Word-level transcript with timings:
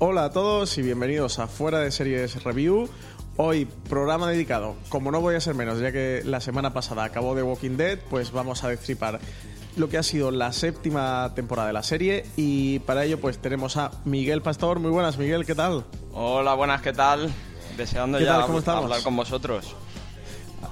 Hola 0.00 0.26
a 0.26 0.30
todos 0.30 0.78
y 0.78 0.82
bienvenidos 0.82 1.40
a 1.40 1.48
Fuera 1.48 1.80
de 1.80 1.90
Series 1.90 2.44
Review. 2.44 2.88
Hoy 3.36 3.66
programa 3.88 4.30
dedicado, 4.30 4.76
como 4.90 5.10
no 5.10 5.20
voy 5.20 5.34
a 5.34 5.40
ser 5.40 5.56
menos, 5.56 5.80
ya 5.80 5.90
que 5.90 6.22
la 6.24 6.40
semana 6.40 6.72
pasada 6.72 7.02
acabó 7.02 7.34
The 7.34 7.42
Walking 7.42 7.76
Dead, 7.76 7.98
pues 8.08 8.30
vamos 8.30 8.62
a 8.62 8.68
destripar 8.68 9.18
lo 9.76 9.88
que 9.88 9.98
ha 9.98 10.04
sido 10.04 10.30
la 10.30 10.52
séptima 10.52 11.32
temporada 11.34 11.66
de 11.66 11.72
la 11.72 11.82
serie 11.82 12.26
y 12.36 12.78
para 12.80 13.04
ello 13.04 13.18
pues 13.18 13.38
tenemos 13.38 13.76
a 13.76 13.90
Miguel 14.04 14.40
Pastor. 14.40 14.78
Muy 14.78 14.92
buenas, 14.92 15.18
Miguel, 15.18 15.44
¿qué 15.44 15.56
tal? 15.56 15.84
Hola, 16.12 16.54
buenas, 16.54 16.80
¿qué 16.80 16.92
tal? 16.92 17.28
Deseando 17.76 18.18
¿Qué 18.18 18.24
ya 18.24 18.46
tal? 18.64 18.76
Hablar 18.76 19.02
con 19.02 19.16
vosotros. 19.16 19.74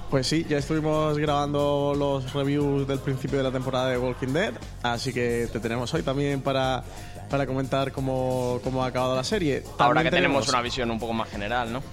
Pues 0.09 0.27
sí, 0.27 0.45
ya 0.47 0.57
estuvimos 0.57 1.17
grabando 1.17 1.93
los 1.97 2.33
reviews 2.33 2.87
del 2.87 2.99
principio 2.99 3.37
de 3.39 3.43
la 3.43 3.51
temporada 3.51 3.89
de 3.89 3.97
Walking 3.97 4.27
Dead, 4.29 4.53
así 4.83 5.11
que 5.13 5.47
te 5.51 5.59
tenemos 5.59 5.93
hoy 5.93 6.01
también 6.01 6.41
para, 6.41 6.83
para 7.29 7.45
comentar 7.45 7.91
cómo, 7.91 8.59
cómo 8.63 8.83
ha 8.83 8.87
acabado 8.87 9.15
la 9.15 9.23
serie. 9.23 9.63
Ahora 9.77 10.03
que 10.03 10.11
tenemos 10.11 10.47
una 10.47 10.61
visión 10.61 10.91
un 10.91 10.99
poco 10.99 11.11
más 11.13 11.29
general, 11.29 11.73
¿no? 11.73 11.83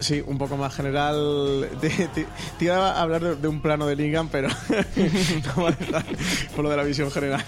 Sí, 0.00 0.20
un 0.26 0.36
poco 0.36 0.56
más 0.56 0.74
general. 0.74 1.68
Te, 1.80 1.88
te- 1.90 2.26
te 2.58 2.64
iba 2.64 2.90
a 2.92 3.00
hablar 3.02 3.22
de, 3.22 3.36
de 3.36 3.46
un 3.48 3.60
plano 3.62 3.86
de 3.86 3.94
Lingan, 3.96 4.28
pero 4.28 4.48
no 5.56 5.66
por 6.56 6.64
lo 6.64 6.70
de 6.70 6.76
la 6.76 6.82
visión 6.82 7.10
general. 7.10 7.44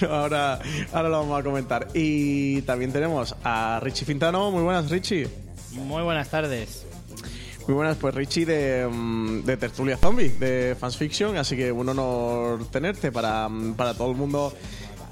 Pero 0.00 0.14
ahora, 0.14 0.58
ahora 0.92 1.08
lo 1.08 1.20
vamos 1.20 1.40
a 1.40 1.42
comentar. 1.42 1.88
Y 1.94 2.60
también 2.62 2.92
tenemos 2.92 3.34
a 3.42 3.80
Richie 3.82 4.04
Fintano. 4.04 4.50
Muy 4.50 4.62
buenas, 4.64 4.90
Richie. 4.90 5.28
Muy 5.70 6.02
buenas 6.02 6.28
tardes. 6.28 6.84
Muy 7.66 7.74
buenas, 7.74 7.96
pues 7.96 8.14
Richie 8.14 8.44
de, 8.44 8.88
mm, 8.88 9.42
de 9.44 9.56
Tertulia 9.56 9.96
Zombie, 9.96 10.30
de 10.30 10.76
Fans 10.78 10.96
Fiction. 10.96 11.36
Así 11.36 11.56
que 11.56 11.70
un 11.70 11.88
honor 11.88 12.66
tenerte 12.70 13.12
para, 13.12 13.48
mm, 13.48 13.74
para 13.74 13.94
todo 13.94 14.10
el 14.10 14.16
mundo 14.16 14.52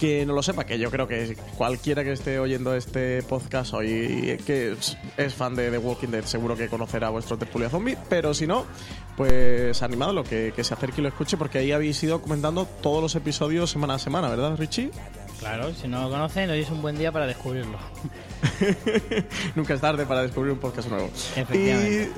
que 0.00 0.24
no 0.24 0.32
lo 0.32 0.42
sepa, 0.42 0.64
que 0.64 0.78
yo 0.78 0.90
creo 0.90 1.06
que 1.06 1.36
cualquiera 1.58 2.02
que 2.02 2.12
esté 2.12 2.38
oyendo 2.38 2.74
este 2.74 3.22
podcast 3.22 3.74
hoy 3.74 4.38
que 4.46 4.74
es, 5.18 5.34
fan 5.34 5.54
de 5.54 5.70
The 5.70 5.76
Walking 5.76 6.08
Dead 6.08 6.24
seguro 6.24 6.56
que 6.56 6.68
conocerá 6.68 7.10
vuestro 7.10 7.36
Tertulia 7.36 7.68
Zombie, 7.68 7.98
pero 8.08 8.32
si 8.32 8.46
no, 8.46 8.64
pues 9.14 9.82
animadlo, 9.82 10.24
que, 10.24 10.54
que 10.56 10.64
se 10.64 10.72
acerque 10.72 11.02
y 11.02 11.02
lo 11.02 11.08
escuche 11.08 11.36
porque 11.36 11.58
ahí 11.58 11.70
habéis 11.70 12.02
ido 12.02 12.22
comentando 12.22 12.64
todos 12.64 13.02
los 13.02 13.14
episodios 13.14 13.70
semana 13.70 13.94
a 13.94 13.98
semana, 13.98 14.30
¿verdad 14.30 14.56
Richie? 14.56 14.90
Claro, 15.38 15.74
si 15.74 15.86
no 15.86 16.04
lo 16.04 16.10
conocen, 16.10 16.48
hoy 16.48 16.60
es 16.60 16.70
un 16.70 16.80
buen 16.80 16.96
día 16.96 17.12
para 17.12 17.26
descubrirlo. 17.26 17.78
Nunca 19.54 19.74
es 19.74 19.80
tarde 19.80 20.06
para 20.06 20.22
descubrir 20.22 20.52
un 20.52 20.58
podcast 20.58 20.88
nuevo. 20.88 21.10
Efectivamente. 21.36 22.10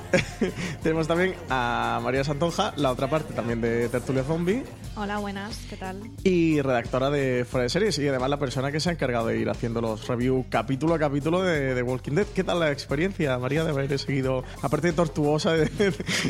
Y 0.42 0.46
tenemos 0.82 1.06
también 1.08 1.34
a 1.50 2.00
María 2.02 2.24
Santonja, 2.24 2.72
la 2.76 2.90
otra 2.92 3.08
parte 3.08 3.34
también 3.34 3.60
de 3.60 3.88
Tertulia 3.88 4.24
Zombie 4.24 4.64
Hola, 4.94 5.18
buenas, 5.18 5.58
¿qué 5.70 5.76
tal? 5.76 6.02
y 6.22 6.60
redactora 6.60 7.10
de 7.10 7.46
Fuera 7.48 7.62
de 7.62 7.70
Series 7.70 7.98
y 7.98 8.08
además 8.08 8.28
la 8.28 8.38
persona 8.38 8.70
que 8.70 8.78
se 8.78 8.90
ha 8.90 8.92
encargado 8.92 9.28
de 9.28 9.38
ir 9.38 9.48
haciendo 9.48 9.80
los 9.80 10.06
reviews 10.06 10.44
capítulo 10.50 10.94
a 10.94 10.98
capítulo 10.98 11.42
de, 11.42 11.74
de 11.74 11.82
Walking 11.82 12.12
Dead. 12.12 12.26
¿Qué 12.26 12.44
tal 12.44 12.60
la 12.60 12.70
experiencia, 12.70 13.38
María, 13.38 13.64
de 13.64 13.70
haber 13.70 13.98
seguido, 13.98 14.44
aparte 14.60 14.88
de 14.88 14.92
tortuosa 14.92 15.52
de, 15.52 15.66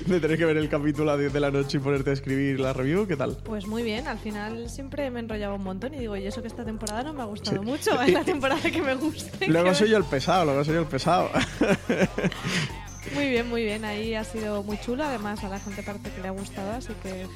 de 0.06 0.20
tener 0.20 0.38
que 0.38 0.44
ver 0.44 0.56
el 0.56 0.68
capítulo 0.68 1.10
a 1.10 1.16
10 1.16 1.32
de 1.32 1.40
la 1.40 1.50
noche 1.50 1.78
y 1.78 1.80
ponerte 1.80 2.10
a 2.10 2.12
escribir 2.12 2.60
la 2.60 2.72
review? 2.72 3.06
¿Qué 3.06 3.16
tal? 3.16 3.36
Pues 3.44 3.66
muy 3.66 3.82
bien, 3.82 4.06
al 4.06 4.18
final 4.18 4.70
siempre 4.70 5.10
me 5.10 5.20
enrollaba 5.20 5.54
un 5.54 5.64
montón 5.64 5.94
y 5.94 5.98
digo, 5.98 6.16
y 6.16 6.26
eso 6.26 6.40
que 6.40 6.48
esta 6.48 6.64
temporada 6.64 7.02
no 7.02 7.12
me 7.12 7.22
ha 7.22 7.26
gustado 7.26 7.62
mucho, 7.62 8.00
es 8.06 8.12
la 8.12 8.24
temporada 8.24 8.70
que 8.70 8.80
me 8.80 8.94
gusta. 8.94 9.46
Luego 9.46 9.74
soy 9.82 9.90
yo 9.90 9.98
el 9.98 10.04
pesado, 10.04 10.44
luego 10.44 10.64
soy 10.64 10.74
yo 10.74 10.80
el 10.80 10.86
pesado. 10.86 11.28
Muy 13.14 13.28
bien, 13.28 13.50
muy 13.50 13.64
bien, 13.64 13.84
ahí 13.84 14.14
ha 14.14 14.22
sido 14.22 14.62
muy 14.62 14.80
chulo, 14.80 15.04
además 15.04 15.42
a 15.44 15.48
la 15.48 15.58
gente 15.58 15.82
parte 15.82 16.08
que 16.08 16.22
le 16.22 16.28
ha 16.28 16.30
gustado, 16.30 16.70
así 16.70 16.94
que 17.02 17.26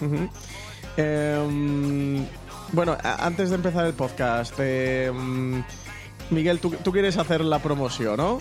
genial. 0.00 0.30
Em, 0.96 2.26
bueno, 2.72 2.96
antes 3.04 3.50
de 3.50 3.56
empezar 3.56 3.86
el 3.86 3.92
podcast, 3.92 4.54
em, 4.58 5.62
Miguel, 6.30 6.58
¿tú, 6.58 6.70
tú 6.70 6.90
quieres 6.92 7.18
hacer 7.18 7.42
la 7.42 7.60
promoción, 7.60 8.16
¿no? 8.16 8.40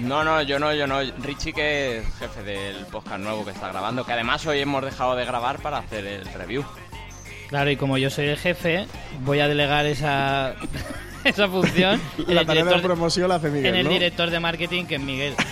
No, 0.00 0.24
no, 0.24 0.42
yo 0.42 0.58
no, 0.58 0.74
yo 0.74 0.86
no. 0.86 0.98
Richie, 1.22 1.52
que 1.52 1.98
es 1.98 2.04
jefe 2.18 2.42
del 2.42 2.84
podcast 2.86 3.20
nuevo 3.20 3.44
que 3.44 3.52
está 3.52 3.68
grabando, 3.68 4.04
que 4.04 4.12
además 4.12 4.44
hoy 4.46 4.58
hemos 4.58 4.84
dejado 4.84 5.14
de 5.14 5.24
grabar 5.24 5.60
para 5.60 5.78
hacer 5.78 6.04
el 6.04 6.24
review. 6.34 6.64
Claro, 7.48 7.70
y 7.70 7.76
como 7.76 7.96
yo 7.96 8.10
soy 8.10 8.26
el 8.26 8.36
jefe, 8.36 8.86
voy 9.24 9.40
a 9.40 9.48
delegar 9.48 9.86
esa, 9.86 10.54
esa 11.24 11.48
función 11.48 12.00
La 12.26 12.40
el, 12.42 12.46
tarea 12.46 12.64
de 12.64 12.78
promoción 12.80 13.28
la 13.28 13.36
hace 13.36 13.48
Miguel, 13.50 13.66
en 13.66 13.74
el 13.76 13.84
¿no? 13.86 13.90
director 13.90 14.30
de 14.30 14.40
marketing, 14.40 14.84
que 14.86 14.94
es 14.96 15.00
Miguel. 15.00 15.34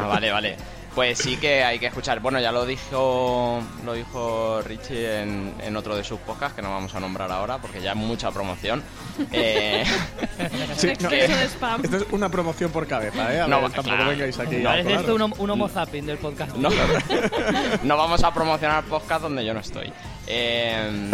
Ah, 0.00 0.06
vale, 0.06 0.30
vale. 0.30 0.56
Pues 0.94 1.18
sí 1.18 1.36
que 1.36 1.62
hay 1.62 1.78
que 1.78 1.86
escuchar. 1.86 2.18
Bueno, 2.20 2.40
ya 2.40 2.50
lo 2.52 2.66
dijo, 2.66 3.60
lo 3.84 3.92
dijo 3.94 4.60
Richie 4.62 5.22
en, 5.22 5.54
en 5.62 5.76
otro 5.76 5.94
de 5.96 6.02
sus 6.02 6.18
podcasts, 6.20 6.54
que 6.56 6.62
no 6.62 6.70
vamos 6.70 6.94
a 6.94 7.00
nombrar 7.00 7.30
ahora 7.30 7.58
porque 7.58 7.80
ya 7.80 7.90
es 7.92 7.96
mucha 7.96 8.30
promoción. 8.32 8.82
Eh, 9.32 9.84
Sí, 10.76 10.92
no, 11.00 11.08
spam. 11.48 11.84
Esto 11.84 11.96
es 11.98 12.04
una 12.10 12.28
promoción 12.28 12.70
por 12.70 12.86
cabeza, 12.86 13.32
¿eh? 13.34 13.40
A 13.40 13.46
No, 13.46 13.60
ver, 13.62 13.70
tampoco 13.72 13.96
claro. 13.96 14.10
vengáis 14.10 14.38
aquí. 14.38 14.56
No, 14.56 14.64
Parece 14.70 14.94
esto 14.94 15.14
un, 15.14 15.34
un 15.38 15.50
homo 15.50 15.68
zapping 15.68 16.06
del 16.06 16.18
podcast. 16.18 16.54
no, 16.56 16.68
no 17.82 17.96
vamos 17.96 18.22
a 18.24 18.32
promocionar 18.34 18.84
podcast 18.84 19.22
donde 19.22 19.44
yo 19.44 19.54
no 19.54 19.60
estoy. 19.60 19.92
Eh, 20.26 21.10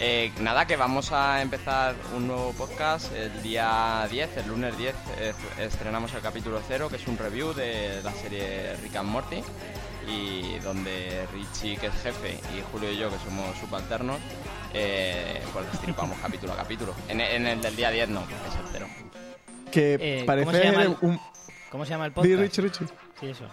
eh, 0.00 0.32
nada, 0.40 0.66
que 0.66 0.76
vamos 0.76 1.12
a 1.12 1.40
empezar 1.42 1.94
un 2.16 2.26
nuevo 2.26 2.52
podcast 2.52 3.12
el 3.14 3.42
día 3.42 4.06
10, 4.10 4.36
el 4.38 4.48
lunes 4.48 4.76
10, 4.76 4.94
eh, 5.18 5.32
estrenamos 5.60 6.12
el 6.14 6.20
capítulo 6.20 6.60
0, 6.66 6.88
que 6.88 6.96
es 6.96 7.06
un 7.06 7.16
review 7.16 7.52
de 7.54 8.00
la 8.02 8.12
serie 8.12 8.76
Rick 8.82 8.96
and 8.96 9.08
Morty, 9.08 9.42
y 10.08 10.58
donde 10.58 11.26
Richie, 11.32 11.76
que 11.76 11.86
es 11.86 11.94
jefe, 12.02 12.32
y 12.56 12.62
Julio 12.72 12.90
y 12.92 12.96
yo, 12.98 13.10
que 13.10 13.18
somos 13.24 13.56
subalternos, 13.58 14.18
eh, 14.74 15.40
pues 15.52 15.70
destripamos 15.72 16.18
capítulo 16.20 16.52
a 16.52 16.56
capítulo. 16.56 16.94
En, 17.08 17.20
en 17.20 17.46
el 17.46 17.60
del 17.62 17.76
día 17.76 17.90
10 17.90 18.08
no, 18.10 18.26
que 18.26 18.34
es 18.34 18.54
el 18.56 18.66
0. 18.72 18.86
Que 19.70 19.94
Eh, 20.00 20.24
parece 20.26 20.44
¿cómo 20.46 20.58
se 20.58 20.64
llama 20.64 20.82
el- 20.82 20.96
un... 21.00 21.20
¿Cómo 21.70 21.84
se 21.84 21.90
llama 21.90 22.06
el 22.06 22.12
podcast? 22.12 22.40
Richie, 22.40 22.62
Richie. 22.62 22.86
Sí, 23.18 23.26
eso. 23.30 23.44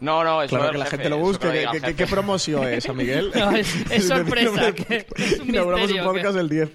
No, 0.00 0.22
no, 0.24 0.42
eso 0.42 0.50
Claro 0.56 0.66
es 0.66 0.72
que 0.72 0.78
la 0.78 0.84
jefe, 0.84 0.96
gente 0.96 1.10
lo 1.10 1.18
busque. 1.18 1.50
que 1.50 1.62
lo 1.64 1.72
¿Qué, 1.72 1.80
qué- 1.80 1.94
qué 1.96 2.06
promoción 2.06 2.68
es, 2.68 2.88
a 2.88 2.92
Miguel? 2.92 3.30
No, 3.34 3.50
es- 3.52 3.90
es 3.90 4.06
sorpresa, 4.08 4.72
que 4.74 5.06
es 5.16 5.38
un 5.40 5.48
Inauguramos 5.48 5.90
un 5.92 5.98
podcast 6.04 6.34
que- 6.34 6.40
el 6.40 6.48
10. 6.48 6.70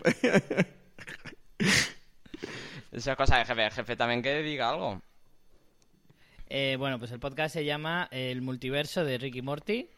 Esa 2.91 3.15
cosa 3.15 3.37
de 3.39 3.45
jefe, 3.45 3.65
el 3.65 3.71
jefe 3.71 3.95
también 3.95 4.21
que 4.21 4.41
diga 4.43 4.69
algo. 4.69 5.01
Eh, 6.47 6.75
bueno, 6.77 6.99
pues 6.99 7.11
el 7.11 7.19
podcast 7.19 7.53
se 7.53 7.65
llama 7.65 8.07
El 8.11 8.41
multiverso 8.41 9.03
de 9.03 9.17
Ricky 9.17 9.41
Morty. 9.41 9.89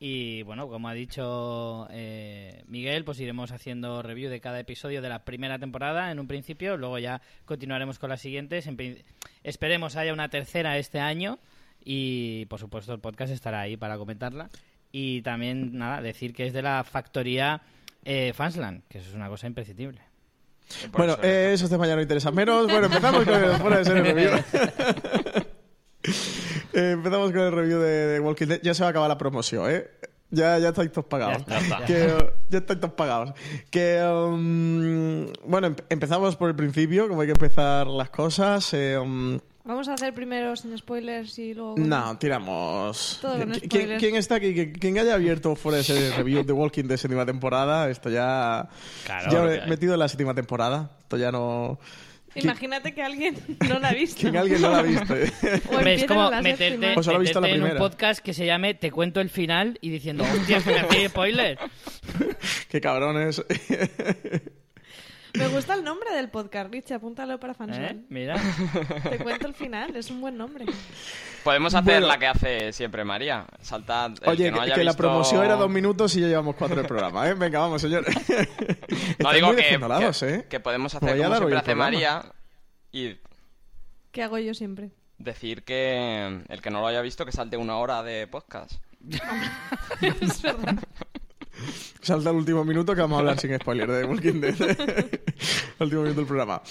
Y 0.00 0.42
bueno, 0.44 0.68
como 0.68 0.88
ha 0.88 0.94
dicho 0.94 1.88
eh, 1.90 2.62
Miguel, 2.68 3.04
pues 3.04 3.18
iremos 3.18 3.50
haciendo 3.50 4.00
review 4.00 4.30
de 4.30 4.40
cada 4.40 4.60
episodio 4.60 5.02
de 5.02 5.08
la 5.08 5.24
primera 5.24 5.58
temporada 5.58 6.12
en 6.12 6.20
un 6.20 6.28
principio. 6.28 6.76
Luego 6.76 7.00
ya 7.00 7.20
continuaremos 7.44 7.98
con 7.98 8.10
las 8.10 8.20
siguientes. 8.20 8.68
En 8.68 9.02
esperemos 9.42 9.96
haya 9.96 10.12
una 10.12 10.28
tercera 10.28 10.78
este 10.78 11.00
año. 11.00 11.40
Y 11.90 12.44
por 12.50 12.60
supuesto 12.60 12.92
el 12.92 13.00
podcast 13.00 13.32
estará 13.32 13.60
ahí 13.62 13.78
para 13.78 13.96
comentarla. 13.96 14.50
Y 14.92 15.22
también, 15.22 15.78
nada, 15.78 16.02
decir 16.02 16.34
que 16.34 16.46
es 16.46 16.52
de 16.52 16.60
la 16.60 16.84
factoría 16.84 17.62
eh, 18.04 18.32
Fansland, 18.34 18.82
que 18.88 18.98
eso 18.98 19.08
es 19.08 19.14
una 19.14 19.28
cosa 19.28 19.46
imprescindible. 19.46 20.02
Bueno, 20.92 21.14
eso- 21.14 21.22
eh, 21.22 21.52
esos 21.54 21.70
temas 21.70 21.88
ya 21.88 21.96
no 21.96 22.02
interesan 22.02 22.34
menos. 22.34 22.66
Bueno, 22.70 22.86
empezamos 22.88 23.24
con 23.24 23.34
el 23.42 23.52
fuera 23.56 23.78
de 23.78 23.84
serie 23.86 24.02
review. 24.02 24.30
Eh, 26.72 26.92
empezamos 26.92 27.32
con 27.32 27.40
el 27.40 27.52
review 27.52 27.80
de, 27.80 27.88
de 28.06 28.20
Walking 28.20 28.46
Dead. 28.46 28.60
Ya 28.62 28.72
se 28.74 28.82
va 28.82 28.88
a 28.88 28.90
acabar 28.90 29.08
la 29.08 29.18
promoción, 29.18 29.68
¿eh? 29.70 29.86
Ya, 30.30 30.58
ya 30.58 30.68
estáis 30.68 30.92
todos 30.92 31.06
pagados. 31.06 31.44
Ya 31.46 31.58
está. 31.58 31.84
Que, 31.86 32.04
eh, 32.04 32.30
ya 32.50 32.58
estáis 32.58 32.78
todos 32.80 32.94
pagados. 32.94 33.32
Que, 33.70 34.00
um, 34.04 35.26
bueno, 35.50 35.68
em- 35.68 35.76
empezamos 35.88 36.36
por 36.36 36.50
el 36.50 36.54
principio, 36.56 37.08
como 37.08 37.22
hay 37.22 37.26
que 37.28 37.32
empezar 37.32 37.86
las 37.88 38.10
cosas. 38.10 38.72
eh, 38.74 38.96
um, 38.98 39.38
Vamos 39.68 39.86
a 39.86 39.92
hacer 39.92 40.14
primero 40.14 40.56
sin 40.56 40.76
spoilers 40.78 41.38
y 41.38 41.52
luego... 41.52 41.74
no, 41.76 42.16
tiramos. 42.16 43.18
Todo 43.20 43.36
con 43.36 43.52
¿Qui- 43.52 43.68
¿Quién, 43.68 43.70
spoilers. 43.82 44.00
quién 44.02 44.16
está 44.16 44.34
aquí? 44.36 44.54
¿Qui- 44.54 44.78
¿Quién 44.80 44.98
haya 44.98 45.12
abierto 45.12 45.54
fuera 45.56 45.76
de 45.76 45.84
serie 45.84 46.10
review 46.16 46.42
de 46.42 46.54
Walking 46.54 46.84
Dead 46.84 46.96
séptima 46.96 47.26
temporada? 47.26 47.90
Esto 47.90 48.08
ya. 48.08 48.66
Claro, 49.04 49.30
ya 49.30 49.44
he 49.54 49.60
que 49.60 49.66
metido 49.66 49.92
en 49.92 50.00
la 50.00 50.08
séptima 50.08 50.34
temporada. 50.34 50.92
Esto 51.00 51.18
ya 51.18 51.30
no. 51.30 51.78
Imagínate 52.34 52.94
que 52.94 53.02
alguien 53.02 53.36
no 53.68 53.78
la 53.78 53.88
ha 53.88 53.92
visto. 53.92 54.20
¿Quién 54.22 54.38
alguien 54.38 54.62
no 54.62 54.70
la 54.70 54.78
ha 54.78 54.82
visto? 54.82 55.14
Es 55.86 56.04
como 56.06 56.30
meterte. 56.30 56.94
Pues 56.94 57.06
he 57.08 57.18
visto 57.18 57.40
la 57.42 57.48
meterte 57.48 57.66
en 57.66 57.72
un 57.72 57.76
podcast 57.76 58.24
que 58.24 58.32
se 58.32 58.46
llame 58.46 58.72
Te 58.72 58.90
cuento 58.90 59.20
el 59.20 59.28
final 59.28 59.76
y 59.82 59.90
diciendo, 59.90 60.24
hostia, 60.24 60.62
que 60.62 60.98
me 60.98 61.08
spoiler. 61.10 61.58
Qué 62.70 62.80
cabrones. 62.80 63.44
Me 65.38 65.48
gusta 65.48 65.74
el 65.74 65.84
nombre 65.84 66.12
del 66.12 66.28
podcast, 66.28 66.72
Rich, 66.72 66.92
apúntalo 66.92 67.38
para 67.38 67.52
¿Eh? 67.52 67.56
Fansol. 67.56 68.04
Mira. 68.08 68.36
Te 69.08 69.18
cuento 69.18 69.46
el 69.46 69.54
final, 69.54 69.94
es 69.96 70.10
un 70.10 70.20
buen 70.20 70.36
nombre. 70.36 70.66
Podemos 71.44 71.74
hacer 71.74 71.94
Bueno. 71.94 72.06
la 72.08 72.18
que 72.18 72.26
hace 72.26 72.72
siempre 72.72 73.04
María. 73.04 73.46
Saltar. 73.60 74.12
el 74.20 74.28
Oye, 74.28 74.44
que, 74.44 74.50
no 74.50 74.60
haya 74.60 74.74
que 74.74 74.84
la 74.84 74.94
promoción 74.94 75.44
era 75.44 75.54
dos 75.54 75.70
minutos 75.70 76.14
y 76.16 76.20
ya 76.20 76.26
llevamos 76.26 76.56
cuatro 76.56 76.76
del 76.76 76.86
programa, 76.86 77.28
¿eh? 77.28 77.34
Venga, 77.34 77.60
vamos, 77.60 77.80
señor. 77.80 78.04
No 79.18 79.32
digo 79.32 79.46
muy 79.48 79.56
que, 79.56 79.74
¿eh? 79.74 80.46
que 80.48 80.60
podemos 80.60 80.94
hacer 80.94 81.10
a 81.10 81.24
como 81.24 81.36
siempre 81.36 81.56
hace. 81.56 81.74
María 81.74 82.22
y 82.92 83.16
¿Qué 84.10 84.22
hago 84.22 84.38
yo 84.38 84.54
siempre? 84.54 84.90
decir 85.18 85.64
que 85.64 86.42
el 86.48 86.62
que 86.62 86.70
no 86.70 86.80
lo 86.80 86.86
haya 86.86 87.00
visto 87.00 87.26
que 87.26 87.32
salte 87.32 87.56
una 87.56 87.76
hora 87.76 88.02
de 88.02 88.26
podcast. 88.26 88.72
es 90.00 90.42
verdad. 90.42 90.76
Salta 92.00 92.30
el 92.30 92.36
último 92.36 92.64
minuto 92.64 92.94
que 92.94 93.00
vamos 93.00 93.16
a 93.16 93.20
hablar 93.20 93.38
sin 93.38 93.54
spoiler 93.58 93.90
de 93.90 94.04
Walking 94.04 94.40
Dead. 94.40 94.54
el 94.60 95.84
último 95.84 96.02
minuto 96.02 96.20
del 96.20 96.26
programa. 96.26 96.62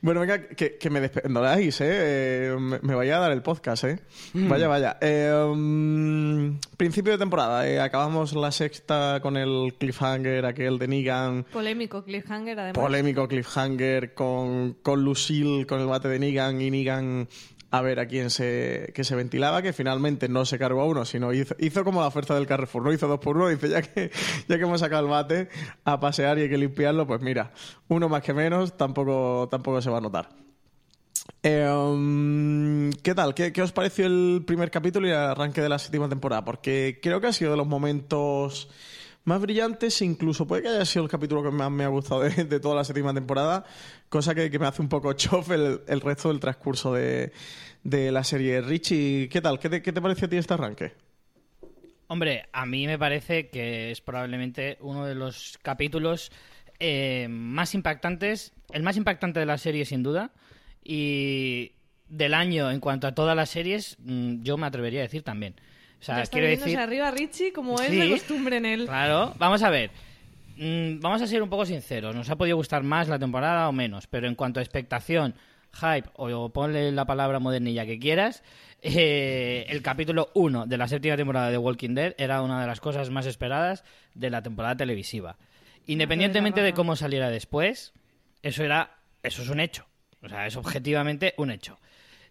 Bueno, 0.00 0.20
venga, 0.20 0.46
que, 0.48 0.76
que 0.78 0.90
me 0.90 1.00
despendoláis, 1.00 1.80
¿eh? 1.80 1.86
Eh, 1.90 2.56
Me, 2.58 2.78
me 2.80 2.94
vaya 2.94 3.16
a 3.16 3.20
dar 3.20 3.32
el 3.32 3.42
podcast, 3.42 3.84
¿eh? 3.84 3.98
Vaya, 4.32 4.68
vaya. 4.68 4.96
Eh, 5.00 5.52
mm, 5.54 6.58
principio 6.76 7.12
de 7.12 7.18
temporada, 7.18 7.68
¿eh? 7.68 7.80
Acabamos 7.80 8.32
la 8.34 8.52
sexta 8.52 9.18
con 9.20 9.36
el 9.36 9.74
cliffhanger, 9.78 10.46
aquel 10.46 10.78
de 10.78 10.88
Negan. 10.88 11.44
Polémico, 11.52 12.04
cliffhanger 12.04 12.58
además. 12.58 12.78
Polémico 12.82 13.28
cliffhanger 13.28 14.14
con, 14.14 14.74
con 14.82 15.02
Lucille, 15.02 15.66
con 15.66 15.80
el 15.80 15.86
bate 15.86 16.08
de 16.08 16.18
Negan 16.18 16.60
y 16.60 16.70
Negan 16.70 17.28
a 17.78 17.82
ver 17.82 18.00
a 18.00 18.06
quién 18.06 18.30
se, 18.30 18.92
que 18.94 19.04
se 19.04 19.14
ventilaba, 19.14 19.62
que 19.62 19.72
finalmente 19.72 20.28
no 20.28 20.44
se 20.44 20.58
cargó 20.58 20.82
a 20.82 20.86
uno, 20.86 21.04
sino 21.04 21.32
hizo, 21.32 21.84
como 21.84 22.00
la 22.00 22.10
fuerza 22.10 22.34
del 22.34 22.46
Carrefour, 22.46 22.82
no 22.82 22.92
hizo 22.92 23.08
dos 23.08 23.20
por 23.20 23.36
uno, 23.36 23.48
dice 23.48 23.68
ya 23.68 23.82
que, 23.82 24.10
ya 24.48 24.56
que 24.56 24.62
hemos 24.62 24.80
sacado 24.80 25.04
el 25.04 25.10
bate 25.10 25.48
a 25.84 26.00
pasear 26.00 26.38
y 26.38 26.42
hay 26.42 26.48
que 26.48 26.58
limpiarlo, 26.58 27.06
pues 27.06 27.20
mira, 27.20 27.52
uno 27.88 28.08
más 28.08 28.22
que 28.22 28.32
menos 28.32 28.76
tampoco, 28.76 29.48
tampoco 29.50 29.80
se 29.82 29.90
va 29.90 29.98
a 29.98 30.00
notar. 30.00 30.28
Um, 31.42 32.90
¿Qué 33.02 33.14
tal? 33.14 33.34
¿Qué, 33.34 33.52
qué 33.52 33.62
os 33.62 33.72
pareció 33.72 34.06
el 34.06 34.42
primer 34.46 34.70
capítulo 34.70 35.06
y 35.06 35.10
el 35.10 35.16
arranque 35.16 35.60
de 35.60 35.68
la 35.68 35.78
séptima 35.78 36.08
temporada? 36.08 36.44
Porque 36.44 36.98
creo 37.02 37.20
que 37.20 37.28
ha 37.28 37.32
sido 37.32 37.52
de 37.52 37.56
los 37.56 37.66
momentos 37.66 38.68
más 39.26 39.40
brillantes, 39.40 40.00
incluso 40.02 40.46
puede 40.46 40.62
que 40.62 40.68
haya 40.68 40.84
sido 40.84 41.04
el 41.04 41.10
capítulo 41.10 41.42
que 41.42 41.50
más 41.50 41.70
me 41.70 41.84
ha 41.84 41.88
gustado 41.88 42.22
de, 42.22 42.60
toda 42.60 42.76
la 42.76 42.84
séptima 42.84 43.12
temporada, 43.12 43.64
cosa 44.08 44.34
que, 44.34 44.50
que 44.50 44.58
me 44.58 44.66
hace 44.66 44.80
un 44.80 44.88
poco 44.88 45.12
chof 45.12 45.50
el, 45.50 45.80
el 45.86 46.00
resto 46.00 46.28
del 46.28 46.40
transcurso 46.40 46.94
de, 46.94 47.32
de 47.82 48.12
la 48.12 48.22
serie. 48.24 48.60
Richie, 48.60 49.28
¿qué 49.28 49.40
tal? 49.40 49.58
¿Qué 49.58 49.68
te, 49.68 49.82
qué 49.82 49.92
te 49.92 50.00
pareció 50.00 50.26
a 50.26 50.30
ti 50.30 50.36
este 50.36 50.54
arranque? 50.54 50.92
Hombre, 52.06 52.48
a 52.52 52.66
mí 52.66 52.86
me 52.86 52.98
parece 52.98 53.48
que 53.48 53.90
es 53.90 54.00
probablemente 54.00 54.78
uno 54.80 55.04
de 55.06 55.16
los 55.16 55.58
capítulos 55.60 56.30
eh, 56.78 57.26
más 57.28 57.74
impactantes, 57.74 58.52
el 58.72 58.84
más 58.84 58.96
impactante 58.96 59.40
de 59.40 59.46
la 59.46 59.58
serie 59.58 59.84
sin 59.84 60.04
duda, 60.04 60.30
y 60.84 61.72
del 62.08 62.34
año 62.34 62.70
en 62.70 62.78
cuanto 62.78 63.08
a 63.08 63.14
todas 63.14 63.34
las 63.34 63.50
series, 63.50 63.96
mm, 63.98 64.42
yo 64.42 64.56
me 64.56 64.68
atrevería 64.68 65.00
a 65.00 65.02
decir 65.02 65.24
también. 65.24 65.56
O 66.00 66.02
sea, 66.04 66.16
Ya 66.16 66.22
está 66.22 66.38
quiero 66.38 66.48
decir... 66.48 66.78
arriba 66.78 67.10
Richie, 67.10 67.52
como 67.52 67.80
es 67.80 67.88
Sí. 67.88 67.96
de 67.96 68.10
costumbre 68.10 68.56
en 68.58 68.66
él. 68.66 68.84
Claro, 68.86 69.34
vamos 69.38 69.62
a 69.62 69.70
ver. 69.70 69.90
Mm, 70.56 71.00
vamos 71.00 71.20
a 71.22 71.26
ser 71.26 71.42
un 71.42 71.48
poco 71.50 71.66
sinceros. 71.66 72.14
Nos 72.14 72.30
ha 72.30 72.36
podido 72.36 72.56
gustar 72.56 72.82
más 72.82 73.08
la 73.08 73.18
temporada 73.18 73.68
o 73.68 73.72
menos, 73.72 74.06
pero 74.06 74.26
en 74.28 74.34
cuanto 74.34 74.60
a 74.60 74.62
expectación, 74.62 75.34
hype 75.72 76.08
o 76.14 76.48
ponle 76.50 76.92
la 76.92 77.04
palabra 77.04 77.38
modernilla 77.40 77.84
que 77.84 77.98
quieras, 77.98 78.42
eh, 78.82 79.66
el 79.68 79.82
capítulo 79.82 80.30
1 80.34 80.66
de 80.66 80.76
la 80.78 80.88
séptima 80.88 81.16
temporada 81.16 81.50
de 81.50 81.58
Walking 81.58 81.94
Dead 81.94 82.14
era 82.18 82.40
una 82.42 82.60
de 82.60 82.66
las 82.66 82.80
cosas 82.80 83.10
más 83.10 83.26
esperadas 83.26 83.84
de 84.14 84.30
la 84.30 84.42
temporada 84.42 84.76
televisiva. 84.76 85.36
Independientemente 85.86 86.62
de 86.62 86.72
cómo 86.72 86.96
saliera 86.96 87.30
después, 87.30 87.92
eso 88.42 88.64
era 88.64 88.96
eso 89.22 89.42
es 89.42 89.48
un 89.50 89.60
hecho. 89.60 89.86
O 90.22 90.28
sea, 90.28 90.46
es 90.46 90.56
objetivamente 90.56 91.34
un 91.36 91.50
hecho. 91.50 91.78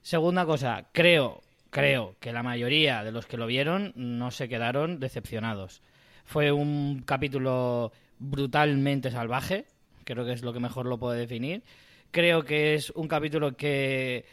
Segunda 0.01 0.45
cosa, 0.45 0.85
creo, 0.91 1.41
creo 1.75 2.15
que 2.21 2.31
la 2.31 2.41
mayoría 2.41 3.03
de 3.03 3.11
los 3.11 3.25
que 3.25 3.35
lo 3.35 3.47
vieron 3.47 3.91
no 3.97 4.31
se 4.31 4.47
quedaron 4.47 5.01
decepcionados. 5.01 5.81
Fue 6.23 6.53
un 6.53 7.03
capítulo 7.05 7.91
brutalmente 8.17 9.11
salvaje, 9.11 9.65
creo 10.05 10.23
que 10.23 10.31
es 10.31 10.41
lo 10.41 10.53
que 10.53 10.61
mejor 10.61 10.85
lo 10.85 10.97
puedo 10.97 11.11
definir. 11.11 11.63
Creo 12.11 12.45
que 12.45 12.75
es 12.75 12.91
un 12.91 13.09
capítulo 13.09 13.57
que, 13.57 14.23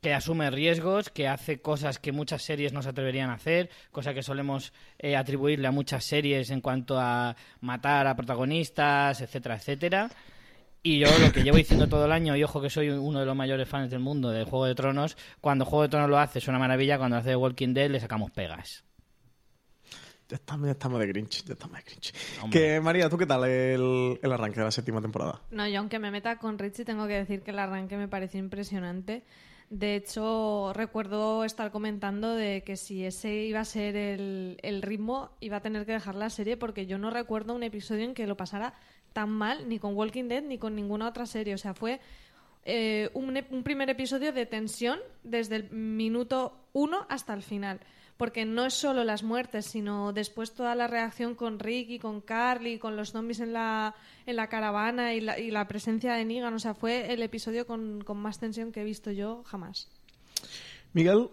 que 0.00 0.14
asume 0.14 0.50
riesgos, 0.50 1.10
que 1.10 1.28
hace 1.28 1.60
cosas 1.60 2.00
que 2.00 2.10
muchas 2.10 2.42
series 2.42 2.72
no 2.72 2.82
se 2.82 2.88
atreverían 2.88 3.30
a 3.30 3.34
hacer, 3.34 3.70
cosa 3.92 4.12
que 4.12 4.24
solemos 4.24 4.72
eh, 4.98 5.14
atribuirle 5.14 5.68
a 5.68 5.70
muchas 5.70 6.04
series 6.04 6.50
en 6.50 6.60
cuanto 6.60 6.98
a 6.98 7.36
matar 7.60 8.08
a 8.08 8.16
protagonistas, 8.16 9.20
etcétera, 9.20 9.54
etcétera. 9.54 10.10
Y 10.82 10.98
yo 10.98 11.08
lo 11.18 11.30
que 11.30 11.42
llevo 11.42 11.58
diciendo 11.58 11.88
todo 11.88 12.06
el 12.06 12.12
año, 12.12 12.34
y 12.36 12.42
ojo 12.42 12.60
que 12.62 12.70
soy 12.70 12.88
uno 12.88 13.20
de 13.20 13.26
los 13.26 13.36
mayores 13.36 13.68
fans 13.68 13.90
del 13.90 14.00
mundo 14.00 14.30
de 14.30 14.44
Juego 14.44 14.64
de 14.64 14.74
Tronos, 14.74 15.16
cuando 15.40 15.66
Juego 15.66 15.82
de 15.82 15.88
Tronos 15.90 16.08
lo 16.08 16.18
hace 16.18 16.38
es 16.38 16.48
una 16.48 16.58
maravilla, 16.58 16.96
cuando 16.96 17.18
hace 17.18 17.30
The 17.30 17.36
Walking 17.36 17.74
Dead 17.74 17.90
le 17.90 18.00
sacamos 18.00 18.30
pegas. 18.30 18.84
Ya 20.30 20.36
estamos, 20.36 20.66
ya 20.66 20.72
estamos 20.72 21.00
de 21.00 21.06
Grinch, 21.08 21.44
ya 21.44 21.54
estamos 21.54 21.76
de 21.76 21.82
Grinch. 21.82 22.14
Hombre. 22.40 22.58
Que, 22.58 22.80
María, 22.80 23.10
¿tú 23.10 23.18
qué 23.18 23.26
tal 23.26 23.44
el, 23.44 24.18
el 24.22 24.32
arranque 24.32 24.60
de 24.60 24.64
la 24.64 24.70
séptima 24.70 25.02
temporada? 25.02 25.42
No, 25.50 25.66
yo 25.66 25.80
aunque 25.80 25.98
me 25.98 26.10
meta 26.10 26.38
con 26.38 26.58
Richie, 26.58 26.84
tengo 26.84 27.06
que 27.06 27.14
decir 27.14 27.42
que 27.42 27.50
el 27.50 27.58
arranque 27.58 27.96
me 27.96 28.08
pareció 28.08 28.38
impresionante. 28.38 29.24
De 29.70 29.96
hecho, 29.96 30.72
recuerdo 30.72 31.44
estar 31.44 31.70
comentando 31.70 32.34
de 32.34 32.62
que 32.64 32.76
si 32.76 33.04
ese 33.04 33.34
iba 33.44 33.60
a 33.60 33.64
ser 33.64 33.96
el, 33.96 34.56
el 34.62 34.82
ritmo, 34.82 35.30
iba 35.40 35.58
a 35.58 35.62
tener 35.62 35.84
que 35.84 35.92
dejar 35.92 36.14
la 36.14 36.30
serie 36.30 36.56
porque 36.56 36.86
yo 36.86 36.98
no 36.98 37.10
recuerdo 37.10 37.54
un 37.54 37.62
episodio 37.62 38.04
en 38.04 38.14
que 38.14 38.26
lo 38.26 38.36
pasara 38.36 38.74
tan 39.12 39.30
mal, 39.30 39.68
ni 39.68 39.78
con 39.78 39.94
Walking 39.94 40.28
Dead, 40.28 40.42
ni 40.42 40.58
con 40.58 40.74
ninguna 40.74 41.08
otra 41.08 41.26
serie. 41.26 41.54
O 41.54 41.58
sea, 41.58 41.74
fue 41.74 42.00
eh, 42.64 43.10
un, 43.14 43.62
primer 43.62 43.88
episodio 43.90 44.32
de 44.32 44.46
tensión 44.46 44.98
desde 45.22 45.56
el 45.56 45.70
minuto 45.70 46.56
uno 46.72 47.06
hasta 47.08 47.34
el 47.34 47.42
final. 47.42 47.80
Porque 48.16 48.44
no 48.44 48.66
es 48.66 48.74
solo 48.74 49.02
las 49.02 49.22
muertes, 49.22 49.64
sino 49.64 50.12
después 50.12 50.52
toda 50.52 50.74
la 50.74 50.86
reacción 50.86 51.34
con 51.34 51.58
Rick 51.58 51.88
y 51.88 51.98
con 51.98 52.20
Carly, 52.20 52.78
con 52.78 52.94
los 52.94 53.12
zombies 53.12 53.40
en 53.40 53.54
la, 53.54 53.94
en 54.26 54.36
la 54.36 54.48
caravana 54.48 55.14
y 55.14 55.22
la, 55.22 55.38
y 55.38 55.50
la 55.50 55.66
presencia 55.66 56.12
de 56.12 56.26
Negan. 56.26 56.52
O 56.52 56.58
sea, 56.58 56.74
fue 56.74 57.12
el 57.14 57.22
episodio 57.22 57.66
con, 57.66 58.02
con 58.04 58.18
más 58.18 58.38
tensión 58.38 58.72
que 58.72 58.82
he 58.82 58.84
visto 58.84 59.10
yo 59.10 59.42
jamás. 59.44 59.88
Miguel, 60.92 61.30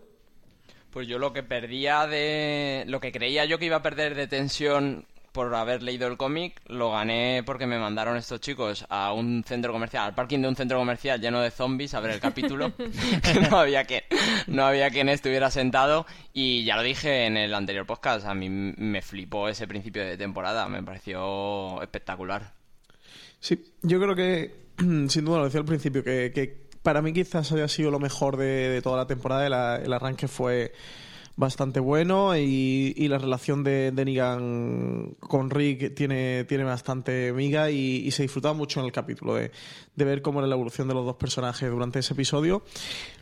Pues 0.92 1.10
yo 1.10 1.20
lo 1.20 1.34
que 1.34 1.44
perdía 1.44 2.08
de. 2.08 2.86
Lo 2.88 3.02
que 3.02 3.12
creía 3.12 3.44
yo 3.44 3.60
que 3.60 3.66
iba 3.66 3.78
a 3.78 3.84
perder 3.84 4.16
de 4.16 4.28
tensión 4.28 5.06
por 5.38 5.54
haber 5.54 5.84
leído 5.84 6.08
el 6.08 6.18
cómic, 6.18 6.60
lo 6.66 6.90
gané 6.90 7.44
porque 7.46 7.68
me 7.68 7.78
mandaron 7.78 8.18
estos 8.18 8.42
chicos 8.42 8.88
a 8.90 9.14
un 9.14 9.44
centro 9.46 9.72
comercial, 9.72 10.06
al 10.06 10.16
parking 10.16 10.40
de 10.40 10.48
un 10.48 10.56
centro 10.56 10.80
comercial 10.80 11.22
lleno 11.22 11.42
de 11.42 11.52
zombies 11.52 11.94
a 11.94 12.00
ver 12.00 12.10
el 12.10 12.20
capítulo. 12.20 12.74
no 13.52 13.60
había 13.60 13.84
que, 13.84 14.06
no 14.48 14.66
había 14.66 14.90
quien 14.90 15.10
estuviera 15.10 15.52
sentado. 15.52 16.08
Y 16.34 16.66
ya 16.66 16.76
lo 16.76 16.82
dije 16.82 17.28
en 17.28 17.38
el 17.38 17.54
anterior 17.54 17.86
podcast, 17.86 18.26
a 18.26 18.34
mí 18.34 18.50
me 18.50 19.04
flipó 19.04 19.48
ese 19.48 19.68
principio 19.68 20.04
de 20.04 20.18
temporada, 20.18 20.68
me 20.70 20.82
pareció 20.82 21.84
espectacular. 21.84 22.56
Sí, 23.40 23.64
yo 23.84 24.02
creo 24.02 24.16
que, 24.16 24.56
sin 25.08 25.24
duda, 25.24 25.38
lo 25.38 25.46
decía 25.46 25.60
al 25.60 25.68
principio, 25.68 26.04
que, 26.04 26.32
que 26.34 26.66
para 26.82 27.04
mí 27.04 27.14
quizás 27.14 27.52
haya 27.52 27.68
sido 27.68 27.92
lo 27.92 28.00
mejor 28.00 28.38
de, 28.38 28.70
de 28.70 28.82
toda 28.82 28.98
la 28.98 29.06
temporada. 29.06 29.78
el 29.78 29.94
arranque 29.94 30.28
fue 30.28 30.74
bastante 31.38 31.80
bueno 31.80 32.36
y, 32.36 32.94
y 32.98 33.08
la 33.08 33.20
relación 33.20 33.64
de, 33.64 33.92
de, 33.92 34.06
Negan 34.06 35.16
con 35.20 35.52
Rick 35.52 35.94
tiene, 35.94 36.44
tiene 36.46 36.64
bastante 36.64 37.32
miga 37.32 37.70
y, 37.70 38.08
y 38.08 38.12
se 38.12 38.24
disfrutaba 38.24 38.56
mucho 38.56 38.80
en 38.80 38.88
el 38.88 38.92
capítulo 38.92 39.36
de, 39.36 39.52
de, 39.96 40.06
ver 40.06 40.24
cómo 40.24 40.40
era 40.40 40.48
la 40.48 40.56
evolución 40.56 40.88
de 40.88 40.96
los 40.96 41.06
dos 41.06 41.16
personajes 41.16 41.70
durante 41.70 42.00
ese 42.00 42.14
episodio. 42.14 42.64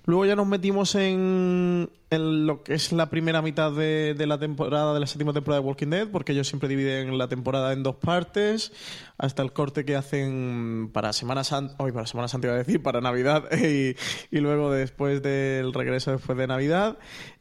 Luego 0.06 0.26
ya 0.26 0.36
nos 0.36 0.46
metimos 0.46 0.94
en, 0.94 1.90
en 2.12 2.46
lo 2.46 2.64
que 2.64 2.76
es 2.76 2.92
la 2.92 3.10
primera 3.10 3.42
mitad 3.42 3.72
de, 3.72 4.16
la 4.28 4.38
temporada, 4.38 4.94
de 4.94 5.00
la 5.00 5.08
séptima 5.08 5.34
temporada 5.34 5.62
de 5.62 5.68
Walking 5.68 5.88
Dead, 5.88 6.08
porque 6.08 6.34
ellos 6.34 6.48
siempre 6.48 6.70
dividen 6.70 7.18
la 7.18 7.28
temporada 7.28 7.74
en 7.74 7.82
dos 7.82 7.96
partes, 7.96 8.72
hasta 9.18 9.42
el 9.42 9.52
corte 9.52 9.84
que 9.84 9.96
hacen 9.96 10.92
para 10.94 11.12
Semana 11.12 11.44
Santa, 11.44 11.76
hoy 11.80 11.92
para 11.92 12.06
Semana 12.06 12.28
Santa 12.28 12.48
iba 12.48 12.56
a 12.56 12.60
decir, 12.60 12.84
para 12.84 13.02
Navidad 13.02 13.52
y, 13.58 13.96
luego 14.32 14.72
después 14.72 15.24
del 15.24 15.74
regreso 15.74 16.12
después 16.12 16.38
de 16.38 16.48
Navidad. 16.48 16.98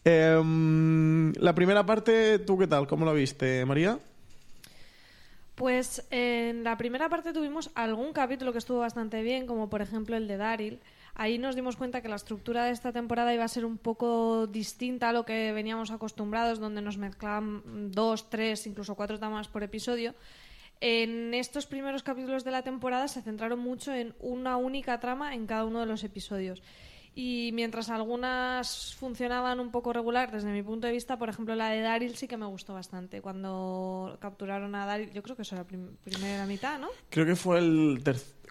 Eh, 0.06 1.32
la 1.38 1.54
primera 1.54 1.84
parte, 1.84 2.38
¿tú 2.38 2.56
qué 2.58 2.66
tal? 2.66 2.86
¿Cómo 2.86 3.04
lo 3.04 3.12
viste, 3.12 3.64
María? 3.66 3.98
Pues 5.54 6.04
en 6.10 6.64
la 6.64 6.76
primera 6.76 7.08
parte 7.08 7.32
tuvimos 7.32 7.70
algún 7.74 8.12
capítulo 8.12 8.52
que 8.52 8.58
estuvo 8.58 8.80
bastante 8.80 9.22
bien, 9.22 9.46
como 9.46 9.70
por 9.70 9.82
ejemplo 9.82 10.16
el 10.16 10.26
de 10.26 10.36
Daryl. 10.36 10.80
Ahí 11.16 11.38
nos 11.38 11.54
dimos 11.54 11.76
cuenta 11.76 12.00
que 12.00 12.08
la 12.08 12.16
estructura 12.16 12.64
de 12.64 12.72
esta 12.72 12.92
temporada 12.92 13.32
iba 13.32 13.44
a 13.44 13.48
ser 13.48 13.64
un 13.64 13.78
poco 13.78 14.48
distinta 14.48 15.10
a 15.10 15.12
lo 15.12 15.24
que 15.24 15.52
veníamos 15.52 15.92
acostumbrados, 15.92 16.58
donde 16.58 16.82
nos 16.82 16.98
mezclaban 16.98 17.92
dos, 17.92 18.28
tres, 18.28 18.66
incluso 18.66 18.96
cuatro 18.96 19.18
tramas 19.18 19.46
por 19.46 19.62
episodio. 19.62 20.14
En 20.80 21.32
estos 21.32 21.66
primeros 21.66 22.02
capítulos 22.02 22.42
de 22.42 22.50
la 22.50 22.62
temporada 22.62 23.06
se 23.06 23.22
centraron 23.22 23.60
mucho 23.60 23.94
en 23.94 24.14
una 24.18 24.56
única 24.56 24.98
trama 24.98 25.34
en 25.34 25.46
cada 25.46 25.64
uno 25.64 25.80
de 25.80 25.86
los 25.86 26.02
episodios. 26.02 26.62
Y 27.14 27.50
mientras 27.54 27.90
algunas 27.90 28.96
funcionaban 28.96 29.60
un 29.60 29.70
poco 29.70 29.92
regular 29.92 30.32
desde 30.32 30.50
mi 30.50 30.64
punto 30.64 30.88
de 30.88 30.92
vista, 30.92 31.16
por 31.16 31.28
ejemplo 31.28 31.54
la 31.54 31.68
de 31.68 31.80
Daryl 31.80 32.16
sí 32.16 32.26
que 32.26 32.36
me 32.36 32.46
gustó 32.46 32.74
bastante. 32.74 33.20
Cuando 33.20 34.18
capturaron 34.20 34.74
a 34.74 34.84
Daryl, 34.84 35.12
yo 35.12 35.22
creo 35.22 35.36
que 35.36 35.42
eso 35.42 35.54
era 35.54 35.62
la 35.62 35.68
prim 35.68 35.94
primera 36.02 36.44
mitad, 36.44 36.80
¿no? 36.80 36.88
Creo 37.10 37.24
que 37.24 37.36
fue 37.36 37.60
el 37.60 38.02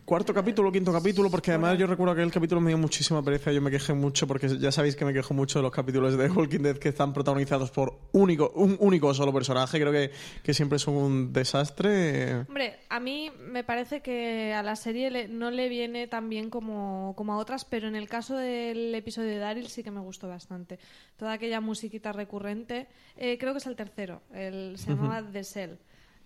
cuarto 0.06 0.34
capítulo, 0.34 0.72
quinto 0.72 0.92
capítulo, 0.92 1.30
porque 1.30 1.52
además 1.52 1.78
yo 1.78 1.88
recuerdo 1.88 2.16
que 2.16 2.22
el 2.22 2.32
capítulo 2.32 2.60
me 2.62 2.70
dio 2.70 2.78
muchísima 2.78 3.24
pereza, 3.24 3.52
yo 3.52 3.62
me 3.62 3.72
quejé 3.72 3.94
mucho, 3.94 4.28
porque 4.28 4.48
ya 4.60 4.72
sabéis 4.72 4.96
que 4.96 5.06
me 5.06 5.14
quejo 5.14 5.34
mucho 5.34 5.60
de 5.60 5.64
los 5.64 5.72
capítulos 5.72 6.18
de 6.18 6.30
Walking 6.30 6.60
Dead 6.60 6.78
que 6.78 6.90
están 6.90 7.14
protagonizados 7.14 7.72
por 7.72 8.00
único, 8.12 8.52
un 8.56 8.76
único 8.80 9.14
solo 9.14 9.34
personaje, 9.34 9.80
creo 9.80 9.92
que, 9.92 10.12
que 10.44 10.54
siempre 10.54 10.80
son 10.80 10.96
un 10.96 11.34
desastre. 11.34 12.42
Hombre, 12.48 12.80
a 12.90 13.00
mí 13.00 13.32
me 13.40 13.64
parece 13.64 14.02
que 14.02 14.54
a 14.54 14.64
la 14.64 14.76
serie 14.76 15.10
le, 15.10 15.28
no 15.28 15.52
le 15.52 15.70
viene 15.70 16.08
tan 16.08 16.30
bien 16.30 16.50
como, 16.50 17.14
como 17.16 17.34
a 17.34 17.38
otras, 17.38 17.66
pero 17.66 17.88
en 17.88 17.96
el 17.96 18.10
caso 18.10 18.36
del 18.36 18.94
episodio 18.94 19.30
de 19.30 19.38
Daryl 19.38 19.68
sí 19.68 19.84
que 19.84 19.92
me 19.92 20.02
gustó 20.02 20.28
bastante. 20.28 20.80
Toda 21.18 21.34
aquella 21.34 21.62
musiquita 21.62 22.12
recurrente, 22.12 22.88
eh, 23.16 23.38
creo 23.38 23.54
que 23.54 23.60
es 23.60 23.68
el 23.68 23.76
tercero, 23.76 24.22
el, 24.34 24.78
se 24.78 24.90
llamaba 24.90 25.22
uh 25.22 25.26
-huh. 25.26 25.32
The 25.32 25.44
Cell, 25.44 25.72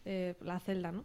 eh, 0.06 0.36
la 0.42 0.60
celda, 0.60 0.92
¿no? 0.92 1.04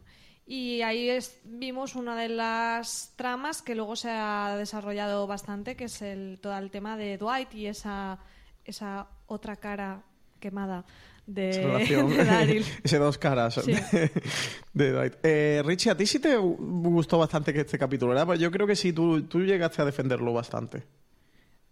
Y 0.54 0.82
ahí 0.82 1.08
es, 1.08 1.40
vimos 1.44 1.94
una 1.94 2.14
de 2.14 2.28
las 2.28 3.14
tramas 3.16 3.62
que 3.62 3.74
luego 3.74 3.96
se 3.96 4.10
ha 4.10 4.54
desarrollado 4.58 5.26
bastante, 5.26 5.76
que 5.76 5.84
es 5.84 6.02
el, 6.02 6.38
todo 6.42 6.58
el 6.58 6.70
tema 6.70 6.98
de 6.98 7.16
Dwight 7.16 7.54
y 7.54 7.68
esa, 7.68 8.18
esa 8.62 9.08
otra 9.28 9.56
cara 9.56 10.02
quemada 10.40 10.84
de, 11.26 11.56
de 11.88 12.24
Daryl. 12.26 12.66
Ese 12.84 12.98
dos 12.98 13.16
caras 13.16 13.54
sí. 13.64 13.72
de, 13.72 14.10
de, 14.74 14.92
Dwight. 14.92 15.14
Eh, 15.22 15.62
Richie, 15.64 15.88
¿a 15.88 15.96
ti 15.96 16.04
sí 16.04 16.18
te 16.18 16.36
gustó 16.36 17.16
bastante 17.16 17.54
que 17.54 17.60
este 17.60 17.78
capítulo? 17.78 18.10
¿verdad? 18.10 18.26
Pues 18.26 18.38
yo 18.38 18.50
creo 18.50 18.66
que 18.66 18.76
sí, 18.76 18.92
tú, 18.92 19.22
tú 19.22 19.40
llegaste 19.40 19.80
a 19.80 19.86
defenderlo 19.86 20.34
bastante. 20.34 20.82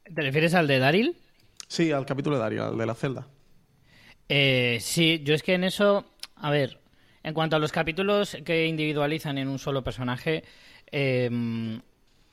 ¿Te 0.05 0.23
refieres 0.23 0.55
al 0.55 0.67
de 0.67 0.79
Daryl? 0.79 1.17
Sí, 1.69 1.93
al 1.93 2.07
capítulo 2.07 2.37
de 2.37 2.43
Daryl, 2.45 2.61
al 2.61 2.79
de 2.79 2.87
la 2.87 2.95
celda. 2.95 3.29
Eh, 4.27 4.79
sí, 4.81 5.21
yo 5.23 5.35
es 5.35 5.43
que 5.43 5.53
en 5.53 5.65
eso, 5.65 6.07
a 6.35 6.51
ver, 6.51 6.80
en 7.23 7.35
cuanto 7.35 7.57
a 7.57 7.59
los 7.59 7.73
capítulos 7.73 8.37
que 8.45 8.67
individualizan 8.67 9.39
en 9.39 9.49
un 9.49 9.59
solo 9.59 9.83
personaje, 9.85 10.45
eh, 10.91 11.29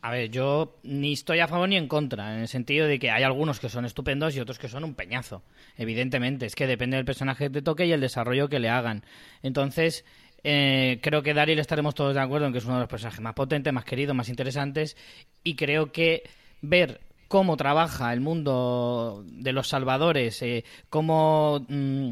a 0.02 0.12
ver, 0.12 0.30
yo 0.30 0.78
ni 0.84 1.14
estoy 1.14 1.40
a 1.40 1.48
favor 1.48 1.68
ni 1.68 1.76
en 1.76 1.88
contra, 1.88 2.34
en 2.34 2.42
el 2.42 2.48
sentido 2.48 2.88
de 2.88 3.00
que 3.00 3.12
hay 3.12 3.24
algunos 3.24 3.60
que 3.60 3.68
son 3.68 3.84
estupendos 3.84 4.36
y 4.36 4.40
otros 4.40 4.60
que 4.60 4.70
son 4.70 4.84
un 4.84 4.96
peñazo. 4.96 5.44
Evidentemente, 5.76 6.46
es 6.46 6.56
que 6.56 6.68
depende 6.68 6.98
del 6.98 7.06
personaje 7.06 7.46
que 7.46 7.50
te 7.50 7.62
toque 7.62 7.86
y 7.86 7.92
el 7.92 8.02
desarrollo 8.02 8.48
que 8.48 8.60
le 8.60 8.70
hagan. 8.70 9.04
Entonces, 9.42 10.06
eh, 10.44 11.00
creo 11.02 11.24
que 11.24 11.34
Daryl 11.34 11.60
estaremos 11.60 11.96
todos 11.96 12.14
de 12.14 12.22
acuerdo 12.22 12.46
en 12.46 12.54
que 12.54 12.60
es 12.60 12.66
uno 12.66 12.76
de 12.76 12.82
los 12.82 12.90
personajes 12.90 13.22
más 13.22 13.34
potentes, 13.34 13.74
más 13.74 13.86
queridos, 13.86 14.16
más 14.16 14.30
interesantes. 14.30 14.96
Y 15.44 15.56
creo 15.56 15.92
que 15.92 16.24
ver 16.62 17.02
cómo 17.28 17.58
trabaja 17.58 18.14
el 18.14 18.22
mundo 18.22 19.26
de 19.26 19.52
los 19.52 19.68
salvadores, 19.68 20.42
eh, 20.42 20.64
cómo. 20.90 21.66
Mmm, 21.68 22.12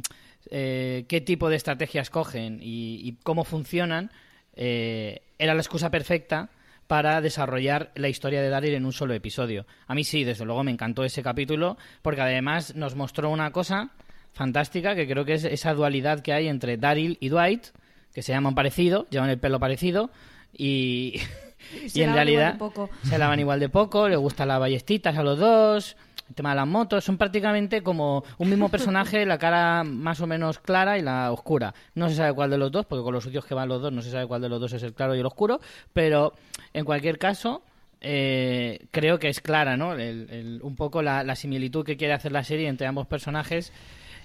eh, 0.51 1.05
qué 1.07 1.21
tipo 1.21 1.49
de 1.49 1.55
estrategias 1.55 2.09
cogen 2.09 2.59
y, 2.61 3.01
y 3.03 3.17
cómo 3.23 3.43
funcionan, 3.43 4.11
eh, 4.55 5.21
era 5.37 5.53
la 5.53 5.61
excusa 5.61 5.89
perfecta 5.89 6.49
para 6.87 7.19
desarrollar 7.19 7.91
la 7.95 8.09
historia 8.09 8.41
de 8.41 8.49
Daryl 8.49 8.75
en 8.75 8.85
un 8.85 8.93
solo 8.93 9.13
episodio. 9.13 9.65
A 9.87 9.95
mí 9.95 10.03
sí, 10.03 10.23
desde 10.23 10.45
luego 10.45 10.63
me 10.63 10.71
encantó 10.71 11.03
ese 11.03 11.23
capítulo, 11.23 11.77
porque 12.01 12.21
además 12.21 12.75
nos 12.75 12.95
mostró 12.95 13.29
una 13.29 13.51
cosa 13.51 13.91
fantástica, 14.33 14.95
que 14.95 15.07
creo 15.07 15.25
que 15.25 15.33
es 15.33 15.45
esa 15.45 15.73
dualidad 15.73 16.19
que 16.19 16.33
hay 16.33 16.47
entre 16.47 16.77
Daryl 16.77 17.17
y 17.19 17.29
Dwight, 17.29 17.67
que 18.13 18.21
se 18.21 18.33
llaman 18.33 18.53
parecido, 18.53 19.07
llevan 19.09 19.29
el 19.29 19.39
pelo 19.39 19.59
parecido, 19.59 20.11
y, 20.53 21.19
y, 21.93 21.99
y 21.99 22.03
en 22.03 22.13
realidad 22.13 22.59
se 23.03 23.17
lavan 23.17 23.39
igual 23.39 23.59
de 23.59 23.69
poco, 23.69 24.07
le 24.07 24.15
gustan 24.15 24.49
las 24.49 24.59
ballestitas 24.59 25.17
a 25.17 25.23
los 25.23 25.39
dos, 25.39 25.97
el 26.27 26.35
tema 26.35 26.49
de 26.51 26.55
las 26.55 26.67
motos, 26.67 27.03
son 27.03 27.17
prácticamente 27.17 27.81
como 27.81 28.23
un 28.37 28.49
mismo 28.49 28.69
personaje, 28.69 29.25
la 29.25 29.37
cara 29.37 29.83
más 29.83 30.19
o 30.21 30.27
menos 30.27 30.59
clara 30.59 30.97
y 30.97 31.01
la 31.01 31.31
oscura. 31.31 31.73
No 31.93 32.09
se 32.09 32.15
sabe 32.15 32.33
cuál 32.33 32.49
de 32.49 32.57
los 32.57 32.71
dos, 32.71 32.85
porque 32.85 33.03
con 33.03 33.13
los 33.13 33.23
sitios 33.23 33.45
que 33.45 33.53
van 33.53 33.69
los 33.69 33.81
dos 33.81 33.91
no 33.91 34.01
se 34.01 34.11
sabe 34.11 34.27
cuál 34.27 34.41
de 34.41 34.49
los 34.49 34.59
dos 34.59 34.73
es 34.73 34.83
el 34.83 34.93
claro 34.93 35.15
y 35.15 35.19
el 35.19 35.25
oscuro, 35.25 35.59
pero 35.93 36.33
en 36.73 36.83
cualquier 36.85 37.19
caso, 37.19 37.61
eh, 38.01 38.87
creo 38.91 39.19
que 39.19 39.29
es 39.29 39.39
clara, 39.39 39.77
¿no? 39.77 39.93
El, 39.93 40.29
el, 40.29 40.59
un 40.63 40.75
poco 40.75 41.01
la, 41.01 41.23
la, 41.23 41.35
similitud 41.35 41.85
que 41.85 41.97
quiere 41.97 42.13
hacer 42.13 42.31
la 42.31 42.43
serie 42.43 42.67
entre 42.67 42.87
ambos 42.87 43.07
personajes 43.07 43.71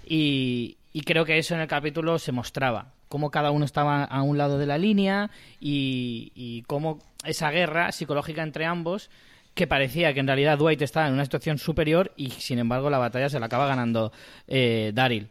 y, 0.07 0.79
y 0.93 1.03
creo 1.03 1.25
que 1.25 1.39
eso 1.39 1.55
en 1.55 1.61
el 1.61 1.69
capítulo 1.69 2.19
se 2.19 2.33
mostraba 2.33 2.93
cómo 3.09 3.31
cada 3.31 3.51
uno 3.51 3.65
estaba 3.65 4.05
a 4.05 4.23
un 4.23 4.39
lado 4.39 4.57
de 4.59 4.67
la 4.67 4.79
línea 4.79 5.31
y, 5.61 6.33
y 6.35 6.63
cómo 6.63 7.01
esa 7.25 7.51
guerra 7.51 7.91
psicológica 7.93 8.43
entre 8.43 8.67
ambos 8.67 9.11
que 9.61 9.67
parecía 9.67 10.15
que 10.15 10.21
en 10.21 10.27
realidad 10.27 10.57
Dwight 10.57 10.81
estaba 10.81 11.07
en 11.07 11.13
una 11.13 11.25
situación 11.25 11.59
superior 11.59 12.15
y 12.17 12.31
sin 12.31 12.59
embargo 12.59 12.89
la 12.89 12.97
batalla 12.97 13.29
se 13.29 13.39
la 13.39 13.45
acaba 13.45 13.67
ganando 13.67 14.11
eh, 14.49 14.91
Daryl 14.95 15.29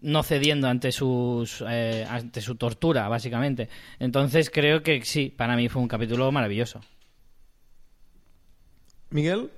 no 0.00 0.22
cediendo 0.22 0.68
ante 0.68 0.90
sus 0.90 1.62
eh, 1.68 2.06
ante 2.08 2.40
su 2.40 2.54
tortura 2.54 3.08
básicamente. 3.08 3.68
Entonces 3.98 4.48
creo 4.48 4.82
que 4.82 5.04
sí 5.04 5.28
para 5.28 5.54
mí 5.54 5.68
fue 5.68 5.82
un 5.82 5.88
capítulo 5.88 6.32
maravilloso. 6.32 6.80
Miguel. 9.10 9.50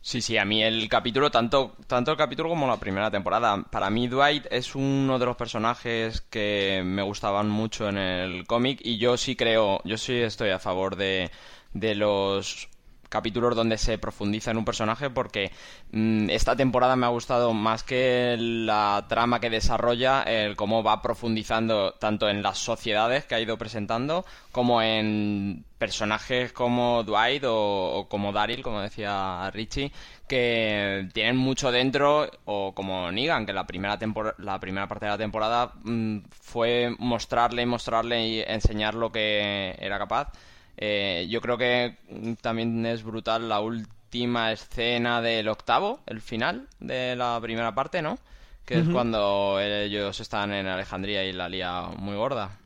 Sí, 0.00 0.22
sí, 0.22 0.38
a 0.38 0.46
mí 0.46 0.62
el 0.62 0.88
capítulo, 0.88 1.30
tanto, 1.30 1.76
tanto 1.86 2.12
el 2.12 2.16
capítulo 2.16 2.48
como 2.48 2.66
la 2.66 2.80
primera 2.80 3.10
temporada, 3.10 3.64
para 3.70 3.90
mí 3.90 4.08
Dwight 4.08 4.46
es 4.50 4.74
uno 4.74 5.18
de 5.18 5.26
los 5.26 5.36
personajes 5.36 6.22
que 6.22 6.80
me 6.82 7.02
gustaban 7.02 7.50
mucho 7.50 7.90
en 7.90 7.98
el 7.98 8.46
cómic 8.46 8.80
y 8.82 8.96
yo 8.96 9.18
sí 9.18 9.36
creo, 9.36 9.82
yo 9.84 9.98
sí 9.98 10.14
estoy 10.14 10.48
a 10.48 10.58
favor 10.58 10.96
de, 10.96 11.30
de 11.74 11.94
los 11.94 12.68
capítulos 13.08 13.56
donde 13.56 13.78
se 13.78 13.98
profundiza 13.98 14.50
en 14.50 14.58
un 14.58 14.64
personaje 14.64 15.10
porque 15.10 15.50
mmm, 15.92 16.30
esta 16.30 16.56
temporada 16.56 16.96
me 16.96 17.06
ha 17.06 17.10
gustado 17.10 17.52
más 17.52 17.82
que 17.82 18.36
la 18.38 19.06
trama 19.08 19.40
que 19.40 19.50
desarrolla, 19.50 20.22
el 20.22 20.56
cómo 20.56 20.82
va 20.82 21.02
profundizando 21.02 21.92
tanto 21.92 22.28
en 22.28 22.42
las 22.42 22.58
sociedades 22.58 23.24
que 23.24 23.34
ha 23.34 23.40
ido 23.40 23.56
presentando 23.58 24.24
como 24.52 24.82
en 24.82 25.64
personajes 25.78 26.52
como 26.52 27.04
Dwight 27.04 27.44
o, 27.46 28.06
como 28.10 28.32
Daryl, 28.32 28.62
como 28.62 28.80
decía 28.80 29.50
Richie, 29.52 29.92
que 30.26 31.08
tienen 31.14 31.36
mucho 31.36 31.70
dentro, 31.70 32.28
o 32.44 32.74
como 32.74 33.10
Negan, 33.12 33.46
que 33.46 33.52
la 33.52 33.66
primera, 33.66 33.98
la 34.38 34.60
primera 34.60 34.88
parte 34.88 35.06
de 35.06 35.12
la 35.12 35.18
temporada 35.18 35.72
mmm, 35.84 36.18
fue 36.30 36.94
mostrarle, 36.98 37.64
mostrarle 37.64 38.26
y 38.26 38.40
enseñar 38.40 38.94
lo 38.94 39.10
que 39.12 39.76
era 39.78 39.98
capaz. 39.98 40.32
Eh, 40.80 41.26
yo 41.28 41.40
creo 41.40 41.58
que 41.58 41.96
también 42.40 42.86
es 42.86 43.02
brutal 43.02 43.48
la 43.48 43.60
última 43.60 44.52
escena 44.52 45.20
del 45.20 45.48
octavo, 45.48 46.00
el 46.06 46.20
final 46.20 46.68
de 46.78 47.16
la 47.16 47.38
primera 47.42 47.74
parte, 47.74 48.00
¿no? 48.00 48.16
Que 48.64 48.76
uh 48.76 48.78
-huh. 48.78 48.82
es 48.86 48.88
cuando 48.90 49.60
ellos 49.60 50.20
están 50.20 50.52
en 50.52 50.68
Alejandría 50.68 51.24
y 51.24 51.32
la 51.32 51.48
lía 51.48 51.82
muy 51.96 52.14
gorda. 52.14 52.58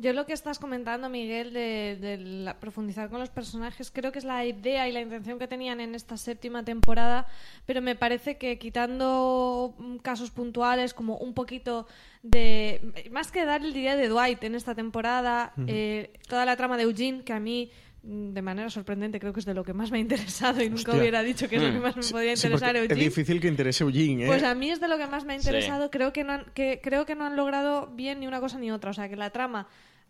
Yo 0.00 0.12
lo 0.12 0.26
que 0.26 0.32
estás 0.32 0.60
comentando, 0.60 1.08
Miguel, 1.08 1.52
de, 1.52 1.98
de 2.00 2.16
la, 2.18 2.60
profundizar 2.60 3.10
con 3.10 3.18
los 3.18 3.30
personajes, 3.30 3.90
creo 3.90 4.12
que 4.12 4.20
es 4.20 4.24
la 4.24 4.44
idea 4.44 4.88
y 4.88 4.92
la 4.92 5.00
intención 5.00 5.40
que 5.40 5.48
tenían 5.48 5.80
en 5.80 5.96
esta 5.96 6.16
séptima 6.16 6.64
temporada, 6.64 7.26
pero 7.66 7.82
me 7.82 7.96
parece 7.96 8.36
que 8.38 8.58
quitando 8.58 9.74
casos 10.02 10.30
puntuales, 10.30 10.94
como 10.94 11.16
un 11.16 11.34
poquito 11.34 11.86
de... 12.22 12.80
Más 13.10 13.32
que 13.32 13.44
dar 13.44 13.62
el 13.64 13.72
día 13.72 13.96
de 13.96 14.08
Dwight 14.08 14.42
en 14.44 14.54
esta 14.54 14.74
temporada, 14.76 15.52
uh 15.56 15.60
-huh. 15.62 15.64
eh, 15.68 16.12
toda 16.28 16.44
la 16.44 16.56
trama 16.56 16.76
de 16.76 16.84
Eugene, 16.84 17.24
que 17.24 17.32
a 17.32 17.40
mí 17.40 17.68
mm, 18.04 18.34
de 18.34 18.42
manera 18.42 18.70
sorprendente, 18.70 19.18
creo 19.18 19.32
que 19.32 19.40
es 19.40 19.46
de 19.46 19.54
lo 19.54 19.64
que 19.64 19.72
más 19.74 19.90
me 19.90 19.98
ha 19.98 20.00
interesado 20.00 20.62
y 20.62 20.68
nunca 20.70 20.92
Hostia. 20.92 21.00
hubiera 21.00 21.22
dicho 21.24 21.48
que 21.48 21.56
es 21.56 21.62
lo 21.62 21.72
que 21.72 21.80
más 21.80 21.96
me 21.96 22.02
podía 22.04 22.36
Sí, 22.36 22.46
interesar 22.46 22.70
porque 22.70 22.84
es 22.84 22.90
Eugene. 22.92 23.04
difícil 23.04 23.40
que 23.40 23.48
interese 23.48 23.82
Eugene, 23.82 24.24
¿eh? 24.24 24.26
Pues 24.28 24.44
a 24.44 24.54
mí 24.54 24.70
es 24.70 24.78
de 24.80 24.86
lo 24.86 24.96
que 24.96 25.08
más 25.08 25.24
me 25.24 25.34
ha 25.34 25.38
Sí. 25.40 25.48
interesado. 25.48 25.90
Creo 25.90 26.12
que 26.12 26.22
no 26.22 26.34
han, 26.34 26.44
que 26.54 26.80
creo 26.80 27.04
que 27.04 27.16
no 27.16 27.24
han 27.26 27.34
logrado 27.34 27.88
bien 27.88 28.20
ni 28.20 28.28
una 28.28 28.38
cosa 28.38 28.58
ni 28.60 28.70
otra. 28.70 28.90
O 28.92 28.94
sea, 28.94 29.08
que 29.08 29.16
la 29.16 29.30
trama, 29.30 29.66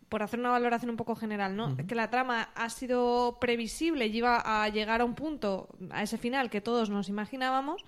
por 0.09 0.23
hacer 0.23 0.39
una 0.39 0.49
valoración 0.49 0.89
un 0.89 0.97
poco 0.97 1.15
general, 1.15 1.55
¿no? 1.55 1.77
Que 1.87 1.95
la 1.95 2.09
trama 2.09 2.49
ha 2.55 2.69
sido 2.69 3.37
previsible 3.39 4.07
y 4.07 4.17
iba 4.17 4.41
a 4.43 4.67
llegar 4.69 5.01
a 5.01 5.05
un 5.05 5.13
punto, 5.13 5.69
a 5.91 6.01
ese 6.01 6.17
final 6.17 6.49
que 6.49 6.61
todos 6.61 6.89
nos 6.89 7.09
imaginábamos. 7.09 7.85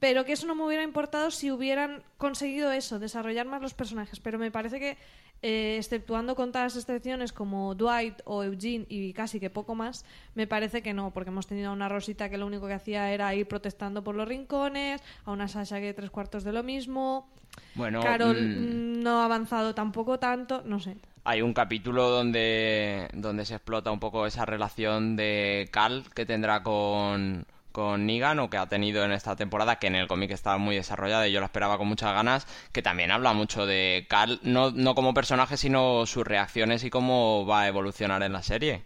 Pero 0.00 0.24
que 0.24 0.32
eso 0.32 0.48
no 0.48 0.56
me 0.56 0.64
hubiera 0.64 0.82
importado 0.82 1.30
si 1.30 1.52
hubieran 1.52 2.02
conseguido 2.18 2.72
eso, 2.72 2.98
desarrollar 2.98 3.46
más 3.46 3.62
los 3.62 3.72
personajes. 3.72 4.18
Pero 4.18 4.36
me 4.36 4.50
parece 4.50 4.80
que, 4.80 4.96
eh, 5.42 5.76
exceptuando 5.78 6.34
contadas 6.34 6.74
excepciones 6.74 7.32
como 7.32 7.76
Dwight 7.76 8.20
o 8.24 8.42
Eugene 8.42 8.84
y 8.88 9.12
casi 9.12 9.38
que 9.38 9.48
poco 9.48 9.76
más, 9.76 10.04
me 10.34 10.48
parece 10.48 10.82
que 10.82 10.92
no, 10.92 11.12
porque 11.12 11.30
hemos 11.30 11.46
tenido 11.46 11.70
a 11.70 11.72
una 11.72 11.88
Rosita 11.88 12.28
que 12.28 12.36
lo 12.36 12.46
único 12.46 12.66
que 12.66 12.72
hacía 12.72 13.12
era 13.12 13.32
ir 13.36 13.46
protestando 13.46 14.02
por 14.02 14.16
los 14.16 14.26
rincones, 14.26 15.00
a 15.24 15.30
una 15.30 15.46
Sasha 15.46 15.78
que 15.78 15.94
tres 15.94 16.10
cuartos 16.10 16.42
de 16.42 16.52
lo 16.52 16.64
mismo. 16.64 17.28
Bueno, 17.76 18.00
Carol 18.00 18.42
mm, 18.42 19.02
no 19.02 19.20
ha 19.20 19.26
avanzado 19.26 19.72
tampoco 19.72 20.18
tanto, 20.18 20.62
no 20.64 20.80
sé. 20.80 20.96
Hay 21.24 21.40
un 21.40 21.54
capítulo 21.54 22.08
donde, 22.10 23.08
donde 23.12 23.44
se 23.44 23.54
explota 23.54 23.92
un 23.92 24.00
poco 24.00 24.26
esa 24.26 24.44
relación 24.44 25.14
de 25.14 25.68
Cal 25.70 26.04
que 26.14 26.26
tendrá 26.26 26.64
con, 26.64 27.46
con 27.70 28.06
Negan 28.06 28.40
o 28.40 28.50
que 28.50 28.56
ha 28.56 28.66
tenido 28.66 29.04
en 29.04 29.12
esta 29.12 29.36
temporada, 29.36 29.76
que 29.76 29.86
en 29.86 29.94
el 29.94 30.08
cómic 30.08 30.32
está 30.32 30.56
muy 30.58 30.74
desarrollada 30.76 31.28
y 31.28 31.32
yo 31.32 31.38
la 31.40 31.46
esperaba 31.46 31.78
con 31.78 31.86
muchas 31.86 32.12
ganas, 32.12 32.46
que 32.72 32.82
también 32.82 33.12
habla 33.12 33.34
mucho 33.34 33.66
de 33.66 34.06
Cal, 34.08 34.40
no, 34.42 34.72
no 34.72 34.94
como 34.96 35.14
personaje, 35.14 35.56
sino 35.56 36.06
sus 36.06 36.26
reacciones 36.26 36.82
y 36.82 36.90
cómo 36.90 37.46
va 37.46 37.62
a 37.62 37.68
evolucionar 37.68 38.22
en 38.24 38.32
la 38.32 38.42
serie. 38.42 38.82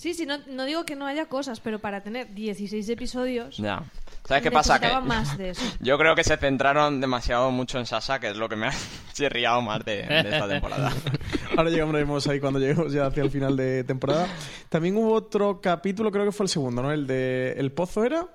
Sí, 0.00 0.14
sí, 0.14 0.24
no, 0.24 0.38
no 0.48 0.64
digo 0.64 0.86
que 0.86 0.96
no 0.96 1.06
haya 1.06 1.26
cosas, 1.26 1.60
pero 1.60 1.78
para 1.78 2.00
tener 2.02 2.32
16 2.32 2.88
episodios... 2.88 3.58
Ya. 3.58 3.82
¿Sabes 4.24 4.42
qué 4.42 4.50
pasa? 4.50 4.80
Que 4.80 4.86
necesitaba 4.86 5.06
más 5.06 5.36
de 5.36 5.50
eso. 5.50 5.62
yo 5.80 5.98
creo 5.98 6.14
que 6.14 6.24
se 6.24 6.38
centraron 6.38 7.02
demasiado 7.02 7.50
mucho 7.50 7.78
en 7.78 7.84
Sasha, 7.84 8.18
que 8.18 8.30
es 8.30 8.36
lo 8.38 8.48
que 8.48 8.56
me 8.56 8.68
ha 8.68 8.72
chirriado 9.12 9.60
más 9.60 9.84
de, 9.84 10.04
de 10.04 10.20
esta 10.20 10.48
temporada. 10.48 10.90
Ahora 11.54 11.68
llegamos 11.68 12.26
ahí 12.28 12.40
cuando 12.40 12.58
lleguemos 12.58 12.94
ya 12.94 13.08
hacia 13.08 13.22
el 13.22 13.30
final 13.30 13.54
de 13.58 13.84
temporada. 13.84 14.26
También 14.70 14.96
hubo 14.96 15.12
otro 15.12 15.60
capítulo, 15.60 16.10
creo 16.10 16.24
que 16.24 16.32
fue 16.32 16.44
el 16.44 16.50
segundo, 16.50 16.80
¿no? 16.80 16.92
El 16.92 17.06
de 17.06 17.52
El 17.58 17.70
Pozo 17.70 18.02
era. 18.02 18.26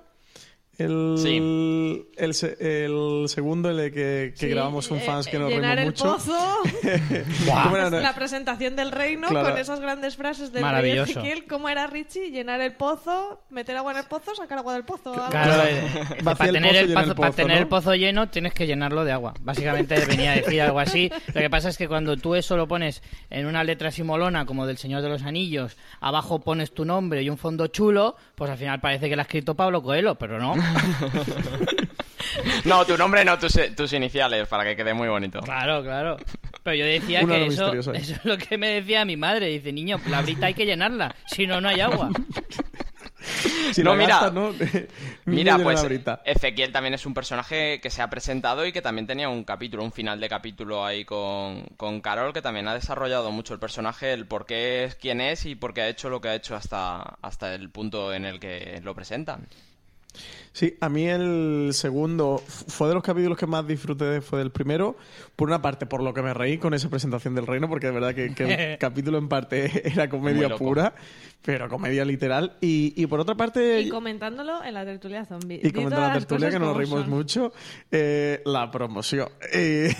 El, 0.78 1.14
Sí. 1.16 1.36
el, 2.16 2.30
el 2.60 3.28
segundo, 3.28 3.70
el 3.70 3.76
de 3.78 3.90
que, 3.92 4.32
que 4.32 4.36
Sí, 4.36 4.48
grabamos 4.48 4.90
un 4.90 4.98
eh, 4.98 5.00
fans 5.00 5.26
que 5.26 5.38
nos 5.38 5.48
llenar 5.50 5.76
reímos 5.76 6.00
el 6.00 6.06
mucho. 6.06 6.16
pozo, 6.16 6.58
¿Cómo 7.64 7.76
era? 7.76 7.90
la 7.90 8.14
presentación 8.14 8.76
del 8.76 8.92
reino 8.92 9.28
Claro. 9.28 9.48
con 9.50 9.58
esas 9.58 9.80
grandes 9.80 10.16
frases 10.16 10.52
del 10.52 10.62
rey 10.62 10.62
Maravilloso. 10.62 11.10
Ezequiel. 11.20 11.46
¿Cómo 11.46 11.68
era 11.68 11.86
Richie? 11.86 12.30
Llenar 12.30 12.60
el 12.60 12.72
pozo, 12.74 13.40
meter 13.50 13.76
agua 13.76 13.92
en 13.92 13.98
el 13.98 14.04
pozo, 14.04 14.34
sacar 14.34 14.58
agua 14.58 14.74
del 14.74 14.84
pozo. 14.84 15.14
Claro, 15.30 15.62
eh, 15.66 15.82
para 16.24 16.44
el 16.46 16.52
tener, 16.52 16.70
pozo, 16.72 16.80
el, 16.80 16.92
pozo, 16.94 17.10
el 17.10 17.14
para 17.16 17.28
pozo, 17.30 17.36
tener 17.36 17.56
¿no? 17.56 17.62
el 17.62 17.68
pozo 17.68 17.94
lleno 17.94 18.28
tienes 18.28 18.52
que 18.54 18.66
llenarlo 18.66 19.04
de 19.04 19.12
agua. 19.12 19.34
Básicamente 19.40 19.94
venía 20.06 20.32
a 20.32 20.36
decir 20.36 20.60
algo 20.60 20.78
así. 20.80 21.10
Lo 21.28 21.40
que 21.40 21.50
pasa 21.50 21.68
es 21.70 21.78
que 21.78 21.88
cuando 21.88 22.16
tú 22.16 22.34
eso 22.34 22.56
lo 22.56 22.68
pones 22.68 23.02
en 23.30 23.46
una 23.46 23.64
letra 23.64 23.90
simolona 23.90 24.44
como 24.46 24.66
del 24.66 24.76
Señor 24.78 25.02
de 25.02 25.08
los 25.08 25.22
Anillos, 25.22 25.76
abajo 26.00 26.40
pones 26.40 26.72
tu 26.72 26.84
nombre 26.84 27.22
y 27.22 27.30
un 27.30 27.38
fondo 27.38 27.66
chulo, 27.68 28.16
pues 28.34 28.50
al 28.50 28.58
final 28.58 28.80
parece 28.80 29.08
que 29.08 29.16
lo 29.16 29.22
ha 29.22 29.24
escrito 29.24 29.54
Pablo 29.54 29.82
Coelho, 29.82 30.16
pero 30.16 30.38
no. 30.38 30.54
No, 32.64 32.84
tu 32.84 32.96
nombre 32.96 33.24
no, 33.24 33.38
tus, 33.38 33.58
tus 33.76 33.92
iniciales, 33.92 34.46
para 34.48 34.64
que 34.64 34.76
quede 34.76 34.92
muy 34.94 35.08
bonito. 35.08 35.40
Claro, 35.40 35.82
claro. 35.82 36.16
Pero 36.62 36.76
yo 36.76 36.84
decía 36.84 37.24
que 37.24 37.46
eso, 37.46 37.72
es 37.92 38.24
lo 38.24 38.36
que 38.36 38.58
me 38.58 38.68
decía 38.68 39.04
mi 39.04 39.16
madre. 39.16 39.46
Dice, 39.48 39.72
niño, 39.72 40.00
la 40.08 40.22
brita 40.22 40.46
hay 40.46 40.54
que 40.54 40.66
llenarla, 40.66 41.14
si 41.26 41.46
no, 41.46 41.60
no 41.60 41.68
hay 41.68 41.80
agua. 41.80 42.10
Si 43.72 43.82
No, 43.82 43.94
mira. 43.96 44.20
gastas, 44.20 44.32
¿no? 44.34 44.54
Mira, 45.24 45.58
pues. 45.58 45.84
Ezequiel 46.24 46.70
también 46.70 46.94
es 46.94 47.06
un 47.06 47.14
personaje 47.14 47.80
que 47.80 47.90
se 47.90 48.00
ha 48.00 48.08
presentado 48.08 48.64
y 48.64 48.70
que 48.72 48.82
también 48.82 49.08
tenía 49.08 49.28
un 49.28 49.42
capítulo, 49.42 49.82
un 49.82 49.90
final 49.90 50.20
de 50.20 50.28
capítulo 50.28 50.86
ahí 50.86 51.04
con, 51.04 51.64
con 51.76 52.00
Carol, 52.00 52.32
que 52.32 52.40
también 52.40 52.68
ha 52.68 52.74
desarrollado 52.74 53.32
mucho 53.32 53.52
el 53.52 53.58
personaje, 53.58 54.12
el 54.12 54.26
por 54.26 54.46
qué 54.46 54.84
es 54.84 54.94
quien 54.94 55.20
es 55.20 55.44
y 55.44 55.56
por 55.56 55.74
qué 55.74 55.80
ha 55.80 55.88
hecho 55.88 56.08
lo 56.08 56.20
que 56.20 56.28
ha 56.28 56.34
hecho 56.36 56.54
hasta, 56.54 57.16
hasta 57.20 57.52
el 57.54 57.68
punto 57.70 58.14
en 58.14 58.24
el 58.26 58.38
que 58.38 58.80
lo 58.84 58.94
presentan. 58.94 59.48
Sí, 60.56 60.74
a 60.80 60.88
mí 60.88 61.04
el 61.06 61.68
segundo 61.74 62.42
fue 62.46 62.88
de 62.88 62.94
los 62.94 63.02
capítulos 63.02 63.36
que 63.36 63.46
más 63.46 63.66
disfruté, 63.66 64.22
fue 64.22 64.38
del 64.38 64.50
primero. 64.50 64.96
Por 65.36 65.48
una 65.48 65.60
parte, 65.60 65.84
por 65.84 66.02
lo 66.02 66.14
que 66.14 66.22
me 66.22 66.32
reí 66.32 66.56
con 66.56 66.72
esa 66.72 66.88
presentación 66.88 67.34
del 67.34 67.46
reino, 67.46 67.68
porque 67.68 67.88
de 67.88 67.92
verdad 67.92 68.14
que, 68.14 68.32
que 68.34 68.44
el 68.72 68.78
capítulo 68.78 69.18
en 69.18 69.28
parte 69.28 69.70
era 69.92 70.08
comedia 70.08 70.56
pura, 70.56 70.94
pero 71.42 71.68
comedia 71.68 72.06
literal. 72.06 72.56
Y, 72.62 72.94
y 72.96 73.06
por 73.06 73.20
otra 73.20 73.34
parte, 73.34 73.82
Y 73.82 73.90
comentándolo 73.90 74.64
en 74.64 74.72
la 74.72 74.86
tertulia 74.86 75.26
zombie. 75.26 75.60
y 75.62 75.70
comentando 75.72 76.06
la 76.08 76.12
tertulia, 76.14 76.48
que 76.48 76.58
nos 76.58 76.74
reímos 76.74 77.02
son. 77.02 77.10
mucho, 77.10 77.52
eh, 77.90 78.40
la 78.46 78.70
promoción. 78.70 79.28
Eh, 79.52 79.92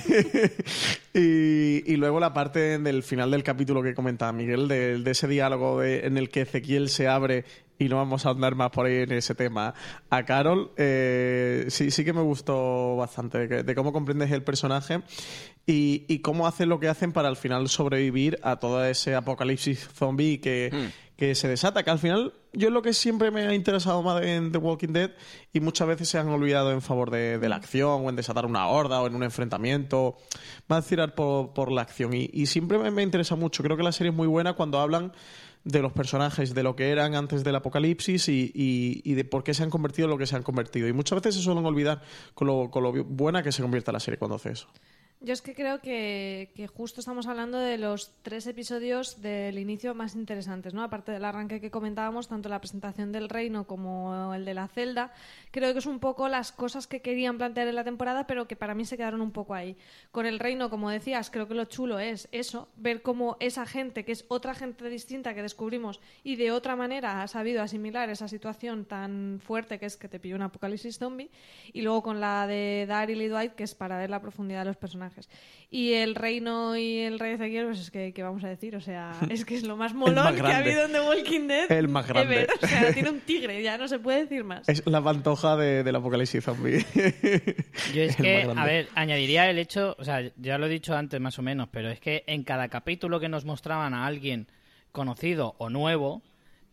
y, 1.14 1.92
y 1.92 1.96
luego 1.96 2.18
la 2.20 2.32
parte 2.32 2.78
del 2.78 3.02
final 3.02 3.30
del 3.30 3.42
capítulo 3.42 3.82
que 3.82 3.94
comentaba 3.94 4.32
Miguel, 4.32 4.68
de, 4.68 4.98
de 5.00 5.10
ese 5.10 5.28
diálogo 5.28 5.80
de- 5.80 6.06
en 6.06 6.16
el 6.18 6.28
que 6.30 6.42
Ezequiel 6.42 6.88
se 6.88 7.08
abre 7.08 7.44
y 7.78 7.88
no 7.90 7.96
vamos 7.96 8.24
a 8.26 8.30
andar 8.30 8.54
más 8.54 8.70
por 8.70 8.86
ahí 8.86 8.96
en 9.02 9.12
ese 9.12 9.34
tema 9.34 9.74
a 10.10 10.24
Carol, 10.46 10.70
eh, 10.76 11.64
sí, 11.70 11.90
sí 11.90 12.04
que 12.04 12.12
me 12.12 12.22
gustó 12.22 12.94
bastante 12.94 13.48
de, 13.64 13.74
cómo 13.74 13.92
comprendes 13.92 14.30
el 14.30 14.44
personaje 14.44 15.02
y, 15.66 16.04
y 16.06 16.20
cómo 16.20 16.46
hacen 16.46 16.68
lo 16.68 16.78
que 16.78 16.88
hacen 16.88 17.10
para 17.10 17.26
al 17.26 17.36
final 17.36 17.68
sobrevivir 17.68 18.38
a 18.44 18.60
todo 18.60 18.84
ese 18.84 19.16
apocalipsis 19.16 19.88
zombie 19.92 20.38
que, 20.38 20.92
que 21.16 21.34
se 21.34 21.48
desata, 21.48 21.82
que 21.82 21.90
al 21.90 21.98
final 21.98 22.32
yo 22.52 22.68
es 22.68 22.72
lo 22.72 22.80
que 22.80 22.92
siempre 22.92 23.32
me 23.32 23.44
ha 23.44 23.54
interesado 23.54 24.04
más 24.04 24.22
en 24.22 24.52
The 24.52 24.58
Walking 24.58 24.92
Dead 24.92 25.10
y 25.52 25.58
muchas 25.58 25.88
veces 25.88 26.08
se 26.08 26.18
han 26.18 26.28
olvidado 26.28 26.70
en 26.70 26.80
favor 26.80 27.10
de, 27.10 27.38
de 27.40 27.48
la 27.48 27.56
acción 27.56 28.06
o 28.06 28.08
en 28.08 28.14
desatar 28.14 28.46
una 28.46 28.68
horda 28.68 29.02
o 29.02 29.08
en 29.08 29.16
un 29.16 29.24
enfrentamiento, 29.24 30.16
más 30.68 30.86
tirar 30.86 31.16
por, 31.16 31.54
por 31.54 31.72
la 31.72 31.82
acción 31.82 32.14
y, 32.14 32.30
y 32.32 32.46
siempre 32.46 32.78
me, 32.78 32.92
me 32.92 33.02
interesa 33.02 33.34
mucho, 33.34 33.64
creo 33.64 33.76
que 33.76 33.82
la 33.82 33.90
serie 33.90 34.10
es 34.10 34.16
muy 34.16 34.28
buena 34.28 34.52
cuando 34.52 34.78
hablan 34.78 35.12
de 35.66 35.82
los 35.82 35.92
personajes, 35.92 36.54
de 36.54 36.62
lo 36.62 36.76
que 36.76 36.90
eran 36.90 37.16
antes 37.16 37.42
del 37.42 37.56
apocalipsis 37.56 38.28
y, 38.28 38.52
y- 38.54 39.02
y 39.04 39.14
de 39.14 39.24
por 39.24 39.42
qué 39.42 39.52
se 39.52 39.64
han 39.64 39.70
convertido 39.70 40.06
en 40.06 40.10
lo 40.12 40.18
que 40.18 40.26
se 40.26 40.36
han 40.36 40.44
convertido. 40.44 40.86
Y 40.86 40.92
muchas 40.92 41.16
veces 41.20 41.34
se 41.34 41.42
suelen 41.42 41.66
olvidar 41.66 42.00
con 42.34 42.46
lo, 42.46 42.70
con 42.70 42.84
lo 42.84 42.92
buena 43.04 43.42
que 43.42 43.50
se 43.50 43.62
convierte 43.62 43.90
la 43.90 43.98
serie 44.00 44.16
cuando 44.16 44.36
hace 44.36 44.50
eso. 44.52 44.68
Yo 45.20 45.32
es 45.32 45.40
que 45.40 45.54
creo 45.54 45.80
que, 45.80 46.68
justo 46.74 47.00
estamos 47.00 47.26
hablando 47.26 47.58
de 47.58 47.78
los 47.78 48.12
tres 48.22 48.46
episodios 48.46 49.22
del 49.22 49.58
inicio 49.58 49.94
más 49.94 50.14
interesantes, 50.14 50.74
¿no? 50.74 50.82
Aparte 50.82 51.10
del 51.10 51.24
arranque 51.24 51.58
que 51.58 51.70
comentábamos, 51.70 52.28
tanto 52.28 52.50
la 52.50 52.60
presentación 52.60 53.12
del 53.12 53.30
reino 53.30 53.66
como 53.66 54.34
el 54.34 54.44
de 54.44 54.52
la 54.52 54.68
celda, 54.68 55.14
creo 55.52 55.72
que 55.72 55.78
es 55.78 55.86
un 55.86 56.00
poco 56.00 56.28
las 56.28 56.52
cosas 56.52 56.86
que 56.86 57.00
querían 57.00 57.38
plantear 57.38 57.66
en 57.66 57.76
la 57.76 57.82
temporada, 57.82 58.26
pero 58.26 58.46
que 58.46 58.56
para 58.56 58.74
mí 58.74 58.84
se 58.84 58.98
quedaron 58.98 59.22
un 59.22 59.32
poco 59.32 59.54
ahí. 59.54 59.78
Con 60.12 60.26
el 60.26 60.38
reino, 60.38 60.68
como 60.68 60.90
decías, 60.90 61.30
creo 61.30 61.48
que 61.48 61.54
lo 61.54 61.64
chulo 61.64 61.98
es 61.98 62.28
eso, 62.30 62.68
ver 62.76 63.00
cómo 63.00 63.38
esa 63.40 63.64
gente, 63.64 64.04
que 64.04 64.12
es 64.12 64.26
otra 64.28 64.54
gente 64.54 64.86
distinta 64.90 65.34
que 65.34 65.42
descubrimos 65.42 65.98
y 66.24 66.36
de 66.36 66.52
otra 66.52 66.76
manera 66.76 67.22
ha 67.22 67.26
sabido 67.26 67.62
asimilar 67.62 68.10
esa 68.10 68.28
situación 68.28 68.84
tan 68.84 69.40
fuerte 69.42 69.78
que 69.78 69.86
es 69.86 69.96
que 69.96 70.08
te 70.08 70.20
pilló 70.20 70.36
un 70.36 70.42
apocalipsis 70.42 70.98
zombie, 70.98 71.30
y 71.72 71.80
luego 71.80 72.02
con 72.02 72.20
la 72.20 72.46
de 72.46 72.84
Daryl 72.86 73.22
y 73.22 73.28
Dwight, 73.28 73.54
que 73.54 73.64
es 73.64 73.74
para 73.74 73.96
ver 73.96 74.10
la 74.10 74.20
profundidad 74.20 74.60
de 74.60 74.66
los 74.66 74.76
personajes. 74.76 75.05
Y 75.70 75.94
el 75.94 76.14
reino 76.14 76.76
y 76.76 76.98
el 77.00 77.18
rey 77.18 77.34
Ezequiel, 77.34 77.66
pues 77.66 77.80
es 77.80 77.90
que, 77.90 78.12
¿qué 78.12 78.22
vamos 78.22 78.44
a 78.44 78.48
decir? 78.48 78.76
O 78.76 78.80
sea, 78.80 79.12
es 79.30 79.44
que 79.44 79.56
es 79.56 79.64
lo 79.64 79.76
más 79.76 79.94
molón 79.94 80.14
más 80.24 80.34
que 80.34 80.42
ha 80.42 80.58
habido 80.58 80.84
en 80.84 80.92
The 80.92 81.00
Walking 81.00 81.48
Dead. 81.48 81.72
El 81.72 81.88
más 81.88 82.06
grande. 82.06 82.34
ever. 82.42 82.48
O 82.62 82.66
sea, 82.66 82.92
tiene 82.94 83.10
un 83.10 83.20
tigre, 83.20 83.62
ya 83.62 83.76
no 83.78 83.88
se 83.88 83.98
puede 83.98 84.20
decir 84.22 84.44
más. 84.44 84.68
Es 84.68 84.86
la 84.86 85.02
pantoja 85.02 85.56
de- 85.56 85.82
del 85.82 85.96
apocalipsis 85.96 86.44
zombie. 86.44 86.84
Yo 87.94 88.02
es 88.02 88.16
El 88.18 88.24
que, 88.24 88.42
a 88.56 88.64
ver, 88.64 88.88
añadiría 88.94 89.48
el 89.50 89.58
hecho, 89.58 89.96
o 89.98 90.04
sea, 90.04 90.22
ya 90.36 90.58
lo 90.58 90.66
he 90.66 90.70
dicho 90.70 90.94
antes 90.96 91.20
más 91.20 91.38
o 91.38 91.42
menos, 91.42 91.68
pero 91.70 91.90
es 91.90 92.00
que 92.00 92.24
en 92.26 92.44
cada 92.44 92.68
capítulo 92.68 93.20
que 93.20 93.28
nos 93.28 93.44
mostraban 93.44 93.94
a 93.94 94.06
alguien 94.06 94.46
conocido 94.92 95.54
o 95.58 95.68
nuevo, 95.68 96.22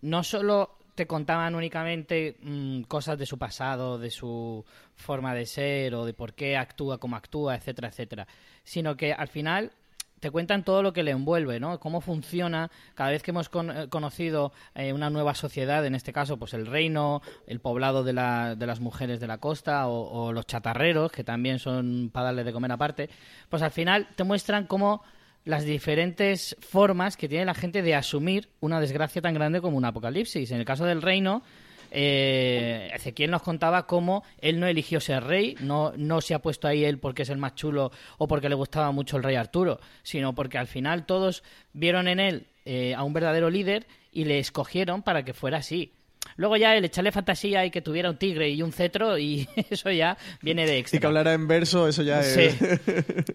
no 0.02 0.24
solo 0.24 0.78
te 0.95 1.08
contaban 1.08 1.56
únicamente 1.56 2.38
mm, 2.41 2.82
cosas 2.84 3.17
de 3.17 3.25
su 3.25 3.38
pasado, 3.38 3.97
de 3.97 4.12
su 4.12 4.63
forma 4.95 5.34
de 5.34 5.45
ser 5.45 5.95
o 5.95 6.06
de 6.06 6.13
por 6.13 6.34
qué 6.34 6.56
actúa 6.58 6.97
como 6.99 7.15
actúa, 7.15 7.56
etcétera, 7.56 7.88
etcétera, 7.89 8.27
sino 8.63 8.95
que 8.95 9.13
al 9.13 9.27
final 9.27 9.71
te 10.19 10.32
cuentan 10.32 10.63
todo 10.63 10.82
lo 10.84 10.93
que 10.93 11.03
le 11.03 11.12
envuelve, 11.12 11.60
¿no? 11.60 11.82
Cómo 11.82 11.99
funciona 11.99 12.71
cada 12.95 13.10
vez 13.10 13.21
que 13.23 13.32
hemos 13.32 13.47
eh, 13.53 13.88
conocido 13.89 14.53
eh, 14.73 14.93
una 14.93 15.10
nueva 15.10 15.36
sociedad, 15.36 15.86
en 15.86 15.95
este 15.95 16.13
caso, 16.13 16.38
pues 16.38 16.53
el 16.53 16.65
reino, 16.65 17.21
el 17.45 17.60
poblado 17.60 18.06
de, 18.06 18.13
la- 18.13 18.56
de 18.56 18.65
las 18.65 18.79
mujeres 18.79 19.19
de 19.19 19.27
la 19.27 19.39
costa 19.39 19.88
o, 19.89 20.27
o 20.27 20.32
los 20.32 20.45
chatarreros, 20.45 21.12
que 21.12 21.25
también 21.25 21.60
son 21.60 22.10
para 22.13 22.32
de 22.34 22.53
comer 22.53 22.71
aparte, 22.71 23.10
pues 23.49 23.62
al 23.63 23.71
final 23.71 24.08
te 24.15 24.23
muestran 24.23 24.65
cómo 24.65 25.03
las 25.45 25.65
diferentes 25.65 26.56
formas 26.60 27.17
que 27.17 27.27
tiene 27.27 27.45
la 27.45 27.53
gente 27.53 27.82
de 27.82 27.95
asumir 27.95 28.49
una 28.60 28.79
desgracia 28.79 29.21
tan 29.21 29.34
grande 29.34 29.62
como 29.62 29.77
un 29.77 29.86
apocalipsis. 29.86 30.51
En 30.51 30.60
el 30.60 30.65
caso 30.65 30.86
del 30.86 31.01
reino, 31.01 31.43
eh, 31.91 32.89
Ezequiel 32.93 33.29
nos 33.29 33.43
contaba 33.43 33.86
cómo 33.86 34.23
él 34.39 34.60
no 34.60 34.67
eligió 34.67 34.99
ser 34.99 35.23
rey, 35.23 35.56
no, 35.60 35.93
no 35.95 36.21
se 36.21 36.34
ha 36.34 36.39
puesto 36.39 36.67
ahí 36.67 36.84
él 36.86 36.97
porque 36.97 37.21
es 37.21 37.29
el 37.29 37.38
más 37.38 37.56
chulo 37.56 37.91
o 38.17 38.27
porque 38.27 38.49
le 38.49 38.56
gustaba 38.56 38.91
mucho 38.91 39.17
el 39.17 39.23
rey 39.23 39.36
Arturo, 39.36 39.79
sino 40.01 40.34
porque 40.34 40.58
al 40.58 40.67
final 40.67 41.06
todos 41.06 41.43
vieron 41.73 42.08
en 42.08 42.19
él 42.19 42.47
eh, 42.65 42.95
a 42.95 43.03
un 43.03 43.13
verdadero 43.13 43.49
líder 43.49 43.86
y 44.12 44.25
le 44.25 44.39
escogieron 44.39 45.03
para 45.03 45.23
que 45.23 45.34
fuera 45.34 45.58
así. 45.58 45.93
Luego 46.38 46.57
ya 46.57 46.75
el 46.75 46.86
echarle 46.86 47.12
fantasía 47.12 47.65
y 47.65 47.69
que 47.71 47.81
tuviera 47.81 48.09
un 48.09 48.17
tigre 48.17 48.49
y 48.49 48.62
un 48.62 48.71
cetro 48.71 49.17
y 49.17 49.47
eso 49.69 49.91
ya 49.91 50.17
viene 50.41 50.65
de 50.65 50.79
extra. 50.79 50.97
Y 50.97 50.99
que 50.99 51.07
hablara 51.07 51.33
en 51.33 51.47
verso, 51.47 51.88
eso 51.88 52.01
ya 52.03 52.21
es... 52.21 52.33
Sí, 52.33 52.65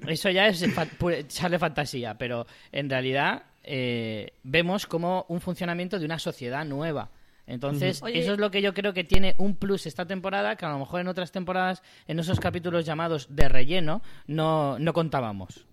eso 0.08 0.30
ya 0.30 0.48
es 0.48 0.62
echarle 0.62 1.58
fantasía, 1.58 2.14
pero 2.18 2.46
en 2.72 2.90
realidad 2.90 3.44
eh, 3.62 4.32
vemos 4.42 4.86
como 4.86 5.26
un 5.28 5.40
funcionamiento 5.40 5.98
de 5.98 6.06
una 6.06 6.18
sociedad 6.18 6.64
nueva. 6.64 7.10
Entonces, 7.46 8.02
Oye- 8.02 8.18
eso 8.20 8.34
es 8.34 8.38
lo 8.38 8.50
que 8.50 8.60
yo 8.62 8.74
creo 8.74 8.92
que 8.92 9.04
tiene 9.04 9.34
un 9.38 9.54
plus 9.56 9.86
esta 9.86 10.04
temporada, 10.06 10.56
que 10.56 10.66
a 10.66 10.70
lo 10.70 10.78
mejor 10.78 11.00
en 11.00 11.08
otras 11.08 11.32
temporadas, 11.32 11.82
en 12.06 12.18
esos 12.18 12.40
capítulos 12.40 12.84
llamados 12.84 13.34
de 13.34 13.48
relleno, 13.48 14.02
no, 14.26 14.78
no 14.78 14.92
contábamos. 14.92 15.64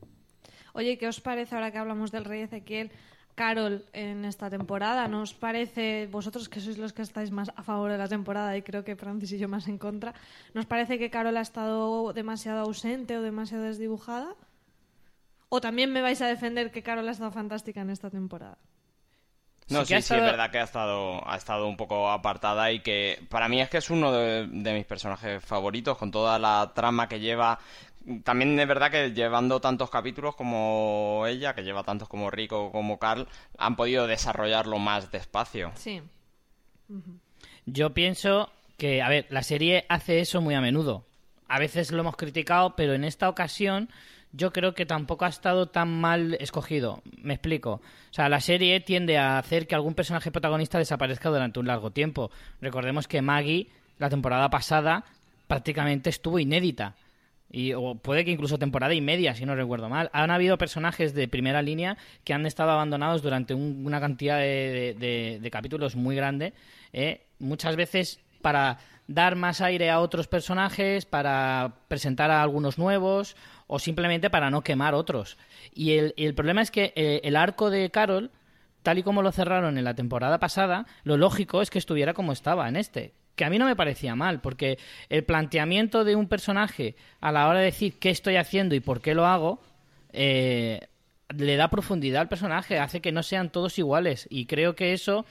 Oye, 0.73 0.97
¿qué 0.97 1.08
os 1.08 1.19
parece 1.21 1.56
ahora 1.56 1.71
que 1.71 1.78
hablamos 1.78 2.12
del 2.12 2.25
rey 2.25 2.41
Ezequiel? 2.41 2.91
Carol 3.36 3.86
en 3.91 4.24
esta 4.24 4.50
temporada, 4.50 5.08
¿nos 5.08 5.34
parece, 5.34 6.08
vosotros 6.10 6.48
que 6.48 6.62
sois 6.62 6.78
los 6.78 6.93
que 6.93 7.02
estáis 7.04 7.32
más 7.32 7.52
a 7.56 7.63
favor 7.63 7.91
de 7.91 7.98
la 7.98 8.08
temporada 8.08 8.56
y 8.56 8.62
creo 8.63 8.84
que 8.84 8.95
Francis 8.95 9.34
y 9.34 9.38
yo 9.38 9.50
más 9.50 9.67
en 9.67 9.78
contra, 9.78 10.13
¿nos 10.54 10.65
parece 10.65 10.98
que 10.98 11.10
Carol 11.10 11.36
ha 11.36 11.41
estado 11.41 12.13
demasiado 12.13 12.62
ausente 12.62 13.17
o 13.17 13.21
demasiado 13.21 13.65
desdibujada? 13.65 14.34
¿O 15.50 15.60
también 15.62 15.91
me 15.91 16.02
vais 16.02 16.21
a 16.21 16.28
defender 16.28 16.71
que 16.71 16.82
Carol 16.82 17.08
ha 17.08 17.12
estado 17.12 17.32
fantástica 17.32 17.82
en 17.82 17.89
esta 17.89 18.10
temporada? 18.10 18.58
No, 19.67 19.84
Sí 19.84 20.00
sí, 20.00 20.13
es 20.13 20.21
verdad 20.21 20.52
que 20.52 20.60
ha 20.60 20.63
estado, 20.63 21.28
ha 21.28 21.36
estado 21.36 21.67
un 21.67 21.76
poco 21.76 22.12
apartada 22.12 22.71
y 22.71 22.82
que 22.82 23.26
para 23.30 23.50
mí 23.50 23.60
es 23.60 23.67
que 23.67 23.80
es 23.80 23.89
uno 23.89 24.12
de, 24.12 24.45
de 24.48 24.74
mis 24.74 24.86
personajes 24.86 25.43
favoritos 25.43 25.98
con 25.98 26.12
toda 26.12 26.38
la 26.38 26.71
trama 26.76 27.10
que 27.10 27.19
lleva. 27.19 27.58
También 28.24 28.60
es 28.60 28.68
verdad 28.68 28.91
que 28.91 29.12
llevando 29.12 29.60
tantos 29.60 29.89
capítulos 29.89 30.36
como 30.36 31.26
ella, 31.28 31.56
que 31.56 31.63
lleva 31.63 31.84
tantos 31.84 32.08
como 32.08 32.30
Rico 32.30 32.72
como 32.72 33.00
Carl, 33.00 33.28
han 33.58 33.76
podido 33.76 34.06
desarrollarlo 34.06 34.78
más 34.78 35.12
despacio. 35.12 35.72
Sí. 35.76 36.02
Yo 37.65 37.94
pienso 37.94 38.52
que, 38.78 39.02
a 39.02 39.10
ver, 39.10 39.26
la 39.30 39.41
serie 39.41 39.86
hace 39.89 40.20
eso 40.20 40.41
muy 40.41 40.54
a 40.54 40.62
menudo. 40.62 41.04
A 41.48 41.60
veces 41.60 41.91
lo 41.91 42.02
hemos 42.02 42.15
criticado, 42.15 42.76
pero 42.76 42.94
en 42.94 43.04
esta 43.04 43.28
ocasión 43.30 43.89
yo 44.32 44.52
creo 44.52 44.74
que 44.74 44.86
tampoco 44.86 45.26
ha 45.26 45.30
estado 45.30 45.68
tan 45.68 45.89
mal 45.89 46.36
escogido. 46.39 47.02
Me 47.22 47.36
explico. 47.36 47.82
O 48.12 48.13
sea, 48.13 48.30
la 48.30 48.41
serie 48.41 48.82
tiende 48.82 49.18
a 49.18 49.38
hacer 49.39 49.65
que 49.65 49.76
algún 49.76 49.94
personaje 49.94 50.32
protagonista 50.32 50.78
desaparezca 50.78 51.30
durante 51.30 51.60
un 51.60 51.68
largo 51.68 51.91
tiempo. 51.91 52.32
Recordemos 52.62 53.08
que 53.08 53.22
Maggie, 53.22 53.70
la 53.98 54.10
temporada 54.10 54.50
pasada, 54.50 55.06
prácticamente 55.48 56.10
estuvo 56.10 56.38
inédita. 56.38 56.96
Y, 57.58 57.72
o 57.74 57.96
puede 57.96 58.26
que 58.26 58.32
incluso 58.32 58.58
temporada 58.60 58.94
y 58.94 59.00
media, 59.00 59.34
si 59.34 59.46
no 59.46 59.56
recuerdo 59.56 59.88
mal. 59.88 60.10
Han 60.12 60.30
habido 60.30 60.58
personajes 60.58 61.13
de 61.13 61.30
primera 61.30 61.62
línea 61.62 61.96
que 62.26 62.34
han 62.34 62.46
estado 62.46 62.72
abandonados 62.72 63.22
durante 63.22 63.54
un- 63.54 63.86
una 63.86 64.02
cantidad 64.02 64.39
de, 64.39 64.94
de- 65.00 65.39
de- 65.41 65.52
capítulos 65.52 65.96
muy 65.96 66.18
grande. 66.18 66.52
¿eh? 66.91 67.22
Muchas 67.39 67.78
veces 67.78 68.20
para 68.41 68.80
dar 69.08 69.38
más 69.38 69.62
aire 69.62 69.89
a 69.89 70.02
otros 70.02 70.28
personajes, 70.28 71.06
para 71.06 71.76
presentar 71.88 72.30
a 72.30 72.41
algunos 72.41 72.78
nuevos 72.78 73.38
o 73.68 73.80
simplemente 73.80 74.30
para 74.30 74.50
no 74.50 74.62
quemar 74.62 74.94
otros. 74.94 75.38
Y 75.74 75.94
el, 75.94 76.13
y 76.18 76.26
el 76.26 76.36
problema 76.36 76.62
es 76.62 76.72
que 76.72 76.91
eh, 76.98 77.22
el 77.24 77.38
arco 77.38 77.70
de 77.70 77.89
Carol, 77.89 78.32
tal 78.84 78.98
y 78.98 79.04
como 79.04 79.22
lo 79.22 79.32
cerraron 79.32 79.78
en 79.78 79.86
la 79.86 79.94
temporada 79.94 80.39
pasada, 80.39 80.88
lo 81.06 81.15
lógico 81.15 81.62
es 81.62 81.70
que 81.70 81.80
estuviera 81.80 82.13
como 82.13 82.34
estaba 82.34 82.68
en 82.68 82.76
este. 82.76 83.13
Que 83.36 83.45
a 83.45 83.50
mí 83.50 83.58
no 83.58 83.65
me 83.65 83.76
parecía 83.76 84.15
mal, 84.15 84.41
porque 84.41 84.78
el 85.10 85.24
planteamiento 85.24 86.04
de 86.04 86.15
un 86.15 86.28
personaje 86.28 86.95
a 87.19 87.32
la 87.32 87.48
hora 87.48 87.60
de 87.60 87.65
decir 87.65 88.00
qué 88.00 88.10
estoy 88.10 88.38
haciendo 88.38 88.76
y 88.76 88.80
por 88.80 89.02
qué 89.02 89.13
lo 89.13 89.26
hago, 89.26 89.62
eh, 90.13 90.80
le 91.30 91.56
da 91.56 91.69
profundidad 91.69 92.21
al 92.21 92.30
personaje, 92.30 92.80
hace 92.80 93.02
que 93.02 93.12
no 93.12 93.24
sean 93.24 93.52
todos 93.52 93.78
iguales. 93.78 94.28
Y 94.30 94.45
creo 94.45 94.76
que 94.76 94.93
eso 94.93 95.26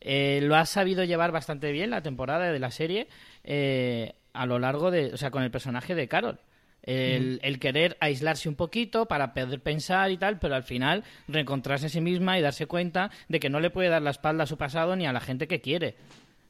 eh, 0.00 0.40
lo 0.42 0.56
ha 0.56 0.66
sabido 0.66 1.04
llevar 1.04 1.32
bastante 1.32 1.72
bien 1.72 1.90
la 1.90 2.02
temporada 2.02 2.52
de 2.52 2.58
la 2.58 2.70
serie 2.70 3.08
eh, 3.44 4.14
a 4.32 4.46
lo 4.46 4.58
largo 4.58 4.90
de. 4.90 5.12
O 5.12 5.16
sea, 5.16 5.30
con 5.30 5.42
el 5.42 5.50
personaje 5.50 5.94
de 5.94 6.08
Carol. 6.08 6.38
El, 6.84 7.40
el 7.42 7.58
querer 7.58 7.98
aislarse 8.00 8.48
un 8.48 8.54
poquito 8.54 9.06
para 9.06 9.34
poder 9.34 9.60
pensar 9.60 10.10
y 10.10 10.16
tal, 10.16 10.38
pero 10.38 10.54
al 10.54 10.62
final 10.62 11.04
reencontrarse 11.26 11.86
a 11.86 11.88
sí 11.90 12.00
misma 12.00 12.38
y 12.38 12.40
darse 12.40 12.64
cuenta 12.64 13.10
de 13.28 13.40
que 13.40 13.50
no 13.50 13.60
le 13.60 13.68
puede 13.68 13.90
dar 13.90 14.00
la 14.00 14.10
espalda 14.10 14.44
a 14.44 14.46
su 14.46 14.56
pasado 14.56 14.96
ni 14.96 15.04
a 15.04 15.12
la 15.12 15.20
gente 15.20 15.48
que 15.48 15.60
quiere. 15.60 15.96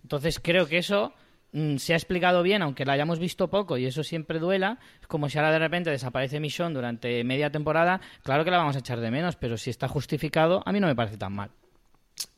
Entonces 0.02 0.40
creo 0.42 0.66
que 0.66 0.78
eso 0.78 1.12
mm, 1.52 1.76
se 1.76 1.92
ha 1.92 1.96
explicado 1.96 2.42
bien, 2.42 2.62
aunque 2.62 2.84
la 2.84 2.94
hayamos 2.94 3.18
visto 3.18 3.48
poco 3.48 3.78
y 3.78 3.86
eso 3.86 4.02
siempre 4.02 4.38
duela. 4.38 4.78
Como 5.06 5.28
si 5.28 5.38
ahora 5.38 5.52
de 5.52 5.58
repente 5.58 5.90
desaparece 5.90 6.40
Michonne 6.40 6.74
durante 6.74 7.22
media 7.24 7.50
temporada, 7.50 8.00
claro 8.22 8.44
que 8.44 8.50
la 8.50 8.58
vamos 8.58 8.76
a 8.76 8.80
echar 8.80 9.00
de 9.00 9.10
menos, 9.10 9.36
pero 9.36 9.56
si 9.56 9.70
está 9.70 9.88
justificado, 9.88 10.62
a 10.66 10.72
mí 10.72 10.80
no 10.80 10.86
me 10.86 10.96
parece 10.96 11.16
tan 11.16 11.32
mal. 11.32 11.50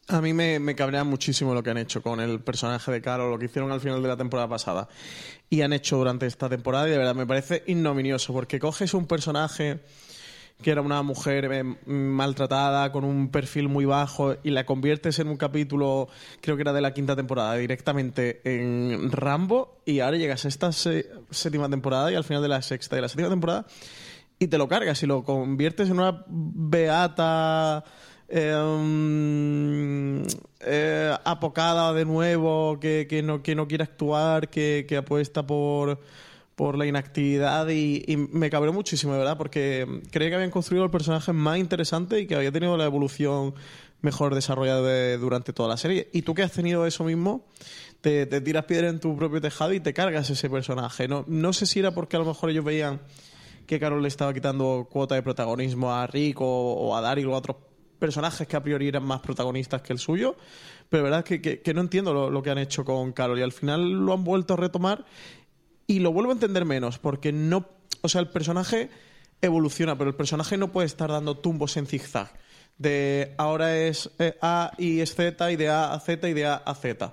A 0.09 0.21
mí 0.21 0.33
me, 0.33 0.59
me 0.59 0.75
cabrea 0.75 1.05
muchísimo 1.05 1.55
lo 1.55 1.63
que 1.63 1.71
han 1.71 1.79
hecho 1.79 2.03
con 2.03 2.19
el 2.21 2.41
personaje 2.41 2.91
de 2.91 3.01
Carol, 3.01 3.31
lo 3.31 3.39
que 3.39 3.45
hicieron 3.45 3.71
al 3.71 3.81
final 3.81 4.03
de 4.03 4.09
la 4.09 4.17
temporada 4.17 4.49
pasada 4.49 4.89
y 5.49 5.63
han 5.63 5.73
hecho 5.73 5.97
durante 5.99 6.27
esta 6.27 6.49
temporada 6.49 6.89
y 6.89 6.91
de 6.91 6.99
verdad 6.99 7.15
me 7.15 7.27
parece 7.27 7.63
ignominioso 7.67 8.33
porque 8.33 8.59
coges 8.59 8.93
un 8.95 9.07
personaje 9.07 9.81
que 10.63 10.71
era 10.71 10.83
una 10.83 11.03
mujer 11.03 11.51
eh, 11.53 11.65
maltratada 11.87 12.93
con 12.93 13.05
un 13.05 13.31
perfil 13.31 13.69
muy 13.69 13.85
bajo 13.85 14.37
y 14.43 14.51
la 14.51 14.65
conviertes 14.67 15.19
en 15.19 15.29
un 15.29 15.37
capítulo, 15.37 16.09
creo 16.41 16.57
que 16.57 16.63
era 16.63 16.73
de 16.73 16.81
la 16.81 16.93
quinta 16.93 17.17
temporada, 17.17 17.55
directamente 17.55 18.41
en 18.45 19.11
Rambo 19.11 19.81
y 19.85 20.01
ahora 20.01 20.17
llegas 20.17 20.45
a 20.45 20.49
esta 20.49 20.73
séptima 20.73 21.69
temporada 21.69 22.13
y 22.13 22.15
al 22.15 22.25
final 22.25 22.43
de 22.43 22.49
la 22.49 22.63
sexta 22.63 22.99
y 22.99 23.01
la 23.01 23.09
séptima 23.09 23.29
temporada 23.29 23.67
y 24.39 24.49
te 24.49 24.59
lo 24.59 24.69
cargas 24.69 25.03
y 25.03 25.07
lo 25.07 25.23
conviertes 25.23 25.89
en 25.89 25.99
una 25.99 26.25
beata 26.27 27.85
eh, 28.33 28.55
eh, 30.61 31.15
apocada 31.25 31.93
de 31.93 32.05
nuevo, 32.05 32.79
que, 32.81 33.07
que 33.09 33.23
no, 33.23 33.43
que 33.43 33.55
no 33.55 33.67
quiere 33.67 33.85
actuar, 33.85 34.49
que, 34.49 34.87
que 34.89 34.97
apuesta 34.97 35.47
por, 35.47 36.01
por 36.61 36.77
la 36.77 36.85
inactividad 36.85 37.67
y, 37.71 38.05
y 38.07 38.19
me 38.19 38.51
cabró 38.51 38.71
muchísimo, 38.75 39.15
de 39.15 39.21
verdad, 39.21 39.39
porque 39.39 40.03
creía 40.11 40.29
que 40.29 40.35
habían 40.35 40.51
construido 40.51 40.85
el 40.85 40.91
personaje 40.91 41.33
más 41.33 41.57
interesante 41.57 42.21
y 42.21 42.27
que 42.27 42.35
había 42.35 42.53
tenido 42.53 42.77
la 42.77 42.85
evolución 42.85 43.55
mejor 44.03 44.35
desarrollada 44.35 44.83
de- 44.83 45.17
durante 45.17 45.55
toda 45.55 45.71
la 45.71 45.79
serie. 45.79 46.11
Y 46.13 46.21
tú 46.21 46.35
que 46.35 46.43
has 46.43 46.53
tenido 46.53 46.85
eso 46.85 47.03
mismo, 47.03 47.47
te, 48.03 48.27
tiras 48.43 48.67
piedra 48.67 48.89
en 48.91 49.01
tu 49.01 49.17
propio 49.17 49.41
tejado 49.41 49.73
y 49.73 49.81
te 49.81 49.95
cargas 49.95 50.29
ese 50.29 50.51
personaje. 50.51 51.09
No, 51.09 51.53
sé 51.55 51.65
si 51.65 51.79
era 51.79 51.93
porque 51.93 52.17
a 52.17 52.19
lo 52.19 52.27
mejor 52.27 52.51
ellos 52.51 52.67
veían 52.67 53.01
que 53.67 53.81
Carol 53.81 54.03
le 54.03 54.09
estaba 54.09 54.35
quitando 54.35 54.87
cuota 54.93 55.15
de 55.15 55.23
protagonismo 55.23 55.95
a 55.95 56.07
Rick 56.09 56.43
o, 56.43 56.95
a 56.95 57.01
Daryl 57.01 57.29
o 57.29 57.37
a 57.37 57.39
otros 57.39 57.57
personajes 57.99 58.47
que 58.47 58.57
a 58.57 58.63
priori 58.63 58.87
eran 58.89 59.05
más 59.05 59.21
protagonistas 59.21 59.81
que 59.81 59.95
el 59.95 59.99
suyo, 59.99 60.37
pero 60.91 61.05
verdad 61.05 61.25
es 61.27 61.41
que 61.41 61.73
no 61.75 61.81
entiendo 61.81 62.13
lo, 62.13 62.29
lo 62.31 62.43
que 62.43 62.51
han 62.51 62.59
hecho 62.59 62.85
con 62.85 63.13
Carol 63.13 63.39
y 63.39 63.43
al 63.43 63.53
final 63.53 63.93
lo 63.93 64.13
han 64.13 64.25
vuelto 64.25 64.55
a 64.55 64.57
retomar 64.59 65.05
y 65.91 65.99
lo 65.99 66.13
vuelvo 66.13 66.31
a 66.31 66.35
entender 66.35 66.65
menos 66.65 67.01
porque 67.01 67.33
no, 67.33 67.67
o 68.01 68.09
sea, 68.09 68.21
el 68.21 68.29
personaje 68.29 68.91
evoluciona, 69.43 69.99
pero 69.99 70.09
el 70.11 70.15
personaje 70.15 70.57
no 70.57 70.71
puede 70.71 70.87
estar 70.87 71.11
dando 71.11 71.37
tumbos 71.37 71.77
en 71.77 71.89
zigzag. 71.89 72.31
De 72.79 73.35
ahora 73.39 73.77
es 73.77 74.09
eh, 74.21 74.39
A 74.41 74.71
y 74.79 75.01
es 75.01 75.17
Z 75.17 75.51
y 75.51 75.57
de 75.57 75.69
A 75.69 75.93
a 75.93 75.99
Z 75.99 76.29
y 76.29 76.33
de 76.33 76.47
A 76.47 76.55
a 76.55 76.75
Z. 76.77 77.13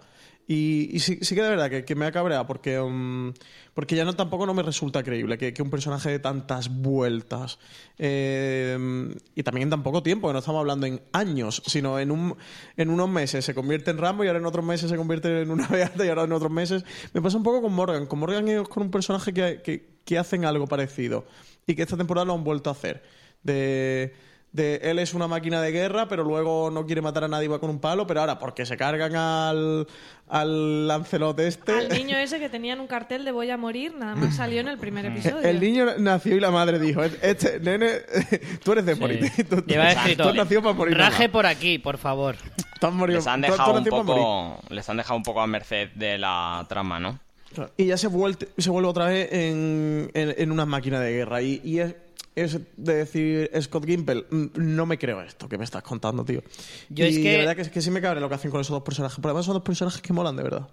Y, 0.49 0.99
sí, 1.01 1.19
sí 1.21 1.35
que 1.35 1.41
de 1.41 1.49
verdad 1.49 1.69
que, 1.69 1.95
me 1.95 2.05
ha 2.05 2.11
cabreado 2.13 2.47
porque, 2.47 2.79
mm, 2.79 3.33
porque 3.73 3.97
ya 3.97 4.05
no 4.05 4.15
tampoco 4.15 4.45
no 4.45 4.53
me 4.53 4.63
resulta 4.63 5.03
creíble 5.03 5.37
que, 5.37 5.53
que 5.53 5.61
un 5.61 5.69
personaje 5.69 6.09
de 6.09 6.19
tantas 6.19 6.69
vueltas 6.69 7.59
eh, 7.97 9.13
y 9.35 9.43
también 9.43 9.63
en 9.63 9.71
tan 9.71 9.83
poco 9.83 10.01
tiempo, 10.01 10.27
que 10.27 10.33
no 10.33 10.39
estamos 10.39 10.61
hablando 10.61 10.85
en 10.85 11.01
años, 11.11 11.61
sino 11.65 11.99
en, 11.99 12.11
un, 12.11 12.37
en 12.77 12.89
unos 12.89 13.09
meses 13.09 13.43
se 13.43 13.53
convierte 13.53 13.91
en 13.91 13.97
Rambo 13.97 14.23
y 14.23 14.27
ahora 14.27 14.39
en 14.39 14.45
otros 14.45 14.63
meses 14.63 14.89
se 14.89 14.95
convierte 14.95 15.41
en 15.41 15.51
una 15.51 15.67
beata 15.71 16.05
y 16.05 16.07
ahora 16.07 16.23
en 16.23 16.31
otros 16.31 16.51
meses. 16.51 16.85
Me 17.13 17.21
pasa 17.21 17.35
un 17.35 17.43
poco 17.43 17.61
con 17.61 17.73
Morgan. 17.73 18.05
Con 18.05 18.19
Morgan 18.19 18.47
es 18.47 18.69
con 18.69 18.83
un 18.83 18.91
personaje 18.91 19.33
que, 19.33 19.61
que, 19.61 19.97
que 20.05 20.17
hacen 20.17 20.45
algo 20.45 20.65
parecido 20.65 21.27
y 21.65 21.75
que 21.75 21.81
esta 21.81 21.97
temporada 21.97 22.23
lo 22.23 22.33
han 22.33 22.45
vuelto 22.45 22.69
a 22.69 22.73
hacer. 22.73 23.03
De 23.43 24.13
de 24.57 24.81
él 24.83 24.99
es 24.99 25.13
una 25.13 25.27
máquina 25.29 25.61
de 25.61 25.71
guerra, 25.71 26.09
pero 26.09 26.23
luego 26.25 26.69
no 26.69 26.85
quiere 26.85 27.01
matar 27.01 27.23
a 27.23 27.27
nadie 27.29 27.47
va 27.47 27.59
con 27.59 27.69
un 27.69 27.79
palo, 27.79 28.05
pero 28.05 28.19
ahora 28.19 28.37
porque 28.39 28.65
se 28.65 28.75
cargan 28.75 29.15
al, 29.15 29.87
al 30.27 30.87
Lancelot 30.87 31.39
este. 31.39 31.71
Al 31.71 31.89
niño 31.89 32.17
ese 32.17 32.39
que 32.39 32.49
tenía 32.49 32.73
en 32.73 32.81
un 32.81 32.87
cartel 32.87 33.23
de 33.23 33.31
voy 33.31 33.49
a 33.49 33.55
morir, 33.57 33.93
nada 33.95 34.15
más 34.15 34.35
salió 34.35 34.59
en 34.59 34.67
el 34.67 34.77
primer 34.77 35.05
episodio. 35.05 35.39
El 35.47 35.59
niño 35.61 35.85
nació 35.99 36.35
y 36.35 36.39
la 36.41 36.51
madre 36.51 36.79
dijo, 36.79 37.01
este 37.03 37.59
nene, 37.61 37.91
tú 38.63 38.73
eres 38.73 38.85
de 38.85 38.95
morir. 38.95 39.31
Tú, 39.49 39.55
tú- 39.61 39.65
Lleva 39.65 39.85
tú 39.93 39.99
escrito, 39.99 40.29
has 40.29 40.35
nacido 40.35 40.61
para 40.61 40.73
morir. 40.73 40.97
raje 40.97 41.23
mamá. 41.23 41.31
por 41.31 41.45
aquí, 41.45 41.77
por 41.79 41.97
favor. 41.97 42.35
Tú 42.79 42.87
has 42.87 42.93
morido- 42.93 43.19
Les 43.19 43.27
han 43.27 43.41
tú- 43.41 43.47
tú 43.47 43.53
has 43.53 43.57
dejado 43.83 44.01
un 44.01 44.05
poco, 44.05 44.59
les 44.69 44.89
han 44.89 44.97
dejado 44.97 45.15
un 45.17 45.23
poco 45.23 45.41
a 45.41 45.47
merced 45.47 45.89
de 45.95 46.17
la 46.17 46.65
trama, 46.67 46.99
¿no? 46.99 47.19
Y 47.77 47.85
ya 47.85 47.97
se 47.97 48.07
vuelve, 48.07 48.49
se 48.57 48.69
vuelve 48.69 48.89
otra 48.89 49.05
vez 49.05 49.29
en, 49.31 50.11
en, 50.13 50.35
en 50.37 50.51
una 50.51 50.65
máquina 50.65 50.99
de 50.99 51.11
guerra. 51.13 51.41
Y, 51.41 51.61
y 51.63 51.79
es, 51.79 51.95
es 52.41 52.59
de 52.77 52.93
decir, 52.95 53.49
Scott 53.61 53.85
Gimple, 53.85 54.25
mm, 54.29 54.45
no 54.55 54.85
me 54.85 54.97
creo 54.97 55.21
esto 55.21 55.49
que 55.49 55.57
me 55.57 55.63
estás 55.63 55.83
contando, 55.83 56.23
tío. 56.23 56.41
Yo 56.89 57.05
y 57.05 57.09
es 57.09 57.17
que- 57.17 57.31
de 57.31 57.37
verdad 57.37 57.55
que, 57.55 57.61
es 57.63 57.69
que 57.69 57.81
sí 57.81 57.89
me 57.91 58.01
cabre 58.01 58.19
lo 58.21 58.29
que 58.29 58.35
hacen 58.35 58.51
con 58.51 58.61
esos 58.61 58.73
dos 58.73 58.83
personajes. 58.83 59.17
Pero 59.17 59.29
además 59.29 59.45
son 59.45 59.55
dos 59.55 59.63
personajes 59.63 60.01
que 60.01 60.13
molan, 60.13 60.35
de 60.35 60.43
verdad. 60.43 60.67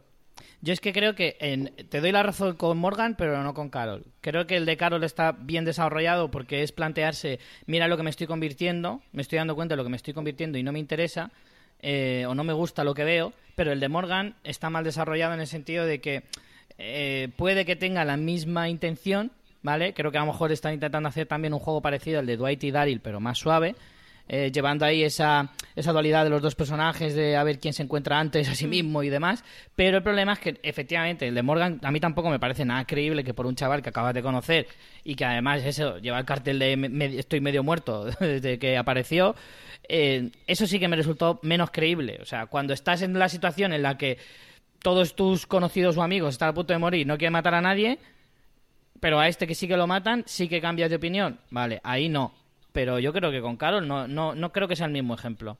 Yo 0.60 0.72
es 0.72 0.80
que 0.80 0.92
creo 0.92 1.14
que 1.14 1.36
en- 1.40 1.72
te 1.90 2.00
doy 2.00 2.10
la 2.12 2.22
razón 2.22 2.56
con 2.56 2.78
Morgan, 2.78 3.16
pero 3.18 3.42
no 3.42 3.52
con 3.54 3.68
Carol. 3.68 4.04
Creo 4.20 4.46
que 4.46 4.56
el 4.56 4.64
de 4.64 4.76
Carol 4.76 5.04
está 5.04 5.32
bien 5.32 5.64
desarrollado 5.64 6.30
porque 6.30 6.62
es 6.62 6.72
plantearse, 6.72 7.38
mira 7.66 7.86
lo 7.88 7.96
que 7.98 8.02
me 8.02 8.10
estoy 8.10 8.26
convirtiendo, 8.26 9.02
me 9.12 9.20
estoy 9.22 9.38
dando 9.38 9.54
cuenta 9.54 9.74
de 9.74 9.76
lo 9.78 9.84
que 9.84 9.90
me 9.90 9.96
estoy 9.96 10.14
convirtiendo 10.14 10.56
y 10.56 10.62
no 10.62 10.72
me 10.72 10.78
interesa, 10.78 11.32
eh, 11.80 12.24
o 12.26 12.34
no 12.34 12.44
me 12.44 12.54
gusta 12.54 12.82
lo 12.82 12.94
que 12.94 13.04
veo, 13.04 13.34
pero 13.56 13.72
el 13.72 13.80
de 13.80 13.88
Morgan 13.90 14.36
está 14.42 14.70
mal 14.70 14.84
desarrollado 14.84 15.34
en 15.34 15.40
el 15.40 15.46
sentido 15.46 15.84
de 15.84 16.00
que 16.00 16.22
eh, 16.78 17.28
puede 17.36 17.64
que 17.66 17.76
tenga 17.76 18.04
la 18.06 18.16
misma 18.16 18.68
intención, 18.70 19.32
¿vale? 19.64 19.92
Creo 19.94 20.12
que 20.12 20.18
a 20.18 20.20
lo 20.20 20.28
mejor 20.28 20.52
están 20.52 20.74
intentando 20.74 21.08
hacer 21.08 21.26
también 21.26 21.52
un 21.52 21.58
juego 21.58 21.82
parecido 21.82 22.20
al 22.20 22.26
de 22.26 22.36
Dwight 22.36 22.62
y 22.62 22.70
Daryl, 22.70 23.00
pero 23.00 23.18
más 23.18 23.38
suave, 23.38 23.74
eh, 24.28 24.50
llevando 24.52 24.84
ahí 24.86 25.02
esa, 25.02 25.50
esa 25.76 25.92
dualidad 25.92 26.24
de 26.24 26.30
los 26.30 26.40
dos 26.40 26.54
personajes 26.54 27.14
de 27.14 27.36
a 27.36 27.44
ver 27.44 27.58
quién 27.58 27.74
se 27.74 27.82
encuentra 27.82 28.18
antes 28.20 28.48
a 28.48 28.54
sí 28.54 28.66
mismo 28.66 29.02
y 29.02 29.08
demás. 29.10 29.42
Pero 29.74 29.96
el 29.98 30.02
problema 30.02 30.34
es 30.34 30.38
que, 30.38 30.60
efectivamente, 30.62 31.26
el 31.28 31.34
de 31.34 31.42
Morgan 31.42 31.80
a 31.82 31.90
mí 31.90 31.98
tampoco 32.00 32.30
me 32.30 32.38
parece 32.38 32.64
nada 32.64 32.84
creíble 32.86 33.24
que 33.24 33.34
por 33.34 33.44
un 33.46 33.54
chaval 33.54 33.82
que 33.82 33.88
acabas 33.90 34.14
de 34.14 34.22
conocer 34.22 34.66
y 35.02 35.14
que 35.14 35.24
además 35.24 35.62
eso 35.64 35.98
lleva 35.98 36.18
el 36.18 36.24
cartel 36.24 36.58
de 36.58 36.76
me- 36.76 37.18
estoy 37.18 37.40
medio 37.40 37.62
muerto 37.62 38.04
desde 38.20 38.58
que 38.58 38.76
apareció, 38.78 39.34
eh, 39.88 40.30
eso 40.46 40.66
sí 40.66 40.78
que 40.78 40.88
me 40.88 40.96
resultó 40.96 41.38
menos 41.42 41.70
creíble. 41.70 42.18
O 42.22 42.24
sea, 42.24 42.46
cuando 42.46 42.72
estás 42.72 43.02
en 43.02 43.18
la 43.18 43.28
situación 43.28 43.72
en 43.74 43.82
la 43.82 43.98
que 43.98 44.16
todos 44.82 45.16
tus 45.16 45.46
conocidos 45.46 45.96
o 45.96 46.02
amigos 46.02 46.34
están 46.34 46.50
a 46.50 46.54
punto 46.54 46.72
de 46.74 46.78
morir, 46.78 47.06
no 47.06 47.16
quieren 47.18 47.32
matar 47.32 47.54
a 47.54 47.60
nadie, 47.62 47.98
pero 49.04 49.20
a 49.20 49.28
este 49.28 49.46
que 49.46 49.54
sí 49.54 49.68
que 49.68 49.76
lo 49.76 49.86
matan, 49.86 50.24
sí 50.26 50.48
que 50.48 50.62
cambias 50.62 50.88
de 50.88 50.96
opinión. 50.96 51.38
Vale, 51.50 51.78
ahí 51.84 52.08
no. 52.08 52.32
Pero 52.72 52.98
yo 52.98 53.12
creo 53.12 53.30
que 53.30 53.42
con 53.42 53.58
Carol 53.58 53.86
no, 53.86 54.08
no, 54.08 54.34
no 54.34 54.50
creo 54.50 54.66
que 54.66 54.76
sea 54.76 54.86
el 54.86 54.92
mismo 54.92 55.12
ejemplo. 55.12 55.58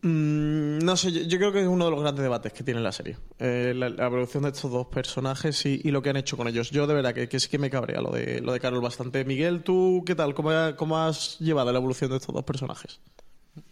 Mm, 0.00 0.78
no 0.78 0.96
sé, 0.96 1.26
yo, 1.28 1.36
creo 1.36 1.52
que 1.52 1.60
es 1.60 1.66
uno 1.66 1.84
de 1.84 1.90
los 1.90 2.00
grandes 2.00 2.22
debates 2.22 2.54
que 2.54 2.64
tiene 2.64 2.80
la 2.80 2.90
serie. 2.90 3.18
Eh, 3.38 3.74
la, 3.76 3.88
evolución 3.88 4.44
de 4.44 4.48
estos 4.48 4.72
dos 4.72 4.86
personajes 4.86 5.66
y, 5.66 5.90
lo 5.90 6.00
que 6.00 6.08
han 6.08 6.16
hecho 6.16 6.38
con 6.38 6.48
ellos. 6.48 6.70
Yo 6.70 6.86
de 6.86 6.94
verdad 6.94 7.12
que, 7.12 7.38
sí 7.38 7.50
que 7.50 7.58
me 7.58 7.68
cabrea 7.68 8.00
lo 8.00 8.12
de, 8.12 8.40
lo 8.40 8.54
de 8.54 8.58
Carol 8.58 8.80
bastante. 8.80 9.22
Miguel, 9.26 9.62
¿tú 9.62 10.04
qué 10.06 10.14
tal? 10.14 10.32
¿Cómo, 10.32 10.52
¿Cómo 10.78 10.96
has 10.96 11.38
llevado 11.38 11.70
la 11.70 11.78
evolución 11.80 12.08
de 12.12 12.16
estos 12.16 12.34
dos 12.34 12.44
personajes? 12.44 12.98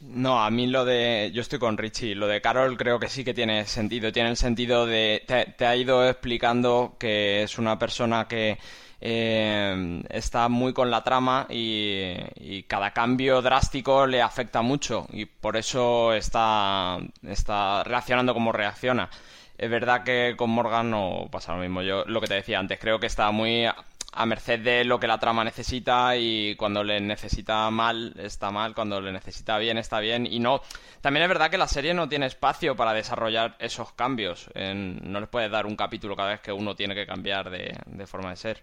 No, 0.00 0.42
a 0.42 0.50
mí 0.50 0.66
lo 0.66 0.84
de... 0.84 1.30
Yo 1.32 1.40
estoy 1.40 1.58
con 1.58 1.78
Richie. 1.78 2.14
Lo 2.14 2.26
de 2.26 2.40
Carol 2.40 2.76
creo 2.76 2.98
que 2.98 3.08
sí 3.08 3.24
que 3.24 3.32
tiene 3.32 3.64
sentido. 3.66 4.12
Tiene 4.12 4.30
el 4.30 4.36
sentido 4.36 4.86
de... 4.86 5.24
Te, 5.26 5.66
ha 5.66 5.76
ido 5.76 6.06
explicando 6.08 6.96
que 6.98 7.42
es 7.42 7.58
una 7.58 7.78
persona 7.78 8.28
que 8.28 8.58
eh, 9.00 10.02
está 10.10 10.48
muy 10.48 10.74
con 10.74 10.90
la 10.90 11.02
trama 11.02 11.46
y, 11.48 12.12
y 12.36 12.64
cada 12.64 12.92
cambio 12.92 13.40
drástico 13.40 14.06
le 14.06 14.20
afecta 14.20 14.60
mucho 14.60 15.06
y 15.10 15.24
por 15.24 15.56
eso 15.56 16.12
está, 16.12 16.98
está 17.22 17.82
reaccionando 17.84 18.34
como 18.34 18.52
reacciona. 18.52 19.08
Es 19.56 19.70
verdad 19.70 20.04
que 20.04 20.34
con 20.36 20.50
Morgan 20.50 20.90
no 20.90 21.28
pasa 21.30 21.54
lo 21.54 21.60
mismo. 21.62 21.82
Yo 21.82 22.04
lo 22.06 22.20
que 22.20 22.26
te 22.26 22.34
decía 22.34 22.58
antes, 22.58 22.78
creo 22.78 22.98
que 23.00 23.06
está 23.06 23.30
muy 23.30 23.66
a- 24.12 24.26
merced 24.26 24.60
de 24.60 24.84
lo 24.84 24.98
que 25.00 25.06
la 25.06 25.18
trama 25.18 25.44
necesita 25.44 26.16
y 26.16 26.54
cuando 26.56 26.82
le 26.84 27.00
necesita 27.00 27.70
mal 27.70 28.14
está 28.18 28.50
mal, 28.50 28.74
cuando 28.74 29.00
le 29.00 29.12
necesita 29.12 29.58
bien 29.58 29.78
está 29.78 30.00
bien 30.00 30.26
y 30.26 30.38
no. 30.38 30.60
También 31.00 31.22
es 31.24 31.28
verdad 31.28 31.50
que 31.50 31.58
la 31.58 31.68
serie 31.68 31.94
no 31.94 32.08
tiene 32.08 32.26
espacio 32.26 32.76
para 32.76 32.92
desarrollar 32.92 33.56
esos 33.58 33.92
cambios. 33.92 34.48
No 34.54 35.20
les 35.20 35.28
puedes 35.28 35.50
dar 35.50 35.66
un 35.66 35.76
capítulo 35.76 36.16
cada 36.16 36.30
vez 36.30 36.40
que 36.40 36.52
uno 36.52 36.76
tiene 36.76 36.94
que 36.94 37.06
cambiar 37.06 37.50
de, 37.50 38.06
forma 38.06 38.30
de 38.30 38.36
ser. 38.36 38.60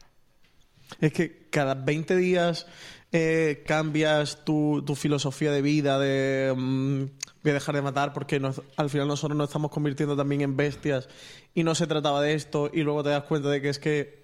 Es 1.01 1.11
que 1.11 1.47
cada 1.49 1.73
20 1.73 2.15
días 2.15 2.67
eh, 3.11 3.63
cambias 3.65 4.45
tu, 4.45 4.83
filosofía 4.95 5.51
de 5.51 5.61
vida, 5.61 5.99
de 5.99 6.53
mm, 6.55 7.03
voy 7.43 7.51
a 7.51 7.53
dejar 7.53 7.75
de 7.75 7.81
matar 7.81 8.13
porque 8.13 8.41
al 8.75 8.89
final 8.89 9.07
nosotros 9.07 9.37
nos 9.37 9.49
estamos 9.49 9.71
convirtiendo 9.71 10.15
también 10.15 10.41
en 10.41 10.55
bestias 10.55 11.09
y 11.53 11.63
no 11.63 11.73
se 11.75 11.87
trataba 11.87 12.21
de 12.21 12.33
esto 12.33 12.69
y 12.71 12.83
luego 12.83 13.03
te 13.03 13.09
das 13.09 13.23
cuenta 13.23 13.49
de 13.49 13.61
que 13.61 13.69
es 13.69 13.79
que 13.79 14.23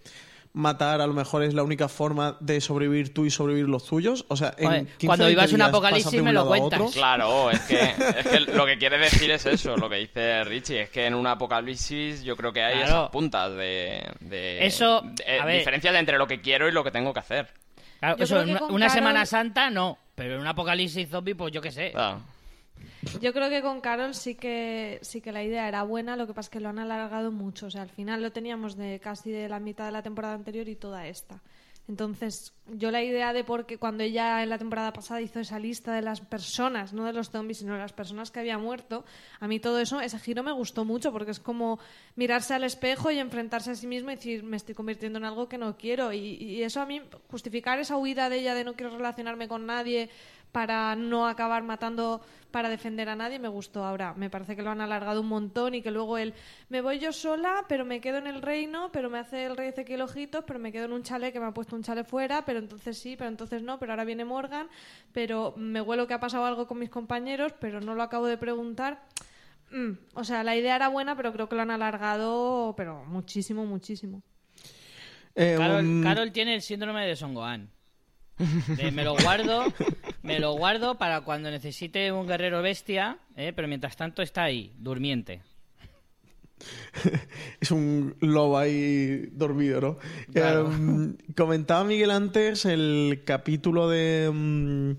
matar 0.55 1.01
a 1.01 1.07
lo 1.07 1.13
mejor 1.13 1.43
es 1.43 1.53
la 1.55 1.63
única 1.63 1.87
forma 1.87 2.37
de 2.39 2.61
sobrevivir 2.61 3.13
tú 3.13 3.25
y 3.25 3.31
sobrevivir 3.31 3.67
los 3.67 3.85
tuyos. 3.85 4.25
O 4.27 4.35
sea, 4.37 4.53
en 4.57 4.85
15 4.85 5.07
cuando 5.07 5.25
20 5.25 5.29
vivas 5.29 5.51
un 5.53 5.61
apocalipsis 5.63 6.13
un 6.19 6.23
me 6.25 6.31
lo 6.33 6.41
a 6.41 6.47
cuentas. 6.47 6.91
Claro, 6.93 7.49
es 7.49 7.59
que, 7.61 7.81
es 8.19 8.27
que 8.27 8.39
lo 8.41 8.65
que 8.65 8.77
quiere 8.77 8.97
decir 8.99 9.31
es 9.31 9.45
eso, 9.47 9.75
lo 9.77 9.89
que 9.89 9.95
dice 9.97 10.43
Richie, 10.43 10.81
es 10.83 10.89
que 10.91 11.05
en 11.07 11.15
un 11.15 11.25
apocalipsis 11.25 12.23
yo 12.23 12.35
creo 12.37 12.53
que 12.53 12.61
hay 12.63 12.75
Claro. 12.77 12.87
esas 12.99 13.09
puntas 13.09 13.51
de, 13.55 14.03
de- 14.19 14.65
Eso, 14.65 15.01
de- 15.03 15.39
a 15.39 15.45
ver. 15.45 15.57
diferencias 15.57 15.95
entre 15.95 16.17
lo 16.17 16.27
que 16.27 16.39
quiero 16.41 16.67
y 16.67 16.71
lo 16.71 16.83
que 16.83 16.91
tengo 16.91 17.13
que 17.13 17.19
hacer. 17.19 17.47
Claro, 17.99 18.17
eso, 18.19 18.41
una, 18.41 18.59
con 18.59 18.73
una 18.75 18.87
Carol- 18.87 18.93
Semana 18.93 19.25
Santa 19.25 19.69
no, 19.69 19.97
pero 20.13 20.35
en 20.35 20.41
un 20.41 20.47
apocalipsis 20.47 21.09
zombie, 21.09 21.33
pues 21.35 21.51
yo 21.51 21.61
qué 21.61 21.71
sé. 21.71 21.93
Ah. 21.95 22.17
Yo 23.21 23.33
creo 23.33 23.49
que 23.49 23.61
con 23.61 23.81
Carol 23.81 24.13
sí 24.13 24.35
que 24.35 24.99
sí 25.01 25.21
que 25.21 25.31
la 25.31 25.43
idea 25.43 25.67
era 25.67 25.83
buena, 25.83 26.15
lo 26.15 26.27
que 26.27 26.33
pasa 26.33 26.47
es 26.47 26.51
que 26.51 26.59
lo 26.59 26.69
han 26.69 26.79
alargado 26.79 27.31
mucho. 27.31 27.67
O 27.67 27.71
sea, 27.71 27.81
al 27.81 27.89
final 27.89 28.21
lo 28.21 28.31
teníamos 28.31 28.75
de 28.75 28.99
casi 28.99 29.31
de 29.31 29.49
la 29.49 29.59
mitad 29.59 29.85
de 29.85 29.91
la 29.91 30.03
temporada 30.03 30.35
anterior 30.35 30.67
y 30.67 30.75
toda 30.75 31.07
esta. 31.07 31.41
Entonces, 31.85 32.53
yo 32.67 32.91
la 32.91 33.03
idea 33.03 33.33
de 33.33 33.43
porque 33.43 33.77
cuando 33.77 34.03
ella 34.03 34.41
en 34.41 34.49
la 34.49 34.57
temporada 34.57 34.93
pasada 34.93 35.19
hizo 35.19 35.41
esa 35.41 35.59
lista 35.59 35.93
de 35.93 36.01
las 36.01 36.21
personas, 36.21 36.93
no 36.93 37.03
de 37.03 37.11
los 37.11 37.29
zombies, 37.29 37.57
sino 37.57 37.73
de 37.73 37.79
las 37.79 37.91
personas 37.91 38.31
que 38.31 38.39
había 38.39 38.57
muerto, 38.57 39.03
a 39.41 39.49
mí 39.49 39.59
todo 39.59 39.79
eso, 39.79 39.99
ese 39.99 40.17
giro 40.17 40.43
me 40.43 40.53
gustó 40.53 40.85
mucho 40.85 41.11
porque 41.11 41.31
es 41.31 41.41
como 41.41 41.79
mirarse 42.15 42.53
al 42.53 42.63
espejo 42.63 43.11
y 43.11 43.19
enfrentarse 43.19 43.71
a 43.71 43.75
sí 43.75 43.85
mismo 43.85 44.11
y 44.11 44.15
decir, 44.15 44.43
me 44.43 44.55
estoy 44.55 44.75
convirtiendo 44.75 45.19
en 45.19 45.25
algo 45.25 45.49
que 45.49 45.57
no 45.57 45.75
quiero. 45.75 46.13
Y, 46.13 46.19
y 46.19 46.63
eso 46.63 46.79
a 46.79 46.85
mí, 46.85 47.01
justificar 47.29 47.77
esa 47.79 47.97
huida 47.97 48.29
de 48.29 48.39
ella 48.39 48.55
de 48.55 48.63
no 48.63 48.75
quiero 48.75 48.95
relacionarme 48.95 49.49
con 49.49 49.65
nadie 49.65 50.09
para 50.53 50.95
no 50.95 51.27
acabar 51.27 51.63
matando 51.63 52.21
para 52.51 52.69
defender 52.69 53.09
a 53.09 53.15
nadie 53.17 53.39
me 53.39 53.49
gustó. 53.49 53.83
Ahora 53.83 54.13
me 54.13 54.29
parece 54.29 54.55
que 54.55 54.61
lo 54.61 54.69
han 54.69 54.79
alargado 54.79 55.19
un 55.19 55.27
montón 55.27 55.75
y 55.75 55.81
que 55.81 55.91
luego 55.91 56.17
él 56.17 56.33
me 56.69 56.79
voy 56.79 56.99
yo 56.99 57.11
sola 57.11 57.65
pero 57.67 57.83
me 57.83 57.99
quedo 57.99 58.19
en 58.19 58.27
el 58.27 58.41
reino 58.41 58.89
pero 58.93 59.09
me 59.09 59.19
hace 59.19 59.45
el 59.45 59.57
rey 59.57 59.67
Ezequiel 59.67 60.03
ojitos 60.03 60.45
pero 60.47 60.59
me 60.59 60.71
quedo 60.71 60.85
en 60.85 60.93
un 60.93 61.03
chalet 61.03 61.33
que 61.33 61.41
me 61.41 61.47
ha 61.47 61.53
puesto 61.53 61.75
un 61.75 61.83
chalet 61.83 62.07
fuera 62.07 62.45
pero 62.45 62.59
entonces 62.59 62.97
sí 62.97 63.15
pero 63.17 63.29
entonces 63.29 63.61
no 63.61 63.77
pero 63.79 63.91
ahora 63.91 64.05
viene 64.05 64.23
Morgan 64.23 64.69
pero 65.11 65.53
me 65.57 65.81
huelo 65.81 66.07
que 66.07 66.13
ha 66.13 66.19
pasado 66.21 66.45
algo 66.45 66.67
con 66.67 66.79
mis 66.79 66.89
compañeros 66.89 67.53
pero 67.59 67.81
no 67.81 67.95
lo 67.95 68.03
acabo 68.03 68.27
de 68.27 68.37
preguntar 68.37 69.01
Mm, 69.73 69.97
o 70.13 70.23
sea 70.23 70.43
la 70.43 70.55
idea 70.55 70.75
era 70.75 70.87
buena 70.87 71.15
pero 71.15 71.33
creo 71.33 71.49
que 71.49 71.55
lo 71.55 71.63
han 71.63 71.71
alargado 71.71 72.75
pero 72.77 73.03
muchísimo 73.05 73.65
muchísimo. 73.65 74.21
Eh, 75.35 75.55
Carol, 75.57 75.83
um, 75.83 76.03
Carol 76.03 76.31
tiene 76.31 76.53
el 76.53 76.61
síndrome 76.61 77.07
de 77.07 77.15
Songoan. 77.15 77.71
De, 78.77 78.91
me 78.91 79.03
lo 79.03 79.15
guardo, 79.15 79.63
me 80.23 80.39
lo 80.39 80.53
guardo 80.53 80.97
para 80.97 81.21
cuando 81.21 81.51
necesite 81.51 82.11
un 82.11 82.25
guerrero 82.25 82.61
bestia, 82.61 83.19
¿eh? 83.35 83.53
pero 83.55 83.67
mientras 83.67 83.95
tanto 83.95 84.21
está 84.21 84.43
ahí, 84.43 84.73
durmiente. 84.77 85.41
es 87.59 87.71
un 87.71 88.15
lobo 88.19 88.57
ahí 88.57 89.27
dormido, 89.33 89.81
¿no? 89.81 89.97
Claro. 90.31 90.71
Eh, 90.71 91.33
comentaba 91.35 91.83
Miguel 91.83 92.11
antes 92.11 92.65
el 92.65 93.23
capítulo 93.25 93.89
de 93.89 94.31
mm, 94.33 94.91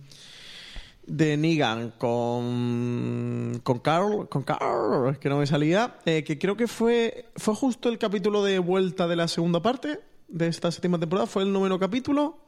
de 1.06 1.37
Negan 1.37 1.92
con 1.92 3.60
con 3.62 3.78
Carl, 3.78 4.28
con 4.28 4.42
Carl, 4.42 5.18
que 5.18 5.28
no 5.28 5.38
me 5.38 5.46
salía, 5.46 5.96
eh, 6.04 6.22
que 6.24 6.38
creo 6.38 6.56
que 6.56 6.66
fue 6.66 7.30
fue 7.37 7.54
justo 7.54 7.88
el 7.88 7.98
capítulo 7.98 8.44
de 8.44 8.58
vuelta 8.58 9.08
de 9.08 9.16
la 9.16 9.28
segunda 9.28 9.60
parte 9.60 10.00
de 10.28 10.48
esta 10.48 10.70
séptima 10.70 10.98
temporada, 10.98 11.26
fue 11.26 11.42
el 11.42 11.52
noveno 11.52 11.78
capítulo, 11.78 12.38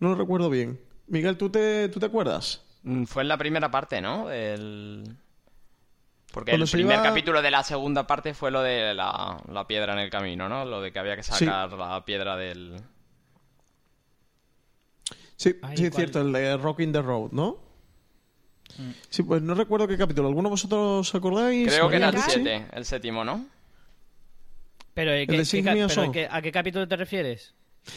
no 0.00 0.10
lo 0.10 0.14
recuerdo 0.16 0.50
bien. 0.50 0.78
Miguel, 1.06 1.36
¿tú 1.36 1.50
te, 1.50 1.88
tú 1.88 2.00
te 2.00 2.06
acuerdas? 2.06 2.62
Mm, 2.82 3.04
Fue 3.04 3.22
en 3.22 3.28
la 3.28 3.38
primera 3.38 3.70
parte, 3.70 4.00
¿no? 4.00 4.30
El... 4.30 5.04
Porque 6.32 6.50
Cuando 6.52 6.64
el 6.64 6.70
primer 6.70 6.94
iba- 6.96 7.02
capítulo 7.02 7.42
de 7.42 7.50
la 7.50 7.62
segunda 7.62 8.06
parte 8.06 8.34
fue 8.34 8.50
lo 8.50 8.60
de 8.62 8.92
la, 8.94 9.40
la 9.52 9.66
piedra 9.66 9.92
en 9.92 10.00
el 10.00 10.10
camino, 10.10 10.48
¿no? 10.48 10.64
Lo 10.64 10.80
de 10.80 10.90
que 10.92 10.98
había 10.98 11.14
que 11.16 11.22
Sí. 11.22 11.32
sacar 11.32 11.72
la 11.72 12.04
piedra 12.04 12.36
del... 12.36 12.80
Sí, 15.36 15.56
Ay, 15.62 15.76
sí, 15.76 15.86
es 15.86 15.94
cierto, 15.94 16.20
el 16.20 16.32
de 16.32 16.56
Rocking 16.56 16.92
the 16.92 17.02
Road, 17.02 17.30
¿no? 17.32 17.58
Sí, 19.10 19.22
pues 19.22 19.42
no 19.42 19.54
recuerdo 19.54 19.86
qué 19.86 19.96
capítulo. 19.96 20.26
¿Alguno 20.28 20.48
de 20.48 20.52
vosotros 20.52 21.08
os 21.08 21.14
acordáis? 21.14 21.68
Creo 21.68 21.88
que 21.88 21.96
era 21.96 22.08
el 22.08 22.14
María, 22.14 22.26
Richie? 22.26 22.42
7, 22.42 22.66
el 22.72 22.84
séptimo, 22.84 23.24
¿no? 23.24 23.46
Pero, 24.94 25.12
¿eh, 25.12 25.22
El 25.22 25.26
¿qué- 25.28 25.36
de 25.38 25.86
pero 25.86 26.12
¿a 26.30 26.42
qué 26.42 26.50
capítulo 26.52 26.88
te 26.88 26.96
refieres? 26.96 27.54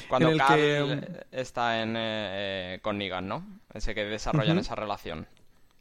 Cuando 0.09 0.31
En 0.31 0.37
Carl 0.37 0.55
que, 0.59 0.77
eh, 0.93 1.23
está 1.31 1.81
en, 1.81 1.95
eh, 1.95 2.75
eh, 2.75 2.79
con 2.81 2.97
Negan, 2.97 3.27
¿no? 3.27 3.45
Ese 3.73 3.95
que 3.95 4.05
desarrollan 4.05 4.59
esa 4.59 4.75
relación. 4.75 5.27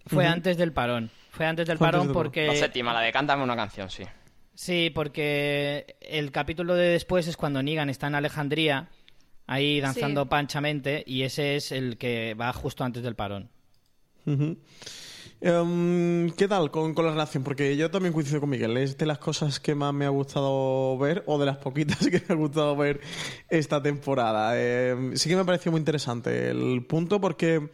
Fue 0.06 0.26
antes 0.26 0.56
del 0.56 0.72
parón. 0.72 1.10
Fue 1.30 1.46
antes 1.46 1.66
del 1.66 1.78
Fue 1.78 1.88
parón 1.88 2.12
porque... 2.12 2.46
La 2.46 2.54
séptima, 2.54 2.92
la 2.92 3.00
de 3.00 3.12
Cántame 3.12 3.42
una 3.42 3.56
canción, 3.56 3.90
sí. 3.90 4.04
Sí, 4.54 4.90
porque 4.94 5.96
el 6.00 6.30
capítulo 6.32 6.74
de 6.74 6.88
después 6.88 7.26
es 7.26 7.36
cuando 7.36 7.62
Negan 7.62 7.90
está 7.90 8.06
en 8.06 8.14
Alejandría, 8.14 8.88
ahí 9.46 9.80
danzando 9.80 10.22
Sí. 10.22 10.28
panchamente, 10.30 11.04
y 11.06 11.22
ese 11.22 11.56
es 11.56 11.72
el 11.72 11.98
que 11.98 12.34
va 12.34 12.52
justo 12.52 12.84
antes 12.84 13.02
del 13.02 13.16
parón. 13.16 13.50
Ujú. 14.24 14.56
Em, 15.48 16.30
¿Qué 16.32 16.48
tal 16.48 16.72
con, 16.72 16.92
con 16.92 17.04
la 17.04 17.12
relación? 17.12 17.44
Porque 17.44 17.76
yo 17.76 17.88
también 17.88 18.12
coincido 18.12 18.40
con 18.40 18.50
Miguel. 18.50 18.76
Es 18.78 18.98
de 18.98 19.06
las 19.06 19.18
cosas 19.18 19.60
que 19.60 19.76
más 19.76 19.94
me 19.94 20.04
ha 20.04 20.08
gustado 20.08 20.98
ver, 20.98 21.22
o 21.26 21.38
de 21.38 21.46
las 21.46 21.58
poquitas 21.58 21.98
que 22.10 22.20
me 22.28 22.34
ha 22.34 22.36
gustado 22.36 22.74
ver 22.74 23.00
esta 23.48 23.80
temporada. 23.80 24.60
Em, 24.60 25.14
sí 25.16 25.28
que 25.28 25.36
me 25.36 25.44
pareció 25.44 25.70
muy 25.70 25.78
interesante 25.78 26.50
el 26.50 26.84
punto 26.84 27.20
porque 27.20 27.70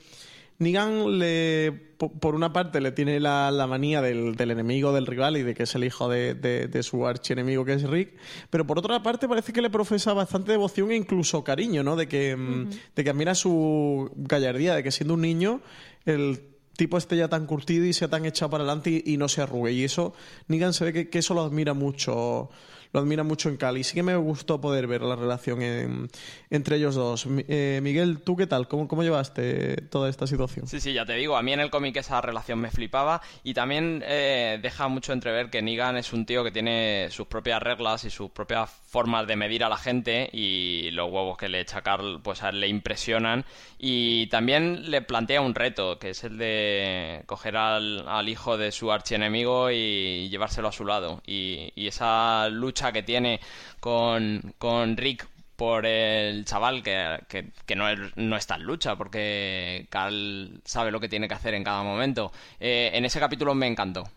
Negan 0.58 1.18
le, 1.18 1.72
po- 1.96 2.12
por 2.12 2.34
una 2.34 2.52
parte 2.52 2.78
le 2.82 2.92
tiene 2.92 3.18
la, 3.20 3.50
la 3.50 3.66
manía 3.66 4.02
del, 4.02 4.36
del 4.36 4.50
enemigo 4.50 4.92
del 4.92 5.06
rival 5.06 5.38
y 5.38 5.42
de 5.42 5.54
que 5.54 5.62
es 5.62 5.74
el 5.74 5.84
hijo 5.84 6.10
de, 6.10 6.34
de- 6.34 6.68
de 6.68 6.82
su 6.82 7.06
archienemigo 7.06 7.64
que 7.64 7.72
es 7.72 7.84
Rick, 7.88 8.10
pero 8.50 8.66
por 8.66 8.78
otra 8.78 9.02
parte 9.02 9.26
parece 9.26 9.54
que 9.54 9.62
le 9.62 9.70
profesa 9.70 10.12
bastante 10.12 10.52
devoción 10.52 10.90
e 10.90 10.96
incluso 10.96 11.42
cariño, 11.42 11.82
¿no? 11.82 11.96
De 11.96 12.06
que, 12.06 12.36
mm, 12.36 12.68
de 12.96 13.02
que 13.02 13.08
admira 13.08 13.34
su 13.34 14.10
gallardía, 14.14 14.74
de 14.74 14.82
que 14.82 14.90
siendo 14.90 15.14
un 15.14 15.22
niño 15.22 15.62
el 16.04 16.51
tipo 16.76 16.98
esté 16.98 17.16
ya 17.16 17.28
tan 17.28 17.46
curtido 17.46 17.84
y 17.84 17.92
sea 17.92 18.08
tan 18.08 18.24
echado 18.24 18.50
para 18.50 18.64
adelante 18.64 19.02
y, 19.04 19.16
no 19.16 19.28
se 19.28 19.42
arrugue. 19.42 19.72
Y 19.72 19.84
eso, 19.84 20.14
Negan 20.48 20.72
se 20.72 20.84
ve 20.84 20.92
que, 20.92 21.08
que 21.08 21.18
eso 21.18 21.34
lo 21.34 21.42
admira 21.42 21.74
mucho. 21.74 22.50
Lo 22.92 23.00
admira 23.00 23.22
mucho 23.22 23.48
en 23.48 23.56
Cali. 23.56 23.84
Sí 23.84 23.94
que 23.94 24.02
me 24.02 24.14
gustó 24.16 24.60
poder 24.60 24.86
ver 24.86 25.00
la 25.00 25.16
relación 25.16 25.62
en- 25.62 26.10
entre 26.50 26.76
ellos 26.76 26.94
dos. 26.94 27.26
Eh, 27.48 27.80
Miguel, 27.82 28.20
¿tú 28.20 28.36
qué 28.36 28.46
tal? 28.46 28.68
¿Cómo, 28.68 28.86
¿Cómo 28.86 29.02
llevaste 29.02 29.76
toda 29.90 30.10
esta 30.10 30.26
situación? 30.26 30.66
Sí, 30.66 30.78
sí, 30.78 30.92
ya 30.92 31.06
te 31.06 31.14
digo, 31.14 31.36
a 31.36 31.42
mí 31.42 31.52
en 31.54 31.60
el 31.60 31.70
cómic 31.70 31.96
esa 31.96 32.20
relación 32.20 32.58
me 32.58 32.70
flipaba 32.70 33.22
y 33.44 33.54
también 33.54 34.02
eh, 34.06 34.58
deja 34.60 34.88
mucho 34.88 35.14
entrever 35.14 35.48
que 35.48 35.62
Negan 35.62 35.96
es 35.96 36.12
un 36.12 36.26
tío 36.26 36.44
que 36.44 36.50
tiene 36.50 37.08
sus 37.10 37.26
propias 37.26 37.62
reglas 37.62 38.04
y 38.04 38.10
sus 38.10 38.30
propias 38.30 38.70
formas 38.70 39.26
de 39.26 39.36
medir 39.36 39.64
a 39.64 39.70
la 39.70 39.78
gente 39.78 40.28
y 40.30 40.90
los 40.90 41.10
huevos 41.10 41.38
que 41.38 41.48
le 41.48 41.60
echa 41.60 41.80
Carl 41.80 42.20
pues 42.22 42.42
le 42.52 42.68
impresionan 42.68 43.46
y 43.78 44.26
también 44.26 44.90
le 44.90 45.00
plantea 45.00 45.40
un 45.40 45.54
reto 45.54 45.98
que 45.98 46.10
es 46.10 46.24
el 46.24 46.36
de 46.36 47.22
coger 47.24 47.56
al, 47.56 48.28
hijo 48.28 48.58
de 48.58 48.70
su 48.70 48.92
archienemigo 48.92 49.70
y 49.70 50.28
llevárselo 50.28 50.68
a 50.68 50.72
su 50.72 50.84
lado 50.84 51.22
y 51.26 51.72
esa 51.86 52.48
lucha 52.50 52.81
que 52.90 53.02
tiene 53.02 53.38
con, 53.80 54.54
con 54.58 54.96
Rick 54.96 55.28
por 55.56 55.86
el 55.86 56.44
chaval 56.44 56.82
que, 56.82 57.20
que- 57.28 57.76
no, 57.76 57.84
no 58.16 58.36
está 58.36 58.56
en 58.56 58.64
lucha, 58.64 58.96
porque 58.96 59.86
Carl 59.90 60.60
sabe 60.64 60.90
lo 60.90 60.98
que 61.00 61.08
tiene 61.08 61.28
que 61.28 61.34
hacer 61.34 61.54
en 61.54 61.62
cada 61.64 61.82
momento. 61.84 62.32
Eh, 62.58 62.90
en 62.94 63.04
ese 63.04 63.20
capítulo 63.20 63.54
me 63.54 63.66
encantó. 63.68 64.08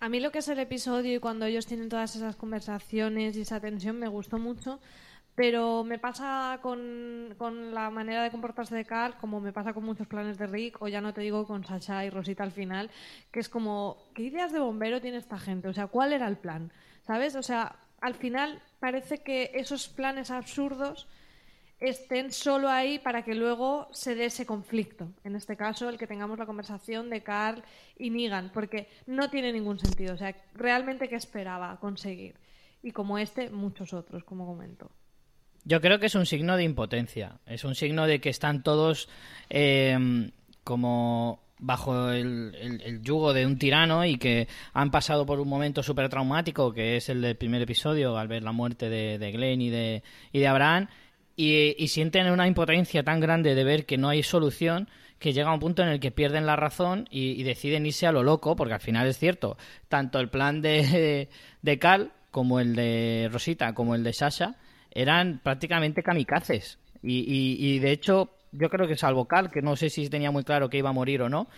A 0.00 0.08
mí 0.08 0.20
lo 0.20 0.30
que 0.30 0.38
es 0.40 0.48
el 0.48 0.58
episodio 0.58 1.14
y 1.14 1.18
cuando 1.20 1.46
ellos 1.46 1.66
tienen 1.66 1.88
todas 1.88 2.16
esas 2.16 2.36
conversaciones 2.36 3.36
y 3.36 3.40
esa 3.42 3.60
tensión 3.60 3.98
me 3.98 4.08
gustó 4.08 4.38
mucho, 4.38 4.78
pero 5.36 5.84
me 5.84 5.98
pasa 5.98 6.58
con, 6.62 7.36
la 7.74 7.90
manera 7.90 8.22
de 8.22 8.30
comportarse 8.30 8.74
de 8.74 8.86
Carl, 8.86 9.18
como 9.18 9.38
me 9.38 9.52
pasa 9.52 9.74
con 9.74 9.84
muchos 9.84 10.06
planes 10.06 10.38
de 10.38 10.46
Rick, 10.46 10.80
o 10.80 10.88
ya 10.88 11.02
no 11.02 11.12
te 11.12 11.20
digo 11.20 11.46
con 11.46 11.62
Sasha 11.62 12.06
y 12.06 12.10
Rosita 12.10 12.42
al 12.42 12.52
final, 12.52 12.90
que 13.30 13.40
es 13.40 13.50
como, 13.50 13.98
¿qué 14.14 14.22
ideas 14.22 14.50
de 14.50 14.60
bombero 14.60 15.02
tiene 15.02 15.18
esta 15.18 15.38
gente? 15.38 15.68
O 15.68 15.74
sea, 15.74 15.88
¿cuál 15.88 16.14
era 16.14 16.26
el 16.26 16.38
plan? 16.38 16.72
¿Sabes? 17.06 17.36
O 17.36 17.42
sea, 17.42 17.76
al 18.00 18.14
final 18.14 18.62
parece 18.80 19.18
que 19.18 19.50
esos 19.54 19.88
planes 19.88 20.30
absurdos 20.30 21.06
estén 21.80 22.32
solo 22.32 22.70
ahí 22.70 22.98
para 22.98 23.22
que 23.22 23.34
luego 23.34 23.88
se 23.92 24.14
dé 24.14 24.24
ese 24.24 24.46
conflicto. 24.46 25.12
En 25.22 25.36
este 25.36 25.54
caso, 25.54 25.90
el 25.90 25.98
que 25.98 26.06
tengamos 26.06 26.38
la 26.38 26.46
conversación 26.46 27.10
de 27.10 27.22
Carl 27.22 27.62
y 27.98 28.08
Negan, 28.08 28.50
porque 28.54 28.88
no 29.06 29.28
tiene 29.28 29.52
ningún 29.52 29.78
sentido. 29.78 30.14
O 30.14 30.16
sea, 30.16 30.34
realmente 30.54 31.10
qué 31.10 31.16
esperaba 31.16 31.78
conseguir. 31.78 32.36
Y 32.82 32.92
como 32.92 33.18
este, 33.18 33.50
muchos 33.50 33.92
otros, 33.92 34.24
como 34.24 34.46
comento. 34.46 34.90
Yo 35.66 35.80
creo 35.80 35.98
que 35.98 36.06
es 36.06 36.14
un 36.14 36.26
signo 36.26 36.56
de 36.56 36.62
impotencia. 36.62 37.40
Es 37.44 37.64
un 37.64 37.74
signo 37.74 38.06
de 38.06 38.20
que 38.20 38.28
están 38.28 38.62
todos 38.62 39.08
eh, 39.50 40.30
como 40.62 41.40
bajo 41.58 42.12
el, 42.12 43.00
yugo 43.02 43.32
de 43.32 43.46
un 43.46 43.58
tirano 43.58 44.04
y 44.04 44.16
que 44.16 44.46
han 44.72 44.92
pasado 44.92 45.26
por 45.26 45.40
un 45.40 45.48
momento 45.48 45.82
súper 45.82 46.08
traumático, 46.08 46.72
que 46.72 46.96
es 46.96 47.08
el 47.08 47.20
del 47.20 47.36
primer 47.36 47.62
episodio, 47.62 48.16
al 48.16 48.28
ver 48.28 48.44
la 48.44 48.52
muerte 48.52 48.88
de, 48.88 49.32
Glenn 49.32 49.60
y 49.60 49.70
de, 49.70 50.04
y 50.32 50.38
de 50.38 50.46
Abraham, 50.46 50.86
y, 51.34 51.74
y 51.82 51.88
sienten 51.88 52.30
una 52.30 52.46
impotencia 52.46 53.02
tan 53.02 53.18
grande 53.18 53.56
de 53.56 53.64
ver 53.64 53.86
que 53.86 53.98
no 53.98 54.08
hay 54.08 54.22
solución 54.22 54.88
que 55.18 55.32
llega 55.32 55.52
un 55.52 55.60
punto 55.60 55.82
en 55.82 55.88
el 55.88 55.98
que 55.98 56.12
pierden 56.12 56.46
la 56.46 56.56
razón 56.56 57.08
y, 57.10 57.40
y 57.40 57.42
deciden 57.42 57.86
irse 57.86 58.06
a 58.06 58.12
lo 58.12 58.22
loco, 58.22 58.54
porque 58.54 58.74
al 58.74 58.80
final 58.80 59.08
es 59.08 59.18
cierto, 59.18 59.56
tanto 59.88 60.20
el 60.20 60.28
plan 60.28 60.60
de, 60.62 61.28
de 61.62 61.78
Cal 61.80 62.12
como 62.30 62.60
el 62.60 62.76
de 62.76 63.28
Rosita, 63.32 63.74
como 63.74 63.94
el 63.94 64.04
de 64.04 64.12
Sasha, 64.12 64.56
eran 64.92 65.40
prácticamente 65.42 66.02
kamikazes. 66.02 66.78
Y, 67.02 67.18
y- 67.20 67.56
y, 67.74 67.78
de 67.78 67.92
hecho, 67.92 68.30
yo 68.52 68.68
creo 68.70 68.88
que 68.88 68.96
salvo 68.96 69.26
Cal, 69.26 69.50
que 69.50 69.62
no 69.62 69.76
sé 69.76 69.90
si 69.90 70.08
tenía 70.08 70.30
muy 70.30 70.44
claro 70.44 70.68
que 70.70 70.78
iba 70.78 70.90
a 70.90 70.92
morir 70.92 71.22
o 71.22 71.28
no, 71.28 71.48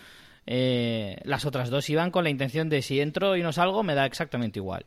eh, 0.46 1.18
las 1.24 1.44
otras 1.44 1.70
dos 1.70 1.88
iban 1.90 2.10
con 2.10 2.24
la 2.24 2.30
intención 2.30 2.68
de 2.68 2.82
si 2.82 3.00
entro 3.00 3.36
y 3.36 3.42
no 3.42 3.52
salgo, 3.52 3.82
me 3.82 3.94
da 3.94 4.06
exactamente 4.06 4.58
igual. 4.58 4.84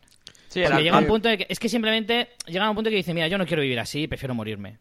Sí, 0.48 0.60
Porque 0.62 0.68
era- 0.68 0.82
llega 0.82 0.98
un 0.98 1.08
punto 1.08 1.30
de 1.30 1.38
que, 1.38 1.46
es 1.50 1.60
que 1.60 1.70
simplemente 1.70 2.30
llega 2.48 2.70
un 2.70 2.76
punto 2.76 2.90
que 2.90 2.96
dice, 2.98 3.14
mira, 3.14 3.28
yo 3.28 3.38
no 3.38 3.46
quiero 3.46 3.62
vivir 3.62 3.80
así, 3.80 4.08
prefiero 4.08 4.34
morirme. 4.36 4.80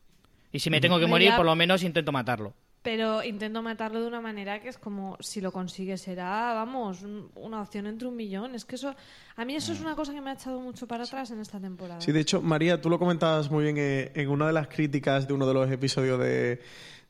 Y 0.53 0.59
si 0.59 0.69
me 0.71 0.81
tengo 0.81 0.99
que 0.99 1.07
morir, 1.07 1.31
por 1.37 1.47
lo 1.47 1.55
menos 1.55 1.83
intento 1.85 2.11
matarlo. 2.13 2.55
Pero 2.83 3.23
intento 3.23 3.61
matarlo 3.63 4.01
de 4.01 4.07
una 4.09 4.23
manera 4.23 4.59
que 4.63 4.71
es 4.71 4.79
como, 4.79 5.19
si 5.21 5.43
lo 5.43 5.53
consigue 5.53 5.99
será, 5.99 6.55
vamos, 6.55 7.03
un- 7.03 7.31
una 7.35 7.61
opción 7.61 7.87
entre 7.87 8.09
un 8.09 8.17
millón. 8.17 8.55
Es 8.55 8.65
que 8.65 8.77
eso, 8.77 8.95
a 9.37 9.45
mí 9.45 9.55
eso 9.55 9.73
es 9.75 9.81
una 9.83 9.95
cosa 9.95 10.15
que 10.15 10.23
me 10.23 10.31
ha 10.31 10.33
echado 10.33 10.59
mucho 10.61 10.87
para 10.89 11.05
atrás 11.05 11.31
en 11.31 11.41
esta 11.41 11.61
temporada. 11.61 12.01
Sí, 12.01 12.11
de 12.11 12.21
hecho, 12.21 12.41
María, 12.41 12.81
tú 12.81 12.89
lo 12.89 12.99
comentabas 12.99 13.51
muy 13.51 13.65
bien 13.65 13.77
eh, 13.79 14.13
en 14.15 14.31
una 14.31 14.47
de 14.47 14.55
las 14.55 14.69
críticas 14.69 15.29
de 15.29 15.35
uno 15.35 15.47
de 15.47 15.53
los 15.53 15.71
episodios 15.71 16.19
de, 16.21 16.63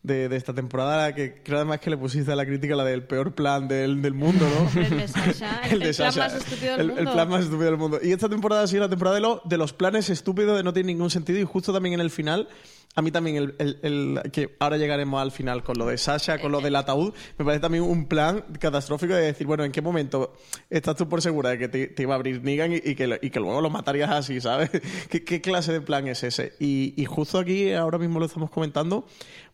de, 0.02 0.28
de 0.30 0.36
esta 0.36 0.54
temporada, 0.54 1.14
que 1.14 1.42
creo 1.42 1.58
además 1.58 1.80
que 1.80 1.90
le 1.90 1.96
pusiste 1.98 2.32
a 2.32 2.36
la 2.36 2.46
crítica 2.46 2.74
la 2.74 2.84
del 2.84 3.02
peor 3.04 3.34
plan 3.34 3.68
del, 3.68 4.00
del 4.00 4.14
mundo, 4.14 4.46
¿no? 4.48 4.80
El 4.80 4.98
de 4.98 5.08
Sasha, 5.08 5.60
el- 5.70 5.82
el 5.82 5.94
plan 5.94 6.08
más 6.18 6.34
estúpido 6.34 6.76
del 6.76 6.80
el, 6.80 6.90
el 6.90 6.96
mundo. 6.96 7.12
plan 7.12 7.28
más 7.28 7.40
estúpido 7.44 7.64
del 7.66 7.76
mundo. 7.76 7.98
Y 8.02 8.12
esta 8.12 8.28
temporada 8.28 8.62
ha 8.62 8.66
sido 8.66 8.82
la 8.82 8.88
temporada 8.88 9.16
de, 9.16 9.20
lo- 9.22 9.42
de 9.44 9.56
los 9.58 9.72
planes 9.72 10.08
estúpidos 10.08 10.56
de 10.56 10.62
no 10.62 10.72
tiene 10.72 10.88
ningún 10.92 11.10
sentido 11.10 11.38
y 11.38 11.44
justo 11.44 11.72
también 11.72 11.94
en 11.94 12.00
el 12.00 12.10
final... 12.10 12.48
A 12.96 13.02
mí 13.02 13.12
también, 13.12 13.36
el, 13.36 13.54
el- 13.60 13.78
el- 13.82 14.30
que 14.32 14.56
ahora 14.58 14.76
llegaremos 14.76 15.22
al 15.22 15.30
final 15.30 15.62
con 15.62 15.78
lo 15.78 15.86
de 15.86 15.96
Sasha, 15.96 16.40
con 16.40 16.50
lo 16.50 16.60
del 16.60 16.74
ataúd, 16.74 17.14
me 17.38 17.44
parece 17.44 17.60
también 17.60 17.84
un 17.84 18.08
plan 18.08 18.44
catastrófico 18.58 19.14
de 19.14 19.22
decir, 19.26 19.46
bueno, 19.46 19.62
¿en 19.62 19.70
qué 19.70 19.80
momento 19.80 20.32
estás 20.70 20.96
tú 20.96 21.08
por 21.08 21.22
segura 21.22 21.50
de 21.50 21.58
que 21.58 21.68
te, 21.68 21.86
te 21.86 22.02
iba 22.02 22.14
a 22.14 22.16
abrir 22.16 22.42
Negan 22.42 22.72
y, 22.72 22.78
y 22.78 22.96
que, 22.96 23.20
y 23.22 23.30
que 23.30 23.38
luego 23.38 23.60
lo 23.60 23.70
matarías 23.70 24.10
así, 24.10 24.40
¿sabes? 24.40 24.70
¿Qué, 25.08 25.22
qué 25.22 25.40
clase 25.40 25.70
de 25.72 25.80
plan 25.80 26.08
es 26.08 26.24
ese? 26.24 26.54
Y, 26.58 26.92
y 27.00 27.04
justo 27.04 27.38
aquí, 27.38 27.72
ahora 27.74 27.96
mismo 27.96 28.18
lo 28.18 28.26
estamos 28.26 28.50
comentando, 28.50 29.06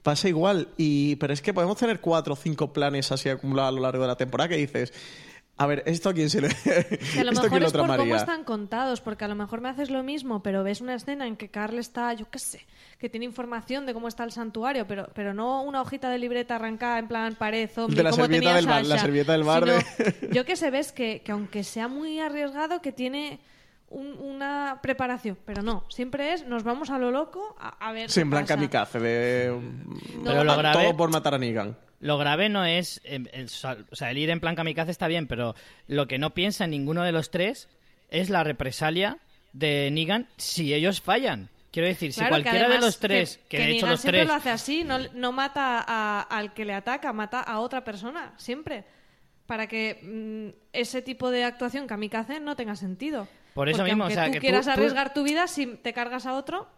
pasa 0.07 0.29
igual. 0.29 0.69
Y, 0.77 1.17
pero 1.17 1.33
es 1.33 1.43
que 1.43 1.53
podemos 1.53 1.77
tener 1.77 2.01
cuatro 2.01 2.35
o 2.35 2.37
cinco 2.37 2.73
planes 2.73 3.11
así 3.11 3.29
acumulados 3.29 3.73
a 3.73 3.75
lo 3.75 3.83
largo 3.83 4.03
de 4.03 4.07
la 4.07 4.17
temporada 4.17 4.51
que 4.51 4.57
dices, 4.57 4.93
a 5.57 5.67
ver, 5.67 5.83
¿esto 5.85 6.11
a 6.11 6.15
quién 6.15 6.31
se 6.31 6.43
le... 6.43 6.49
Que 7.13 7.21
a 7.21 7.25
lo 7.25 7.33
¿Esto 7.33 7.43
mejor 7.43 7.63
es 7.65 7.73
por 7.73 7.97
cómo 7.97 8.15
están 8.15 8.45
contados, 8.45 9.01
porque 9.01 9.25
a 9.25 9.29
lo 9.29 9.35
mejor 9.35 9.61
me 9.61 9.69
haces 9.69 9.91
lo 9.91 10.05
mismo, 10.05 10.45
pero 10.45 10.63
ves 10.63 10.81
una 10.81 10.95
escena 10.95 11.27
en 11.27 11.35
que 11.37 11.49
Carl 11.49 11.77
está, 11.81 12.13
yo 12.13 12.31
qué 12.31 12.39
sé, 12.39 12.65
que 13.01 13.09
tiene 13.09 13.27
información 13.27 13.85
de 13.85 13.95
cómo 13.95 14.07
está 14.07 14.23
el 14.23 14.31
santuario, 14.31 14.87
pero, 14.87 15.09
pero 15.13 15.35
no 15.35 15.63
una 15.65 15.83
hojita 15.83 16.09
de 16.09 16.19
libreta 16.21 16.55
arrancada 16.55 17.01
en 17.01 17.09
plan 17.09 17.35
pared, 17.35 17.69
zombie, 17.69 17.97
De 17.97 18.05
la 18.05 18.11
como 18.11 18.27
servilleta 18.27 18.45
tenía 18.45 18.55
del 18.55 18.67
bar, 18.67 18.87
la 18.87 18.99
servilleta 18.99 19.33
del 19.33 19.43
bar 19.43 19.65
de- 19.65 20.29
Yo 20.31 20.45
que 20.45 20.55
sé, 20.55 20.71
ves 20.71 20.93
que, 20.93 21.21
que 21.25 21.33
aunque 21.33 21.65
sea 21.65 21.89
muy 21.89 22.21
arriesgado, 22.21 22.81
que 22.81 22.93
tiene 22.93 23.41
un- 23.89 24.19
una 24.19 24.81
preparación, 24.83 25.39
pero 25.45 25.63
no, 25.63 25.85
siempre 25.89 26.33
es, 26.33 26.47
nos 26.47 26.63
vamos 26.65 26.91
a 26.91 26.99
lo 26.99 27.11
loco 27.11 27.55
a, 27.59 27.89
a 27.89 27.93
ver 27.93 28.11
Sí, 28.11 28.21
en 28.21 28.31
plan 28.31 28.45
kamikaze, 28.47 28.99
de... 28.99 29.61
Pero 30.25 30.45
lo 30.45 30.57
grave- 30.57 30.83
Todo 30.85 30.97
por 30.97 31.11
matar 31.11 31.35
a 31.35 31.39
Negan. 31.39 31.77
Lo 32.01 32.19
grave 32.19 32.49
no 32.49 32.65
es. 32.65 33.01
eh, 33.05 33.23
el, 33.33 33.47
o 33.47 33.97
sea, 33.97 34.11
el 34.11 34.19
ir 34.19 34.29
en 34.31 34.41
plan 34.41 34.55
kamikaze 34.55 34.91
está 34.91 35.09
bien, 35.09 35.27
pero 35.27 35.55
lo 35.87 36.07
que 36.07 36.19
no 36.19 36.35
piensa 36.35 36.67
ninguno 36.67 37.03
de 37.03 37.13
los 37.13 37.31
tres 37.31 37.69
es 38.11 38.29
la 38.29 38.45
represalia 38.45 39.19
de 39.53 39.91
Negan 39.91 40.29
si 40.37 40.75
ellos 40.75 41.01
fallan. 41.01 41.49
Quiero 41.73 41.89
decir, 41.89 42.13
si 42.13 42.21
Claro, 42.21 42.37
que 42.37 42.43
cualquiera 42.43 42.69
de 42.69 42.81
los 42.81 42.99
tres, 42.99 43.39
que, 43.49 43.59
de 43.59 43.65
hecho 43.65 43.75
Negan 43.87 43.91
los 43.91 44.01
siempre 44.01 44.19
tres. 44.21 44.29
lo 44.29 44.35
hace 44.35 44.51
así, 44.51 44.85
no, 44.85 44.99
no 45.15 45.33
mata 45.33 45.83
a- 45.87 46.23
al 46.23 46.53
que 46.55 46.65
le 46.65 46.75
ataca, 46.75 47.13
mata 47.13 47.41
a 47.41 47.61
otra 47.61 47.83
persona, 47.85 48.35
siempre. 48.37 48.85
Para 49.47 49.67
que 49.67 50.01
mm, 50.03 50.59
ese 50.73 51.03
tipo 51.03 51.31
de 51.31 51.45
actuación 51.45 51.87
kamikaze 51.87 52.41
no 52.41 52.57
tenga 52.57 52.77
sentido. 52.77 53.27
Por 53.57 53.69
eso 53.69 53.79
Porque 53.79 53.91
mismo, 53.91 54.05
o 54.05 54.11
sea, 54.11 54.27
tú 54.27 54.33
que 54.33 54.39
tú- 54.39 54.43
quieras 54.43 54.67
tú- 54.67 54.71
arriesgar 54.71 55.13
tu 55.13 55.25
vida, 55.25 55.49
si 55.49 55.67
te 55.67 55.93
cargas 55.93 56.27
a 56.27 56.35
otro, 56.35 56.69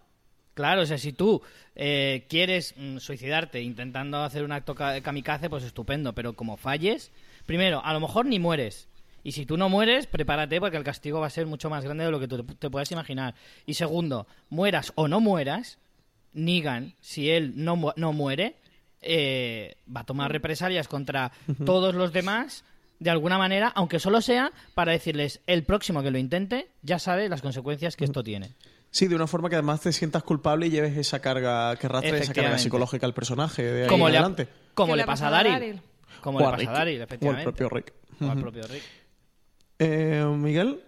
Claro, 0.55 0.83
o 0.83 0.87
sea, 0.87 0.99
si 0.99 1.13
tú 1.13 1.41
eh, 1.77 2.25
quieres 2.29 2.75
mm, 2.77 2.97
suicidarte 2.99 3.61
intentando 3.63 4.19
hacer 4.25 4.43
un 4.43 4.51
acto 4.51 4.75
ka- 4.75 5.01
kamikaze, 5.03 5.49
pues 5.51 5.63
estupendo, 5.63 6.15
pero 6.17 6.33
como 6.33 6.57
falles, 6.57 7.13
primero, 7.47 7.81
a 7.85 7.93
lo 7.93 8.01
mejor 8.01 8.27
ni 8.27 8.41
mueres. 8.41 8.89
Y 9.23 9.33
si 9.33 9.47
tú 9.47 9.57
no 9.57 9.69
mueres, 9.69 10.07
prepárate 10.09 10.59
porque 10.61 10.77
el 10.77 10.83
castigo 10.83 11.21
va 11.21 11.27
a 11.29 11.31
ser 11.31 11.47
mucho 11.47 11.71
más 11.71 11.85
grande 11.85 12.05
de 12.05 12.11
lo 12.11 12.19
que 12.19 12.27
tú 12.27 12.43
te, 12.43 12.55
te 12.57 12.71
puedas 12.71 12.91
imaginar. 12.91 13.35
Y 13.67 13.75
segundo, 13.75 14.27
mueras 14.51 14.93
o 14.97 15.07
no 15.07 15.21
mueras, 15.21 15.79
Negan, 16.33 16.95
si 17.01 17.31
él 17.31 17.53
no, 17.57 17.77
mu- 17.77 17.93
no 17.97 18.13
muere, 18.13 18.57
eh, 19.01 19.77
va 19.95 20.01
a 20.01 20.05
tomar 20.07 20.33
represalias 20.33 20.89
contra 20.89 21.31
todos 21.65 21.95
los 21.95 22.13
demás 22.13 22.65
de 23.01 23.11
alguna 23.11 23.39
manera, 23.39 23.69
aunque 23.69 23.99
solo 23.99 24.21
sea 24.21 24.53
para 24.75 24.93
decirles 24.93 25.41
el 25.47 25.65
próximo 25.65 26.03
que 26.03 26.11
lo 26.11 26.19
intente 26.19 26.69
ya 26.83 26.99
sabe 26.99 27.29
las 27.29 27.43
consecuencias 27.43 27.97
que 27.97 28.05
esto 28.05 28.23
tiene. 28.23 28.55
Sí, 28.91 29.07
de 29.07 29.15
una 29.15 29.27
forma 29.27 29.49
que 29.51 29.57
además 29.57 29.81
te 29.83 29.93
sientas 29.93 30.23
culpable 30.23 30.67
y 30.67 30.71
lleves 30.71 30.97
esa 30.97 31.21
carga, 31.21 31.77
que 31.77 31.87
arrastres 31.87 32.15
esa 32.15 32.15
carga 32.15 32.23
Efectivamente. 32.25 32.63
psicológica 32.63 33.07
al 33.07 33.15
personaje 33.15 33.63
de 33.63 33.83
ahí 33.83 33.89
como 33.89 34.07
en 34.07 34.13
le, 34.13 34.19
ha- 34.19 34.21
adelante. 34.23 34.49
como 34.75 34.93
¿Qué 34.95 34.97
le 34.99 35.05
pasa 35.05 35.29
a 35.29 35.31
Daryl. 35.31 35.53
Daryl? 35.53 35.81
Como 36.23 36.39
O 36.39 36.41
le 36.41 36.47
a 36.47 36.51
pasa 36.57 36.71
a. 36.71 36.73
Daryl, 36.73 36.95
O 36.99 37.03
al 37.03 37.03
efectivamente. 37.09 37.45
propio 37.45 37.69
Rick. 37.69 37.93
O 38.21 38.31
al 38.31 38.39
propio 38.41 38.63
Rick. 38.67 38.83
Eh, 39.79 40.25
Miguel, 40.37 40.81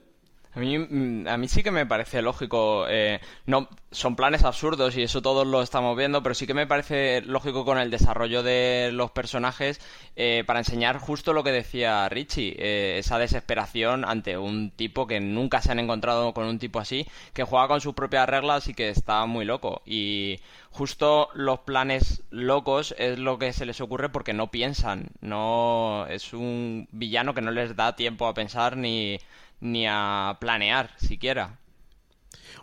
A 0.53 0.59
mí, 0.59 0.78
mm, 0.78 1.28
a 1.28 1.36
mí 1.36 1.46
sí 1.48 1.62
que 1.62 1.70
me 1.70 1.86
parece 1.86 2.22
lógico. 2.22 2.86
eh, 2.88 3.20
no, 3.46 3.68
son 3.92 4.16
planes 4.16 4.42
absurdos 4.44 4.96
y 4.96 5.03
eso 5.03 5.22
todos 5.22 5.46
lo 5.46 5.62
estamos 5.62 5.96
viendo, 5.96 6.22
pero 6.22 6.34
sí 6.34 6.46
que 6.46 6.55
me 6.55 6.66
parece 6.66 7.22
lógico 7.22 7.64
con 7.64 7.78
el 7.78 7.90
desarrollo 7.90 8.42
de 8.42 8.90
los 8.92 9.11
personajes 9.12 9.80
eh, 10.16 10.42
para 10.46 10.61
enseñar 10.61 10.98
justo 10.98 11.32
lo 11.32 11.44
que 11.44 11.53
decía 11.53 12.09
Richie, 12.09 12.57
eh, 12.59 12.98
esa 12.98 13.18
desesperación 13.18 14.05
ante 14.05 14.38
un 14.38 14.70
tipo 14.72 15.07
que 15.07 15.20
nunca 15.20 15.62
se 15.62 15.70
han 15.72 15.78
encontrado 15.78 16.34
con 16.34 16.46
un 16.46 16.59
tipo 16.59 16.80
así, 16.80 17.07
que 17.32 17.44
juega 17.44 17.68
con 17.68 17.80
sus 17.80 17.94
propias 17.94 18.28
reglas 18.28 18.66
y 18.68 18.74
que 18.74 18.88
está 18.90 19.24
muy 19.26 19.44
loco. 19.44 19.82
Y 19.86 20.40
justo 20.70 21.28
los 21.34 21.61
planes 21.61 22.22
locos 22.30 22.94
es 22.98 23.18
lo 23.18 23.38
que 23.38 23.53
se 23.53 23.66
les 23.66 23.80
ocurre 23.80 24.09
porque 24.09 24.32
no 24.32 24.51
piensan. 24.51 25.11
No 25.20 26.07
es 26.09 26.32
un 26.32 26.88
villano 26.92 27.34
que 27.34 27.40
no 27.42 27.51
les 27.53 27.76
da 27.76 27.94
tiempo 27.96 28.26
a 28.26 28.34
pensar 28.34 28.76
ni 28.76 29.18
ni 29.61 29.86
a 29.88 30.36
planear 30.40 30.90
siquiera. 30.98 31.58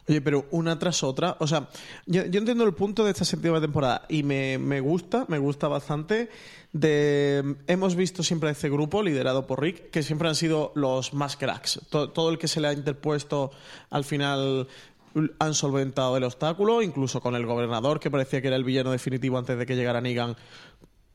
Oye, 0.09 0.21
pero 0.21 0.45
una 0.51 0.79
tras 0.79 1.03
otra, 1.03 1.35
o 1.39 1.47
sea, 1.47 1.67
yo, 2.05 2.21
entiendo 2.21 2.63
el 2.63 2.73
punto 2.73 3.03
de 3.03 3.11
esta 3.11 3.25
séptima 3.25 3.59
temporada 3.59 4.03
y 4.07 4.23
me, 4.23 4.57
me 4.57 4.79
gusta, 4.79 5.25
me 5.27 5.37
gusta 5.37 5.67
bastante. 5.67 6.29
De, 6.71 7.55
hemos 7.67 7.95
visto 7.95 8.23
siempre 8.23 8.49
a 8.49 8.51
este 8.53 8.69
grupo 8.69 9.03
liderado 9.03 9.47
por 9.47 9.61
Rick, 9.61 9.89
que 9.89 10.03
siempre 10.03 10.27
han 10.29 10.35
sido 10.35 10.71
los 10.75 11.13
más 11.13 11.35
cracks. 11.35 11.81
To- 11.89 12.09
todo 12.11 12.29
el 12.29 12.37
que 12.37 12.47
se 12.47 12.61
le 12.61 12.69
ha 12.69 12.73
interpuesto 12.73 13.51
al 13.89 14.03
final 14.05 14.67
han 15.39 15.53
solventado 15.53 16.15
el 16.15 16.23
obstáculo, 16.23 16.81
incluso 16.81 17.19
con 17.19 17.35
el 17.35 17.45
gobernador, 17.45 17.99
que 17.99 18.11
parecía 18.11 18.41
que 18.41 18.47
era 18.47 18.55
el 18.55 18.63
villano 18.63 18.91
definitivo 18.91 19.37
antes 19.37 19.57
de 19.57 19.65
que 19.65 19.75
llegara 19.75 19.99
Negan, 19.99 20.37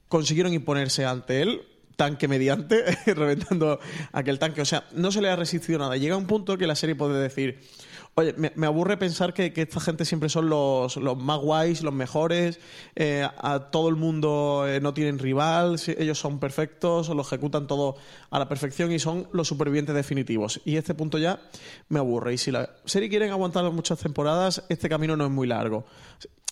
consiguieron 0.09 0.53
imponerse 0.53 1.07
ante 1.07 1.41
él, 1.43 1.62
tanque 1.97 2.28
mediante, 2.28 2.84
reventando 3.14 3.80
aquel 4.12 4.38
tanque. 4.38 4.61
O 4.61 4.64
sea, 4.64 4.84
no 4.93 5.12
se 5.12 5.20
le 5.20 5.28
ha 5.28 5.36
resistido 5.36 5.78
nada. 5.78 5.97
Llega 5.97 6.16
un 6.16 6.26
punto 6.26 6.59
que 6.59 6.66
la 6.66 6.74
serie 6.74 6.95
puede 6.95 7.20
decir, 7.20 7.61
oye, 8.14 8.34
me, 8.55 8.66
aburre 8.66 8.97
pensar 8.97 9.32
que, 9.32 9.53
esta 9.55 9.80
gente 9.80 10.05
siempre 10.05 10.28
son 10.28 10.49
los, 10.49 10.97
los 10.97 11.16
más 11.16 11.38
guays, 11.38 11.82
los 11.82 11.95
mejores, 11.95 12.61
eh, 12.95 13.26
a 13.38 13.70
todo 13.70 13.88
el 13.88 13.97
mundo 13.97 14.64
eh, 14.66 14.80
no 14.80 14.93
tienen 14.95 15.18
rival, 15.18 15.80
ellos 15.99 16.18
son 16.18 16.38
perfectos, 16.38 17.09
lo 17.09 17.22
ejecutan 17.22 17.66
todo 17.66 17.97
a 18.30 18.38
la 18.38 18.49
perfección 18.49 18.93
y 18.93 18.99
son 18.99 19.28
los 19.32 19.49
supervivientes 19.49 19.95
definitivos. 19.95 20.61
Y 20.64 20.76
este 20.76 20.95
punto 20.95 21.18
ya 21.18 21.40
me 21.88 21.99
aburre. 21.99 22.34
Y 22.34 22.38
si 22.38 22.51
la 22.51 22.70
serie 22.84 23.09
quieren 23.09 23.30
aguantar 23.30 23.70
muchas 23.70 23.99
temporadas, 23.99 24.64
este 24.68 24.88
camino 24.88 25.16
no 25.16 25.24
es 25.24 25.30
muy 25.30 25.47
largo. 25.47 25.84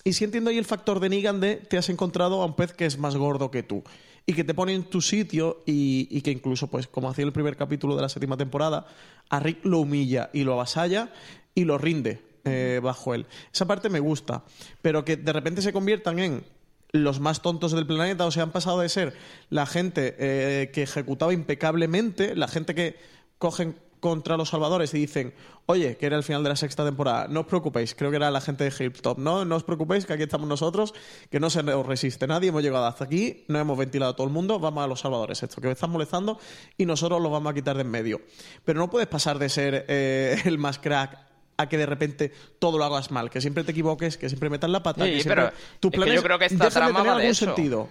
Y 0.03 0.15
si 0.15 0.25
entiendo 0.25 0.49
ahí 0.49 0.57
el 0.57 0.65
factor 0.65 0.99
de 0.99 1.11
Negan 1.11 1.41
de 1.41 1.57
te 1.57 1.77
has 1.77 1.91
encontrado 1.91 2.41
a 2.41 2.47
un 2.47 2.57
pez 2.57 2.73
que 2.73 2.87
es 2.87 2.97
más 2.97 3.17
gordo 3.17 3.51
que 3.51 3.63
tú 3.63 3.85
y 4.27 4.35
que 4.35 4.45
te 4.45 4.55
pone 4.55 4.75
en 4.75 4.85
tu 4.85 5.01
sitio 5.01 5.63
y, 5.67 6.09
y 6.11 6.21
que 6.23 6.31
incluso, 6.31 6.69
pues 6.69 6.87
como 6.87 7.11
hacía 7.11 7.25
el 7.25 7.33
primer 7.33 7.57
capítulo 7.57 7.97
de 7.97 8.03
la 8.03 8.09
séptima 8.09 8.37
temporada, 8.37 8.87
a 9.29 9.41
Rick 9.41 9.65
lo 9.65 9.81
humilla 9.81 10.31
y 10.33 10.45
lo 10.45 10.55
avasalla 10.55 11.13
y 11.55 11.65
lo 11.65 11.79
rinde 11.79 12.23
eh, 12.45 12.81
bajo 12.83 13.15
él. 13.15 13.27
Esa 13.53 13.67
parte 13.67 13.91
me 13.91 14.01
gusta, 14.01 14.45
pero 14.81 15.05
que 15.05 15.17
de 15.17 15.33
repente 15.33 15.61
se 15.61 15.75
conviertan 15.75 16.19
en 16.19 16.45
los 16.93 17.21
más 17.21 17.43
tontos 17.43 17.73
del 17.73 17.87
planeta, 17.87 18.25
o 18.25 18.31
sea, 18.31 18.45
han 18.45 18.51
pasado 18.51 18.81
de 18.81 18.89
ser 18.89 19.15
la 19.51 19.67
gente 19.67 20.17
eh, 20.19 20.71
que 20.73 20.83
ejecutaba 20.83 21.35
impecablemente, 21.35 22.35
la 22.35 22.49
gente 22.49 22.75
que 22.75 22.97
cogen 23.39 23.77
contra 24.01 24.37
los 24.37 24.49
salvadores 24.49 24.93
y 24.95 24.99
dicen, 24.99 25.35
oye, 25.67 25.97
que 25.97 26.07
era 26.07 26.17
el 26.17 26.23
final 26.23 26.43
de 26.43 26.49
la 26.49 26.57
sexta 26.57 26.85
temporada, 26.85 27.29
no 27.29 27.41
os 27.41 27.47
preocupéis, 27.47 27.95
creo 27.95 28.11
que 28.11 28.17
era 28.17 28.31
la 28.31 28.41
gente 28.41 28.65
de 28.65 28.73
Hilltop, 28.77 29.19
no, 29.19 29.45
no 29.45 29.57
os 29.57 29.63
preocupéis, 29.65 30.07
que 30.07 30.15
aquí 30.15 30.23
estamos 30.23 30.49
nosotros, 30.49 30.95
que 31.31 31.39
no 31.39 31.51
se 31.51 31.63
nos 31.63 31.87
resiste 31.87 32.27
nadie, 32.27 32.49
hemos 32.49 32.63
llegado 32.63 32.87
hasta 32.87 33.05
aquí, 33.05 33.45
no 33.49 33.59
hemos 33.59 33.77
ventilado 33.79 34.13
a 34.13 34.17
todo 34.17 34.27
el 34.27 34.33
mundo, 34.33 34.59
vamos 34.59 34.83
a 34.83 34.87
los 34.87 35.01
salvadores, 35.01 35.43
esto 35.43 35.61
que 35.61 35.67
me 35.69 35.75
están 35.75 35.91
molestando 35.91 36.39
y 36.77 36.87
nosotros 36.87 37.21
los 37.21 37.31
vamos 37.31 37.51
a 37.51 37.55
quitar 37.55 37.77
de 37.77 37.83
en 37.83 37.91
medio. 37.91 38.21
Pero 38.65 38.79
no 38.79 38.91
puedes 38.91 39.09
pasar 39.09 39.39
de 39.39 39.49
ser 39.49 39.85
eh, 39.89 40.41
el 40.45 40.59
más 40.59 40.79
crack 40.79 41.19
a 41.57 41.69
que 41.69 41.77
de 41.77 41.87
repente 41.87 42.33
todo 42.59 42.79
lo 42.79 42.85
hagas 42.85 43.11
mal, 43.11 43.29
que 43.29 43.41
siempre 43.41 43.65
te 43.65 43.73
equivoques, 43.73 44.17
que 44.17 44.29
siempre 44.29 44.49
metas 44.49 44.71
la 44.71 44.83
pata, 44.83 45.05
Sí, 45.05 45.11
que 45.11 45.21
siempre 45.23 45.35
pero 45.81 45.95
es 45.95 46.05
que 46.05 46.15
yo 46.15 46.23
creo 46.23 46.39
que 46.39 46.47
esta 46.47 46.65
de 46.65 46.71
trama 46.71 46.89
tener 46.89 47.01
va 47.01 47.03
de 47.05 47.11
algún 47.11 47.31
eso. 47.31 47.45
sentido. 47.45 47.89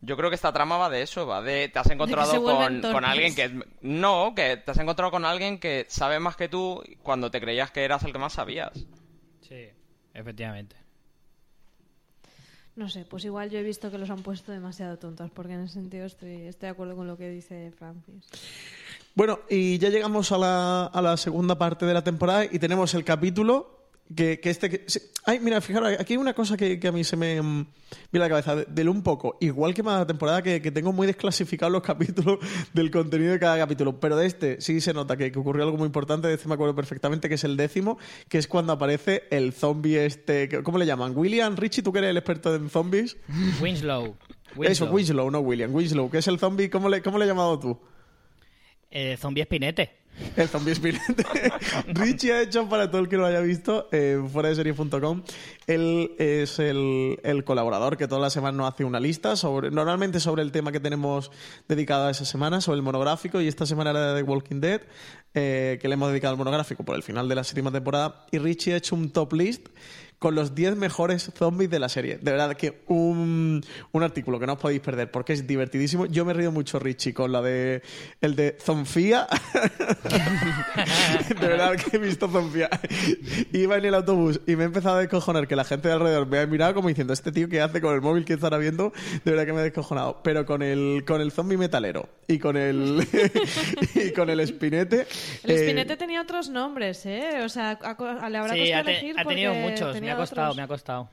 Yo 0.00 0.16
creo 0.16 0.28
que 0.28 0.36
esta 0.36 0.52
trama 0.52 0.76
va 0.76 0.90
de 0.90 1.02
eso, 1.02 1.26
va 1.26 1.42
de 1.42 1.68
te 1.68 1.78
has 1.78 1.90
encontrado 1.90 2.42
con, 2.42 3.04
alguien 3.04 3.34
que 3.34 3.60
no, 3.80 4.34
que 4.34 4.58
te 4.58 4.70
has 4.70 4.78
encontrado 4.78 5.10
con 5.10 5.24
alguien 5.24 5.58
que 5.58 5.86
sabe 5.88 6.20
más 6.20 6.36
que 6.36 6.48
tú 6.48 6.82
cuando 7.02 7.30
te 7.30 7.40
creías 7.40 7.70
que 7.70 7.84
eras 7.84 8.04
el 8.04 8.12
que 8.12 8.18
más 8.18 8.34
sabías. 8.34 8.86
Sí, 9.40 9.68
efectivamente. 10.12 10.76
No 12.76 12.90
sé, 12.90 13.06
pues 13.06 13.24
igual 13.24 13.48
yo 13.48 13.58
he 13.58 13.62
visto 13.62 13.90
que 13.90 13.96
los 13.96 14.10
han 14.10 14.22
puesto 14.22 14.52
demasiado 14.52 14.98
tontos, 14.98 15.30
porque 15.30 15.54
en 15.54 15.60
ese 15.60 15.74
sentido 15.74 16.04
estoy, 16.04 16.42
estoy 16.42 16.66
de 16.66 16.72
acuerdo 16.72 16.94
con 16.94 17.06
lo 17.06 17.16
que 17.16 17.30
dice 17.30 17.72
Francis. 17.78 18.26
Bueno, 19.14 19.40
y 19.48 19.78
ya 19.78 19.88
llegamos 19.88 20.30
a 20.30 20.36
la, 20.36 20.84
a 20.84 21.00
la 21.00 21.16
segunda 21.16 21.56
parte 21.56 21.86
de 21.86 21.94
la 21.94 22.04
temporada 22.04 22.44
y 22.44 22.58
tenemos 22.58 22.92
el 22.92 23.02
capítulo 23.02 23.75
que, 24.14 24.38
que 24.40 24.50
este... 24.50 24.70
que- 24.70 24.84
sí, 24.86 25.00
ay, 25.24 25.40
mira, 25.40 25.60
fijaros, 25.60 25.96
aquí 25.98 26.12
hay 26.14 26.16
una 26.18 26.34
cosa 26.34 26.56
que, 26.56 26.78
que 26.78 26.88
a 26.88 26.92
mí 26.92 27.02
se 27.04 27.16
me 27.16 27.40
mm, 27.40 27.66
viene 28.12 28.24
a 28.24 28.28
la 28.28 28.28
cabeza, 28.28 28.56
de- 28.56 28.64
del 28.66 28.88
un 28.88 29.02
poco, 29.02 29.36
igual 29.40 29.74
que 29.74 29.82
más 29.82 29.98
la 30.00 30.06
temporada, 30.06 30.42
que, 30.42 30.62
que 30.62 30.70
tengo 30.70 30.92
muy 30.92 31.06
desclasificados 31.06 31.72
los 31.72 31.82
capítulos 31.82 32.38
del 32.72 32.90
contenido 32.90 33.32
de 33.32 33.38
cada 33.38 33.58
capítulo, 33.58 33.98
pero 33.98 34.16
de 34.16 34.26
este 34.26 34.60
sí 34.60 34.80
se 34.80 34.92
nota 34.92 35.16
que, 35.16 35.32
que 35.32 35.38
ocurrió 35.38 35.64
algo 35.64 35.76
muy 35.76 35.86
importante, 35.86 36.28
de 36.28 36.34
este 36.34 36.46
me 36.48 36.54
acuerdo 36.54 36.74
perfectamente, 36.74 37.28
que 37.28 37.34
es 37.36 37.44
el 37.44 37.56
décimo, 37.56 37.98
que 38.28 38.38
es 38.38 38.46
cuando 38.46 38.72
aparece 38.72 39.24
el 39.30 39.52
zombie 39.52 40.04
este... 40.04 40.48
¿Cómo 40.62 40.78
le 40.78 40.86
llaman? 40.86 41.12
William, 41.16 41.56
Richie, 41.56 41.82
tú 41.82 41.92
que 41.92 41.98
eres 41.98 42.10
el 42.10 42.16
experto 42.18 42.54
en 42.54 42.68
zombies. 42.70 43.16
Winslow. 43.60 44.16
Eso, 44.62 44.86
Winslow, 44.90 45.30
no 45.30 45.40
William, 45.40 45.74
Winslow, 45.74 46.08
que 46.10 46.18
es 46.18 46.28
el 46.28 46.38
zombie, 46.38 46.70
¿cómo 46.70 46.88
le, 46.88 47.02
cómo 47.02 47.18
le 47.18 47.24
has 47.24 47.28
llamado 47.28 47.58
tú? 47.58 47.78
Eh, 48.90 49.16
zombie 49.18 49.42
espinete. 49.42 50.05
El 50.36 50.48
zombie 50.48 50.72
espinete. 50.72 51.24
Richie 51.88 52.32
ha 52.32 52.42
hecho, 52.42 52.68
para 52.68 52.90
todo 52.90 53.00
el 53.00 53.08
que 53.08 53.16
lo 53.16 53.26
haya 53.26 53.40
visto, 53.40 53.88
eh, 53.92 54.22
fuera 54.32 54.48
de 54.48 54.54
serie.com, 54.54 55.22
él 55.66 56.14
es 56.18 56.58
el, 56.58 57.18
el 57.22 57.44
colaborador 57.44 57.96
que 57.96 58.08
todas 58.08 58.22
las 58.22 58.32
semanas 58.32 58.56
nos 58.56 58.72
hace 58.72 58.84
una 58.84 59.00
lista, 59.00 59.36
sobre 59.36 59.70
normalmente 59.70 60.20
sobre 60.20 60.42
el 60.42 60.52
tema 60.52 60.72
que 60.72 60.80
tenemos 60.80 61.30
dedicado 61.68 62.06
a 62.06 62.10
esa 62.10 62.24
semana, 62.24 62.60
sobre 62.60 62.76
el 62.76 62.82
monográfico, 62.82 63.40
y 63.40 63.48
esta 63.48 63.66
semana 63.66 63.90
era 63.90 64.12
de 64.12 64.22
The 64.22 64.28
Walking 64.28 64.60
Dead, 64.60 64.82
eh, 65.34 65.78
que 65.80 65.88
le 65.88 65.94
hemos 65.94 66.08
dedicado 66.08 66.32
al 66.32 66.38
monográfico 66.38 66.84
por 66.84 66.96
el 66.96 67.02
final 67.02 67.28
de 67.28 67.34
la 67.34 67.44
séptima 67.44 67.70
temporada, 67.70 68.26
y 68.30 68.38
Richie 68.38 68.74
ha 68.74 68.76
hecho 68.76 68.94
un 68.94 69.10
top 69.10 69.34
list 69.34 69.68
con 70.18 70.34
los 70.34 70.54
10 70.54 70.76
mejores 70.76 71.30
zombies 71.36 71.68
de 71.70 71.78
la 71.78 71.88
serie. 71.88 72.18
De 72.18 72.30
verdad 72.32 72.54
que 72.56 72.82
un, 72.86 73.62
un 73.92 74.02
artículo 74.02 74.38
que 74.40 74.46
no 74.46 74.54
os 74.54 74.58
podéis 74.58 74.80
perder 74.80 75.10
porque 75.10 75.32
es 75.34 75.46
divertidísimo. 75.46 76.06
Yo 76.06 76.24
me 76.24 76.32
he 76.32 76.34
río 76.34 76.52
mucho, 76.52 76.78
Richie, 76.78 77.12
con 77.12 77.32
la 77.32 77.42
de 77.42 77.82
el 78.20 78.34
de 78.36 78.56
Zonfía. 78.60 79.26
de 81.40 81.46
verdad 81.46 81.74
que 81.76 81.96
he 81.96 82.00
visto 82.00 82.28
Zonfía. 82.28 82.68
Iba 83.52 83.76
en 83.76 83.84
el 83.84 83.94
autobús 83.94 84.40
y 84.46 84.56
me 84.56 84.64
he 84.64 84.66
empezado 84.66 84.96
a 84.96 85.00
descojonar 85.00 85.46
que 85.48 85.56
la 85.56 85.64
gente 85.64 85.88
de 85.88 85.94
alrededor 85.94 86.26
me 86.26 86.38
ha 86.38 86.46
mirado 86.46 86.74
como 86.74 86.88
diciendo, 86.88 87.12
este 87.12 87.32
tío 87.32 87.48
que 87.48 87.60
hace 87.60 87.80
con 87.80 87.94
el 87.94 88.00
móvil 88.00 88.24
que 88.24 88.34
estará 88.34 88.58
viendo, 88.58 88.92
de 89.24 89.30
verdad 89.30 89.46
que 89.46 89.52
me 89.52 89.60
he 89.60 89.64
descojonado. 89.64 90.20
Pero 90.22 90.46
con 90.46 90.62
el, 90.62 91.04
con 91.06 91.20
el 91.20 91.30
zombie 91.32 91.56
metalero 91.58 92.08
y 92.26 92.38
con 92.38 92.56
el, 92.56 93.06
y 93.94 94.12
con 94.12 94.30
el 94.30 94.40
espinete... 94.40 95.06
El 95.44 95.50
eh, 95.50 95.54
espinete 95.56 95.96
tenía 95.96 96.22
otros 96.22 96.48
nombres, 96.48 97.04
¿eh? 97.06 97.40
O 97.44 97.48
sea, 97.48 97.78
a- 97.82 97.90
a- 97.90 98.30
le 98.30 98.38
habrá 98.38 98.54
Sí, 98.54 98.60
costado 98.60 98.80
ha, 98.80 98.84
te- 98.84 98.90
elegir 98.92 99.14
ha 99.20 99.24
tenido 99.24 99.54
muchos. 99.54 99.92
Me 100.06 100.12
ha 100.12 100.16
costado, 100.16 100.46
otros. 100.48 100.56
me 100.56 100.62
ha 100.62 100.68
costado. 100.68 101.08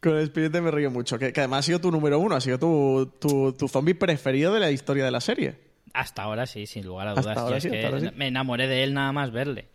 Con 0.00 0.16
el 0.16 0.22
espíritu 0.24 0.60
me 0.62 0.70
río 0.70 0.90
mucho. 0.90 1.18
Que, 1.18 1.32
que 1.32 1.40
además 1.40 1.60
ha 1.60 1.62
sido 1.64 1.80
tu 1.80 1.90
número 1.90 2.18
uno, 2.18 2.34
ha 2.36 2.40
sido 2.40 2.58
tu, 2.58 3.12
tu, 3.20 3.52
tu 3.52 3.68
zombie 3.68 3.94
preferido 3.94 4.52
de 4.54 4.60
la 4.60 4.70
historia 4.70 5.04
de 5.04 5.10
la 5.10 5.20
serie. 5.20 5.58
Hasta 5.92 6.22
ahora 6.22 6.46
sí, 6.46 6.66
sin 6.66 6.86
lugar 6.86 7.08
a 7.08 7.10
Hasta 7.10 7.22
dudas. 7.22 7.36
ahora 7.38 7.58
tío, 7.58 7.60
sí, 7.60 7.68
es 7.68 7.84
hasta 7.84 7.88
que 7.90 7.94
ahora 7.94 8.10
sí. 8.10 8.16
me 8.16 8.26
enamoré 8.28 8.68
de 8.68 8.82
él 8.84 8.94
nada 8.94 9.12
más 9.12 9.30
verle. 9.32 9.68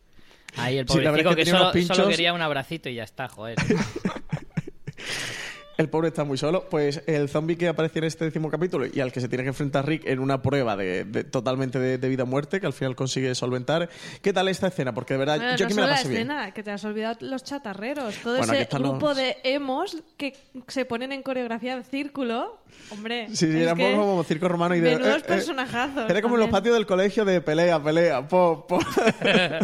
Ahí 0.57 0.77
el 0.77 0.87
Sí, 0.89 0.99
pobrecito 0.99 1.29
es 1.31 1.35
que 1.35 1.85
solo, 1.93 2.07
quería 2.09 2.33
un 2.33 2.41
abracito 2.41 2.89
y 2.89 2.95
ya 2.95 3.03
está, 3.03 3.27
joder. 3.27 3.57
El 5.77 5.89
pobre 5.89 6.07
está 6.09 6.23
muy 6.23 6.37
solo. 6.37 6.67
Pues 6.69 7.01
el 7.05 7.27
zombie 7.29 7.57
que 7.57 7.67
aparece 7.67 7.99
en 7.99 8.05
este 8.05 8.25
décimo 8.25 8.49
capítulo 8.49 8.85
y 8.91 8.99
al 9.01 9.11
que 9.11 9.19
se 9.21 9.27
tiene 9.27 9.43
que 9.43 9.49
enfrentar 9.49 9.85
Rick 9.85 10.05
en 10.05 10.19
una 10.19 10.41
prueba 10.41 10.75
de, 10.77 11.03
de- 11.03 11.23
totalmente 11.25 11.79
de, 11.79 11.97
de 11.97 12.09
vida 12.09 12.23
o 12.23 12.25
muerte, 12.25 12.59
que 12.61 12.65
al 12.67 12.73
final 12.73 12.95
consigue 12.95 13.35
solventar. 13.35 13.89
¿Qué 14.21 14.31
tal 14.31 14.47
esta 14.47 14.67
escena? 14.67 14.93
Porque 14.93 15.15
de 15.15 15.17
verdad, 15.19 15.37
Bueno, 15.37 15.55
yo 15.57 15.65
no 15.65 15.67
aquí 15.67 15.73
me 15.75 15.81
la 15.81 15.87
la 15.87 15.93
pasé 15.95 16.07
bien. 16.09 16.21
escena, 16.21 16.51
que 16.53 16.63
te 16.63 16.71
has 16.71 16.83
olvidado 16.85 17.17
los 17.21 17.43
chatarreros. 17.43 18.15
Todo 18.23 18.37
Bueno, 18.37 18.53
ese 18.53 18.61
están 18.63 18.81
grupo 18.83 19.07
los- 19.09 19.17
de 19.17 19.37
emos 19.43 19.97
que 20.17 20.33
se 20.67 20.85
ponen 20.85 21.11
en 21.11 21.21
coreografía 21.23 21.73
en 21.73 21.83
círculo. 21.83 22.61
Hombre, 22.91 23.27
Sí, 23.29 23.51
sí, 23.51 23.57
era 23.61 23.71
un 23.73 23.77
que 23.79 23.91
poco 23.91 24.05
como 24.05 24.23
circo 24.23 24.47
romano 24.49 24.75
y 24.75 24.79
de. 24.81 24.91
menudos 24.91 25.17
eh, 25.17 25.23
eh, 25.23 25.27
personajazos. 25.27 26.09
Era 26.09 26.21
como 26.21 26.35
en 26.35 26.41
los 26.41 26.49
patios 26.49 26.73
del 26.75 26.85
colegio 26.85 27.23
de 27.25 27.39
pelea, 27.41 27.81
pelea, 27.81 28.27
po, 28.27 28.65
po. 28.67 28.79
Pero 29.19 29.59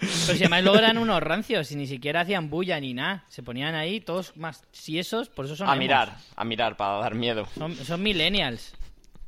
si 0.00 0.30
además 0.44 0.62
luego 0.62 0.78
eran 0.78 0.98
unos 0.98 1.22
rancios 1.22 1.70
y 1.72 1.76
ni 1.76 1.86
siquiera 1.86 2.20
hacían 2.22 2.48
bulla 2.50 2.78
ni 2.80 2.94
nada. 2.94 3.24
Se 3.28 3.42
ponían 3.42 3.74
ahí 3.74 4.00
todos 4.00 4.36
más 4.36 4.62
siesos, 4.72 5.27
por 5.34 5.44
eso 5.46 5.56
son 5.56 5.68
A 5.68 5.72
emos. 5.72 5.78
mirar, 5.80 6.16
a 6.36 6.44
mirar 6.44 6.76
para 6.76 6.98
dar 7.00 7.14
miedo. 7.14 7.46
Son, 7.56 7.74
son 7.74 8.02
millennials. 8.02 8.72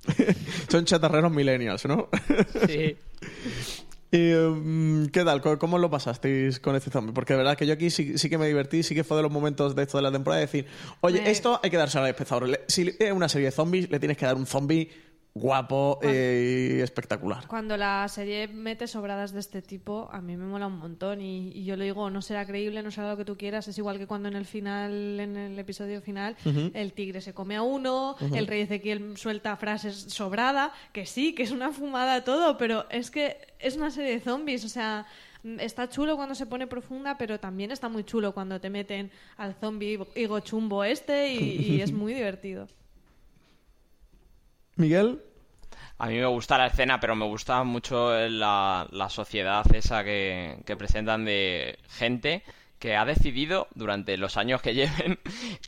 Son 0.70 0.84
chatarreros 0.86 1.30
millennials, 1.30 1.84
¿no? 1.84 2.08
Sí. 2.66 2.96
¿Y 4.12 4.32
mm, 4.32 5.06
qué 5.12 5.22
tal? 5.24 5.40
¿Cómo- 5.40 5.58
¿Cómo 5.58 5.78
lo 5.78 5.88
pasasteis 5.90 6.58
con 6.58 6.74
este 6.74 6.90
zombie? 6.90 7.12
Porque 7.12 7.34
de 7.34 7.38
verdad 7.38 7.56
que 7.56 7.66
yo 7.66 7.74
aquí 7.74 7.90
sí, 7.90 8.18
sí 8.18 8.28
que 8.28 8.38
me 8.38 8.46
divertí, 8.48 8.82
sí 8.82 8.94
que 8.94 9.04
fue 9.04 9.16
de 9.18 9.22
los 9.22 9.30
momentos 9.30 9.76
de 9.76 9.82
esto 9.82 9.98
de 9.98 10.02
la 10.02 10.10
temporada 10.10 10.40
de 10.40 10.46
decir, 10.46 10.66
oye, 11.00 11.20
Me- 11.20 11.30
esto 11.30 11.60
hay 11.62 11.70
que 11.70 11.76
darse 11.76 11.98
al 11.98 12.06
espectador. 12.08 12.60
Si 12.66 12.92
es 12.98 13.12
una 13.12 13.28
serie 13.28 13.46
de 13.46 13.52
zombies, 13.52 13.88
le 13.90 13.98
tienes 14.00 14.16
que 14.16 14.26
dar 14.26 14.34
un 14.36 14.46
zombie 14.46 14.90
guapo 15.34 15.98
eh, 16.02 16.76
y 16.78 16.80
espectacular. 16.80 17.46
Cuando 17.46 17.76
la 17.76 18.06
serie 18.08 18.48
mete 18.48 18.86
sobradas 18.86 19.32
de 19.32 19.40
este 19.40 19.62
tipo, 19.62 20.08
a 20.12 20.20
mí 20.20 20.36
me 20.36 20.46
mola 20.46 20.66
un 20.66 20.78
montón. 20.78 21.20
Y, 21.20 21.52
y 21.52 21.64
yo 21.64 21.76
lo 21.76 21.84
digo, 21.84 22.10
no 22.10 22.22
será 22.22 22.44
creíble, 22.46 22.82
no 22.82 22.90
será 22.90 23.10
lo 23.10 23.16
que 23.16 23.24
tú 23.24 23.36
quieras. 23.36 23.68
Es 23.68 23.78
igual 23.78 23.98
que 23.98 24.06
cuando 24.06 24.28
en 24.28 24.36
el 24.36 24.46
final, 24.46 25.20
en 25.20 25.36
el 25.36 25.58
episodio 25.58 26.00
final, 26.00 26.36
el 26.74 26.92
tigre 26.92 27.20
se 27.20 27.34
come 27.34 27.56
a 27.56 27.62
uno, 27.62 28.16
el 28.34 28.46
rey 28.46 28.62
Ezequiel 28.62 29.16
suelta 29.16 29.56
frases 29.56 29.96
sobrada, 29.96 30.72
que 30.92 31.06
sí, 31.06 31.34
que 31.34 31.42
es 31.42 31.50
una 31.50 31.72
fumada 31.72 32.24
todo, 32.24 32.56
pero 32.56 32.86
es 32.90 33.10
que 33.10 33.36
es 33.58 33.76
una 33.76 33.90
serie 33.90 34.12
de 34.12 34.20
zombies, 34.20 34.64
o 34.64 34.68
sea. 34.68 35.06
Está 35.58 35.88
chulo 35.88 36.16
cuando 36.16 36.34
se 36.34 36.44
pone 36.44 36.66
profunda, 36.66 37.16
pero 37.16 37.40
también 37.40 37.70
está 37.70 37.88
muy 37.88 38.04
chulo 38.04 38.34
cuando 38.34 38.60
te 38.60 38.68
meten 38.68 39.10
al 39.38 39.54
zombie 39.54 39.98
higo 40.14 40.40
chumbo 40.40 40.84
este 40.84 41.32
y, 41.32 41.76
y 41.76 41.80
es 41.80 41.92
muy 41.92 42.12
divertido. 42.20 42.68
Miguel, 44.80 45.20
A 45.98 46.06
mí 46.06 46.14
me 46.16 46.26
gusta 46.26 46.56
la 46.58 46.66
escena, 46.68 46.98
pero 46.98 47.14
me 47.14 47.26
gusta 47.26 47.62
mucho 47.64 48.10
la, 48.28 48.86
la 48.90 49.08
sociedad 49.10 49.64
esa 49.74 50.02
que, 50.02 50.56
que 50.64 50.76
presentan 50.76 51.24
de 51.24 51.78
gente 51.90 52.42
que 52.78 52.96
ha 52.96 53.04
decidido 53.04 53.68
durante 53.74 54.16
los 54.16 54.38
años 54.38 54.62
que 54.62 54.72
lleven 54.74 55.18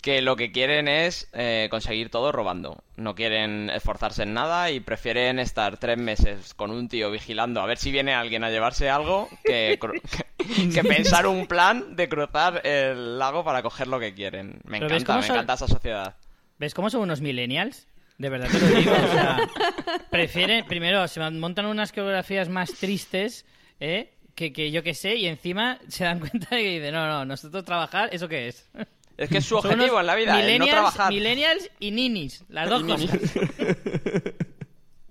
que 0.01 0.23
lo 0.23 0.35
que 0.35 0.51
quieren 0.51 0.89
es 0.89 1.29
eh, 1.35 1.69
conseguir 1.71 2.09
todo 2.09 2.33
robando. 2.33 2.83
No 2.97 3.15
quieren 3.15 3.69
esforzarse 3.69 4.23
en 4.23 4.33
nada 4.33 4.71
y 4.71 4.81
prefieren 4.81 5.39
estar 5.39 5.77
tres 5.77 5.99
meses 5.99 6.55
con 6.55 6.71
un 6.71 6.89
tío 6.89 7.11
vigilando 7.11 7.61
a 7.61 7.67
ver 7.67 7.77
si 7.77 7.91
viene 7.93 8.15
alguien 8.15 8.45
a 8.45 8.51
llevarse 8.51 8.89
algo 8.89 9.29
que, 9.45 9.79
que, 10.39 10.71
que 10.71 10.83
pensar 10.89 11.27
un 11.27 11.47
plan 11.47 11.95
de 11.95 12.09
cruzar 12.09 12.67
el 12.67 13.19
lago 13.19 13.45
para 13.45 13.63
coger 13.63 13.89
lo 13.89 14.01
que 14.01 14.15
quieren. 14.15 14.61
Me 14.65 14.79
Pero 14.79 14.89
¿ves 14.95 15.03
encanta, 15.03 15.17
me 15.21 15.27
son- 15.27 15.37
encanta 15.37 15.53
esa 15.53 15.69
sociedad. 15.69 16.17
¿Ves 16.59 16.73
cómo 16.73 16.89
son 16.89 17.03
unos 17.03 17.21
millennials? 17.21 17.87
De 18.23 18.29
verdad 18.29 18.49
te 18.53 18.61
lo 18.61 18.67
digo. 18.69 18.93
O 18.93 19.13
sea, 19.13 19.37
prefieren, 20.11 20.65
primero, 20.65 21.09
se 21.09 21.19
montan 21.19 21.67
unas 21.67 21.91
coreografías 21.91 22.49
más 22.49 22.73
tristes, 22.75 23.45
¿eh? 23.81 24.13
Que, 24.37 24.53
que 24.53 24.71
yo 24.71 24.85
que 24.85 24.95
sé, 24.95 25.17
y 25.17 25.27
encima 25.27 25.81
se 25.89 26.05
dan 26.05 26.21
cuenta 26.21 26.55
de 26.55 26.63
que 26.63 26.71
dicen, 26.79 26.95
no, 26.95 27.09
no, 27.09 27.25
nosotros 27.25 27.65
trabajar, 27.65 28.11
¿eso 28.13 28.29
qué 28.29 28.47
es? 28.47 28.71
Es 29.17 29.29
que 29.29 29.39
es 29.39 29.45
su 29.45 29.57
objetivo 29.57 29.99
en 29.99 30.07
la 30.07 30.15
vida, 30.15 30.35
el 30.35 30.39
no 30.39 30.45
millennials, 30.45 30.71
trabajar. 30.71 31.13
Millennials 31.13 31.69
y 31.81 31.91
ninis, 31.91 32.45
las 32.49 32.71
dos 32.71 32.85
cosas. 32.85 33.11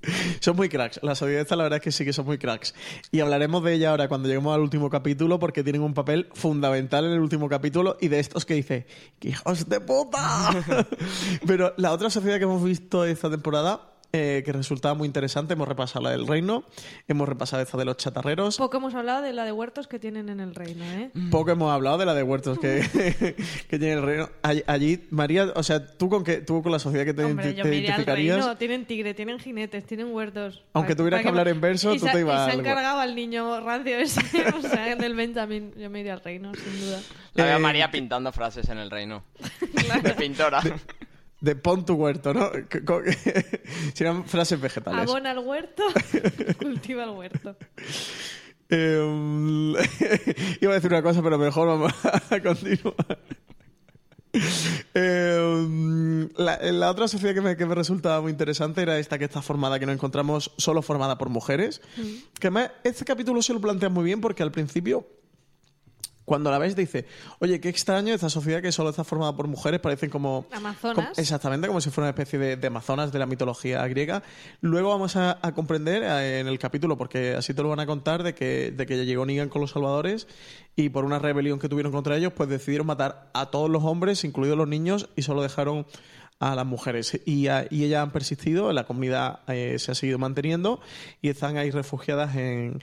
Son 0.39 0.55
muy 0.55 0.69
cracks. 0.69 0.99
La 1.03 1.15
sociedad 1.15 1.41
esta, 1.41 1.55
la 1.55 1.63
verdad 1.63 1.77
es 1.77 1.83
que 1.83 1.91
sí 1.91 2.05
que 2.05 2.13
son 2.13 2.25
muy 2.25 2.37
cracks. 2.37 2.73
Y 3.11 3.19
hablaremos 3.19 3.63
de 3.63 3.73
ella 3.73 3.91
ahora 3.91 4.07
cuando 4.07 4.27
lleguemos 4.27 4.53
al 4.53 4.61
último 4.61 4.89
capítulo 4.89 5.39
porque 5.39 5.63
tienen 5.63 5.81
un 5.81 5.93
papel 5.93 6.29
fundamental 6.33 7.05
en 7.05 7.11
el 7.11 7.19
último 7.19 7.49
capítulo 7.49 7.97
y 7.99 8.07
de 8.07 8.19
estos 8.19 8.45
que 8.45 8.55
dice, 8.55 8.87
¡qué 9.19 9.29
hijos 9.29 9.67
de 9.69 9.79
puta! 9.79 10.51
Pero 11.47 11.73
la 11.77 11.91
otra 11.91 12.09
sociedad 12.09 12.37
que 12.37 12.43
hemos 12.43 12.63
visto 12.63 13.05
esta 13.05 13.29
temporada, 13.29 13.90
eh, 14.13 14.41
que 14.45 14.51
resultaba 14.51 14.93
muy 14.93 15.05
interesante, 15.07 15.53
hemos 15.53 15.67
repasado 15.67 16.03
la 16.03 16.11
del 16.11 16.27
reino, 16.27 16.63
hemos 17.07 17.27
repasado 17.29 17.61
esta 17.63 17.77
de 17.77 17.85
los 17.85 17.97
chatarreros. 17.97 18.57
Poco 18.57 18.77
hemos 18.77 18.93
hablado 18.93 19.21
de 19.21 19.33
la 19.33 19.45
de 19.45 19.51
huertos 19.51 19.87
que 19.87 19.99
tienen 19.99 20.29
en 20.29 20.39
el 20.39 20.53
reino, 20.55 20.83
¿eh? 20.85 21.11
Poco 21.29 21.51
hemos 21.51 21.71
hablado 21.71 21.97
de 21.97 22.05
la 22.05 22.13
de 22.13 22.23
huertos 22.23 22.59
que, 22.59 22.81
que 23.69 23.79
tiene 23.79 23.93
el 23.93 24.01
reino. 24.03 24.29
Allí, 24.41 24.63
allí, 24.67 25.07
María, 25.11 25.51
o 25.55 25.63
sea, 25.63 25.85
¿tú 25.85 26.09
con, 26.09 26.23
qué, 26.23 26.37
tú 26.41 26.61
con 26.61 26.71
la 26.71 26.79
sociedad 26.79 27.05
que 27.05 27.13
te, 27.13 27.23
Hombre, 27.23 27.51
te 27.51 27.55
yo 27.55 27.63
me 27.63 27.69
iría 27.75 27.95
al 27.95 28.01
identificarías? 28.01 28.37
reino. 28.45 28.57
Tienen 28.57 28.85
tigre, 28.85 29.13
tienen 29.13 29.39
jinetes, 29.39 29.85
tienen 29.85 30.13
huertos. 30.13 30.63
Aunque 30.73 30.95
tuvieras 30.95 31.19
pa 31.19 31.23
que 31.23 31.29
hablar 31.29 31.47
en 31.47 31.61
verso, 31.61 31.93
y 31.93 31.99
tú 31.99 32.05
se- 32.05 32.11
te 32.11 32.17
y 32.17 32.21
ibas 32.21 32.45
se 32.45 32.51
al 32.51 32.59
han 32.59 32.65
cargado 32.65 32.99
al 32.99 33.15
niño 33.15 33.59
rancio 33.61 33.97
ese, 33.97 34.21
o 34.57 34.61
sea, 34.61 34.95
del 34.95 35.15
Benjamin. 35.15 35.73
Yo 35.77 35.89
me 35.89 36.01
iría 36.01 36.13
al 36.13 36.21
reino, 36.21 36.51
sin 36.53 36.79
duda. 36.81 36.99
La 37.33 37.45
veo 37.45 37.53
a 37.53 37.57
Eh, 37.57 37.61
María 37.61 37.89
pintando 37.91 38.31
frases 38.31 38.67
en 38.69 38.77
el 38.77 38.91
reino. 38.91 39.23
De 40.03 40.11
pintora. 40.15 40.61
De 40.61 40.73
pon 41.61 41.85
tu 41.85 41.93
huerto, 41.95 42.33
¿no? 42.33 42.49
Serían 43.93 44.25
frases 44.25 44.59
vegetales. 44.59 45.09
Abona 45.09 45.31
al 45.31 45.39
huerto, 45.39 45.83
cultiva 46.59 47.03
el 47.03 47.09
huerto. 47.11 47.55
Eh, 48.69 49.75
iba 50.61 50.71
a 50.71 50.75
decir 50.75 50.91
una 50.91 51.01
cosa, 51.01 51.21
pero 51.21 51.37
mejor 51.37 51.67
vamos 51.67 51.93
a 52.03 52.39
continuar. 52.39 53.19
Eh, 54.93 56.29
la, 56.37 56.57
la 56.71 56.89
otra 56.89 57.07
sociedad 57.07 57.33
que 57.33 57.41
me, 57.41 57.57
que 57.57 57.65
me 57.65 57.75
resultaba 57.75 58.21
muy 58.21 58.31
interesante 58.31 58.81
era 58.81 58.97
esta 58.97 59.17
que 59.17 59.25
está 59.25 59.41
formada, 59.41 59.79
que 59.79 59.85
nos 59.85 59.95
encontramos 59.95 60.51
solo 60.57 60.81
formada 60.81 61.17
por 61.17 61.29
mujeres. 61.29 61.81
Que 62.39 62.47
además, 62.47 62.71
este 62.83 63.03
capítulo 63.03 63.41
se 63.41 63.53
lo 63.53 63.59
plantea 63.59 63.89
muy 63.89 64.05
bien 64.05 64.21
porque 64.21 64.43
al 64.43 64.51
principio 64.51 65.05
cuando 66.31 66.49
la 66.49 66.57
ves 66.59 66.77
dice, 66.77 67.05
oye, 67.39 67.59
qué 67.59 67.67
extraño 67.67 68.13
esta 68.13 68.29
sociedad 68.29 68.61
que 68.61 68.71
solo 68.71 68.91
está 68.91 69.03
formada 69.03 69.35
por 69.35 69.49
mujeres, 69.49 69.81
parecen 69.81 70.09
como... 70.09 70.45
Amazonas. 70.53 70.95
como- 70.95 71.09
exactamente, 71.17 71.67
como 71.67 71.81
si 71.81 71.89
fuera 71.89 72.05
una 72.05 72.11
especie 72.11 72.39
de, 72.39 72.55
de 72.55 72.67
amazonas 72.67 73.11
de 73.11 73.19
la 73.19 73.25
mitología 73.25 73.85
griega. 73.87 74.23
Luego 74.61 74.87
vamos 74.91 75.17
a, 75.17 75.39
a 75.41 75.53
comprender 75.53 76.03
en 76.03 76.47
el 76.47 76.57
capítulo, 76.57 76.97
porque 76.97 77.35
así 77.35 77.53
te 77.53 77.61
lo 77.61 77.67
van 77.67 77.81
a 77.81 77.85
contar, 77.85 78.23
de 78.23 78.33
que, 78.33 78.71
de 78.71 78.85
que 78.85 79.05
llegó 79.05 79.25
Negan 79.25 79.49
con 79.49 79.59
los 79.59 79.71
salvadores 79.71 80.25
y 80.77 80.87
por 80.87 81.03
una 81.03 81.19
rebelión 81.19 81.59
que 81.59 81.67
tuvieron 81.67 81.91
contra 81.91 82.15
ellos, 82.15 82.31
pues 82.31 82.47
decidieron 82.47 82.87
matar 82.87 83.29
a 83.33 83.47
todos 83.47 83.69
los 83.69 83.83
hombres, 83.83 84.23
incluidos 84.23 84.57
los 84.57 84.69
niños, 84.69 85.09
y 85.17 85.23
solo 85.23 85.41
dejaron 85.41 85.85
a 86.39 86.55
las 86.55 86.65
mujeres. 86.65 87.19
Y, 87.25 87.47
a- 87.49 87.67
y 87.69 87.83
ellas 87.83 88.01
han 88.03 88.11
persistido, 88.11 88.71
la 88.71 88.85
comunidad 88.85 89.41
eh, 89.49 89.75
se 89.79 89.91
ha 89.91 89.95
seguido 89.95 90.17
manteniendo 90.17 90.79
y 91.21 91.27
están 91.29 91.57
ahí 91.57 91.71
refugiadas 91.71 92.35
en, 92.37 92.81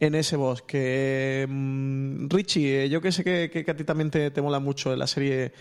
en 0.00 0.14
ese 0.14 0.36
bosque. 0.36 1.46
Mm, 1.48 2.28
Richie, 2.28 2.84
eh, 2.84 2.88
yo 2.88 3.00
que 3.00 3.12
sé 3.12 3.22
que, 3.22 3.64
a 3.68 3.76
ti 3.76 3.84
también 3.84 4.10
te, 4.10 4.30
te 4.30 4.42
mola 4.42 4.58
mucho 4.58 4.94
la 4.96 5.06
serie 5.06 5.52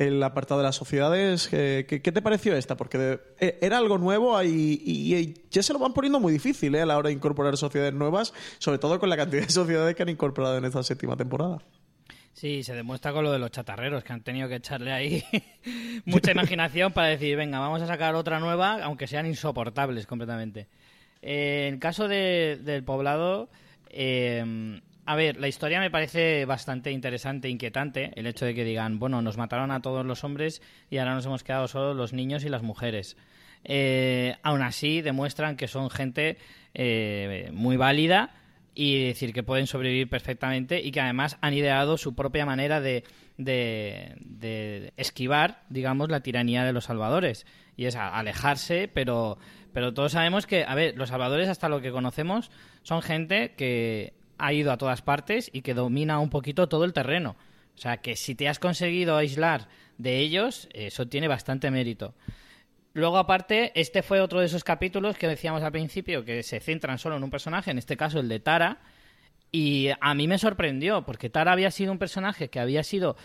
el 0.00 0.22
apartado 0.22 0.60
de 0.60 0.64
las 0.64 0.76
sociedades. 0.76 1.48
¿Qué, 1.48 1.84
te 2.00 2.22
pareció 2.22 2.56
esta? 2.56 2.76
Porque 2.76 3.20
eh, 3.38 3.58
era 3.60 3.76
algo 3.76 3.98
nuevo 3.98 4.42
y, 4.42 5.34
ya 5.50 5.62
se 5.62 5.74
lo 5.74 5.78
van 5.78 5.92
poniendo 5.92 6.18
muy 6.20 6.32
difícil 6.32 6.74
eh, 6.74 6.80
a 6.80 6.86
la 6.86 6.96
hora 6.96 7.08
de 7.08 7.14
incorporar 7.14 7.56
sociedades 7.58 7.92
nuevas, 7.92 8.32
sobre 8.58 8.78
todo 8.78 8.98
con 8.98 9.10
la 9.10 9.16
cantidad 9.18 9.42
de 9.42 9.50
sociedades 9.50 9.94
que 9.94 10.02
han 10.02 10.08
incorporado 10.08 10.56
en 10.56 10.64
esta 10.64 10.82
séptima 10.82 11.16
temporada. 11.16 11.58
Sí, 12.32 12.62
se 12.62 12.74
demuestra 12.74 13.12
con 13.12 13.24
lo 13.24 13.32
de 13.32 13.38
los 13.38 13.50
chatarreros, 13.50 14.02
que 14.02 14.12
han 14.14 14.22
tenido 14.22 14.48
que 14.48 14.54
echarle 14.54 14.92
ahí 14.92 15.22
mucha 16.06 16.30
imaginación 16.30 16.92
para 16.92 17.08
decir, 17.08 17.36
venga, 17.36 17.58
vamos 17.58 17.82
a 17.82 17.86
sacar 17.86 18.14
otra 18.14 18.40
nueva, 18.40 18.82
aunque 18.82 19.06
sean 19.06 19.26
insoportables 19.26 20.06
completamente. 20.06 20.68
En 21.20 21.78
caso 21.78 22.08
de- 22.08 22.58
del 22.62 22.84
poblado, 22.84 23.50
eh, 23.90 24.80
a 25.06 25.16
ver, 25.16 25.38
la 25.38 25.48
historia 25.48 25.80
me 25.80 25.90
parece 25.90 26.44
bastante 26.44 26.90
interesante, 26.92 27.48
inquietante, 27.48 28.12
el 28.14 28.26
hecho 28.26 28.44
de 28.44 28.54
que 28.54 28.64
digan, 28.64 28.98
bueno, 28.98 29.22
nos 29.22 29.36
mataron 29.36 29.70
a 29.72 29.80
todos 29.82 30.06
los 30.06 30.22
hombres 30.24 30.62
y 30.90 30.98
ahora 30.98 31.14
nos 31.14 31.26
hemos 31.26 31.42
quedado 31.42 31.66
solo 31.68 31.94
los 31.94 32.12
niños 32.12 32.44
y 32.44 32.48
las 32.48 32.62
mujeres. 32.62 33.16
Eh, 33.64 34.36
aún 34.42 34.62
así, 34.62 35.02
demuestran 35.02 35.56
que 35.56 35.68
son 35.68 35.90
gente 35.90 36.38
eh, 36.74 37.50
muy 37.52 37.76
válida 37.76 38.34
y 38.74 39.06
decir 39.06 39.32
que 39.34 39.42
pueden 39.42 39.66
sobrevivir 39.66 40.08
perfectamente 40.08 40.80
y 40.80 40.92
que 40.92 41.00
además 41.00 41.36
han 41.40 41.54
ideado 41.54 41.98
su 41.98 42.14
propia 42.14 42.46
manera 42.46 42.80
de, 42.80 43.02
de- 43.36 44.14
de 44.20 44.92
esquivar, 44.96 45.62
digamos, 45.68 46.08
la 46.08 46.20
tiranía 46.20 46.64
de 46.64 46.72
los 46.72 46.84
salvadores. 46.84 47.46
Y 47.80 47.86
es 47.86 47.96
alejarse, 47.96 48.90
pero, 48.92 49.38
pero 49.72 49.94
todos 49.94 50.12
sabemos 50.12 50.46
que, 50.46 50.64
a 50.64 50.74
ver, 50.74 50.98
los 50.98 51.08
salvadores, 51.08 51.48
hasta 51.48 51.70
lo 51.70 51.80
que 51.80 51.90
conocemos, 51.90 52.50
son 52.82 53.00
gente 53.00 53.54
que 53.56 54.12
ha 54.36 54.52
ido 54.52 54.70
a 54.70 54.76
todas 54.76 55.00
partes 55.00 55.48
y 55.50 55.62
que 55.62 55.72
domina 55.72 56.18
un 56.18 56.28
poquito 56.28 56.68
todo 56.68 56.84
el 56.84 56.92
terreno. 56.92 57.36
O 57.74 57.78
sea, 57.78 57.96
que 57.96 58.16
si 58.16 58.34
te 58.34 58.50
has 58.50 58.58
conseguido 58.58 59.16
aislar 59.16 59.68
de 59.96 60.18
ellos, 60.18 60.68
eso 60.74 61.08
tiene 61.08 61.26
bastante 61.26 61.70
mérito. 61.70 62.12
Luego, 62.92 63.16
aparte, 63.16 63.72
este 63.74 64.02
fue 64.02 64.20
otro 64.20 64.40
de 64.40 64.46
esos 64.46 64.62
capítulos 64.62 65.16
que 65.16 65.26
decíamos 65.26 65.62
al 65.62 65.72
principio, 65.72 66.22
que 66.22 66.42
se 66.42 66.60
centran 66.60 66.98
solo 66.98 67.16
en 67.16 67.24
un 67.24 67.30
personaje, 67.30 67.70
en 67.70 67.78
este 67.78 67.96
caso 67.96 68.20
el 68.20 68.28
de 68.28 68.40
Tara, 68.40 68.82
y 69.52 69.88
a 70.02 70.14
mí 70.14 70.28
me 70.28 70.36
sorprendió, 70.36 71.06
porque 71.06 71.30
Tara 71.30 71.52
había 71.52 71.70
sido 71.70 71.92
un 71.92 71.98
personaje 71.98 72.50
que 72.50 72.60
había 72.60 72.82
sido 72.82 73.16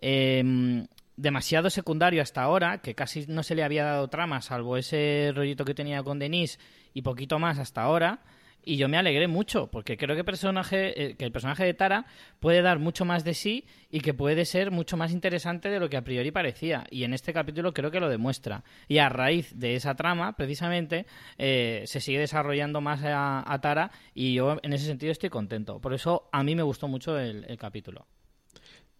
eh, 0.00 0.86
demasiado 1.18 1.68
secundario 1.68 2.22
hasta 2.22 2.42
ahora, 2.42 2.78
que 2.78 2.94
casi 2.94 3.26
no 3.26 3.42
se 3.42 3.56
le 3.56 3.64
había 3.64 3.84
dado 3.84 4.08
trama, 4.08 4.40
salvo 4.40 4.76
ese 4.76 5.32
rollito 5.34 5.64
que 5.64 5.74
tenía 5.74 6.02
con 6.02 6.18
Denise 6.18 6.58
y 6.94 7.02
poquito 7.02 7.38
más 7.38 7.58
hasta 7.58 7.82
ahora. 7.82 8.20
Y 8.64 8.76
yo 8.76 8.88
me 8.88 8.98
alegré 8.98 9.28
mucho, 9.28 9.68
porque 9.68 9.96
creo 9.96 10.14
que, 10.14 10.24
personaje, 10.24 11.02
eh, 11.02 11.16
que 11.16 11.24
el 11.24 11.32
personaje 11.32 11.64
de 11.64 11.74
Tara 11.74 12.06
puede 12.38 12.60
dar 12.60 12.78
mucho 12.78 13.04
más 13.04 13.24
de 13.24 13.32
sí 13.32 13.66
y 13.90 14.00
que 14.00 14.14
puede 14.14 14.44
ser 14.44 14.70
mucho 14.70 14.96
más 14.96 15.10
interesante 15.10 15.70
de 15.70 15.80
lo 15.80 15.88
que 15.88 15.96
a 15.96 16.04
priori 16.04 16.30
parecía. 16.30 16.84
Y 16.90 17.04
en 17.04 17.14
este 17.14 17.32
capítulo 17.32 17.72
creo 17.72 17.90
que 17.90 18.00
lo 18.00 18.10
demuestra. 18.10 18.64
Y 18.86 18.98
a 18.98 19.08
raíz 19.08 19.58
de 19.58 19.74
esa 19.74 19.94
trama, 19.94 20.36
precisamente, 20.36 21.06
eh, 21.38 21.84
se 21.86 22.00
sigue 22.00 22.18
desarrollando 22.18 22.80
más 22.80 23.00
a, 23.04 23.58
Tara 23.62 23.90
y 24.14 24.34
yo 24.34 24.58
en 24.62 24.72
ese 24.72 24.86
sentido 24.86 25.12
estoy 25.12 25.30
contento. 25.30 25.80
Por 25.80 25.94
eso 25.94 26.28
a 26.30 26.44
mí 26.44 26.54
me 26.54 26.62
gustó 26.62 26.88
mucho 26.88 27.18
el 27.18 27.56
capítulo. 27.58 28.06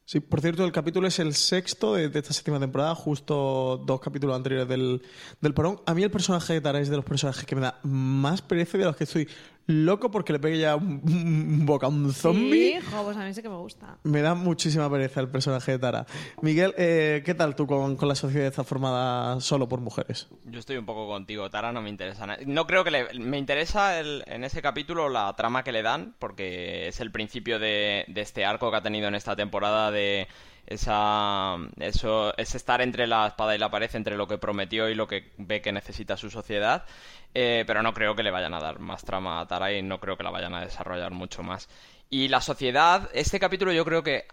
Sí, 0.08 0.20
por 0.20 0.40
cierto, 0.40 0.64
el 0.64 0.72
capítulo 0.72 1.06
es 1.06 1.18
el 1.18 1.34
sexto 1.34 1.92
de, 1.92 2.06
esta 2.06 2.32
séptima 2.32 2.58
temporada, 2.58 2.94
justo 2.94 3.76
dos 3.84 4.00
capítulos 4.00 4.34
anteriores 4.34 4.66
del, 4.66 5.02
del 5.42 5.52
parón. 5.52 5.82
A 5.84 5.92
mí 5.92 6.02
el 6.02 6.10
personaje 6.10 6.54
de 6.54 6.62
Tara 6.62 6.80
es 6.80 6.88
de 6.88 6.96
los 6.96 7.04
personajes 7.04 7.44
que 7.44 7.54
me 7.54 7.60
da 7.60 7.78
más 7.82 8.40
pereza 8.40 8.78
de 8.78 8.86
los 8.86 8.96
que 8.96 9.04
estoy 9.04 9.28
loco 9.68 10.10
porque 10.10 10.32
le 10.32 10.38
pegue 10.40 10.58
ya 10.58 10.74
un, 10.76 11.00
un 11.04 11.66
boca 11.66 11.86
a 11.86 11.90
un 11.90 12.12
zombie. 12.12 12.80
Sí, 12.80 12.86
jo, 12.90 13.04
pues 13.04 13.16
a 13.16 13.24
mí 13.24 13.32
sí 13.34 13.42
que 13.42 13.48
me 13.48 13.56
gusta. 13.56 13.98
Me 14.02 14.20
da 14.22 14.34
muchísima 14.34 14.90
pereza 14.90 15.20
el 15.20 15.28
personaje 15.28 15.72
de 15.72 15.78
Tara. 15.78 16.06
Miguel, 16.42 16.74
eh, 16.78 17.22
¿qué 17.24 17.34
tal 17.34 17.54
tú 17.54 17.66
con, 17.66 17.96
con 17.96 18.08
la 18.08 18.14
sociedad 18.14 18.52
formada 18.64 19.40
solo 19.40 19.68
por 19.68 19.80
mujeres? 19.80 20.26
Yo 20.46 20.58
estoy 20.58 20.78
un 20.78 20.86
poco 20.86 21.06
contigo, 21.06 21.48
Tara 21.50 21.70
no 21.70 21.82
me 21.82 21.90
interesa 21.90 22.26
nada. 22.26 22.40
No 22.46 22.66
creo 22.66 22.82
que 22.82 22.90
le... 22.90 23.14
Me 23.20 23.36
interesa 23.38 24.00
el- 24.00 24.24
en 24.26 24.42
ese 24.42 24.62
capítulo 24.62 25.08
la 25.10 25.32
trama 25.36 25.62
que 25.62 25.72
le 25.72 25.82
dan, 25.82 26.14
porque 26.18 26.88
es 26.88 27.00
el 27.00 27.10
principio 27.12 27.58
de, 27.58 28.04
de 28.08 28.20
este 28.22 28.44
arco 28.46 28.70
que 28.70 28.78
ha 28.78 28.82
tenido 28.82 29.06
en 29.08 29.14
esta 29.14 29.36
temporada 29.36 29.90
de 29.90 30.28
esa 30.68 31.56
eso 31.78 32.36
es 32.36 32.54
estar 32.54 32.80
entre 32.82 33.06
la 33.06 33.28
espada 33.28 33.54
y 33.54 33.58
la 33.58 33.70
pared 33.70 33.90
entre 33.94 34.16
lo 34.16 34.26
que 34.26 34.38
prometió 34.38 34.88
y 34.88 34.94
lo 34.94 35.06
que 35.08 35.32
ve 35.38 35.60
que 35.62 35.72
necesita 35.72 36.16
su 36.16 36.30
sociedad 36.30 36.84
Eh, 37.34 37.64
pero 37.66 37.82
no 37.82 37.92
creo 37.94 38.14
que 38.16 38.22
le 38.22 38.30
vayan 38.30 38.54
a 38.54 38.60
dar 38.60 38.78
más 38.78 39.04
trama 39.04 39.40
a 39.40 39.46
Tara 39.46 39.72
y 39.72 39.82
no 39.82 40.00
creo 40.00 40.16
que 40.16 40.24
la 40.24 40.30
vayan 40.30 40.54
a 40.54 40.62
desarrollar 40.64 41.12
mucho 41.12 41.42
más. 41.42 41.68
Y 42.10 42.28
la 42.28 42.40
sociedad 42.40 43.10
este 43.12 43.38
capítulo 43.40 43.72
yo 43.72 43.84
creo 43.84 44.02
que 44.02 44.26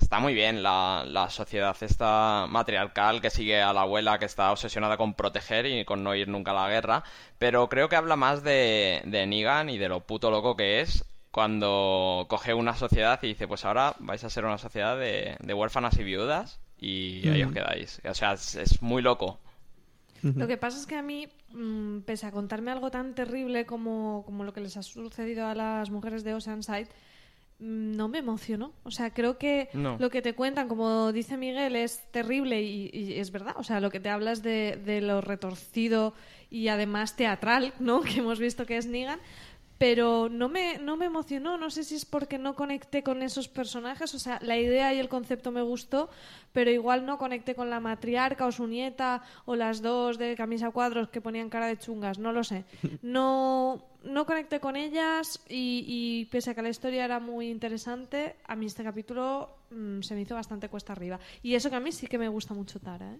Está 0.00 0.18
muy 0.18 0.32
bien 0.34 0.62
la, 0.62 1.04
la 1.06 1.28
sociedad 1.30 1.76
esta 1.82 2.46
matriarcal 2.48 3.20
que 3.20 3.28
sigue 3.30 3.60
a 3.60 3.72
la 3.72 3.82
abuela 3.82 4.18
que 4.18 4.24
está 4.24 4.50
obsesionada 4.50 4.96
con 4.96 5.14
proteger 5.14 5.66
y 5.66 5.84
con 5.84 6.02
no 6.02 6.14
ir 6.14 6.26
nunca 6.28 6.52
a 6.52 6.54
la 6.54 6.68
guerra, 6.68 7.04
pero 7.38 7.68
creo 7.68 7.88
que 7.88 7.96
habla 7.96 8.16
más 8.16 8.42
de, 8.42 9.02
de 9.04 9.26
Negan 9.26 9.68
y 9.68 9.76
de 9.78 9.88
lo 9.88 10.00
puto 10.00 10.30
loco 10.30 10.56
que 10.56 10.80
es 10.80 11.04
cuando 11.30 12.26
coge 12.28 12.54
una 12.54 12.74
sociedad 12.74 13.18
y 13.22 13.28
dice, 13.28 13.46
pues 13.46 13.64
ahora 13.64 13.94
vais 14.00 14.22
a 14.24 14.30
ser 14.30 14.44
una 14.44 14.58
sociedad 14.58 14.98
de, 14.98 15.36
de 15.40 15.54
huérfanas 15.54 15.98
y 15.98 16.02
viudas 16.04 16.60
y 16.78 17.28
ahí 17.28 17.42
os 17.42 17.52
quedáis. 17.52 18.00
O 18.08 18.14
sea, 18.14 18.32
es, 18.32 18.54
es 18.56 18.82
muy 18.82 19.02
loco. 19.02 19.38
Lo 20.22 20.46
que 20.46 20.58
pasa 20.58 20.78
es 20.78 20.86
que 20.86 20.96
a 20.96 21.02
mí, 21.02 21.28
mm, 21.54 22.00
pese 22.00 22.26
a 22.26 22.30
contarme 22.30 22.70
algo 22.70 22.90
tan 22.90 23.14
terrible 23.14 23.64
como, 23.64 24.22
como 24.26 24.44
lo 24.44 24.52
que 24.52 24.60
les 24.60 24.76
ha 24.76 24.82
sucedido 24.82 25.46
a 25.46 25.54
las 25.54 25.88
mujeres 25.90 26.24
de 26.24 26.34
Oceanside, 26.34 26.88
mm, 27.58 27.96
no 27.96 28.08
me 28.08 28.18
emocionó. 28.18 28.72
O 28.82 28.90
sea, 28.90 29.14
creo 29.14 29.38
que 29.38 29.70
No. 29.72 29.96
lo 29.98 30.10
que 30.10 30.20
te 30.20 30.34
cuentan, 30.34 30.68
como 30.68 31.12
dice 31.12 31.38
Miguel, 31.38 31.74
es 31.74 32.02
terrible 32.10 32.60
y, 32.62 32.90
y 32.92 33.14
es 33.18 33.30
verdad. 33.30 33.54
O 33.56 33.64
sea, 33.64 33.80
lo 33.80 33.90
que 33.90 34.00
te 34.00 34.10
hablas 34.10 34.42
de, 34.42 34.78
de 34.84 35.00
lo 35.00 35.22
retorcido 35.22 36.12
y 36.50 36.68
además 36.68 37.16
teatral, 37.16 37.72
¿no? 37.78 38.02
Que 38.02 38.18
hemos 38.18 38.38
visto 38.38 38.66
que 38.66 38.76
es 38.76 38.84
Negan. 38.86 39.20
Pero 39.80 40.28
no 40.28 40.50
me, 40.50 40.76
no 40.76 40.98
me 40.98 41.06
emocionó, 41.06 41.56
no 41.56 41.70
sé 41.70 41.84
si 41.84 41.94
es 41.94 42.04
porque 42.04 42.36
no 42.36 42.54
conecté 42.54 43.02
con 43.02 43.22
esos 43.22 43.48
personajes, 43.48 44.14
o 44.14 44.18
sea, 44.18 44.38
la 44.42 44.58
idea 44.58 44.92
y 44.92 44.98
el 44.98 45.08
concepto 45.08 45.52
me 45.52 45.62
gustó, 45.62 46.10
pero 46.52 46.70
igual 46.70 47.06
no 47.06 47.16
conecté 47.16 47.54
con 47.54 47.70
la 47.70 47.80
matriarca 47.80 48.44
o 48.44 48.52
su 48.52 48.66
nieta 48.66 49.22
o 49.46 49.56
las 49.56 49.80
dos 49.80 50.18
de 50.18 50.36
camisa 50.36 50.70
cuadros 50.70 51.08
que 51.08 51.22
ponían 51.22 51.48
cara 51.48 51.66
de 51.66 51.78
chungas, 51.78 52.18
no 52.18 52.30
lo 52.30 52.44
sé. 52.44 52.66
No, 53.00 53.82
no 54.04 54.26
conecté 54.26 54.60
con 54.60 54.76
ellas 54.76 55.40
y, 55.48 55.84
y 55.86 56.26
pese 56.26 56.50
a 56.50 56.54
que 56.54 56.60
la 56.60 56.68
historia 56.68 57.06
era 57.06 57.18
muy 57.18 57.48
interesante, 57.48 58.36
a 58.46 58.56
mí 58.56 58.66
este 58.66 58.84
capítulo 58.84 59.48
mm, 59.70 60.02
se 60.02 60.14
me 60.14 60.20
hizo 60.20 60.34
bastante 60.34 60.68
cuesta 60.68 60.92
arriba. 60.92 61.18
Y 61.42 61.54
eso 61.54 61.70
que 61.70 61.76
a 61.76 61.80
mí 61.80 61.90
sí 61.90 62.06
que 62.06 62.18
me 62.18 62.28
gusta 62.28 62.52
mucho 62.52 62.80
Tara, 62.80 63.14
¿eh? 63.14 63.18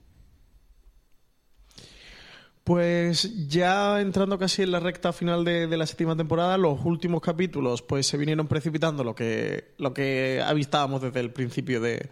Pues 2.70 3.48
ya 3.48 4.00
entrando 4.00 4.38
casi 4.38 4.62
en 4.62 4.70
la 4.70 4.78
recta 4.78 5.12
final 5.12 5.44
de, 5.44 5.66
la 5.76 5.86
séptima 5.86 6.14
temporada, 6.14 6.56
los 6.56 6.78
últimos 6.84 7.20
capítulos 7.20 7.82
pues 7.82 8.06
se 8.06 8.16
vinieron 8.16 8.46
precipitando 8.46 9.02
lo 9.02 9.12
que, 9.12 9.74
lo 9.76 9.92
que 9.92 10.40
avistábamos 10.46 11.02
desde 11.02 11.18
el 11.18 11.32
principio 11.32 11.80
de, 11.80 12.08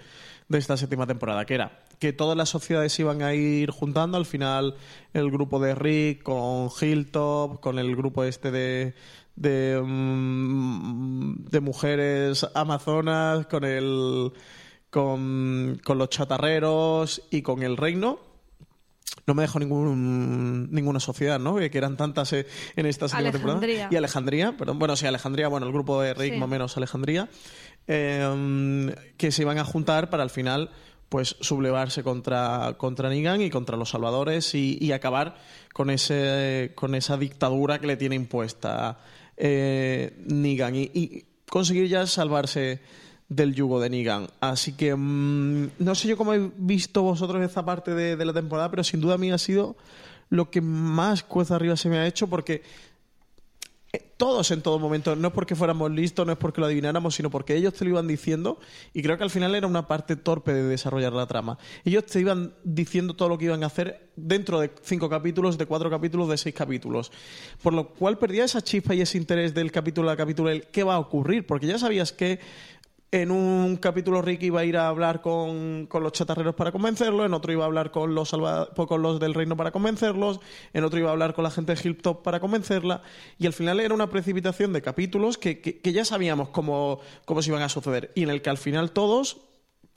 esta 0.51 0.77
séptima 0.77 1.07
temporada, 1.07 1.45
que 1.45 1.55
era 1.55 1.79
que 2.01 2.13
todas 2.13 2.37
las 2.37 2.49
sociedades 2.49 2.99
iban 2.99 3.23
a 3.23 3.35
ir 3.35 3.71
juntando, 3.71 4.17
al 4.17 4.27
final 4.27 4.75
el 5.15 5.31
grupo 5.31 5.61
de 5.61 5.77
Rick 5.77 6.25
con 6.25 6.71
Hilltop, 6.81 7.61
con 7.61 7.79
el 7.79 7.95
grupo 7.95 8.25
este 8.25 8.51
de, 8.51 8.95
de, 9.37 9.81
mm, 9.81 11.57
mujeres 11.63 12.45
amazonas, 12.53 13.47
con 13.47 13.63
el 13.63 14.33
con 14.91 15.79
los 15.87 16.09
chatarreros 16.09 17.23
y 17.31 17.43
con 17.43 17.63
el 17.63 17.77
reino 17.77 18.28
no 19.29 19.35
me 19.35 19.43
dejó 19.43 19.59
ningún, 19.61 20.69
ninguna 20.73 20.99
sociedad, 20.99 21.39
¿no? 21.39 21.57
Que 21.57 21.71
eran 21.79 21.97
tantas 21.97 22.33
eh, 22.33 22.47
en 22.75 22.87
esta 22.87 23.07
segunda 23.09 23.31
temporada. 23.31 23.59
Alejandría. 23.59 23.89
Y 23.93 23.97
Alejandría, 23.97 24.57
perdón. 24.57 24.79
Bueno, 24.81 24.97
sí, 24.97 25.07
Alejandría, 25.07 25.49
bueno, 25.49 25.67
el 25.67 25.73
grupo 25.73 26.01
de 26.01 26.15
Rick 26.15 26.33
Sí. 26.33 26.39
más 26.39 26.47
o 26.47 26.51
menos 26.51 26.77
Alejandría, 26.77 27.29
eh, 27.87 28.95
que 29.17 29.31
se 29.31 29.43
iban 29.43 29.59
a 29.59 29.65
juntar 29.65 30.11
para 30.11 30.23
al 30.23 30.31
final 30.31 30.71
pues 31.09 31.37
sublevarse 31.41 32.03
contra, 32.03 32.75
contra 32.77 33.09
Negan 33.09 33.41
y 33.41 33.49
contra 33.51 33.77
los 33.77 33.91
salvadores 33.91 34.55
y, 34.55 34.77
y 34.81 34.93
acabar 34.93 35.37
con 35.73 35.89
ese 35.91 36.73
con 36.75 36.95
esa 36.95 37.17
dictadura 37.17 37.79
que 37.81 37.87
le 37.87 37.97
tiene 37.97 38.15
impuesta 38.15 38.99
eh, 39.37 40.15
Negan 40.27 40.75
y, 40.75 40.91
y 40.93 41.25
conseguir 41.49 41.89
ya 41.89 42.07
salvarse 42.07 42.81
del 43.29 43.55
yugo 43.55 43.81
de 43.81 43.91
Negan. 43.91 44.29
Así 44.41 44.73
que 44.73 44.95
mm, 44.95 45.71
no 45.79 45.95
sé 45.95 46.09
yo 46.09 46.17
cómo 46.17 46.35
he 46.35 46.51
visto 46.57 47.03
vosotros 47.03 47.43
esta 47.43 47.65
parte 47.65 47.95
de, 47.95 48.17
de 48.17 48.25
la 48.25 48.33
temporada, 48.33 48.71
pero 48.71 48.85
sin 48.85 49.01
duda 49.01 49.15
a 49.15 49.19
mí 49.19 49.31
ha 49.31 49.39
sido 49.39 49.77
lo 50.31 50.51
que 50.51 50.61
más 50.61 51.23
cuesta 51.23 51.55
arriba 51.55 51.77
se 51.77 51.89
me 51.89 51.99
ha 51.99 52.07
hecho 52.07 52.27
porque 52.27 52.63
eh, 53.91 54.03
todos 54.19 54.51
en 54.51 54.61
todo 54.61 54.79
momento, 54.79 55.17
no 55.17 55.29
es 55.29 55.35
porque 55.35 55.57
fuéramos 55.57 55.91
listos, 55.91 56.27
no 56.27 56.33
es 56.33 56.39
porque 56.39 56.61
lo 56.61 56.67
adivináramos, 56.67 57.15
sino 57.15 57.31
porque 57.31 57.57
ellos 57.57 57.73
te 57.73 57.85
lo 57.85 57.93
iban 57.93 58.07
diciendo 58.07 58.61
y 58.93 59.03
creo 59.03 59.17
que 59.17 59.25
al 59.25 59.31
final 59.31 59.55
era 59.55 59.67
una 59.67 59.89
parte 59.89 60.15
torpe 60.15 60.53
de 60.53 60.63
desarrollar 60.65 61.15
la 61.15 61.27
trama. 61.27 61.59
Ellos 61.87 62.05
te 62.05 62.21
iban 62.21 62.53
diciendo 62.65 63.15
todo 63.15 63.31
lo 63.31 63.39
que 63.39 63.47
iban 63.47 63.63
a 63.63 63.69
hacer 63.69 64.11
dentro 64.15 64.61
de 64.61 64.71
cinco 64.83 65.09
capítulos, 65.09 65.57
de 65.57 65.65
cuatro 65.65 65.89
capítulos, 65.89 66.29
de 66.29 66.37
seis 66.37 66.55
capítulos. 66.55 67.11
Por 67.63 67.73
lo 67.73 67.89
cual 67.89 68.19
perdía 68.19 68.45
esa 68.45 68.61
chispa 68.61 68.95
y 68.95 69.01
ese 69.01 69.17
interés 69.17 69.55
del 69.55 69.73
capítulo 69.73 70.11
a 70.11 70.17
capítulo, 70.19 70.51
el 70.51 70.67
qué 70.67 70.85
va 70.85 70.97
a 70.97 70.99
ocurrir, 70.99 71.47
porque 71.47 71.67
ya 71.67 71.79
sabías 71.79 72.13
que 72.13 72.41
en 73.11 73.31
un 73.31 73.77
capítulo 73.77 74.21
Rick 74.21 74.43
iba 74.43 74.61
a 74.61 74.65
ir 74.67 74.77
a 74.77 74.89
hablar 74.89 75.23
con, 75.23 75.87
con 75.87 76.03
los 76.03 76.13
chatarreros 76.13 76.55
para 76.55 76.73
convencerlo, 76.73 77.25
en 77.25 77.33
otro 77.33 77.51
iba 77.53 77.65
a 77.65 77.67
hablar 77.67 77.91
con 77.91 78.15
los, 78.15 78.29
salva- 78.33 78.69
los 79.01 79.19
del 79.21 79.33
reino 79.35 79.57
para 79.57 79.71
convencerlos, 79.71 80.41
en 80.75 80.85
otro 80.85 80.99
iba 80.99 81.09
a 81.09 81.13
hablar 81.13 81.33
con 81.33 81.45
la 81.45 81.51
gente 81.51 81.75
de 81.75 81.81
Hilltop 81.83 82.23
para 82.23 82.39
convencerla, 82.39 83.03
y 83.39 83.47
al 83.47 83.55
final 83.55 83.81
era 83.81 83.95
una 83.95 84.11
precipitación 84.11 84.73
de 84.75 84.83
capítulos 84.83 85.39
que, 85.39 85.61
que- 85.61 85.79
que 85.81 85.93
ya 85.93 86.05
sabíamos 86.05 86.51
cómo, 86.51 87.01
cómo 87.25 87.41
se 87.41 87.51
iban 87.51 87.63
a 87.63 87.71
suceder, 87.71 88.13
y 88.15 88.25
en 88.25 88.31
el 88.31 88.43
que 88.43 88.51
al 88.51 88.59
final 88.59 88.91
todos, 88.91 89.39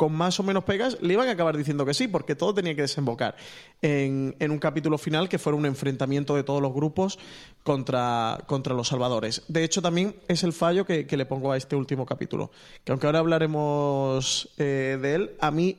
con 0.01 0.13
más 0.13 0.39
o 0.39 0.43
menos 0.43 0.63
pegas, 0.63 0.97
le 1.01 1.13
iban 1.13 1.27
a 1.27 1.33
acabar 1.33 1.55
diciendo 1.55 1.85
que 1.85 1.93
sí, 1.93 2.07
porque 2.07 2.33
todo 2.33 2.55
tenía 2.55 2.73
que 2.73 2.81
desembocar 2.81 3.35
en, 3.83 4.35
en 4.39 4.49
un 4.49 4.57
capítulo 4.57 4.97
final 4.97 5.29
que 5.29 5.37
fuera 5.37 5.55
un 5.55 5.67
enfrentamiento 5.67 6.35
de 6.35 6.41
todos 6.41 6.59
los 6.59 6.73
grupos 6.73 7.19
contra, 7.61 8.39
contra 8.47 8.73
los 8.73 8.87
salvadores. 8.87 9.43
De 9.47 9.63
hecho, 9.63 9.79
también 9.79 10.15
es 10.27 10.43
el 10.43 10.53
fallo 10.53 10.87
que, 10.87 11.05
que 11.05 11.17
le 11.17 11.27
pongo 11.27 11.51
a 11.51 11.57
este 11.57 11.75
último 11.75 12.07
capítulo, 12.07 12.49
que 12.83 12.91
aunque 12.91 13.05
ahora 13.05 13.19
hablaremos 13.19 14.49
eh, 14.57 14.97
de 14.99 15.13
él, 15.13 15.31
a 15.39 15.51
mí 15.51 15.77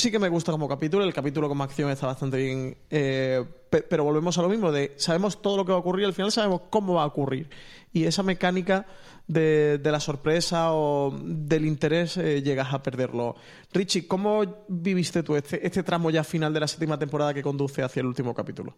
sí 0.00 0.10
que 0.10 0.18
me 0.18 0.28
gusta 0.28 0.50
como 0.52 0.68
capítulo, 0.68 1.04
el 1.04 1.12
capítulo 1.14 1.48
como 1.48 1.62
acción 1.62 1.90
está 1.90 2.06
bastante 2.06 2.36
bien, 2.38 2.76
eh, 2.90 3.44
pe- 3.70 3.82
pero 3.82 4.02
volvemos 4.04 4.36
a 4.38 4.42
lo 4.42 4.48
mismo, 4.48 4.72
de 4.72 4.92
sabemos 4.96 5.40
todo 5.40 5.56
lo 5.58 5.64
que 5.64 5.70
va 5.72 5.78
a 5.78 5.80
ocurrir, 5.80 6.06
al 6.06 6.12
final 6.14 6.32
sabemos 6.32 6.62
cómo 6.70 6.94
va 6.94 7.04
a 7.04 7.06
ocurrir. 7.06 7.48
Y 7.92 8.04
esa 8.04 8.22
mecánica 8.22 8.86
de, 9.28 9.78
de 9.78 9.92
la 9.92 10.00
sorpresa 10.00 10.72
o 10.72 11.12
del 11.22 11.64
interés 11.66 12.16
eh, 12.16 12.42
llegas 12.42 12.72
a 12.74 12.82
perderlo. 12.82 13.36
Richie, 13.72 14.08
¿cómo 14.08 14.64
viviste 14.68 15.22
tú 15.22 15.36
este, 15.36 15.64
este 15.66 15.82
tramo 15.84 16.10
ya 16.10 16.24
final 16.24 16.52
de 16.52 16.60
la 16.60 16.66
séptima 16.68 16.98
temporada 16.98 17.32
que 17.32 17.42
conduce 17.42 17.82
hacia 17.82 18.00
el 18.00 18.06
último 18.06 18.34
capítulo? 18.34 18.76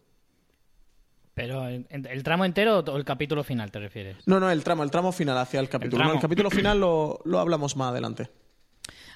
Pero 1.35 1.67
¿en- 1.69 1.87
en- 1.89 2.07
el 2.07 2.23
tramo 2.23 2.45
entero 2.45 2.81
o 2.81 2.97
el 2.97 3.05
capítulo 3.05 3.43
final 3.43 3.71
te 3.71 3.79
refieres? 3.81 4.17
No, 4.27 4.39
no, 4.39 4.51
el 4.51 4.63
tramo, 4.63 4.83
el 4.83 4.91
tramo 4.91 5.13
final 5.13 5.39
hacia 5.39 5.61
el 5.61 5.69
capítulo. 5.69 5.97
tramo. 5.99 6.11
No, 6.11 6.17
el 6.17 6.21
capítulo 6.23 6.51
final 6.51 6.81
lo, 6.81 7.21
lo 7.25 7.39
hablamos 7.39 7.77
más 7.77 7.91
adelante. 7.91 8.29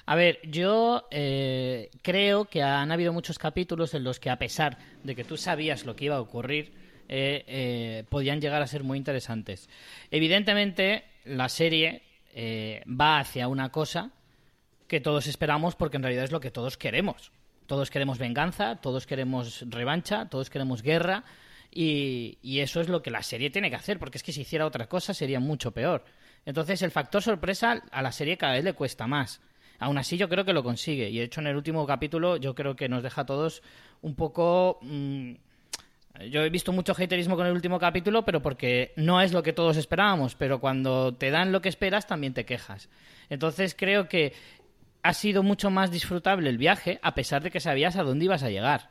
A 0.07 0.15
ver, 0.15 0.39
yo 0.43 1.05
eh, 1.11 1.89
creo 2.01 2.45
que 2.45 2.63
han 2.63 2.93
habido 2.93 3.11
muchos 3.11 3.37
capítulos 3.37 3.93
en 3.93 4.05
los 4.05 4.21
que 4.21 4.29
a 4.29 4.39
pesar 4.39 4.77
de 5.03 5.15
que 5.15 5.25
tú 5.25 5.35
sabías 5.35 5.85
lo 5.85 5.97
que 5.97 6.05
iba 6.05 6.15
a 6.15 6.21
ocurrir, 6.21 6.71
eh, 7.09 7.43
eh, 7.45 8.03
podían 8.07 8.39
llegar 8.39 8.61
a 8.61 8.67
ser 8.67 8.85
muy 8.85 8.97
interesantes. 8.97 9.69
Evidentemente, 10.09 11.03
la 11.25 11.49
serie 11.49 12.03
eh, 12.33 12.83
va 12.87 13.19
hacia 13.19 13.49
una 13.49 13.69
cosa 13.69 14.11
que 14.87 15.01
todos 15.01 15.27
esperamos 15.27 15.75
porque 15.75 15.97
en 15.97 16.03
realidad 16.03 16.23
es 16.23 16.31
lo 16.31 16.39
que 16.39 16.51
todos 16.51 16.77
queremos. 16.77 17.33
Todos 17.65 17.91
queremos 17.91 18.17
venganza, 18.17 18.77
todos 18.77 19.07
queremos 19.07 19.65
revancha, 19.67 20.29
todos 20.29 20.49
queremos 20.49 20.83
guerra 20.83 21.25
y, 21.69 22.37
y 22.41 22.59
eso 22.59 22.79
es 22.79 22.87
lo 22.87 23.01
que 23.03 23.11
la 23.11 23.23
serie 23.23 23.49
tiene 23.49 23.69
que 23.69 23.75
hacer 23.75 23.99
porque 23.99 24.19
es 24.19 24.23
que 24.23 24.31
si 24.31 24.41
hiciera 24.41 24.65
otra 24.65 24.87
cosa 24.87 25.13
sería 25.13 25.41
mucho 25.41 25.71
peor. 25.71 26.05
Entonces 26.45 26.81
el 26.81 26.91
factor 26.91 27.21
sorpresa 27.21 27.83
a 27.91 28.01
la 28.01 28.13
serie 28.13 28.37
cada 28.37 28.53
vez 28.53 28.63
le 28.63 28.71
cuesta 28.71 29.05
más. 29.05 29.41
Aún 29.79 29.97
así 29.97 30.17
yo 30.17 30.29
creo 30.29 30.45
que 30.45 30.53
lo 30.53 30.63
consigue 30.63 31.09
y 31.09 31.17
de 31.17 31.25
hecho 31.25 31.41
en 31.41 31.47
el 31.47 31.55
último 31.55 31.85
capítulo 31.85 32.37
yo 32.37 32.55
creo 32.55 32.75
que 32.75 32.89
nos 32.89 33.03
deja 33.03 33.21
a 33.21 33.25
todos 33.25 33.61
un 34.01 34.15
poco... 34.15 34.79
mm, 34.81 35.33
yo 36.31 36.41
he 36.41 36.49
visto 36.49 36.71
mucho 36.71 36.93
haterismo 36.93 37.35
con 37.35 37.45
el 37.45 37.53
último 37.53 37.77
capítulo, 37.77 38.25
pero 38.25 38.41
porque 38.41 38.91
no 38.95 39.21
es 39.21 39.33
lo 39.33 39.43
que 39.43 39.53
todos 39.53 39.77
esperábamos, 39.77 40.33
pero 40.33 40.59
cuando 40.59 41.13
te 41.13 41.29
dan 41.29 41.51
lo 41.51 41.61
que 41.61 41.69
esperas 41.69 42.07
también 42.07 42.33
te 42.33 42.43
quejas. 42.43 42.89
Entonces 43.29 43.75
creo 43.77 44.07
que 44.07 44.33
ha 45.03 45.13
sido 45.13 45.43
mucho 45.43 45.69
más 45.69 45.91
disfrutable 45.91 46.49
el 46.49 46.57
viaje, 46.57 46.99
a 47.03 47.13
pesar 47.13 47.43
de 47.43 47.51
que 47.51 47.59
sabías 47.59 47.95
a 47.97 48.03
dónde 48.03 48.25
ibas 48.25 48.43
a 48.43 48.49
llegar. 48.49 48.89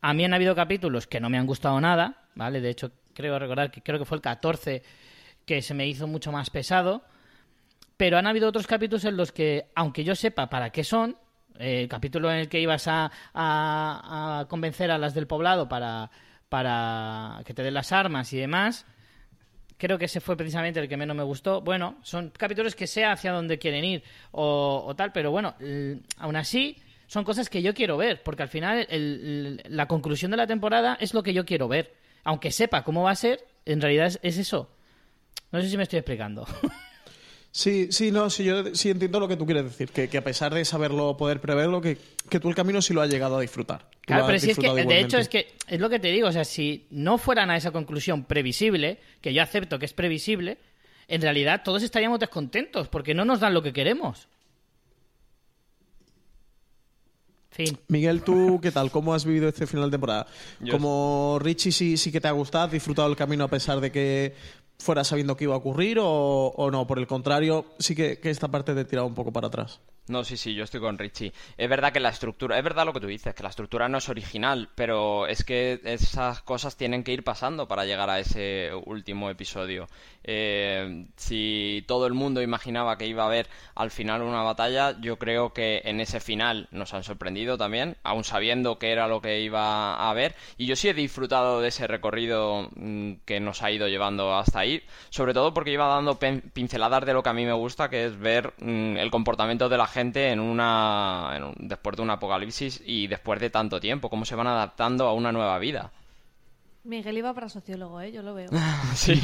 A 0.00 0.12
mí 0.12 0.24
han 0.24 0.34
habido 0.34 0.54
capítulos 0.54 1.06
que 1.06 1.20
no 1.20 1.30
me 1.30 1.38
han 1.38 1.46
gustado 1.46 1.80
nada, 1.80 2.24
¿vale? 2.34 2.60
De 2.60 2.70
hecho, 2.70 2.92
creo 3.14 3.38
recordar 3.38 3.70
que 3.70 3.82
creo 3.82 3.98
que 3.98 4.04
fue 4.04 4.16
el 4.16 4.22
14 4.22 4.82
que 5.46 5.62
se 5.62 5.74
me 5.74 5.86
hizo 5.86 6.06
mucho 6.06 6.32
más 6.32 6.50
pesado. 6.50 7.04
Pero 7.96 8.18
han 8.18 8.26
habido 8.26 8.48
otros 8.48 8.66
capítulos 8.66 9.04
en 9.04 9.16
los 9.16 9.32
que, 9.32 9.70
aunque 9.74 10.04
yo 10.04 10.14
sepa 10.14 10.48
para 10.50 10.70
qué 10.70 10.84
son, 10.84 11.16
eh, 11.58 11.82
el 11.82 11.88
capítulo 11.88 12.30
en 12.30 12.38
el 12.38 12.48
que 12.48 12.60
ibas 12.60 12.86
a, 12.88 14.46
convencer 14.48 14.90
a 14.90 14.98
las 14.98 15.14
del 15.14 15.26
poblado 15.26 15.68
para, 15.68 16.10
que 17.44 17.54
te 17.54 17.62
den 17.62 17.74
las 17.74 17.92
armas 17.92 18.32
y 18.32 18.38
demás, 18.38 18.84
creo 19.78 19.98
que 19.98 20.04
ese 20.06 20.20
fue 20.20 20.36
precisamente 20.36 20.80
el 20.80 20.88
que 20.88 20.96
menos 20.98 21.16
me 21.16 21.22
gustó. 21.22 21.62
Bueno, 21.62 21.96
son 22.02 22.30
capítulos 22.30 22.74
que 22.74 22.86
sé 22.86 23.04
hacia 23.04 23.32
dónde 23.32 23.58
quieren 23.58 23.84
ir 23.84 24.02
o, 24.30 24.94
tal, 24.96 25.12
pero 25.12 25.30
bueno, 25.30 25.54
aún 26.18 26.36
así 26.36 26.76
son 27.06 27.24
cosas 27.24 27.48
que 27.48 27.62
yo 27.62 27.72
quiero 27.72 27.96
ver, 27.96 28.22
porque 28.22 28.42
al 28.42 28.48
final 28.48 28.86
el- 28.90 29.62
la 29.68 29.86
conclusión 29.86 30.30
de 30.32 30.36
la 30.36 30.46
temporada 30.46 30.98
es 31.00 31.14
lo 31.14 31.22
que 31.22 31.32
yo 31.32 31.46
quiero 31.46 31.68
ver. 31.68 31.94
Aunque 32.24 32.50
sepa 32.50 32.82
cómo 32.82 33.04
va 33.04 33.12
a 33.12 33.16
ser, 33.16 33.46
en 33.64 33.80
realidad 33.80 34.08
es, 34.08 34.18
es 34.22 34.36
eso. 34.38 34.68
No 35.52 35.62
sé 35.62 35.70
si 35.70 35.76
me 35.76 35.84
estoy 35.84 36.00
explicando. 36.00 36.44
Sí, 37.56 37.88
sí, 37.90 38.10
no, 38.12 38.28
sí, 38.28 38.44
yo 38.44 38.74
sí 38.74 38.90
entiendo 38.90 39.18
lo 39.18 39.26
que 39.28 39.36
tú 39.38 39.46
quieres 39.46 39.64
decir, 39.64 39.88
que, 39.88 40.10
que 40.10 40.18
a 40.18 40.22
pesar 40.22 40.52
de 40.52 40.62
saberlo, 40.66 41.16
poder 41.16 41.40
preverlo, 41.40 41.80
que, 41.80 41.96
que 42.28 42.38
tú 42.38 42.50
el 42.50 42.54
camino 42.54 42.82
sí 42.82 42.92
lo 42.92 43.00
has 43.00 43.08
llegado 43.08 43.38
a 43.38 43.40
disfrutar. 43.40 43.88
Claro, 44.02 44.26
pero 44.26 44.38
si 44.38 44.50
es 44.50 44.58
que, 44.58 44.70
de 44.74 45.00
hecho, 45.00 45.16
es 45.16 45.30
que 45.30 45.54
es 45.66 45.80
lo 45.80 45.88
que 45.88 45.98
te 45.98 46.08
digo, 46.08 46.28
o 46.28 46.32
sea, 46.32 46.44
si 46.44 46.86
no 46.90 47.16
fueran 47.16 47.48
a 47.48 47.56
esa 47.56 47.70
conclusión 47.70 48.24
previsible, 48.24 48.98
que 49.22 49.32
yo 49.32 49.42
acepto 49.42 49.78
que 49.78 49.86
es 49.86 49.94
previsible, 49.94 50.58
en 51.08 51.22
realidad 51.22 51.62
todos 51.64 51.82
estaríamos 51.82 52.20
descontentos 52.20 52.88
porque 52.88 53.14
no 53.14 53.24
nos 53.24 53.40
dan 53.40 53.54
lo 53.54 53.62
que 53.62 53.72
queremos. 53.72 54.28
Fin. 57.52 57.78
Miguel, 57.88 58.20
¿tú 58.22 58.60
qué 58.62 58.70
tal? 58.70 58.90
¿Cómo 58.90 59.14
has 59.14 59.24
vivido 59.24 59.48
este 59.48 59.66
final 59.66 59.86
de 59.90 59.94
temporada? 59.94 60.26
Yo- 60.60 60.74
Como 60.74 61.38
Richie 61.40 61.72
sí, 61.72 61.96
sí 61.96 62.12
que 62.12 62.20
te 62.20 62.28
ha 62.28 62.32
gustado, 62.32 62.66
has 62.66 62.72
disfrutado 62.72 63.08
el 63.08 63.16
camino 63.16 63.44
a 63.44 63.48
pesar 63.48 63.80
de 63.80 63.90
que 63.90 64.34
fuera 64.78 65.04
sabiendo 65.04 65.36
que 65.36 65.44
iba 65.44 65.54
a 65.54 65.58
ocurrir 65.58 65.98
o, 66.00 66.52
o 66.56 66.70
no, 66.70 66.86
por 66.86 66.98
el 66.98 67.06
contrario, 67.06 67.66
sí 67.78 67.94
que, 67.94 68.18
esta 68.22 68.48
parte 68.48 68.74
te 68.74 68.80
ha 68.80 68.86
tirado 68.86 69.06
un 69.06 69.14
poco 69.14 69.32
para 69.32 69.48
atrás. 69.48 69.80
No, 70.08 70.22
sí, 70.22 70.36
sí, 70.36 70.54
yo 70.54 70.62
estoy 70.62 70.80
con 70.80 70.98
Richie. 70.98 71.32
Es 71.58 71.68
verdad 71.68 71.92
que 71.92 71.98
la 71.98 72.10
estructura, 72.10 72.56
es 72.56 72.62
verdad 72.62 72.86
lo 72.86 72.92
que 72.92 73.00
tú 73.00 73.08
dices, 73.08 73.34
que 73.34 73.42
la 73.42 73.48
estructura 73.48 73.88
no 73.88 73.98
es 73.98 74.08
original, 74.08 74.68
pero 74.76 75.26
es 75.26 75.42
que 75.42 75.80
esas 75.82 76.42
cosas 76.42 76.76
tienen 76.76 77.02
que 77.02 77.12
ir 77.12 77.24
pasando 77.24 77.66
para 77.66 77.84
llegar 77.84 78.08
a 78.08 78.20
ese 78.20 78.70
último 78.84 79.30
episodio. 79.30 79.88
Eh, 80.22 81.06
si 81.16 81.84
todo 81.88 82.06
el 82.06 82.14
mundo 82.14 82.40
imaginaba 82.40 82.96
que 82.98 83.08
iba 83.08 83.24
a 83.24 83.26
haber 83.26 83.48
al 83.74 83.90
final 83.90 84.22
una 84.22 84.42
batalla, 84.42 84.96
yo 85.00 85.18
creo 85.18 85.52
que 85.52 85.82
en 85.84 86.00
ese 86.00 86.20
final 86.20 86.68
nos 86.70 86.94
han 86.94 87.02
sorprendido 87.02 87.58
también, 87.58 87.96
aún 88.04 88.22
sabiendo 88.22 88.78
que 88.78 88.92
era 88.92 89.08
lo 89.08 89.20
que 89.20 89.40
iba 89.40 89.94
a 89.96 90.10
haber. 90.10 90.36
Y 90.56 90.66
yo 90.66 90.76
sí 90.76 90.88
he 90.88 90.94
disfrutado 90.94 91.60
de 91.60 91.68
ese 91.68 91.88
recorrido 91.88 92.70
mm, 92.76 93.14
que 93.24 93.40
nos 93.40 93.60
ha 93.64 93.72
ido 93.72 93.88
llevando 93.88 94.36
hasta 94.36 94.60
ahí, 94.60 94.84
sobre 95.10 95.34
todo 95.34 95.52
porque 95.52 95.72
iba 95.72 95.88
dando 95.88 96.16
pinceladas 96.18 97.04
de 97.04 97.12
lo 97.12 97.24
que 97.24 97.28
a 97.30 97.32
mí 97.32 97.44
me 97.44 97.52
gusta, 97.54 97.90
que 97.90 98.06
es 98.06 98.16
ver 98.16 98.54
mm, 98.58 98.98
el 98.98 99.10
comportamiento 99.10 99.68
de 99.68 99.78
la 99.78 99.86
gente 99.88 99.95
en 100.00 100.40
una 100.40 101.32
en 101.36 101.44
un- 101.44 101.54
después 101.58 101.96
de 101.96 102.02
un 102.02 102.10
apocalipsis 102.10 102.82
y 102.84 103.06
después 103.06 103.40
de 103.40 103.50
tanto 103.50 103.80
tiempo, 103.80 104.08
cómo 104.10 104.24
se 104.24 104.34
van 104.34 104.46
adaptando 104.46 105.06
a 105.06 105.14
una 105.14 105.32
nueva 105.32 105.58
vida. 105.58 105.92
Miguel 106.84 107.18
iba 107.18 107.34
para 107.34 107.48
sociólogo, 107.48 108.00
¿eh? 108.00 108.12
Yo 108.12 108.22
lo 108.22 108.34
veo. 108.34 108.50
Sí. 108.94 109.20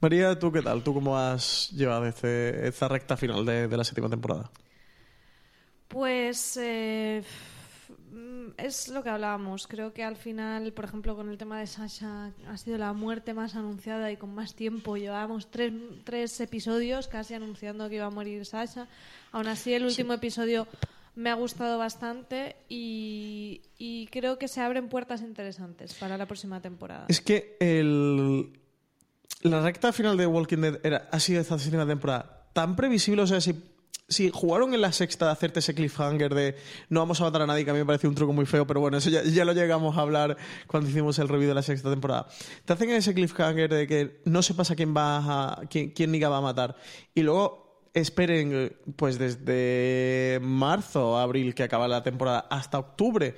María, 0.00 0.36
¿tú 0.38 0.50
qué 0.50 0.62
tal? 0.62 0.82
¿Tú 0.82 0.92
cómo 0.94 1.16
has 1.16 1.70
llevado 1.70 2.06
este- 2.06 2.66
esta 2.66 2.88
recta 2.88 3.16
final 3.16 3.46
de, 3.46 3.68
de 3.68 3.76
la 3.76 3.84
séptima 3.84 4.08
temporada? 4.08 4.50
Pues 5.88 6.56
eh, 6.60 7.22
es 8.56 8.88
lo 8.88 9.02
que 9.02 9.10
hablábamos. 9.10 9.66
Creo 9.66 9.92
que 9.92 10.04
al 10.04 10.16
final, 10.16 10.72
por 10.72 10.84
ejemplo, 10.84 11.16
con 11.16 11.28
el 11.30 11.38
tema 11.38 11.58
de 11.60 11.66
Sasha, 11.66 12.32
ha 12.48 12.56
sido 12.56 12.78
la 12.78 12.92
muerte 12.92 13.34
más 13.34 13.54
anunciada 13.54 14.10
y 14.10 14.16
con 14.16 14.34
más 14.34 14.54
tiempo. 14.54 14.96
Llevábamos 14.96 15.50
tres, 15.50 15.72
tres 16.04 16.40
episodios 16.40 17.08
casi 17.08 17.34
anunciando 17.34 17.88
que 17.88 17.96
iba 17.96 18.06
a 18.06 18.10
morir 18.10 18.44
Sasha. 18.44 18.88
Aún 19.32 19.48
así, 19.48 19.72
el 19.72 19.84
último 19.84 20.12
episodio 20.12 20.66
me 21.14 21.30
ha 21.30 21.34
gustado 21.34 21.78
bastante 21.78 22.56
y, 22.68 23.62
y 23.78 24.06
creo 24.06 24.38
que 24.38 24.48
se 24.48 24.60
abren 24.60 24.88
puertas 24.88 25.22
interesantes 25.22 25.94
para 25.94 26.16
la 26.16 26.26
próxima 26.26 26.60
temporada. 26.60 27.06
Es 27.08 27.20
que 27.20 27.56
el, 27.60 28.58
la 29.42 29.60
recta 29.62 29.92
final 29.92 30.16
de 30.16 30.26
Walking 30.26 30.58
Dead 30.58 30.80
era, 30.82 31.08
ha 31.10 31.20
sido 31.20 31.40
esta 31.40 31.58
séptima 31.58 31.86
temporada 31.86 32.48
tan 32.52 32.76
previsible, 32.76 33.22
o 33.22 33.26
sea, 33.26 33.40
si, 33.40 33.54
si 34.12 34.30
jugaron 34.30 34.74
en 34.74 34.80
la 34.80 34.92
sexta 34.92 35.26
de 35.26 35.32
hacerte 35.32 35.60
ese 35.60 35.74
cliffhanger 35.74 36.34
de 36.34 36.56
no 36.88 37.00
vamos 37.00 37.20
a 37.20 37.24
matar 37.24 37.42
a 37.42 37.46
nadie, 37.46 37.64
que 37.64 37.70
a 37.70 37.74
mí 37.74 37.80
me 37.80 37.86
parece 37.86 38.06
un 38.06 38.14
truco 38.14 38.32
muy 38.32 38.46
feo, 38.46 38.66
pero 38.66 38.80
bueno, 38.80 38.98
eso 38.98 39.10
ya, 39.10 39.44
lo 39.44 39.52
llegamos 39.52 39.96
a 39.96 40.02
hablar 40.02 40.36
cuando 40.66 40.88
hicimos 40.88 41.18
el 41.18 41.28
review 41.28 41.48
de 41.48 41.54
la 41.54 41.62
sexta 41.62 41.90
temporada. 41.90 42.26
Te 42.64 42.72
hacen 42.72 42.90
ese 42.90 43.14
cliffhanger 43.14 43.68
de 43.68 43.86
que 43.86 44.20
no 44.24 44.42
sepas 44.42 44.70
a 44.70 44.76
quién 44.76 44.94
va 44.96 45.16
a, 45.52 45.66
quién, 45.66 45.90
quién 45.90 46.12
Niga 46.12 46.28
va 46.28 46.38
a 46.38 46.42
matar. 46.42 46.76
Y 47.14 47.22
luego 47.22 47.88
esperen, 47.94 48.76
pues 48.96 49.18
desde 49.18 50.38
marzo, 50.42 51.18
abril, 51.18 51.54
que 51.54 51.62
acaba 51.62 51.88
la 51.88 52.02
temporada, 52.02 52.46
hasta 52.50 52.78
octubre 52.78 53.34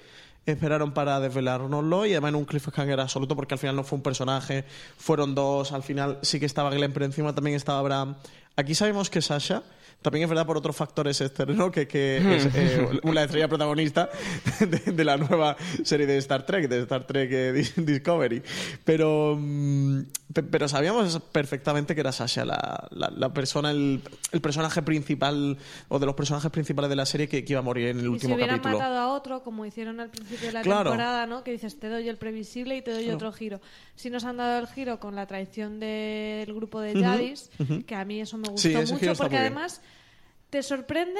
esperaron 0.46 0.92
para 0.92 1.20
desvelárnoslo 1.20 2.06
y 2.06 2.12
además 2.12 2.30
en 2.30 2.34
un 2.36 2.44
cliffhanger 2.44 3.00
absoluto 3.00 3.34
porque 3.34 3.54
al 3.54 3.58
final 3.58 3.76
no 3.76 3.84
fue 3.84 3.96
un 3.96 4.02
personaje, 4.02 4.64
fueron 4.96 5.34
dos, 5.34 5.72
al 5.72 5.82
final 5.82 6.18
sí 6.22 6.38
que 6.38 6.46
estaba 6.46 6.70
Glenn, 6.70 6.92
pero 6.92 7.06
encima 7.06 7.34
también 7.34 7.56
estaba 7.56 7.78
Abraham. 7.78 8.16
Aquí 8.56 8.74
sabemos 8.74 9.10
que 9.10 9.22
Sasha, 9.22 9.62
también 10.04 10.24
es 10.24 10.28
verdad 10.28 10.44
por 10.44 10.58
otros 10.58 10.76
factores 10.76 11.18
externos, 11.22 11.70
que, 11.72 11.88
que 11.88 12.18
es 12.36 12.48
eh, 12.54 12.86
una 13.04 13.22
estrella 13.24 13.48
protagonista 13.48 14.10
de, 14.60 14.92
de 14.92 15.04
la 15.04 15.16
nueva 15.16 15.56
serie 15.82 16.06
de 16.06 16.18
Star 16.18 16.44
Trek, 16.44 16.68
de 16.68 16.80
Star 16.82 17.06
Trek 17.06 17.30
eh, 17.32 17.52
Dis- 17.54 17.74
Discovery. 17.74 18.42
Pero, 18.84 19.34
mm, 19.40 20.00
pe- 20.32 20.42
pero 20.42 20.68
sabíamos 20.68 21.18
perfectamente 21.32 21.94
que 21.94 22.02
era 22.02 22.12
Sasha 22.12 22.44
la, 22.44 22.86
la- 22.90 23.10
la 23.16 23.32
persona, 23.32 23.70
el, 23.70 24.02
el 24.32 24.40
personaje 24.42 24.82
principal 24.82 25.56
o 25.88 25.98
de 25.98 26.04
los 26.04 26.14
personajes 26.14 26.50
principales 26.50 26.90
de 26.90 26.96
la 26.96 27.06
serie 27.06 27.26
que, 27.26 27.42
que 27.42 27.52
iba 27.54 27.60
a 27.60 27.62
morir 27.62 27.88
en 27.88 27.96
el 27.98 28.02
Y 28.02 28.06
si 28.06 28.12
último 28.12 28.34
hubieran 28.34 28.58
capítulo. 28.58 28.78
matado 28.78 28.98
a 28.98 29.08
otro, 29.14 29.42
como 29.42 29.64
hicieron 29.64 30.00
al 30.00 30.10
principio 30.10 30.48
de 30.48 30.52
la 30.52 30.60
Claro. 30.60 30.90
temporada, 30.90 31.26
¿no? 31.26 31.42
Que 31.44 31.52
dices, 31.52 31.80
te 31.80 31.88
doy 31.88 32.08
el 32.10 32.18
previsible 32.18 32.76
y 32.76 32.82
te 32.82 32.90
doy 32.92 33.08
otro 33.08 33.32
giro. 33.32 33.60
Si 33.96 34.10
nos 34.10 34.24
han 34.24 34.36
dado 34.36 34.58
el 34.60 34.66
giro 34.66 35.00
con 35.00 35.14
la 35.16 35.26
traición 35.26 35.80
del 35.80 36.52
grupo 36.54 36.80
de 36.80 37.00
Yadis, 37.00 37.50
que 37.86 37.94
a 37.94 38.04
mí 38.04 38.20
eso 38.20 38.36
me 38.36 38.48
gustó 38.48 38.60
Sí, 38.68 38.74
mucho, 38.92 39.14
porque 39.16 39.36
muy 39.36 39.40
bien. 39.42 39.54
Te 40.54 40.62
sorprende, 40.62 41.18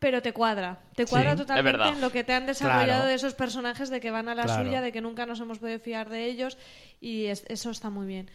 pero 0.00 0.20
te 0.20 0.32
cuadra. 0.32 0.80
Te 0.96 1.06
cuadra 1.06 1.36
totalmente 1.36 1.88
en 1.90 2.00
lo 2.00 2.10
que 2.10 2.24
te 2.24 2.32
han 2.32 2.44
desarrollado 2.46 2.86
Claro. 2.86 3.06
de 3.06 3.14
esos 3.14 3.34
personajes, 3.34 3.88
de 3.88 4.00
que 4.00 4.10
van 4.10 4.28
a 4.28 4.34
la 4.34 4.42
Claro. 4.42 4.64
suya, 4.64 4.80
de 4.80 4.90
que 4.90 5.00
nunca 5.00 5.26
nos 5.26 5.38
hemos 5.38 5.60
podido 5.60 5.78
fiar 5.78 6.08
de 6.08 6.24
ellos, 6.24 6.58
y 7.00 7.26
es- 7.26 7.44
eso 7.46 7.70
está 7.70 7.88
muy 7.88 8.08
bien. 8.08 8.28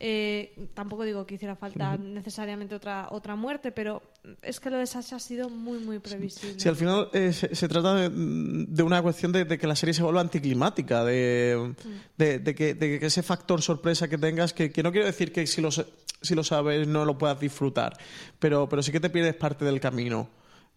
Eh, 0.00 0.68
tampoco 0.74 1.02
digo 1.02 1.26
que 1.26 1.34
hiciera 1.34 1.56
falta 1.56 1.96
necesariamente 1.96 2.74
otra 2.74 3.08
otra 3.10 3.34
muerte, 3.34 3.72
pero 3.72 4.00
es 4.42 4.60
que 4.60 4.70
lo 4.70 4.78
de 4.78 4.86
Sasha 4.86 5.16
ha 5.16 5.18
sido 5.18 5.48
muy, 5.48 5.80
muy 5.80 5.98
previsible. 5.98 6.60
Sí, 6.60 6.68
al 6.68 6.76
final 6.76 7.08
eh, 7.12 7.32
se, 7.32 7.52
se 7.54 7.68
trata 7.68 7.94
de, 7.94 8.10
de 8.10 8.82
una 8.84 9.02
cuestión 9.02 9.32
de, 9.32 9.44
de 9.44 9.58
que 9.58 9.66
la 9.66 9.74
serie 9.74 9.92
se 9.92 10.04
vuelva 10.04 10.20
anticlimática, 10.20 11.04
de, 11.04 11.74
de, 12.16 12.38
de 12.38 12.54
que, 12.54 12.98
ese 13.02 13.22
factor 13.24 13.60
sorpresa 13.60 14.06
que 14.06 14.18
tengas, 14.18 14.52
que, 14.52 14.70
que 14.70 14.82
no 14.84 14.92
quiero 14.92 15.06
decir 15.06 15.32
que 15.32 15.46
si 15.48 15.60
lo, 15.60 15.70
si 15.72 16.34
lo 16.34 16.44
sabes 16.44 16.86
no 16.86 17.04
lo 17.04 17.18
puedas 17.18 17.40
disfrutar, 17.40 17.96
pero, 18.38 18.68
pero 18.68 18.82
sí 18.82 18.92
que 18.92 19.00
te 19.00 19.10
pierdes 19.10 19.34
parte 19.34 19.64
del 19.64 19.80
camino. 19.80 20.28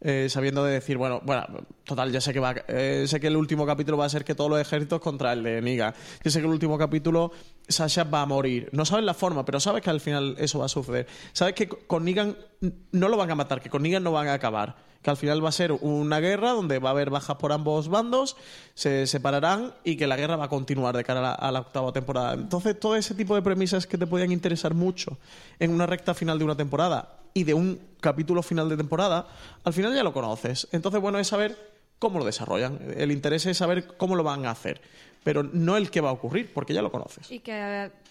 Eh, 0.02 0.28
sabiendo 0.30 0.64
de 0.64 0.74
decir, 0.74 0.98
bueno, 0.98 1.22
bueno, 1.24 1.46
total, 1.84 2.12
ya 2.12 2.20
sé 2.20 2.34
que 2.34 2.40
va, 2.40 2.56
eh, 2.68 3.06
sé 3.08 3.20
que 3.20 3.28
el 3.28 3.38
último 3.38 3.66
capítulo 3.66 3.98
va 3.98 4.06
a 4.06 4.10
ser 4.10 4.26
que 4.26 4.34
todos 4.34 4.50
los 4.50 4.60
ejércitos 4.60 5.00
contra 5.00 5.34
el 5.34 5.44
de 5.44 5.62
Niga. 5.62 5.94
Yo 6.24 6.32
sé 6.32 6.40
que 6.40 6.46
el 6.46 6.52
último 6.52 6.78
capítulo 6.78 7.32
Sasha 7.68 8.04
va 8.04 8.24
a 8.24 8.26
morir. 8.26 8.70
No 8.72 8.86
sabes 8.86 9.06
la 9.06 9.14
forma, 9.14 9.46
pero 9.46 9.60
sabes 9.60 9.82
que 9.82 9.92
al 9.92 10.02
final 10.02 10.36
eso 10.40 10.60
va 10.60 10.66
a 10.66 10.70
suceder. 10.70 11.08
Sabes 11.34 11.54
que 11.54 11.68
con 11.68 12.04
Negan 12.04 12.36
no 12.92 13.10
lo 13.10 13.18
van 13.18 13.30
a 13.32 13.36
matar, 13.36 13.62
que 13.62 13.70
con 13.70 13.84
Negan 13.84 14.04
no 14.04 14.12
van 14.12 14.28
a 14.28 14.34
acabar. 14.34 14.91
Que 15.02 15.10
al 15.10 15.18
final 15.18 15.44
va 15.44 15.50
a 15.50 15.54
ser 15.54 15.72
una 15.72 16.20
guerra 16.20 16.52
donde 16.52 16.80
va 16.80 16.90
a 16.90 16.92
haber 16.92 17.10
bajas 17.10 17.38
por 17.38 17.52
ambos 17.52 17.88
bandos, 17.88 18.38
se 18.76 19.08
separarán 19.08 19.74
y 19.84 19.98
que 19.98 20.08
la 20.08 20.16
guerra 20.16 20.36
va 20.36 20.46
a 20.46 20.50
continuar 20.50 20.96
de 20.96 21.04
cara 21.04 21.34
a 21.34 21.52
la, 21.52 21.60
octava 21.62 21.92
temporada. 21.92 22.34
Entonces, 22.34 22.80
todo 22.80 22.96
ese 22.96 23.16
tipo 23.16 23.36
de 23.36 23.42
premisas 23.42 23.88
que 23.88 23.98
te 23.98 24.06
podían 24.06 24.32
interesar 24.32 24.74
mucho 24.74 25.18
en 25.60 25.72
una 25.72 25.86
recta 25.86 26.14
final 26.14 26.38
de 26.38 26.46
una 26.46 26.56
temporada 26.56 27.18
y 27.34 27.44
de 27.44 27.54
un 27.54 27.80
capítulo 28.00 28.44
final 28.44 28.70
de 28.70 28.78
temporada, 28.78 29.28
al 29.64 29.74
final 29.74 29.96
ya 29.96 30.04
lo 30.04 30.14
conoces. 30.14 30.68
Entonces, 30.72 31.02
bueno, 31.02 31.18
es 31.18 31.28
saber 31.28 31.58
cómo 32.00 32.20
lo 32.20 32.26
desarrollan. 32.26 32.80
El 32.98 33.12
interés 33.12 33.46
es 33.46 33.58
saber 33.58 33.86
cómo 33.98 34.16
lo 34.16 34.24
van 34.24 34.46
a 34.46 34.52
hacer, 34.52 34.82
pero 35.24 35.44
no 35.44 35.78
el 35.78 35.92
que 35.92 36.02
va 36.02 36.10
a 36.10 36.14
ocurrir, 36.14 36.52
porque 36.54 36.74
ya 36.74 36.82
lo 36.82 36.92
conoces. 36.92 37.32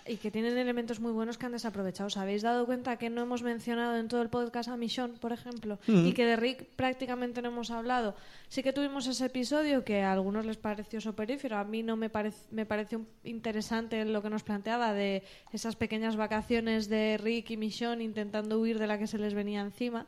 Y 0.07 0.17
que 0.17 0.31
tienen 0.31 0.57
elementos 0.59 1.01
muy 1.01 1.13
buenos 1.13 1.39
que 1.39 1.47
han 1.47 1.53
desaprovechado. 1.53 2.07
¿Os 2.09 2.17
habéis 2.17 2.43
dado 2.43 2.67
cuenta 2.67 2.97
que 2.97 3.11
no 3.11 3.23
hemos 3.23 3.43
mencionado 3.43 3.97
en 3.97 4.09
todo 4.09 4.23
el 4.23 4.29
podcast 4.29 4.69
a 4.69 4.77
Michonne, 4.77 5.19
por 5.19 5.33
ejemplo? 5.33 5.79
Y 6.09 6.13
que 6.13 6.25
de 6.27 6.37
Rick 6.37 6.65
prácticamente 6.77 7.43
no 7.43 7.49
hemos 7.49 7.71
hablado. 7.71 8.15
Sí 8.49 8.63
que 8.63 8.73
tuvimos 8.73 9.07
ese 9.07 9.27
episodio 9.27 9.85
que 9.85 10.03
a 10.03 10.13
algunos 10.13 10.47
les 10.47 10.57
pareció 10.57 11.01
soperífero. 11.01 11.57
A 11.57 11.65
mí 11.65 11.83
no 11.83 11.97
me, 11.97 12.11
parec- 12.11 12.47
me 12.51 12.67
pareció 12.67 13.05
interesante 13.25 14.05
lo 14.05 14.23
que 14.23 14.31
nos 14.31 14.43
planteaba 14.43 14.93
de 14.93 15.23
esas 15.53 15.77
pequeñas 15.77 16.17
vacaciones 16.17 16.89
de 16.89 17.19
Rick 17.19 17.51
y 17.51 17.57
Michonne 17.57 18.03
intentando 18.05 18.59
huir 18.61 18.79
de 18.79 18.87
la 18.87 18.99
que 18.99 19.07
se 19.07 19.19
les 19.19 19.35
venía 19.35 19.61
encima. 19.61 20.07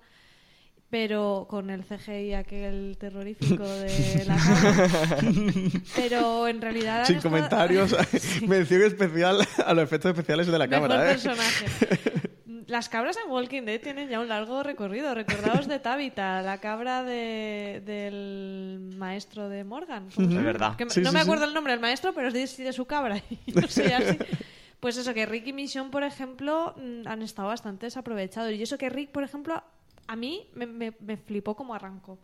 Pero 0.93 1.47
con 1.49 1.71
el 1.71 1.85
CGI 1.85 2.35
aquel 2.35 2.99
terrorífico 3.01 3.67
de 3.67 4.25
la 4.27 4.37
cabra. 4.37 4.89
pero 5.97 6.47
en 6.49 6.61
realidad... 6.61 7.07
Sin 7.07 7.17
estado- 7.17 7.35
comentarios, 7.35 7.97
mención 8.47 8.83
especial 8.83 9.39
a 9.65 9.73
los 9.73 9.85
efectos 9.85 10.11
especiales 10.11 10.47
de 10.49 10.59
la 10.59 10.67
Mejor 10.67 10.91
cámara. 10.91 11.09
¿eh? 11.09 11.13
personaje. 11.13 11.67
Las 12.67 12.91
cabras 12.91 13.17
en 13.25 13.31
Walking 13.31 13.63
Dead 13.63 13.81
tienen 13.81 14.11
ya 14.11 14.21
un 14.21 14.29
largo 14.29 14.63
recorrido. 14.63 15.15
Recordaos 15.15 15.67
de 15.67 15.79
Tabitha, 15.79 16.43
la 16.43 16.59
cabra 16.59 17.03
de- 17.05 17.83
del 17.87 18.91
maestro 18.99 19.49
de 19.49 19.65
Morgan. 19.65 20.09
¿Cómo 20.15 20.29
se 20.31 20.37
Es 20.37 20.45
verdad. 20.45 20.77
Que 20.77 20.91
Sí, 20.91 21.01
no 21.01 21.09
sí, 21.09 21.15
me 21.15 21.21
sí. 21.21 21.25
acuerdo 21.25 21.47
el 21.47 21.55
nombre 21.55 21.73
del 21.73 21.81
maestro, 21.81 22.13
pero 22.13 22.29
es 22.29 22.35
de, 22.35 22.47
sí 22.47 22.63
de 22.63 22.73
su 22.75 22.85
cabra. 22.85 23.17
Y 23.47 23.53
no 23.53 23.67
sé, 23.67 23.95
así. 23.95 24.19
Pues 24.79 24.99
eso, 24.99 25.15
que 25.15 25.25
Rick 25.25 25.47
y 25.47 25.53
Mission, 25.55 25.91
por 25.91 26.03
ejemplo, 26.03 26.75
mm, 26.77 27.09
han 27.09 27.23
estado 27.23 27.49
bastante 27.49 27.87
desaprovechados. 27.87 28.53
Y 28.53 28.63
eso 28.63 28.77
que 28.77 28.91
Rick, 28.91 29.11
por 29.11 29.25
ejemplo, 29.25 29.63
a 30.07 30.17
mí 30.17 30.49
me, 30.55 30.93
flipó 31.17 31.57
como 31.57 31.75
arrancó. 31.75 32.19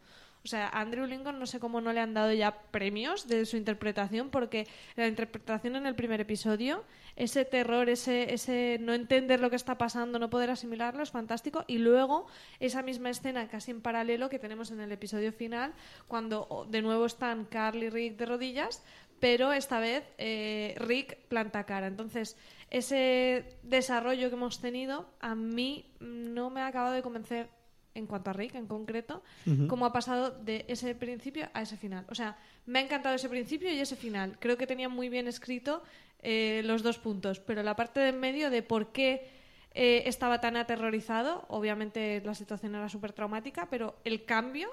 O 0.45 0.49
sea, 0.49 0.69
a 0.69 0.81
Andrew 0.81 1.05
Lincoln 1.05 1.39
no 1.39 1.47
sé 1.47 1.59
cómo 1.59 1.81
no 1.81 1.93
le 1.93 2.01
han 2.01 2.15
dado 2.15 2.33
ya 2.33 2.63
premios 2.71 3.27
de 3.27 3.45
su 3.45 3.57
interpretación, 3.57 4.31
porque 4.31 4.67
la 4.95 5.09
interpretación 5.09 5.77
en 5.77 5.85
el 5.85 5.95
primer 5.95 6.21
episodio, 6.21 6.85
ese 7.17 7.45
terror, 7.45 7.89
ese, 7.89 8.33
ese 8.33 8.79
no 8.81 8.95
entender 8.95 9.41
lo 9.41 9.51
que 9.51 9.57
está 9.57 9.77
pasando, 9.77 10.19
no 10.19 10.31
poder 10.31 10.51
asimilarlo, 10.51 11.03
es 11.03 11.11
fantástico. 11.11 11.65
Y 11.67 11.79
luego 11.79 12.29
esa 12.61 12.83
misma 12.83 13.11
escena 13.11 13.49
casi 13.49 13.73
en 13.73 13.83
paralelo 13.83 14.31
que 14.31 14.39
tenemos 14.39 14.71
en 14.71 14.81
el 14.81 14.93
episodio 14.93 15.33
final, 15.33 15.75
cuando 16.07 16.67
de 16.71 16.83
nuevo 16.83 17.05
están 17.05 17.45
Carl 17.45 17.83
y 17.83 17.91
Rick 17.91 18.17
de 18.17 18.27
rodillas, 18.27 18.83
pero 19.21 19.53
esta 19.53 19.81
vez 19.81 20.05
eh, 20.19 20.75
Rick 20.79 21.19
planta 21.29 21.65
cara. 21.65 21.89
Entonces, 21.89 22.37
ese 22.71 23.57
desarrollo 23.63 24.29
que 24.29 24.37
hemos 24.37 24.61
tenido 24.61 25.11
a 25.21 25.35
mí 25.35 25.91
no 26.01 26.51
me 26.51 26.61
ha 26.61 26.67
acabado 26.67 26.95
de 26.95 27.03
convencer 27.03 27.51
en 27.99 28.07
cuanto 28.07 28.31
a 28.31 28.33
Rick 28.33 28.55
en 28.55 28.67
concreto, 28.67 29.23
cómo 29.69 29.85
ha 29.87 29.93
pasado 29.93 30.31
de 30.31 30.65
ese 30.69 30.95
principio 30.95 31.49
a 31.53 31.63
ese 31.63 31.77
final. 31.77 32.05
O 32.09 32.15
sea, 32.15 32.39
me 32.67 32.79
ha 32.79 32.83
encantado 32.83 33.15
ese 33.15 33.29
principio 33.29 33.73
y 33.73 33.79
ese 33.79 33.97
final. 33.97 34.37
Creo 34.41 34.57
que 34.57 34.67
tenía 34.67 34.89
muy 34.89 35.09
bien 35.09 35.29
escrito 35.29 35.83
eh, 36.23 36.63
los 36.65 36.83
dos 36.83 36.99
puntos, 36.99 37.41
pero 37.41 37.63
la 37.63 37.77
parte 37.77 38.01
de 38.01 38.09
en 38.09 38.21
medio 38.21 38.51
de 38.51 38.63
por 38.63 38.93
qué 38.93 39.29
eh, 39.75 40.03
estaba 40.07 40.41
tan 40.41 40.57
aterrorizado, 40.57 41.45
obviamente 41.49 42.21
la 42.25 42.35
situación 42.35 42.75
era 42.75 42.89
súper 42.89 43.13
traumática, 43.13 43.69
pero 43.71 43.97
el 44.05 44.25
cambio, 44.25 44.69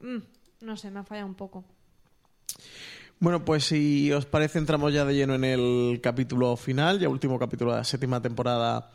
mm, 0.00 0.18
no 0.60 0.76
sé, 0.76 0.90
me 0.90 1.00
ha 1.00 1.04
fallado 1.04 1.26
un 1.26 1.34
poco. 1.34 1.64
Bueno, 3.20 3.44
pues 3.44 3.64
si 3.64 4.12
os 4.12 4.26
parece, 4.26 4.58
entramos 4.58 4.92
ya 4.92 5.04
de 5.04 5.14
lleno 5.14 5.34
en 5.34 5.44
el 5.44 6.00
capítulo 6.02 6.56
final, 6.56 6.98
ya 6.98 7.08
último 7.08 7.38
capítulo 7.38 7.70
de 7.70 7.78
la 7.78 7.84
séptima 7.84 8.20
temporada, 8.20 8.90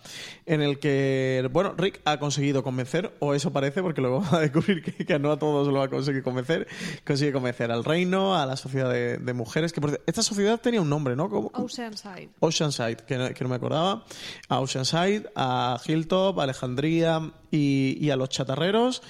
en 0.45 0.61
el 0.61 0.77
que, 0.77 1.47
bueno, 1.51 1.73
Rick 1.75 2.01
ha 2.05 2.19
conseguido 2.19 2.61
convencer, 2.61 3.15
o 3.19 3.33
eso 3.33 3.51
parece, 3.51 3.81
porque 3.81 4.01
luego 4.01 4.21
va 4.31 4.37
a 4.37 4.41
descubrir 4.41 4.83
que, 4.83 5.05
que 5.05 5.19
no 5.19 5.31
a 5.31 5.39
todos 5.39 5.67
lo 5.67 5.79
va 5.79 5.85
a 5.85 5.89
conseguir 5.89 6.21
convencer, 6.21 6.67
consigue 7.07 7.31
convencer 7.31 7.71
al 7.71 7.83
reino, 7.83 8.35
a 8.35 8.45
la 8.45 8.55
sociedad 8.55 8.91
de, 8.91 9.17
de 9.17 9.33
mujeres, 9.33 9.73
que 9.73 9.81
por 9.81 9.99
esta 10.05 10.21
sociedad 10.21 10.59
tenía 10.59 10.81
un 10.81 10.89
nombre, 10.89 11.15
¿no? 11.15 11.29
¿Cómo? 11.29 11.49
Oceanside. 11.53 12.29
Oceanside, 12.39 12.97
que 12.97 13.17
no, 13.17 13.33
que 13.33 13.43
no 13.43 13.49
me 13.49 13.55
acordaba, 13.55 14.03
a 14.49 14.59
Oceanside, 14.59 15.31
a 15.35 15.79
Hilltop, 15.83 16.39
a 16.39 16.43
Alejandría 16.43 17.31
y, 17.49 17.97
y 17.99 18.11
a 18.11 18.15
los 18.15 18.29
chatarreros. 18.29 19.01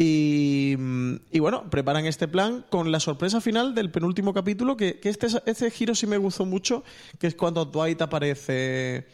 Y, 0.00 0.76
mm, 0.78 1.14
y 1.32 1.40
bueno, 1.40 1.68
preparan 1.70 2.06
este 2.06 2.28
plan 2.28 2.64
con 2.70 2.92
la 2.92 3.00
sorpresa 3.00 3.40
final 3.40 3.74
del 3.74 3.90
penúltimo 3.90 4.32
capítulo, 4.32 4.76
que, 4.76 5.00
que 5.00 5.08
este, 5.08 5.26
este 5.46 5.70
giro 5.72 5.94
sí 5.96 6.06
me 6.06 6.18
gustó 6.18 6.46
mucho, 6.46 6.84
que 7.18 7.26
es 7.26 7.34
cuando 7.34 7.64
Dwight 7.64 8.00
aparece 8.00 9.08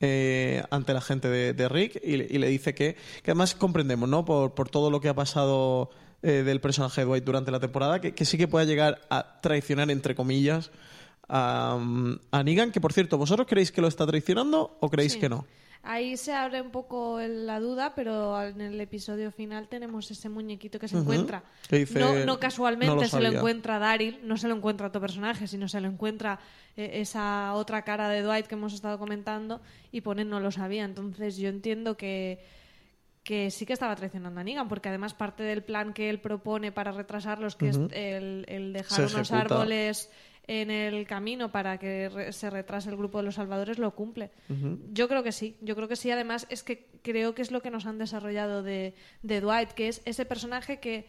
eh, 0.00 0.62
ante 0.70 0.94
la 0.94 1.02
gente 1.02 1.28
de, 1.28 1.52
de 1.52 1.68
Rick 1.68 2.00
y, 2.02 2.16
le- 2.16 2.26
y 2.30 2.38
le 2.38 2.48
dice 2.48 2.74
que, 2.74 2.94
que 3.22 3.30
además 3.32 3.54
comprendemos, 3.54 4.08
¿no? 4.08 4.24
Por, 4.24 4.54
por 4.54 4.70
todo 4.70 4.90
lo 4.90 4.98
que 5.02 5.10
ha 5.10 5.14
pasado 5.14 5.90
eh, 6.22 6.42
del 6.42 6.62
personaje 6.62 7.02
de 7.02 7.06
Dwight 7.06 7.24
durante 7.24 7.50
la 7.50 7.60
temporada, 7.60 8.00
que, 8.00 8.14
que 8.14 8.24
sí 8.24 8.38
que 8.38 8.48
pueda 8.48 8.64
llegar 8.64 9.02
a 9.10 9.40
traicionar, 9.42 9.90
entre 9.90 10.14
comillas, 10.14 10.70
a, 11.28 11.78
a 12.30 12.42
Negan, 12.42 12.72
que 12.72 12.80
por 12.80 12.94
cierto, 12.94 13.18
¿vosotros 13.18 13.46
creéis 13.46 13.72
que 13.72 13.82
lo 13.82 13.88
está 13.88 14.06
traicionando 14.06 14.78
o 14.80 14.88
creéis 14.88 15.12
Sí. 15.12 15.20
que 15.20 15.28
no? 15.28 15.44
Ahí 15.82 16.18
se 16.18 16.34
abre 16.34 16.60
un 16.60 16.70
poco 16.70 17.18
la 17.20 17.58
duda, 17.58 17.94
pero 17.94 18.42
en 18.42 18.60
el 18.60 18.78
episodio 18.80 19.30
final 19.32 19.66
tenemos 19.68 20.10
ese 20.10 20.28
muñequito 20.28 20.78
que 20.78 20.88
se 20.88 20.98
encuentra. 20.98 21.42
Dice, 21.70 21.98
no, 21.98 22.12
no 22.14 22.24
"No 22.26 22.38
casualmente 22.40 22.94
lo 22.94 23.00
se 23.08 23.16
lo 23.18 23.22
sabía". 23.24 23.38
encuentra 23.38 23.78
Daryl, 23.78 24.20
no 24.22 24.36
se 24.36 24.46
lo 24.48 24.56
encuentra 24.56 24.88
otro 24.88 25.00
personaje, 25.00 25.46
sino 25.46 25.68
se 25.68 25.80
lo 25.80 25.88
encuentra 25.88 26.38
eh, 26.76 26.90
esa 27.00 27.54
otra 27.54 27.82
cara 27.82 28.10
de 28.10 28.20
Dwight 28.22 28.46
que 28.46 28.56
hemos 28.56 28.74
estado 28.74 28.98
comentando 28.98 29.62
y 29.90 30.02
pone 30.02 30.24
no 30.24 30.38
lo 30.38 30.50
sabía. 30.50 30.84
Entonces 30.84 31.36
yo 31.38 31.48
entiendo 31.48 31.96
que 31.96 32.44
que 33.22 33.50
sí 33.50 33.66
que 33.66 33.74
estaba 33.74 33.94
traicionando 33.96 34.40
a 34.40 34.44
Negan, 34.44 34.66
porque 34.66 34.88
además 34.88 35.12
parte 35.12 35.42
del 35.42 35.62
plan 35.62 35.92
que 35.92 36.08
él 36.08 36.20
propone 36.20 36.72
para 36.72 36.90
retrasarlos, 36.90 37.54
que 37.54 37.68
es 37.68 37.76
el, 37.92 38.44
el 38.48 38.72
dejar 38.72 39.00
unos 39.14 39.30
árboles 39.30 40.10
en 40.52 40.68
el 40.70 41.06
camino 41.06 41.52
para 41.52 41.78
que 41.78 42.08
re- 42.08 42.32
se 42.32 42.50
retrase 42.50 42.90
el 42.90 42.96
grupo 42.96 43.18
de 43.18 43.24
los 43.24 43.36
salvadores, 43.36 43.78
lo 43.78 43.94
cumple. 43.94 44.30
Yo 44.92 45.06
creo 45.06 45.22
que 45.22 45.30
sí, 45.30 45.56
yo 45.60 45.76
creo 45.76 45.86
que 45.86 45.94
sí. 45.94 46.10
Además, 46.10 46.46
es 46.50 46.64
que 46.64 46.88
creo 47.02 47.36
que 47.36 47.42
es 47.42 47.52
lo 47.52 47.62
que 47.62 47.70
nos 47.70 47.86
han 47.86 47.98
desarrollado 47.98 48.64
de, 48.64 48.94
de 49.22 49.40
Dwight, 49.40 49.70
que 49.70 49.86
es 49.86 50.02
ese 50.06 50.24
personaje 50.24 50.80
que, 50.80 51.06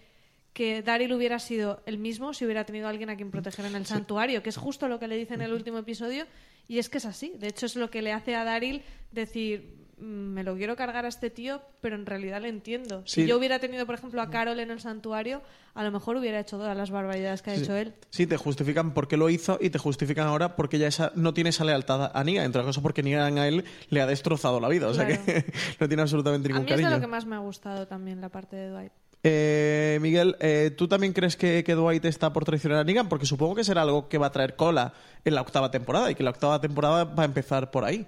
que 0.54 0.84
Daryl 0.84 1.12
hubiera 1.14 1.40
sido 1.40 1.82
el 1.88 1.98
mismo 1.98 2.34
si 2.36 2.46
hubiera 2.46 2.66
tenido 2.66 2.88
alguien 2.88 3.10
a 3.10 3.16
quien 3.16 3.32
proteger 3.32 3.66
en 3.66 3.76
el 3.76 3.86
santuario, 3.88 4.44
que 4.44 4.50
es 4.50 4.58
justo 4.58 4.88
lo 4.88 5.00
que 5.00 5.08
le 5.08 5.18
dice 5.18 5.34
en 5.34 5.42
el 5.42 5.54
último 5.54 5.80
episodio, 5.80 6.26
y 6.68 6.78
es 6.78 6.88
que 6.90 7.00
es 7.00 7.06
así. 7.06 7.34
De 7.40 7.48
hecho, 7.48 7.66
es 7.66 7.76
lo 7.76 7.90
que 7.90 8.04
le 8.04 8.12
hace 8.12 8.36
a 8.36 8.44
Daryl 8.44 8.84
decir, 9.12 9.74
"Mm, 9.76 9.81
me 10.02 10.44
lo 10.44 10.56
quiero 10.56 10.76
cargar 10.76 11.06
a 11.06 11.08
este 11.08 11.30
tío, 11.30 11.62
pero 11.80 11.96
en 11.96 12.06
realidad 12.06 12.42
le 12.42 12.50
entiendo. 12.50 13.04
Sí. 13.06 13.22
Si 13.22 13.28
yo 13.28 13.38
hubiera 13.38 13.60
tenido, 13.60 13.86
por 13.86 13.96
ejemplo, 13.96 14.22
a 14.22 14.30
Carol 14.30 14.60
en 14.60 14.72
el 14.72 14.80
santuario, 14.80 15.42
a 15.76 15.84
lo 15.84 15.92
mejor 15.92 16.18
hubiera 16.18 16.40
hecho 16.40 16.58
todas 16.58 16.76
las 16.76 16.90
barbaridades 16.90 17.42
que 17.42 17.52
ha 17.52 17.56
Sí. 17.56 17.62
hecho 17.64 17.76
él. 17.76 17.94
Sí, 18.10 18.26
te 18.26 18.36
justifican 18.38 18.94
por 18.94 19.08
qué 19.08 19.16
lo 19.16 19.30
hizo 19.30 19.60
y 19.62 19.70
te 19.70 19.78
justifican 19.78 20.28
ahora 20.28 20.56
porque 20.56 20.80
ya 20.80 20.88
esa, 20.88 21.12
no 21.16 21.34
tiene 21.34 21.52
esa 21.52 21.66
lealtad 21.66 22.12
a 22.14 22.24
Negan. 22.24 22.46
Entre 22.46 22.60
otras 22.60 22.70
cosas 22.72 22.82
porque 22.84 23.04
Negan 23.04 23.38
a 23.38 23.48
él 23.48 23.64
le 23.90 24.02
ha 24.02 24.08
destrozado 24.08 24.60
la 24.60 24.70
vida. 24.70 24.88
O 24.88 24.94
sea 24.94 25.06
que 25.06 25.46
no 25.80 25.88
tiene 25.88 26.02
absolutamente 26.02 26.48
A 26.50 26.52
ningún 26.54 26.66
mí 26.66 26.72
es 26.72 26.78
de 26.84 26.90
lo 26.90 27.00
que 27.00 27.08
más 27.08 27.26
me 27.26 27.36
ha 27.36 27.40
gustado 27.40 27.86
también 27.88 28.22
la 28.22 28.30
parte 28.30 28.56
de 28.56 28.70
Dwight. 28.70 28.92
Eh, 29.24 30.00
Miguel, 30.02 30.36
eh, 30.40 30.72
¿tú 30.76 30.88
también 30.88 31.14
crees 31.14 31.38
que, 31.38 31.64
que 31.64 31.76
Dwight 31.76 32.04
está 32.06 32.34
por 32.34 32.44
traicionar 32.44 32.80
a 32.80 32.84
Negan? 32.84 33.08
Porque 33.08 33.28
supongo 33.28 33.54
que 33.54 33.64
será 33.64 33.84
algo 33.84 34.10
que 34.10 34.18
va 34.18 34.28
a 34.28 34.32
traer 34.32 34.56
cola 34.56 34.94
en 35.24 35.36
la 35.36 35.42
octava 35.42 35.70
temporada 35.70 36.10
y 36.10 36.16
que 36.16 36.24
la 36.24 36.32
octava 36.32 36.60
temporada 36.60 37.04
va 37.04 37.22
a 37.22 37.26
empezar 37.26 37.70
por 37.70 37.86
ahí. 37.86 38.08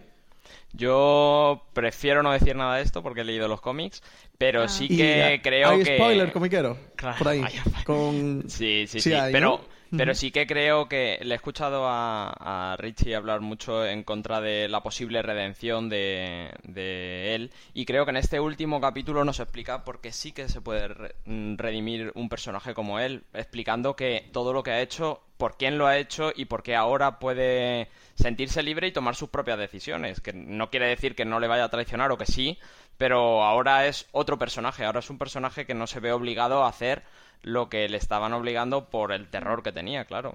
Yo 0.73 1.65
prefiero 1.73 2.23
no 2.23 2.31
decir 2.31 2.55
nada 2.55 2.77
de 2.77 2.83
esto 2.83 3.03
porque 3.03 3.21
he 3.21 3.23
leído 3.23 3.47
los 3.47 3.61
cómics, 3.61 4.01
pero 4.37 4.63
Ah. 4.63 4.67
sí 4.67 4.87
Y 4.89 4.97
que 4.97 5.23
hay 5.23 5.39
creo 5.39 5.77
que... 5.79 5.95
spoiler 5.97 6.31
comiquero 6.31 6.77
Claro, 6.95 7.17
por 7.19 7.27
ahí. 7.27 7.41
Con... 7.85 8.45
Sí, 8.47 8.85
sí, 8.87 8.99
Sí 9.01 9.09
sí. 9.09 9.13
hay, 9.13 9.31
pero, 9.31 9.49
¿no? 9.49 9.61
Pero 9.97 10.13
sí 10.15 10.31
que 10.31 10.47
creo 10.47 10.87
que 10.87 11.19
le 11.21 11.33
he 11.33 11.35
escuchado 11.35 11.87
a, 11.87 12.71
a 12.71 12.75
Richie 12.77 13.15
hablar 13.15 13.41
mucho 13.41 13.85
en 13.85 14.03
contra 14.03 14.41
de 14.41 14.67
la 14.67 14.81
posible 14.81 15.21
redención 15.21 15.89
de, 15.89 16.51
de 16.63 17.35
él. 17.35 17.51
Y 17.73 17.85
creo 17.85 18.05
que 18.05 18.11
en 18.11 18.17
este 18.17 18.39
último 18.39 18.81
capítulo 18.81 19.23
nos 19.23 19.39
explica 19.39 19.83
por 19.83 20.01
qué 20.01 20.11
sí 20.11 20.31
que 20.31 20.49
se 20.49 20.61
puede 20.61 20.87
re- 20.87 21.15
mm, 21.25 21.57
redimir 21.57 22.11
un 22.15 22.29
personaje 22.29 22.73
como 22.73 22.99
él, 22.99 23.23
explicando 23.33 23.95
que 23.95 24.29
todo 24.31 24.53
lo 24.53 24.63
que 24.63 24.71
ha 24.71 24.81
hecho, 24.81 25.21
por 25.37 25.57
quién 25.57 25.77
lo 25.77 25.87
ha 25.87 25.97
hecho 25.97 26.31
y 26.35 26.45
por 26.45 26.63
qué 26.63 26.75
ahora 26.75 27.19
puede 27.19 27.89
sentirse 28.15 28.63
libre 28.63 28.87
y 28.87 28.91
tomar 28.91 29.15
sus 29.15 29.29
propias 29.29 29.57
decisiones. 29.59 30.21
Que 30.21 30.33
no 30.33 30.69
quiere 30.69 30.87
decir 30.87 31.15
que 31.15 31.25
no 31.25 31.39
le 31.39 31.47
vaya 31.47 31.65
a 31.65 31.69
traicionar 31.69 32.11
o 32.11 32.17
que 32.17 32.25
sí, 32.25 32.57
pero 32.97 33.43
ahora 33.43 33.87
es 33.87 34.07
otro 34.11 34.37
personaje. 34.37 34.85
Ahora 34.85 34.99
es 34.99 35.09
un 35.09 35.17
personaje 35.17 35.65
que 35.65 35.73
no 35.73 35.87
se 35.87 35.99
ve 35.99 36.11
obligado 36.11 36.63
a 36.63 36.69
hacer 36.69 37.03
lo 37.43 37.69
que 37.69 37.87
le 37.89 37.97
estaban 37.97 38.33
obligando 38.33 38.89
por 38.89 39.11
el 39.11 39.27
terror 39.27 39.61
que 39.63 39.71
tenía, 39.71 40.05
claro. 40.05 40.33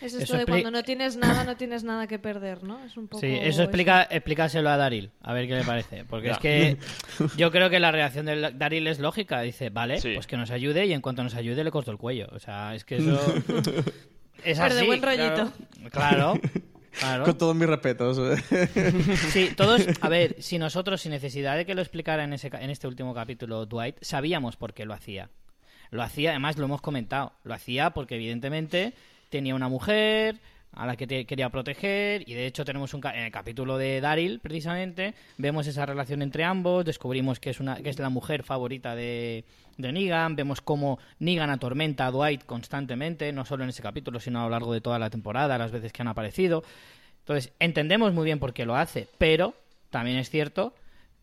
Es 0.00 0.12
Eso 0.12 0.18
esto 0.22 0.36
de 0.36 0.42
expli- 0.44 0.46
cuando 0.46 0.70
no 0.72 0.82
tienes 0.82 1.16
nada, 1.16 1.44
no 1.44 1.56
tienes 1.56 1.82
nada 1.82 2.06
que 2.06 2.18
perder, 2.18 2.62
¿no? 2.62 2.84
Es 2.84 2.96
un 2.98 3.08
poco 3.08 3.20
Sí, 3.20 3.34
eso 3.40 3.62
explica, 3.62 4.02
explícaselo 4.10 4.68
a 4.68 4.76
Daryl, 4.76 5.10
a 5.22 5.32
ver 5.32 5.46
qué 5.48 5.54
le 5.56 5.64
parece. 5.64 6.04
Porque 6.04 6.30
es 6.32 6.38
que 6.38 6.76
yo 7.38 7.50
creo 7.50 7.70
que 7.70 7.80
la 7.80 7.92
reacción 7.92 8.26
de 8.26 8.52
Daryl 8.52 8.86
es 8.88 8.98
lógica. 8.98 9.40
Dice, 9.40 9.70
vale, 9.70 9.98
Sí. 10.00 10.12
pues 10.14 10.26
que 10.26 10.36
nos 10.36 10.50
ayude 10.50 10.84
y 10.84 10.92
en 10.92 11.00
cuanto 11.00 11.22
nos 11.24 11.34
ayude 11.34 11.64
le 11.64 11.70
corto 11.70 11.90
el 11.92 11.96
cuello. 11.96 12.28
O 12.32 12.38
sea, 12.38 12.74
es 12.74 12.84
que 12.84 12.96
eso... 12.96 13.18
es 14.44 14.58
Pero 14.58 14.74
de 14.74 14.80
así, 14.80 14.86
buen 14.86 15.02
rollito. 15.02 15.50
Claro, 15.90 16.38
claro. 17.00 17.24
Con 17.24 17.38
todos 17.38 17.56
mis 17.56 17.66
respetos. 17.66 18.20
Sí, 19.30 19.50
todos, 19.56 19.82
a 20.02 20.08
ver, 20.10 20.36
si 20.40 20.58
nosotros, 20.58 21.00
sin 21.00 21.12
necesidad 21.12 21.56
de 21.56 21.64
que 21.64 21.74
lo 21.74 21.80
explicara 21.80 22.22
en, 22.24 22.34
ese, 22.34 22.50
ca- 22.50 22.60
en 22.60 22.68
este 22.68 22.86
último 22.86 23.14
capítulo 23.14 23.64
Dwight, 23.64 23.96
sabíamos 24.02 24.56
por 24.56 24.74
qué 24.74 24.84
lo 24.84 24.92
hacía. 24.92 25.30
Lo 25.90 26.02
hacía, 26.02 26.30
además 26.30 26.56
lo 26.58 26.64
hemos 26.66 26.80
comentado, 26.80 27.32
lo 27.44 27.54
hacía 27.54 27.90
porque 27.90 28.16
evidentemente 28.16 28.92
tenía 29.30 29.54
una 29.54 29.68
mujer 29.68 30.36
a 30.72 30.84
la 30.86 30.96
que 30.96 31.06
te- 31.06 31.24
quería 31.24 31.48
proteger 31.48 32.28
y 32.28 32.34
de 32.34 32.46
hecho 32.46 32.64
tenemos 32.64 32.92
un 32.92 33.00
en 33.06 33.22
el 33.24 33.32
capítulo 33.32 33.78
de 33.78 34.00
Daryl 34.00 34.40
precisamente 34.40 35.14
vemos 35.38 35.66
esa 35.66 35.86
relación 35.86 36.20
entre 36.20 36.44
ambos 36.44 36.84
descubrimos 36.84 37.40
que 37.40 37.48
es 37.50 37.60
una 37.60 37.76
que 37.76 37.88
es 37.88 37.98
la 37.98 38.10
mujer 38.10 38.42
favorita 38.42 38.94
de, 38.94 39.44
de 39.78 39.92
Negan 39.92 40.36
vemos 40.36 40.60
cómo 40.60 40.98
Negan 41.18 41.48
atormenta 41.48 42.06
a 42.06 42.10
Dwight 42.10 42.44
constantemente 42.44 43.32
no 43.32 43.46
solo 43.46 43.64
en 43.64 43.70
ese 43.70 43.82
capítulo 43.82 44.20
sino 44.20 44.40
a 44.40 44.44
lo 44.44 44.50
largo 44.50 44.72
de 44.74 44.82
toda 44.82 44.98
la 44.98 45.08
temporada 45.08 45.56
las 45.56 45.70
veces 45.72 45.92
que 45.92 46.02
han 46.02 46.08
aparecido. 46.08 46.62
Entonces, 47.20 47.52
entendemos 47.58 48.12
muy 48.12 48.24
bien 48.24 48.38
por 48.38 48.52
qué 48.52 48.66
lo 48.66 48.76
hace, 48.76 49.08
pero 49.18 49.54
también 49.90 50.18
es 50.18 50.28
cierto 50.30 50.74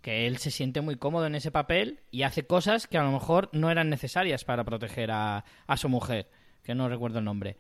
que 0.03 0.27
él 0.27 0.37
se 0.37 0.51
siente 0.51 0.81
muy 0.81 0.97
cómodo 0.97 1.25
en 1.25 1.33
ese 1.33 1.49
papel 1.49 2.01
y 2.11 2.23
hace 2.23 2.45
cosas 2.45 2.87
que 2.87 2.97
a 2.97 3.03
lo 3.03 3.11
mejor 3.11 3.49
no 3.53 3.71
eran 3.71 3.89
necesarias 3.89 4.43
para 4.43 4.65
proteger 4.65 5.09
a, 5.09 5.45
a 5.65 5.77
su 5.77 5.87
mujer, 5.87 6.27
que 6.61 6.75
no 6.75 6.89
recuerdo 6.89 7.19
el 7.19 7.25
nombre. 7.25 7.55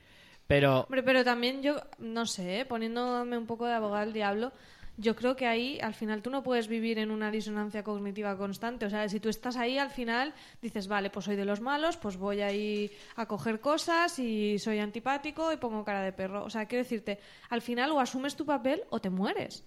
Pero 0.45 0.81
Hombre, 0.81 1.03
pero 1.03 1.23
también 1.23 1.63
yo, 1.63 1.77
no 1.99 2.25
sé, 2.25 2.59
¿eh? 2.59 2.65
poniéndome 2.65 3.37
un 3.37 3.47
poco 3.47 3.65
de 3.65 3.73
abogado 3.73 4.03
al 4.03 4.11
diablo, 4.11 4.51
yo 4.97 5.15
creo 5.15 5.37
que 5.37 5.47
ahí 5.47 5.79
al 5.81 5.93
final 5.93 6.21
tú 6.21 6.29
no 6.29 6.43
puedes 6.43 6.67
vivir 6.67 6.99
en 6.99 7.11
una 7.11 7.31
disonancia 7.31 7.81
cognitiva 7.81 8.37
constante. 8.37 8.85
O 8.85 8.89
sea, 8.89 9.07
si 9.07 9.21
tú 9.21 9.29
estás 9.29 9.55
ahí 9.55 9.77
al 9.77 9.89
final 9.89 10.33
dices, 10.61 10.89
vale, 10.89 11.09
pues 11.09 11.25
soy 11.25 11.37
de 11.37 11.45
los 11.45 11.61
malos, 11.61 11.95
pues 11.95 12.17
voy 12.17 12.41
ahí 12.41 12.91
a 13.15 13.25
coger 13.25 13.61
cosas 13.61 14.19
y 14.19 14.59
soy 14.59 14.79
antipático 14.79 15.53
y 15.53 15.57
pongo 15.57 15.85
cara 15.85 16.03
de 16.03 16.11
perro. 16.11 16.43
O 16.43 16.49
sea, 16.49 16.65
quiero 16.65 16.83
decirte, 16.83 17.19
al 17.49 17.61
final 17.61 17.91
o 17.91 18.01
asumes 18.01 18.35
tu 18.35 18.45
papel 18.45 18.83
o 18.89 18.99
te 18.99 19.09
mueres. 19.09 19.63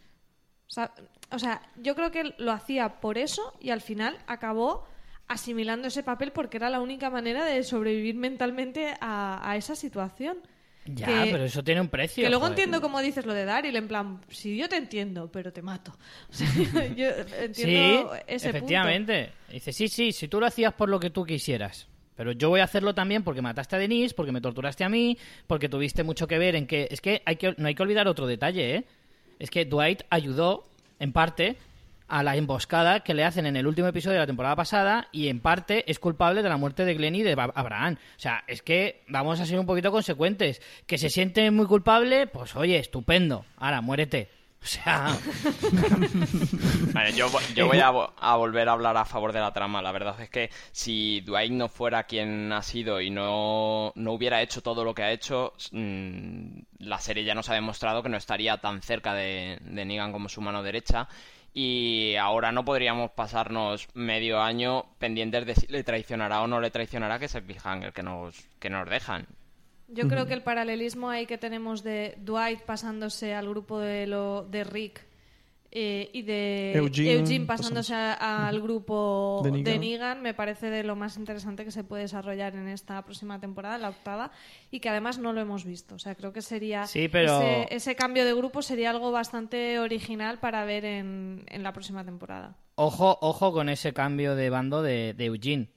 O 0.69 0.73
sea, 0.73 0.93
o 1.31 1.39
sea, 1.39 1.63
yo 1.77 1.95
creo 1.95 2.11
que 2.11 2.21
él 2.21 2.35
lo 2.39 2.53
hacía 2.53 3.01
por 3.01 3.19
eso 3.19 3.53
y 3.61 3.71
al 3.71 3.81
final 3.81 4.17
acabó 4.27 4.87
asimilando 5.29 5.89
ese 5.89 6.03
papel 6.03 6.33
porque 6.33 6.57
era 6.57 6.71
la 6.71 6.81
única 6.81 7.11
manera 7.11 7.45
de 7.45 7.63
sobrevivir 7.65 8.15
mentalmente 8.15 8.95
a, 9.01 9.41
a 9.51 9.57
esa 9.57 9.75
situación. 9.75 10.39
ya, 10.85 11.07
que- 11.07 11.31
pero 11.33 11.45
eso 11.45 11.65
tiene 11.65 11.81
un 11.81 11.89
precio. 11.89 12.23
Que 12.23 12.29
luego 12.31 12.45
joder. 12.45 12.59
entiendo 12.59 12.81
como 12.81 13.01
dices 13.01 13.27
lo 13.27 13.35
de 13.35 13.45
Daryl, 13.45 13.75
en 13.75 13.89
plan, 13.89 14.21
si 14.29 14.57
yo 14.57 14.69
te 14.69 14.77
entiendo, 14.77 15.31
pero 15.33 15.53
te 15.53 15.63
mato. 15.63 15.97
O 16.31 16.33
sea, 16.33 16.87
yo 16.95 17.11
Sí, 17.13 17.35
entiendo 17.39 18.13
ese 18.27 18.49
efectivamente. 18.51 19.33
Dice, 19.51 19.73
sí, 19.73 19.89
sí, 19.89 20.13
si 20.13 20.29
tú 20.29 20.39
lo 20.41 20.47
hacías 20.47 20.75
por 20.75 20.89
lo 20.89 21.01
que 21.01 21.11
tú 21.11 21.25
quisieras. 21.25 21.89
Pero 22.15 22.33
yo 22.33 22.49
voy 22.49 22.61
a 22.61 22.65
hacerlo 22.65 22.95
también 22.95 23.23
porque 23.25 23.43
mataste 23.43 23.77
a 23.77 23.79
Denise, 23.79 24.15
porque 24.15 24.33
me 24.33 24.41
torturaste 24.41 24.85
a 24.85 24.89
mí, 24.89 25.19
porque 25.47 25.69
tuviste 25.69 26.03
mucho 26.03 26.27
que 26.27 26.39
ver 26.39 26.55
en 26.57 26.67
que... 26.67 26.89
Es 26.91 27.03
que, 27.03 27.21
hay 27.27 27.37
que 27.37 27.55
no 27.59 27.69
hay 27.69 27.75
que 27.75 27.83
olvidar 27.83 28.09
otro 28.09 28.27
detalle, 28.27 28.77
¿eh? 28.77 28.85
Es 29.39 29.51
que 29.51 29.65
Dwight 29.65 30.03
ayudó, 30.11 30.65
en 30.99 31.13
parte, 31.13 31.57
a 32.09 32.23
la 32.23 32.37
emboscada 32.37 33.01
que 33.01 33.15
le 33.15 33.25
hacen 33.25 33.47
en 33.47 33.57
el 33.57 33.67
último 33.67 33.89
episodio 33.89 34.15
de 34.15 34.21
la 34.21 34.27
temporada 34.27 34.57
pasada 34.57 35.09
y, 35.13 35.29
en 35.29 35.41
parte, 35.41 35.91
es 35.91 35.99
culpable 35.99 36.43
de 36.43 36.49
la 36.49 36.57
muerte 36.57 36.85
de 36.85 36.95
Glenn 36.95 37.17
y 37.17 37.23
de 37.23 37.33
Abraham. 37.33 37.97
O 38.17 38.21
sea, 38.21 38.45
es 38.47 38.63
que 38.63 39.03
vamos 39.09 39.41
a 39.41 39.47
ser 39.47 39.59
un 39.59 39.67
poquito 39.67 39.91
consecuentes. 39.91 40.63
Que 40.87 40.99
se 40.99 41.11
siente 41.11 41.51
muy 41.51 41.67
culpable, 41.67 42.27
pues 42.27 42.55
oye, 42.57 42.79
estupendo. 42.79 43.45
Ahora, 43.57 43.81
muérete. 43.81 44.29
O 44.67 44.69
sea... 44.69 45.17
Vale, 46.93 47.13
yo, 47.13 47.29
vo- 47.31 47.55
yo 47.55 47.69
voy 47.69 47.79
a, 47.79 47.93
vo- 47.93 48.11
a 48.19 48.35
volver 48.35 48.69
a 48.69 48.73
hablar 48.73 48.97
a 48.97 49.05
favor 49.05 49.33
de 49.33 49.39
la 49.39 49.53
trama. 49.53 49.81
La 49.81 49.93
verdad 49.93 50.21
es 50.21 50.29
que 50.29 50.51
si 50.73 51.21
Dwight 51.21 51.53
no 51.53 51.69
fuera 51.69 52.03
quien 52.03 52.53
ha 52.53 52.63
sido 52.63 53.01
y 53.01 53.11
no, 53.11 53.93
no 53.95 54.13
hubiera 54.13 54.43
hecho 54.43 54.63
todo 54.63 54.83
lo 54.83 54.93
que 54.93 55.05
ha 55.05 55.13
hecho, 55.13 55.53
mm, 55.71 56.59
la 56.81 56.99
serie 56.99 57.23
ya 57.23 57.37
nos 57.37 57.49
ha 57.49 57.55
demostrado 57.55 58.03
que 58.03 58.09
no 58.09 58.17
estaría 58.17 58.57
tan 58.59 58.83
cerca 58.83 59.15
de, 59.15 59.59
de 59.61 59.85
Negan 59.85 60.11
como 60.11 60.29
su 60.29 60.41
mano 60.41 60.65
derecha. 60.65 61.07
Y 61.55 62.17
ahora 62.17 62.51
no 62.51 62.65
podríamos 62.65 63.13
pasarnos 63.13 63.87
medio 63.95 64.43
año 64.43 64.87
pendientes 64.99 65.47
de 65.47 65.55
si 65.55 65.67
le 65.69 65.85
traicionará 65.85 66.43
o 66.43 66.49
no 66.49 66.61
le 66.61 66.73
traicionará, 66.73 67.21
que 67.21 67.27
es 67.27 67.35
el 67.37 67.45
cliffhanger 67.45 67.93
que 67.93 68.03
nos, 68.03 68.37
que 68.59 68.69
nos 68.69 68.91
dejan. 68.91 69.29
Yo 69.89 70.09
creo 70.09 70.27
que 70.27 70.35
el 70.35 70.43
paralelismo 70.43 71.11
ahí 71.11 71.27
que 71.27 71.39
tenemos 71.39 71.83
de 71.85 72.17
Dwight 72.21 72.61
pasándose 72.63 73.35
al 73.35 73.49
grupo 73.49 73.79
de, 73.79 74.07
lo, 74.07 74.43
de 74.45 74.65
Rick 74.65 75.05
eh, 75.71 76.09
y 76.13 76.23
de 76.23 76.73
Eugene 76.75 77.45
pasándose 77.45 77.95
a- 77.95 78.49
al 78.49 78.63
grupo 78.63 79.43
De 79.45 79.51
de 79.51 79.59
Negan. 79.59 79.81
Negan. 79.81 80.23
me 80.23 80.33
parece 80.33 80.71
de 80.71 80.83
lo 80.85 80.97
más 80.97 81.17
interesante 81.19 81.65
que 81.65 81.71
se 81.71 81.85
puede 81.85 82.03
desarrollar 82.03 82.55
en 82.55 82.67
esta 82.69 83.03
próxima 83.05 83.39
temporada, 83.41 83.77
la 83.77 83.91
octava, 83.91 84.31
y 84.71 84.81
que 84.81 84.89
además 84.89 85.19
no 85.19 85.33
lo 85.33 85.41
hemos 85.41 85.65
visto. 85.65 85.95
O 85.97 85.99
sea, 85.99 86.15
creo 86.15 86.33
que 86.33 86.41
sería 86.43 86.87
Sí, 86.87 87.09
pero- 87.09 87.41
ese, 87.43 87.67
ese 87.75 87.95
cambio 87.97 88.25
de 88.25 88.33
grupo 88.35 88.63
sería 88.63 88.91
algo 88.91 89.13
bastante 89.13 89.79
original 89.79 90.39
para 90.39 90.65
ver 90.65 90.85
en, 90.85 91.45
en 91.49 91.63
la 91.63 91.73
próxima 91.73 92.05
temporada. 92.05 92.57
Ojo, 92.77 93.19
ojo 93.21 93.53
con 93.53 93.69
ese 93.69 93.93
cambio 93.93 94.35
de 94.35 94.51
bando 94.51 94.83
de, 94.83 95.15
de 95.15 95.25
Eugene, 95.27 95.69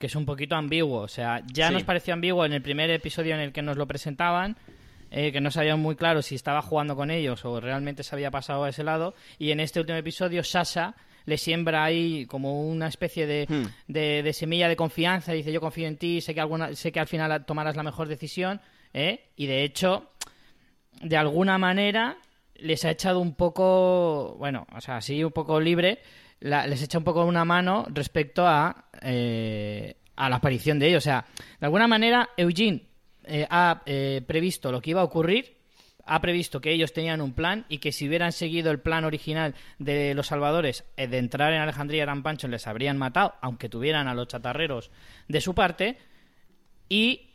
que 0.00 0.06
es 0.06 0.16
un 0.16 0.24
poquito 0.26 0.56
ambiguo. 0.56 1.02
O 1.02 1.08
sea, 1.08 1.42
ya 1.52 1.68
Sí. 1.68 1.74
nos 1.74 1.84
pareció 1.84 2.14
ambiguo 2.14 2.44
en 2.44 2.52
el 2.54 2.62
primer 2.62 2.90
episodio 2.90 3.34
en 3.34 3.40
el 3.40 3.52
que 3.52 3.62
nos 3.62 3.76
lo 3.76 3.86
presentaban, 3.86 4.56
eh, 5.10 5.30
que 5.30 5.40
no 5.40 5.50
sabíamos 5.50 5.82
muy 5.82 5.94
claro 5.94 6.22
si 6.22 6.34
estaba 6.34 6.62
jugando 6.62 6.96
con 6.96 7.10
ellos 7.10 7.44
o 7.44 7.60
realmente 7.60 8.02
se 8.02 8.14
había 8.14 8.30
pasado 8.30 8.64
a 8.64 8.70
ese 8.70 8.82
lado. 8.82 9.14
Y 9.38 9.50
en 9.50 9.60
este 9.60 9.78
último 9.78 9.98
episodio, 9.98 10.42
Sasha 10.42 10.94
le 11.26 11.36
siembra 11.36 11.84
ahí 11.84 12.24
como 12.26 12.62
una 12.66 12.88
especie 12.88 13.26
de, 13.26 13.46
Hmm. 13.48 13.66
de, 13.92 14.22
de 14.22 14.32
semilla 14.32 14.68
de 14.68 14.76
confianza. 14.76 15.32
Dice, 15.32 15.52
yo 15.52 15.60
confío 15.60 15.86
en 15.86 15.98
ti, 15.98 16.22
sé 16.22 16.32
que, 16.34 16.40
alguna, 16.40 16.74
sé 16.74 16.90
que 16.92 16.98
al 17.00 17.06
final 17.06 17.44
tomarás 17.44 17.76
la 17.76 17.82
mejor 17.82 18.08
decisión. 18.08 18.60
¿eh? 18.94 19.26
Y 19.36 19.46
de 19.46 19.64
hecho, 19.64 20.10
de 21.02 21.16
alguna 21.18 21.58
manera 21.58 22.16
les 22.54 22.84
ha 22.86 22.90
echado 22.90 23.20
un 23.20 23.34
poco, 23.34 24.34
bueno, 24.38 24.66
o 24.74 24.80
sea, 24.80 24.96
así 24.96 25.22
un 25.22 25.32
poco 25.32 25.60
libre, 25.60 25.98
la- 26.40 26.66
les 26.66 26.82
echa 26.82 26.98
un 26.98 27.04
poco 27.04 27.24
una 27.24 27.44
mano 27.44 27.86
respecto 27.90 28.46
a, 28.46 28.86
eh, 29.02 29.96
a 30.16 30.28
la 30.28 30.36
aparición 30.36 30.78
de 30.78 30.88
ellos. 30.88 31.02
O 31.02 31.04
sea, 31.04 31.26
de 31.60 31.66
alguna 31.66 31.86
manera 31.86 32.30
Eugene 32.36 32.86
eh, 33.24 33.46
ha 33.48 33.82
eh, 33.86 34.22
previsto 34.26 34.72
lo 34.72 34.80
que 34.80 34.90
iba 34.90 35.00
a 35.00 35.04
ocurrir, 35.04 35.56
ha 36.06 36.20
previsto 36.20 36.60
que 36.60 36.72
ellos 36.72 36.92
tenían 36.92 37.20
un 37.20 37.34
plan 37.34 37.66
y 37.68 37.78
que 37.78 37.92
si 37.92 38.08
hubieran 38.08 38.32
seguido 38.32 38.70
el 38.72 38.80
plan 38.80 39.04
original 39.04 39.54
de 39.78 40.14
los 40.14 40.26
salvadores 40.26 40.84
de 40.96 41.18
entrar 41.18 41.52
en 41.52 41.60
Alejandría 41.60 42.04
Gran 42.04 42.22
Pancho 42.24 42.48
les 42.48 42.66
habrían 42.66 42.98
matado, 42.98 43.34
aunque 43.42 43.68
tuvieran 43.68 44.08
a 44.08 44.14
los 44.14 44.26
chatarreros 44.26 44.90
de 45.28 45.40
su 45.40 45.54
parte. 45.54 45.98
Y, 46.88 47.28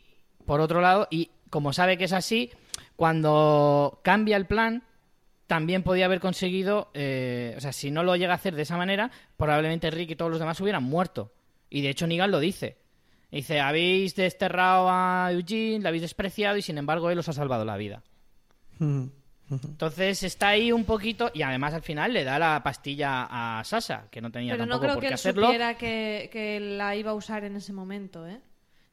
por 0.44 0.60
otro 0.60 0.82
lado, 0.82 1.08
y 1.10 1.30
como 1.48 1.72
sabe 1.72 1.96
que 1.96 2.04
es 2.04 2.12
así, 2.12 2.50
cuando 2.96 4.00
cambia 4.02 4.36
el 4.36 4.46
plan, 4.46 4.82
también 5.46 5.82
podía 5.82 6.06
haber 6.06 6.20
conseguido, 6.20 6.90
eh, 6.94 7.54
o 7.56 7.60
sea, 7.60 7.72
si 7.72 7.90
no 7.90 8.02
lo 8.02 8.16
llega 8.16 8.32
a 8.32 8.36
hacer 8.36 8.54
de 8.54 8.62
esa 8.62 8.76
manera, 8.76 9.10
probablemente 9.36 9.90
Rick 9.90 10.10
y 10.10 10.16
todos 10.16 10.30
los 10.30 10.40
demás 10.40 10.60
hubieran 10.60 10.82
muerto. 10.82 11.32
Y 11.70 11.82
de 11.82 11.90
hecho 11.90 12.06
Negan 12.06 12.30
lo 12.30 12.40
dice. 12.40 12.78
Dice, 13.30 13.60
habéis 13.60 14.14
desterrado 14.14 14.88
a 14.90 15.28
Eugene, 15.32 15.80
le 15.80 15.88
habéis 15.88 16.02
despreciado 16.02 16.56
y 16.56 16.62
sin 16.62 16.78
embargo 16.78 17.10
él 17.10 17.18
os 17.18 17.28
ha 17.28 17.32
salvado 17.32 17.64
la 17.64 17.76
vida. 17.76 18.02
Entonces 19.48 20.22
está 20.24 20.48
ahí 20.48 20.72
un 20.72 20.84
poquito 20.84 21.30
y 21.32 21.42
además 21.42 21.72
al 21.74 21.82
final 21.82 22.12
le 22.12 22.24
da 22.24 22.38
la 22.38 22.60
pastilla 22.64 23.26
a 23.30 23.62
Sasha, 23.64 24.08
que 24.10 24.20
no 24.20 24.30
tenía 24.32 24.54
Pero 24.54 24.66
no 24.66 24.80
tampoco 24.80 24.80
creo 24.80 24.94
por 24.94 25.02
que 25.02 25.06
qué 25.06 25.08
él 25.08 25.14
hacerlo. 25.14 25.46
supiera 25.46 25.74
que, 25.76 26.28
que 26.32 26.58
la 26.60 26.96
iba 26.96 27.12
a 27.12 27.14
usar 27.14 27.44
en 27.44 27.54
ese 27.56 27.72
momento, 27.72 28.26
¿eh? 28.26 28.40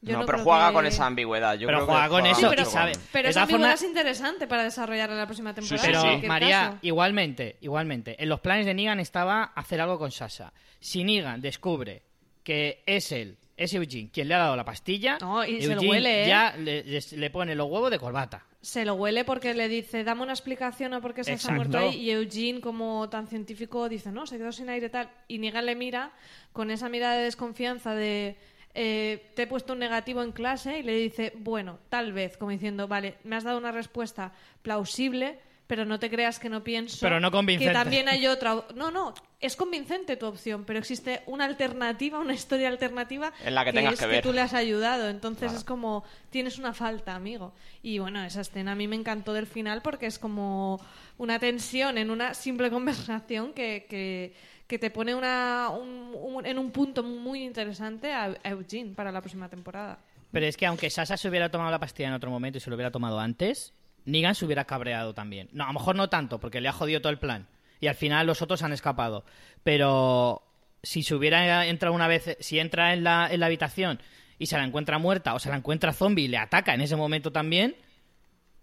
Yo 0.04 0.14
no, 0.20 0.26
pero 0.26 0.38
creo 0.40 0.44
juega 0.44 0.68
que- 0.68 0.74
con 0.74 0.86
esa 0.86 1.06
ambigüedad. 1.06 1.54
Yo 1.56 1.68
Pero 1.68 1.80
creo 1.80 1.88
que 1.88 1.92
juega 1.94 2.10
con 2.10 2.26
eso 2.26 2.36
mucho 2.36 2.48
y 2.48 2.50
pero, 2.52 2.64
con- 2.64 2.74
sabe. 2.74 2.92
pero 3.12 3.30
esa 3.30 3.42
ambigüedad 3.44 3.68
formas- 3.70 3.82
es 3.82 3.88
interesante 3.88 4.48
para 4.48 4.64
desarrollar 4.64 5.10
en 5.10 5.18
la 5.18 5.26
próxima 5.26 5.54
temporada. 5.54 6.02
sí, 6.02 6.08
Pero, 6.20 6.28
María, 6.28 6.60
caso. 6.66 6.78
igualmente, 6.82 7.58
igualmente, 7.62 8.22
en 8.22 8.30
los 8.30 8.40
planes 8.42 8.66
de 8.66 8.74
Negan 8.74 9.00
estaba 9.00 9.44
hacer 9.56 9.82
algo 9.82 9.98
con 9.98 10.12
Sasha. 10.12 10.52
Si 10.80 11.04
Negan 11.04 11.42
descubre 11.42 12.04
que 12.44 12.84
es 12.86 13.12
él, 13.12 13.38
es 13.56 13.74
Eugene, 13.74 14.10
quien 14.12 14.28
le 14.28 14.34
ha 14.34 14.40
dado 14.40 14.56
la 14.56 14.66
pastilla, 14.66 15.18
No, 15.22 15.46
y 15.46 15.62
se 15.62 15.76
lo 15.76 15.82
huele, 15.82 16.26
¿eh? 16.26 16.28
ya 16.28 16.56
le, 16.58 16.84
le- 16.84 17.00
le 17.18 17.30
pone 17.30 17.56
los 17.56 17.70
huevos 17.70 17.90
de 17.92 18.00
corbata. 18.00 18.44
Se 18.62 18.84
lo 18.86 18.96
huele 18.96 19.26
porque 19.26 19.54
le 19.54 19.68
dice, 19.68 20.04
dame 20.06 20.24
una 20.24 20.32
explicación 20.32 20.94
a 20.94 21.02
por 21.02 21.14
qué 21.14 21.24
se 21.26 21.34
ha 21.34 21.52
muerto 21.54 21.78
ahí. 21.78 21.96
Y 21.98 22.12
Eugene, 22.12 22.62
como 22.62 23.10
tan 23.10 23.28
científico, 23.28 23.90
dice, 23.90 24.10
no, 24.12 24.26
se 24.26 24.38
quedó 24.38 24.52
sin 24.54 24.70
aire 24.70 24.90
tal. 24.90 25.10
Y 25.28 25.38
Negan 25.38 25.66
le 25.66 25.76
mira 25.76 26.12
con 26.54 26.72
esa 26.72 26.88
mirada 26.90 27.16
de 27.18 27.24
desconfianza 27.24 27.94
de, 27.94 28.38
eh, 28.76 29.32
te 29.36 29.44
he 29.44 29.48
puesto 29.48 29.74
un 29.74 29.80
negativo 29.80 30.24
en 30.24 30.32
clase 30.32 30.80
y 30.80 30.84
le 30.84 30.96
dice, 30.96 31.34
bueno, 31.38 31.80
tal 31.90 32.14
vez, 32.14 32.38
como 32.38 32.52
diciendo, 32.52 32.88
vale, 32.88 33.16
me 33.24 33.36
has 33.36 33.44
dado 33.44 33.58
una 33.58 33.72
respuesta 33.72 34.34
plausible, 34.62 35.40
pero 35.68 35.86
no 35.86 36.00
te 36.00 36.10
creas 36.10 36.40
que 36.40 36.50
no 36.50 36.64
pienso 36.64 36.98
Pero 37.02 37.20
no 37.20 37.32
convincente. 37.32 37.72
que 37.72 37.80
también 37.80 38.10
hay 38.10 38.28
otra. 38.28 38.66
No, 38.76 38.92
no, 38.92 39.14
es 39.40 39.56
convincente 39.56 40.18
tu 40.18 40.26
opción, 40.26 40.66
pero 40.66 40.78
existe 40.80 41.22
una 41.26 41.46
alternativa, 41.46 42.20
una 42.20 42.34
historia 42.34 42.68
alternativa 42.68 43.32
En 43.44 43.56
la 43.56 43.64
que 43.64 43.74
tengas 43.74 43.94
es 43.94 44.00
que 44.00 44.08
ver. 44.08 44.24
tú 44.24 44.34
le 44.34 44.42
has 44.42 44.54
ayudado. 44.54 45.10
Entonces 45.10 45.54
es 45.54 45.64
como, 45.64 46.04
tienes 46.30 46.58
una 46.58 46.74
falta, 46.74 47.16
amigo. 47.16 47.54
Y 47.82 48.00
bueno, 48.00 48.24
esa 48.24 48.42
escena 48.42 48.74
a 48.74 48.76
mí 48.76 48.88
me 48.88 48.96
encantó 48.96 49.34
del 49.34 49.48
final 49.48 49.82
porque 49.82 50.06
es 50.06 50.20
como 50.20 50.80
una 51.18 51.40
tensión 51.40 51.98
en 51.98 52.10
una 52.10 52.34
simple 52.34 52.70
conversación 52.72 53.54
que, 53.54 53.86
que, 53.90 54.34
que 54.68 54.80
te 54.80 54.90
pone 54.90 55.14
una, 55.16 55.70
un- 55.70 56.46
en 56.46 56.58
un 56.58 56.72
punto 56.72 57.04
muy 57.04 57.44
interesante 57.44 58.12
a, 58.14 58.36
a 58.44 58.50
Eugene 58.50 58.94
para 58.96 59.12
la 59.12 59.22
próxima 59.22 59.50
temporada. 59.50 60.00
Pero 60.32 60.46
es 60.46 60.58
que 60.58 60.66
aunque 60.66 60.90
Sasha 60.90 61.16
se 61.18 61.30
hubiera 61.30 61.50
tomado 61.50 61.70
la 61.70 61.80
pastilla 61.80 62.08
en 62.10 62.16
otro 62.16 62.32
momento 62.32 62.58
y 62.58 62.62
se 62.62 62.70
lo 62.70 62.76
hubiera 62.76 62.92
tomado 62.92 63.20
antes, 63.20 63.74
Negan 64.06 64.36
se 64.36 64.46
hubiera 64.46 64.66
cabreado 64.66 65.14
también. 65.14 65.48
No, 65.54 65.64
a 65.66 65.68
lo 65.68 65.74
mejor 65.74 65.96
no 65.96 66.10
tanto, 66.10 66.40
porque 66.40 66.60
le 66.60 66.70
ha 66.70 66.74
jodido 66.74 67.02
todo 67.02 67.12
el 67.12 67.20
plan. 67.20 67.48
Y 67.80 67.88
al 67.88 67.96
final 67.96 68.26
los 68.26 68.42
otros 68.42 68.64
han 68.64 68.74
escapado. 68.74 69.26
Pero 69.64 70.42
si 70.82 71.04
se 71.04 71.16
hubiera 71.16 71.66
entrado 71.68 71.94
una 71.96 72.08
vez, 72.08 72.36
si 72.40 72.60
entra 72.60 72.94
en 72.94 73.04
la, 73.04 73.28
en 73.32 73.40
la 73.40 73.46
habitación 73.46 74.00
y 74.40 74.48
se 74.48 74.58
la 74.58 74.64
encuentra 74.64 74.98
muerta 74.98 75.34
o 75.36 75.40
se 75.40 75.50
la 75.50 75.56
encuentra 75.58 75.94
zombie 75.94 76.26
y 76.26 76.28
le 76.30 76.38
ataca 76.38 76.74
en 76.74 76.82
ese 76.82 76.96
momento 76.96 77.32
también, 77.32 77.76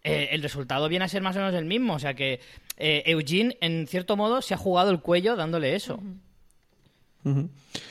eh, 0.03 0.29
el 0.33 0.43
resultado 0.43 0.89
viene 0.89 1.05
a 1.05 1.09
ser 1.09 1.23
más 1.23 1.37
o 1.37 1.41
menos 1.41 1.55
el 1.55 1.65
mismo. 1.67 1.95
O 1.95 1.99
sea 1.99 2.15
que 2.15 2.41
eh, 2.81 3.03
Eugene, 3.07 3.57
en 3.61 3.87
cierto 3.87 4.17
modo, 4.17 4.43
se 4.43 4.55
ha 4.55 4.57
jugado 4.57 4.91
el 4.91 5.01
cuello 5.01 5.37
dándole 5.37 5.75
eso. 5.77 6.01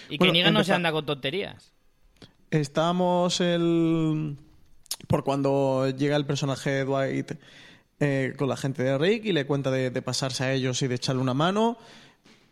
Y 0.10 0.18
que 0.18 0.32
Negan 0.32 0.54
no 0.54 0.64
se 0.64 0.74
anda 0.74 0.92
con 0.92 1.06
tonterías. 1.06 1.72
Estábamos 2.52 3.40
el... 3.42 4.36
por 5.08 5.24
cuando 5.24 5.88
llega 5.90 6.16
el 6.16 6.26
personaje 6.26 6.72
de 6.72 6.86
Dwight 6.86 7.32
eh, 8.00 8.34
con 8.38 8.50
la 8.50 8.58
gente 8.58 8.82
de 8.84 8.98
Rick 8.98 9.26
y 9.26 9.34
le 9.34 9.46
cuenta 9.46 9.70
de, 9.72 9.92
de 9.92 10.02
pasarse 10.02 10.44
a 10.46 10.54
ellos 10.54 10.82
y 10.82 10.88
de 10.88 10.96
echarle 10.96 11.22
una 11.22 11.34
mano. 11.36 11.78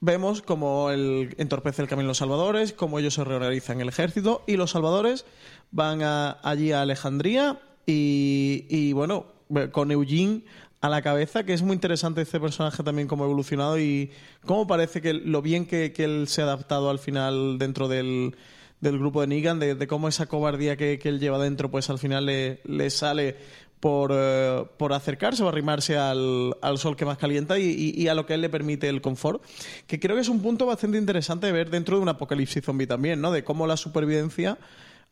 vemos 0.02 0.44
cómo 0.44 0.92
él 0.92 1.34
entorpece 1.40 1.82
el 1.82 1.88
camino 1.88 2.04
de 2.06 2.10
los 2.10 2.18
salvadores, 2.20 2.74
cómo 2.74 3.00
ellos 3.00 3.16
se 3.16 3.24
reorganizan 3.24 3.82
el 3.82 3.90
ejército 3.90 4.44
y 4.46 4.56
los 4.58 4.72
salvadores 4.72 5.26
van 5.72 6.04
a- 6.04 6.38
allí 6.44 6.72
a 6.74 6.82
Alejandría 6.82 7.60
y, 7.88 8.66
y, 8.70 8.94
bueno, 8.94 9.26
con 9.72 9.90
Eugene 9.92 10.42
a 10.82 10.90
la 10.90 11.02
cabeza, 11.02 11.44
que 11.44 11.54
es 11.54 11.62
muy 11.64 11.74
interesante 11.74 12.22
este 12.22 12.40
personaje 12.40 12.84
también 12.84 13.08
como 13.08 13.26
evolucionado 13.26 13.80
y 13.80 14.12
cómo 14.46 14.68
parece 14.68 15.02
que 15.02 15.14
lo 15.14 15.42
bien 15.42 15.66
que, 15.66 15.92
él 15.98 16.28
se 16.28 16.42
ha 16.42 16.46
adaptado 16.46 16.90
al 16.90 17.00
final 17.00 17.58
dentro 17.58 17.88
del, 17.88 18.36
del 18.80 19.00
grupo 19.00 19.22
de 19.22 19.28
Negan, 19.28 19.60
de, 19.60 19.74
de 19.76 19.88
cómo 19.88 20.08
esa 20.08 20.28
cobardía 20.28 20.78
que, 20.78 21.00
que 21.00 21.10
él 21.10 21.20
lleva 21.20 21.40
dentro, 21.40 21.72
pues 21.72 21.90
al 21.90 21.98
final 21.98 22.28
le, 22.28 22.62
le 22.66 22.90
sale 22.92 23.36
por, 23.80 24.12
eh, 24.14 24.66
por 24.78 24.94
acercarse 24.94 25.42
o 25.44 25.50
arrimarse 25.50 25.98
al, 25.98 26.56
al 26.62 26.78
sol 26.78 26.96
que 26.96 27.06
más 27.06 27.18
calienta 27.18 27.58
y, 27.60 27.64
y- 27.64 28.00
y 28.02 28.08
a 28.08 28.16
lo 28.16 28.26
que 28.26 28.34
él 28.36 28.42
le 28.42 28.50
permite 28.50 28.88
el 28.90 29.02
confort. 29.02 29.44
Que 29.88 30.00
creo 30.00 30.16
que 30.16 30.22
es 30.24 30.30
un 30.30 30.42
punto 30.42 30.66
bastante 30.68 30.98
interesante 30.98 31.48
de 31.48 31.54
ver 31.54 31.70
dentro 31.70 31.96
de 31.98 32.04
un 32.04 32.10
apocalipsis 32.10 32.64
zombie 32.64 32.88
también, 32.88 33.20
¿no? 33.22 33.32
De 33.32 33.44
cómo 33.44 33.66
la 33.68 33.78
supervivencia 33.78 34.58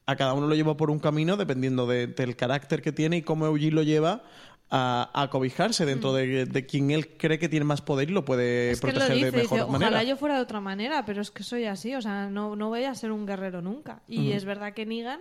a 0.08 0.16
cada 0.16 0.34
uno 0.34 0.48
lo 0.48 0.54
lleva 0.56 0.78
por 0.78 0.90
un 0.92 1.00
camino 1.00 1.38
dependiendo 1.38 1.86
de- 1.88 2.06
del 2.08 2.36
carácter 2.36 2.82
que 2.84 2.92
tiene 2.92 3.18
y 3.18 3.22
cómo 3.24 3.46
Eugene 3.48 3.72
lo 3.72 3.84
lleva 3.84 4.24
a, 4.70 5.10
a 5.14 5.30
cobijarse 5.30 5.86
dentro 5.86 6.12
de, 6.14 6.46
de 6.46 6.66
quien 6.66 6.92
él 6.92 7.18
cree 7.18 7.38
que 7.40 7.48
tiene 7.50 7.66
más 7.66 7.82
poder 7.82 8.10
y 8.10 8.14
lo 8.14 8.26
puede 8.26 8.72
Es 8.72 8.82
que 8.82 8.88
lo 8.88 8.94
proteger 8.94 9.16
dice, 9.16 9.32
de 9.32 9.38
mejor 9.44 9.58
dice, 9.60 9.72
manera. 9.72 9.90
ojalá 9.90 10.04
yo 10.04 10.18
fuera 10.18 10.36
de 10.36 10.42
otra 10.42 10.60
manera, 10.60 11.06
pero 11.06 11.22
es 11.22 11.32
que 11.32 11.44
soy 11.44 11.66
así, 11.66 11.94
o 11.96 12.02
sea, 12.02 12.28
no, 12.30 12.56
no 12.56 12.70
voy 12.70 12.84
a 12.84 12.96
ser 12.96 13.12
un 13.12 13.26
guerrero 13.26 13.62
nunca. 13.62 14.02
Y 14.08 14.32
es 14.32 14.44
verdad 14.46 14.74
que 14.74 14.86
Negan 14.86 15.20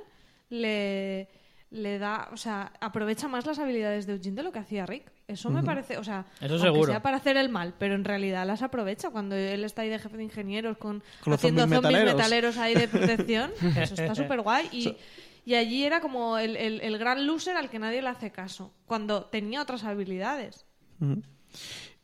le, 0.50 1.28
le 1.70 1.98
da, 1.98 2.28
o 2.32 2.36
sea, 2.36 2.72
aprovecha 2.80 3.28
más 3.28 3.46
las 3.46 3.58
habilidades 3.58 4.06
de 4.06 4.14
Eugene 4.14 4.36
de 4.36 4.42
lo 4.44 4.52
que 4.52 4.58
hacía 4.60 4.86
Rick. 4.86 5.12
Eso 5.26 5.48
me 5.50 5.62
parece, 5.62 5.96
o 5.96 6.04
sea, 6.04 6.26
Eso 6.40 6.58
seguro. 6.58 6.86
sea 6.92 7.00
para 7.00 7.16
hacer 7.16 7.38
el 7.38 7.48
mal, 7.48 7.72
pero 7.78 7.94
en 7.94 8.04
realidad 8.04 8.46
las 8.46 8.60
aprovecha 8.62 9.08
cuando 9.08 9.34
él 9.34 9.64
está 9.64 9.80
ahí 9.82 9.88
de 9.88 9.98
jefe 9.98 10.18
de 10.18 10.24
ingenieros 10.24 10.76
con, 10.76 11.02
haciendo 11.20 11.62
zombies 11.62 11.62
zombies 11.62 11.80
metaleros. 11.80 12.14
metaleros 12.14 12.56
ahí 12.58 12.74
de 12.74 12.88
protección. 12.88 13.50
Eso 13.76 13.94
está 13.94 14.14
súper 14.14 14.42
guay. 14.42 14.68
Y, 14.70 14.96
y 15.44 15.54
allí 15.54 15.84
era 15.84 16.00
como 16.00 16.38
el, 16.38 16.56
el- 16.56 16.80
el 16.80 16.98
gran 16.98 17.26
loser 17.26 17.56
al 17.56 17.70
que 17.70 17.78
nadie 17.78 18.02
le 18.02 18.08
hace 18.08 18.30
caso, 18.32 18.72
cuando 18.86 19.24
tenía 19.26 19.60
otras 19.62 19.84
habilidades. 19.84 20.66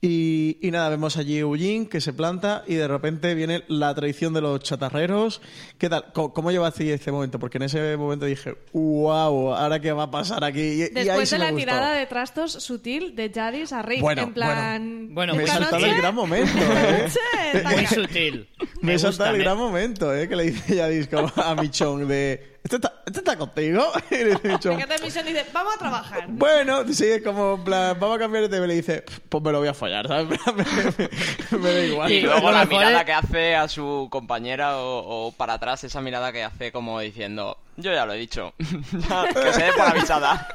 Y, 0.02 0.56
y 0.66 0.70
nada, 0.70 0.88
vemos 0.88 1.18
allí 1.18 1.36
a 1.36 1.40
Eugene 1.40 1.86
que 1.86 2.00
se 2.00 2.14
planta 2.14 2.64
y 2.66 2.74
de 2.76 2.88
repente 2.88 3.34
viene 3.34 3.64
la 3.68 3.94
traición 3.94 4.32
de 4.32 4.40
los 4.40 4.60
chatarreros. 4.60 5.42
¿Qué 5.76 5.90
tal? 5.90 6.06
¿Cómo, 6.14 6.32
cómo 6.32 6.50
llevaste 6.50 6.90
este 6.94 7.12
momento? 7.12 7.38
Porque 7.38 7.58
en 7.58 7.64
ese 7.64 7.98
momento 7.98 8.24
dije, 8.24 8.56
wow, 8.72 9.52
¿ahora 9.54 9.78
qué 9.78 9.92
va 9.92 10.04
a 10.04 10.10
pasar 10.10 10.42
aquí? 10.42 10.60
Y, 10.60 10.78
y 10.80 10.82
ahí 10.84 10.90
Después 10.94 11.28
de 11.30 11.36
me 11.38 11.44
la 11.44 11.50
gustó. 11.50 11.58
tirada 11.66 11.92
de 11.92 12.06
trastos 12.06 12.52
sutil 12.52 13.14
de 13.14 13.30
Jadis 13.30 13.74
a 13.74 13.82
Rick, 13.82 14.00
Bueno, 14.00 14.22
en 14.22 14.32
plan... 14.32 15.08
bueno. 15.12 15.34
Bueno, 15.34 15.34
Me 15.34 15.42
he 15.44 15.46
saltado 15.46 15.84
el 15.84 15.94
gran 15.96 16.14
momento, 16.14 16.52
¿eh? 16.58 17.62
Muy 17.70 17.84
sutil. 17.86 18.48
Me 18.80 18.94
he 18.94 18.98
saltado 18.98 19.32
el 19.32 19.36
me- 19.36 19.44
gran 19.44 19.58
momento, 19.58 20.14
¿eh? 20.16 20.26
Que 20.30 20.36
le 20.36 20.44
dice 20.44 20.76
Yadis 20.76 21.08
como 21.08 21.30
a 21.36 21.54
Michon 21.56 22.08
de... 22.08 22.49
¿Este 22.62 22.76
está, 22.76 22.92
este 23.06 23.18
está 23.20 23.36
contigo? 23.36 23.90
Y 24.10 24.16
le 24.16 24.36
te 24.36 24.98
misión 25.02 25.24
dice, 25.26 25.46
vamos 25.52 25.74
a 25.74 25.78
trabajar. 25.78 26.24
Bueno, 26.28 26.84
sí, 26.92 27.06
es 27.06 27.22
como, 27.22 27.54
en 27.54 27.64
plan, 27.64 27.96
vamos 27.98 28.16
a 28.16 28.18
cambiar 28.20 28.42
de 28.44 28.48
tema. 28.50 28.66
Y 28.66 28.68
le 28.68 28.74
dice, 28.74 29.02
pues 29.28 29.42
me 29.42 29.50
lo 29.52 29.60
voy 29.60 29.68
a 29.68 29.74
follar, 29.74 30.06
¿sabes? 30.06 30.38
me, 30.46 30.54
me- 30.58 31.58
me 31.58 31.72
da 31.72 31.84
igual. 31.84 32.12
Y 32.12 32.20
luego 32.20 32.50
la 32.52 32.64
mirada 32.66 33.04
que 33.04 33.12
hace 33.12 33.56
a 33.56 33.66
su 33.66 34.08
compañera 34.10 34.76
o, 34.76 35.26
o 35.28 35.32
para 35.32 35.54
atrás, 35.54 35.82
esa 35.84 36.00
mirada 36.02 36.32
que 36.32 36.44
hace 36.44 36.70
como 36.70 37.00
diciendo, 37.00 37.56
yo 37.76 37.92
ya 37.92 38.04
lo 38.04 38.12
he 38.12 38.18
dicho, 38.18 38.52
Ya, 39.08 39.26
que 39.28 39.52
se 39.54 39.62
dé 39.64 39.72
por 39.72 39.86
avisada. 39.88 40.48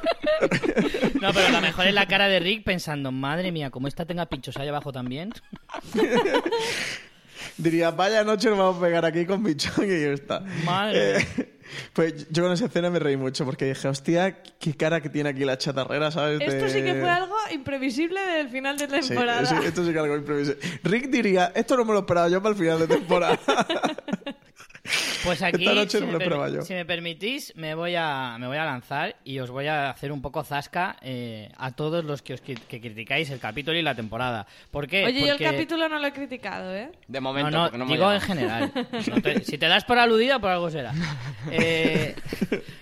No, 1.20 1.32
pero 1.32 1.48
lo 1.50 1.60
mejor 1.60 1.86
es 1.88 1.94
la 1.94 2.06
cara 2.06 2.28
de 2.28 2.38
Rick 2.38 2.62
pensando, 2.64 3.10
madre 3.10 3.50
mía, 3.52 3.70
como 3.70 3.88
esta 3.88 4.04
tenga 4.04 4.26
pinchos 4.26 4.56
ahí 4.58 4.68
abajo 4.68 4.92
también. 4.92 5.32
Diría, 7.56 7.90
vaya 7.90 8.24
noche 8.24 8.48
nos 8.48 8.58
vamos 8.58 8.76
a 8.78 8.80
pegar 8.80 9.04
aquí 9.04 9.26
con 9.26 9.42
Michon 9.42 9.84
y 9.84 9.88
ya 10.00 10.12
está. 10.12 10.40
Madre 10.64 11.18
Eh, 11.18 11.26
pues 11.92 12.28
yo 12.30 12.42
con 12.44 12.52
esa 12.52 12.66
escena 12.66 12.90
me 12.90 12.98
reí 12.98 13.16
mucho 13.16 13.44
porque 13.44 13.64
dije, 13.66 13.88
hostia, 13.88 14.42
qué 14.58 14.74
cara 14.76 15.00
que 15.00 15.08
tiene 15.08 15.30
aquí 15.30 15.44
la 15.44 15.58
chatarrera, 15.58 16.10
¿sabes? 16.10 16.40
Esto 16.40 16.64
De- 16.64 16.70
sí 16.70 16.82
que 16.82 16.94
fue 16.94 17.10
algo 17.10 17.34
imprevisible 17.52 18.20
del 18.20 18.48
final 18.48 18.76
de 18.78 18.86
Sí, 19.02 19.08
temporada. 19.08 19.42
eso- 19.42 19.58
esto 19.62 19.84
sí 19.84 19.92
que 19.92 19.98
algo 19.98 20.16
imprevisible. 20.16 20.60
Rick 20.84 21.08
diría, 21.10 21.52
esto 21.54 21.76
no 21.76 21.84
me 21.84 21.92
lo 21.92 22.00
esperaba 22.00 22.28
yo 22.28 22.40
para 22.42 22.54
el 22.54 22.58
final 22.60 22.78
de 22.78 22.86
temporada. 22.86 23.38
Pues 25.24 25.42
aquí, 25.42 25.64
Esta 25.64 25.74
noche 25.74 25.98
si, 25.98 26.04
no 26.06 26.18
me 26.18 26.26
lo 26.26 26.48
yo. 26.48 26.62
si 26.62 26.74
me 26.74 26.84
permitís, 26.84 27.52
me 27.56 27.74
voy, 27.74 27.94
a, 27.96 28.36
me 28.38 28.46
voy 28.46 28.56
a 28.56 28.64
lanzar 28.64 29.16
y 29.24 29.38
os 29.38 29.50
voy 29.50 29.66
a 29.66 29.90
hacer 29.90 30.12
un 30.12 30.22
poco 30.22 30.42
zasca 30.44 30.96
eh, 31.02 31.50
a 31.56 31.72
todos 31.72 32.04
los 32.04 32.22
que 32.22 32.34
os 32.34 32.40
que 32.40 32.54
criticáis 32.80 33.30
el 33.30 33.38
capítulo 33.40 33.76
y 33.78 33.82
la 33.82 33.94
temporada. 33.94 34.46
¿Por 34.70 34.86
qué? 34.86 35.04
Oye, 35.04 35.20
yo 35.26 35.32
el 35.34 35.38
capítulo 35.38 35.88
no 35.88 35.98
lo 35.98 36.06
he 36.06 36.12
criticado, 36.12 36.74
¿eh? 36.74 36.90
De 37.08 37.18
No, 37.20 37.22
momento, 37.22 37.50
no, 37.50 37.62
porque 37.64 37.78
no 37.78 37.84
me 37.86 37.92
digo 37.92 38.12
en 38.12 38.20
general. 38.20 38.72
No 39.08 39.20
te- 39.22 39.44
si 39.44 39.58
te 39.58 39.66
das 39.68 39.84
por 39.84 39.98
aludida, 39.98 40.38
por 40.38 40.50
algo 40.50 40.70
será. 40.70 40.92
Eh, 41.50 42.14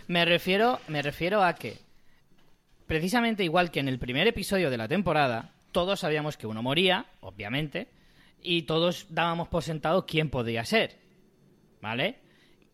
me, 0.08 0.24
refiero, 0.24 0.80
me 0.88 1.02
refiero 1.02 1.42
a 1.42 1.54
que, 1.54 1.76
precisamente 2.86 3.44
igual 3.44 3.70
que 3.70 3.80
en 3.80 3.88
el 3.88 3.98
primer 3.98 4.26
episodio 4.26 4.70
de 4.70 4.76
la 4.76 4.88
temporada, 4.88 5.50
todos 5.72 6.00
sabíamos 6.00 6.36
que 6.36 6.46
uno 6.46 6.62
moría, 6.62 7.06
obviamente, 7.20 7.88
y 8.42 8.62
todos 8.62 9.06
dábamos 9.10 9.48
por 9.48 9.62
sentado 9.62 10.06
quién 10.06 10.28
podía 10.30 10.64
ser. 10.64 10.96
¿Vale? 11.84 12.14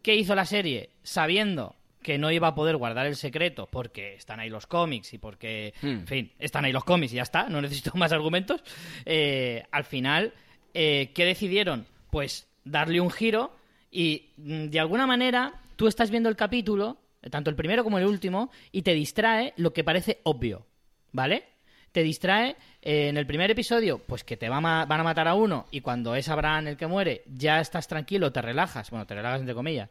¿Qué 0.02 0.14
hizo 0.14 0.36
la 0.36 0.44
serie? 0.44 0.90
Sabiendo 1.02 1.74
que 2.00 2.16
no 2.16 2.30
iba 2.30 2.46
a 2.46 2.54
poder 2.54 2.76
guardar 2.76 3.06
el 3.06 3.16
secreto 3.16 3.66
porque 3.66 4.14
están 4.14 4.38
ahí 4.38 4.48
los 4.48 4.68
cómics 4.68 5.12
y 5.14 5.18
porque, 5.18 5.74
en 5.82 6.06
fin, 6.06 6.30
están 6.38 6.64
ahí 6.64 6.70
los 6.70 6.84
cómics 6.84 7.12
y 7.12 7.16
ya 7.16 7.22
está, 7.22 7.48
no 7.48 7.60
necesito 7.60 7.90
más 7.96 8.12
argumentos. 8.12 8.62
eh, 9.04 9.64
al 9.72 9.82
final, 9.82 10.32
eh, 10.74 11.10
¿qué 11.12 11.24
decidieron? 11.24 11.86
Pues 12.12 12.46
darle 12.62 13.00
un 13.00 13.10
giro 13.10 13.52
y 13.90 14.30
mm, 14.36 14.66
de 14.66 14.78
alguna 14.78 15.08
manera 15.08 15.60
tú 15.74 15.88
estás 15.88 16.12
viendo 16.12 16.28
el 16.28 16.36
capítulo, 16.36 16.98
tanto 17.32 17.50
el 17.50 17.56
primero 17.56 17.82
como 17.82 17.98
el 17.98 18.06
último, 18.06 18.52
y 18.70 18.82
te 18.82 18.94
distrae 18.94 19.54
lo 19.56 19.72
que 19.72 19.82
parece 19.82 20.20
obvio, 20.22 20.68
¿vale? 21.10 21.48
Te 21.92 22.02
distrae 22.02 22.56
eh, 22.82 23.08
en 23.08 23.16
el 23.16 23.26
primer 23.26 23.50
episodio, 23.50 23.98
pues 23.98 24.22
que 24.22 24.36
te 24.36 24.48
va 24.48 24.58
a 24.58 24.84
van 24.84 25.00
a 25.00 25.04
matar 25.04 25.26
a 25.26 25.34
uno 25.34 25.66
y 25.70 25.80
cuando 25.80 26.14
es 26.14 26.28
Abraham 26.28 26.68
el 26.68 26.76
que 26.76 26.86
muere, 26.86 27.22
ya 27.26 27.60
estás 27.60 27.88
tranquilo, 27.88 28.32
te 28.32 28.40
relajas, 28.40 28.90
bueno, 28.90 29.06
te 29.06 29.14
relajas 29.14 29.40
entre 29.40 29.54
comillas, 29.54 29.90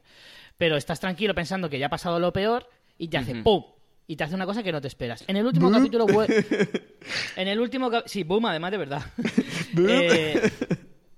pero 0.58 0.78
estás 0.78 1.00
tranquilo 1.00 1.36
pensando 1.36 1.70
que 1.70 1.78
ya 1.78 1.88
ha 1.88 1.90
pasado 1.90 2.20
lo 2.20 2.32
peor 2.32 2.70
y 2.98 3.08
te 3.08 3.18
hace 3.18 3.36
¡pum! 3.36 3.64
Y 4.08 4.16
te 4.16 4.24
hace 4.24 4.34
una 4.34 4.48
cosa 4.48 4.64
que 4.64 4.72
no 4.72 4.82
te 4.82 4.88
esperas. 4.88 5.24
En 5.28 5.38
el 5.38 5.46
último 5.46 5.70
capítulo... 5.70 6.08
en 7.36 7.48
el 7.48 7.60
último... 7.60 7.92
Sí, 8.08 8.24
boom, 8.24 8.48
además 8.48 8.72
de 8.72 8.78
verdad. 8.78 9.02
Eh, 9.78 10.50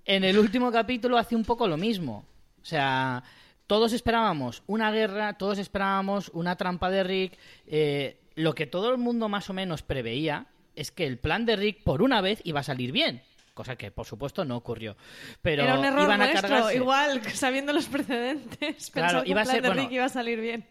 en 0.04 0.26
el 0.26 0.38
último 0.38 0.74
capítulo 0.74 1.18
hace 1.18 1.38
un 1.38 1.46
poco 1.46 1.70
lo 1.70 1.78
mismo. 1.78 2.26
O 2.62 2.66
sea, 2.66 3.24
todos 3.66 3.94
esperábamos 3.94 4.62
una 4.68 4.92
guerra, 4.92 5.38
todos 5.38 5.58
esperábamos 5.58 6.30
una 6.34 6.58
trampa 6.58 6.90
de 6.90 7.04
Rick. 7.06 7.38
eh, 7.66 8.18
lo 8.36 8.54
que 8.56 8.68
todo 8.68 8.92
el 8.92 8.98
mundo 8.98 9.30
más 9.30 9.50
o 9.50 9.54
menos 9.54 9.84
preveía 9.84 10.48
es 10.76 10.92
que 10.92 11.06
el 11.06 11.18
plan 11.18 11.46
de 11.46 11.56
Rick 11.56 11.84
por 11.84 12.02
una 12.02 12.22
vez 12.22 12.42
iba 12.44 12.60
a 12.62 12.64
salir 12.64 12.92
bien. 12.92 13.22
Cosa 13.54 13.76
que, 13.76 13.92
por 13.92 14.06
supuesto, 14.06 14.46
no 14.46 14.56
ocurrió. 14.56 14.96
Pero 15.42 15.64
Era 15.64 15.78
un 15.78 15.84
error 15.86 16.04
iban 16.04 16.22
a 16.22 16.26
nuestro, 16.28 16.42
cargarse. 16.50 16.76
igual, 16.78 17.22
sabiendo 17.34 17.74
los 17.74 17.86
precedentes. 17.88 18.90
Claro, 18.92 19.08
Pensó 19.20 19.24
que 19.26 19.30
iba 19.32 19.42
a 19.42 19.44
un 19.44 19.46
plan 19.48 19.56
ser- 19.56 19.62
de 19.64 19.68
bueno, 19.70 19.82
Rick 19.84 19.92
iba 19.92 20.06
a 20.06 20.10
salir 20.10 20.40
bien. 20.40 20.66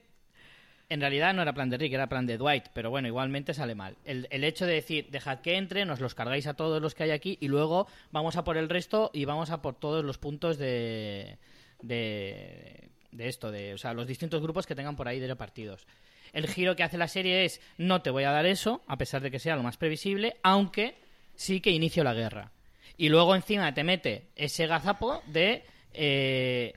En 0.88 1.00
realidad 1.00 1.32
no 1.34 1.42
era 1.42 1.52
plan 1.52 1.70
de 1.70 1.76
Rick, 1.78 1.92
era 1.92 2.08
plan 2.08 2.26
de 2.26 2.36
Dwight, 2.36 2.64
pero 2.74 2.90
bueno, 2.90 3.06
igualmente 3.06 3.54
sale 3.54 3.76
mal. 3.76 3.96
El, 4.04 4.26
el 4.30 4.42
hecho 4.42 4.66
de 4.66 4.72
decir, 4.74 5.06
dejad 5.10 5.38
que 5.40 5.56
entre, 5.56 5.84
nos 5.84 6.00
los 6.00 6.16
cargáis 6.16 6.48
a 6.48 6.54
todos 6.54 6.82
los 6.82 6.96
que 6.96 7.04
hay 7.04 7.10
aquí 7.12 7.38
y 7.40 7.46
luego 7.46 7.86
vamos 8.10 8.34
a 8.36 8.42
por 8.42 8.56
el 8.56 8.68
resto 8.68 9.10
y 9.14 9.24
vamos 9.24 9.50
a 9.50 9.62
por 9.62 9.76
todos 9.76 10.04
los 10.04 10.18
puntos 10.18 10.58
de, 10.58 11.38
de, 11.82 12.88
de 13.12 13.28
esto, 13.28 13.50
de, 13.52 13.74
o 13.74 13.78
sea, 13.78 13.94
los 13.94 14.06
distintos 14.06 14.42
grupos 14.42 14.66
que 14.66 14.74
tengan 14.74 14.96
por 14.96 15.06
ahí 15.06 15.20
de 15.20 15.28
repartidos. 15.28 15.86
El 16.32 16.46
giro 16.46 16.76
que 16.76 16.82
hace 16.82 16.98
la 16.98 17.08
serie 17.08 17.44
es, 17.44 17.60
no 17.78 18.02
te 18.02 18.10
voy 18.10 18.24
a 18.24 18.30
dar 18.30 18.46
eso, 18.46 18.82
a 18.86 18.96
pesar 18.96 19.22
de 19.22 19.30
que 19.30 19.38
sea 19.38 19.56
lo 19.56 19.62
más 19.62 19.76
previsible, 19.76 20.36
aunque 20.42 20.96
sí 21.34 21.60
que 21.60 21.70
inicio 21.70 22.04
la 22.04 22.14
guerra. 22.14 22.52
Y 22.96 23.08
luego 23.08 23.34
encima 23.34 23.72
te 23.74 23.84
mete 23.84 24.28
ese 24.36 24.66
gazapo 24.66 25.22
de... 25.26 25.64
eh, 25.92 26.74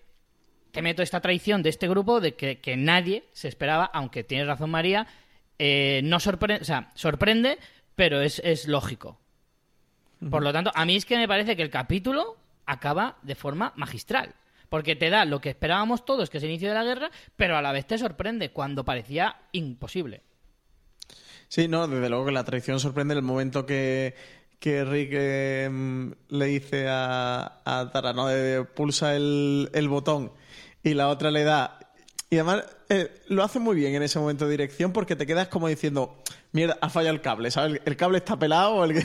te 0.71 0.81
meto 0.81 1.03
esta 1.03 1.21
traición 1.21 1.61
de 1.61 1.69
este 1.69 1.87
grupo 1.87 2.19
de 2.19 2.33
que, 2.33 2.59
que 2.59 2.75
nadie 2.75 3.25
se 3.31 3.47
esperaba, 3.47 3.85
aunque 3.85 4.23
tienes 4.23 4.47
razón 4.47 4.71
María, 4.71 5.05
eh, 5.59 6.01
no 6.03 6.19
sorprende, 6.19 6.63
o 6.63 6.65
sea, 6.65 6.89
sorprende, 6.95 7.59
pero 7.95 8.21
es, 8.21 8.41
es 8.43 8.67
lógico. 8.67 9.19
Por 10.31 10.41
lo 10.41 10.51
tanto, 10.51 10.71
a 10.73 10.85
mí 10.85 10.95
es 10.95 11.05
que 11.05 11.17
me 11.17 11.27
parece 11.27 11.55
que 11.55 11.61
el 11.61 11.69
capítulo 11.69 12.37
acaba 12.65 13.17
de 13.21 13.35
forma 13.35 13.73
magistral. 13.75 14.33
Porque 14.73 14.95
te 14.95 15.11
da 15.11 15.23
lo 15.23 15.39
que 15.39 15.51
esperábamos 15.51 16.03
todos, 16.03 16.31
que 16.31 16.39
es 16.39 16.43
el 16.43 16.49
inicio 16.49 16.69
de 16.69 16.73
la 16.73 16.83
guerra, 16.83 17.11
pero 17.35 17.55
a 17.55 17.61
la 17.61 17.71
vez 17.71 17.85
te 17.85 17.95
sorprende 17.99 18.49
cuando 18.49 18.83
parecía 18.83 19.35
imposible. 19.51 20.23
Sí, 21.47 21.67
no, 21.67 21.87
desde 21.87 22.09
luego 22.09 22.25
que 22.25 22.31
la 22.31 22.43
traición 22.43 22.79
sorprende 22.79 23.11
en 23.11 23.19
el 23.19 23.23
momento 23.23 23.67
que, 23.67 24.15
que 24.57 24.83
Rick 24.83 25.09
eh, 25.13 25.69
le 26.27 26.45
dice 26.47 26.87
a, 26.89 27.61
a 27.63 27.91
Tara, 27.91 28.13
¿no? 28.13 28.25
Pulsa 28.73 29.15
el, 29.15 29.69
el 29.75 29.89
botón 29.89 30.31
y 30.81 30.95
la 30.95 31.09
otra 31.09 31.29
le 31.29 31.43
da 31.43 31.77
Y 32.33 32.37
además 32.39 32.63
eh, 32.89 33.11
lo 33.27 33.43
hace 33.43 33.59
muy 33.59 33.75
bien 33.75 33.93
en 33.93 34.01
ese 34.01 34.17
momento 34.17 34.45
de 34.45 34.51
dirección 34.51 34.91
porque 34.91 35.15
te 35.15 35.27
quedas 35.27 35.49
como 35.49 35.67
diciendo, 35.67 36.17
mierda, 36.51 36.79
ha 36.81 36.89
fallado 36.89 37.13
el 37.13 37.21
cable, 37.21 37.51
¿sabes? 37.51 37.73
El, 37.73 37.81
el 37.85 37.95
cable 37.95 38.17
está 38.17 38.39
pelado 38.39 38.71
o 38.73 38.85
el, 38.85 38.95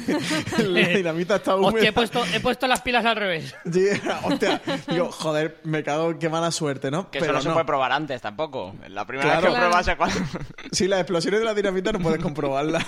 la 0.58 0.88
dinamita 0.88 1.36
está 1.36 1.54
húmeda. 1.54 1.68
Hostia, 1.74 1.88
he 1.90 1.92
puesto, 1.92 2.24
he 2.32 2.40
puesto 2.40 2.66
las 2.66 2.80
pilas 2.80 3.04
al 3.04 3.16
revés. 3.16 3.54
Sí, 3.70 3.84
hostia, 4.24 4.62
digo, 4.88 5.12
joder, 5.12 5.58
me 5.64 5.82
cago, 5.84 6.18
qué 6.18 6.30
mala 6.30 6.50
suerte, 6.50 6.90
¿no? 6.90 7.10
Que 7.10 7.18
eso 7.18 7.30
no 7.30 7.42
se 7.42 7.50
puede 7.50 7.66
probar 7.66 7.92
antes 7.92 8.22
tampoco. 8.22 8.74
La 8.88 9.04
primera 9.06 9.28
Claro. 9.38 9.42
vez 9.42 9.50
que 9.50 9.58
Claro. 9.58 9.68
pruebas 9.68 9.88
es 9.88 9.96
cuando... 9.96 10.16
Sí, 10.72 10.88
las 10.88 11.00
explosiones 11.00 11.40
de 11.40 11.44
la 11.44 11.52
dinamita 11.52 11.92
no 11.92 11.98
puedes 11.98 12.22
comprobarlas. 12.22 12.86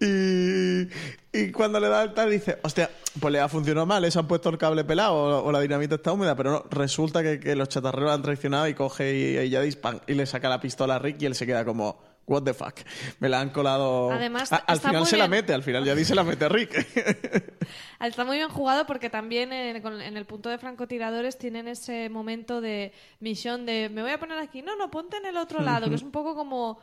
y, 0.00 0.88
y 1.36 1.52
cuando 1.52 1.78
le 1.80 1.88
da 1.88 2.02
el 2.02 2.14
tal 2.14 2.30
dice, 2.30 2.58
hostia, 2.62 2.90
pues 3.20 3.32
le 3.32 3.40
ha 3.40 3.48
funcionado 3.48 3.86
mal, 3.86 4.04
eso 4.04 4.20
han 4.20 4.28
puesto 4.28 4.48
el 4.48 4.58
cable 4.58 4.84
pelado 4.84 5.14
o, 5.14 5.44
o 5.44 5.52
la 5.52 5.60
dinamita 5.60 5.96
está 5.96 6.12
húmeda, 6.12 6.34
pero 6.36 6.50
no, 6.52 6.64
resulta 6.70 7.22
que, 7.22 7.38
que 7.40 7.54
los 7.56 7.68
chatarreros 7.68 8.10
han 8.12 8.22
traicionado 8.22 8.68
y 8.68 8.74
coge 8.74 9.42
y, 9.44 9.48
ya 9.50 9.60
dispan 9.60 10.00
y 10.06 10.14
le 10.14 10.26
saca 10.26 10.48
la 10.48 10.60
pistola 10.60 10.96
a 10.96 10.98
Rick 10.98 11.20
y 11.22 11.26
él 11.26 11.34
se 11.34 11.46
queda 11.46 11.64
como, 11.64 11.98
what 12.26 12.42
the 12.42 12.52
fuck, 12.54 12.74
me 13.20 13.28
la 13.28 13.40
han 13.40 13.50
colado... 13.50 14.10
Además, 14.10 14.52
A- 14.52 14.56
al 14.56 14.80
final 14.80 15.06
se 15.06 15.16
la 15.16 15.28
mete, 15.28 15.54
al 15.54 15.62
final 15.62 15.84
ya 15.84 15.96
se 16.04 16.14
la 16.14 16.24
mete 16.24 16.44
a 16.44 16.48
Rick. 16.48 16.74
Está 18.00 18.24
muy 18.24 18.36
bien 18.36 18.48
jugado 18.48 18.86
porque 18.86 19.10
también 19.10 19.52
en 19.52 20.16
el 20.16 20.24
punto 20.26 20.48
de 20.48 20.58
francotiradores 20.58 21.38
tienen 21.38 21.68
ese 21.68 22.08
momento 22.08 22.60
de 22.60 22.92
misión 23.20 23.64
de 23.66 23.88
me 23.88 24.02
voy 24.02 24.10
a 24.10 24.18
poner 24.18 24.38
aquí, 24.38 24.62
no, 24.62 24.76
no, 24.76 24.90
ponte 24.90 25.16
en 25.16 25.26
el 25.26 25.36
otro 25.36 25.60
lado, 25.62 25.88
que 25.88 25.94
es 25.94 26.02
un 26.02 26.10
poco 26.10 26.34
como 26.34 26.78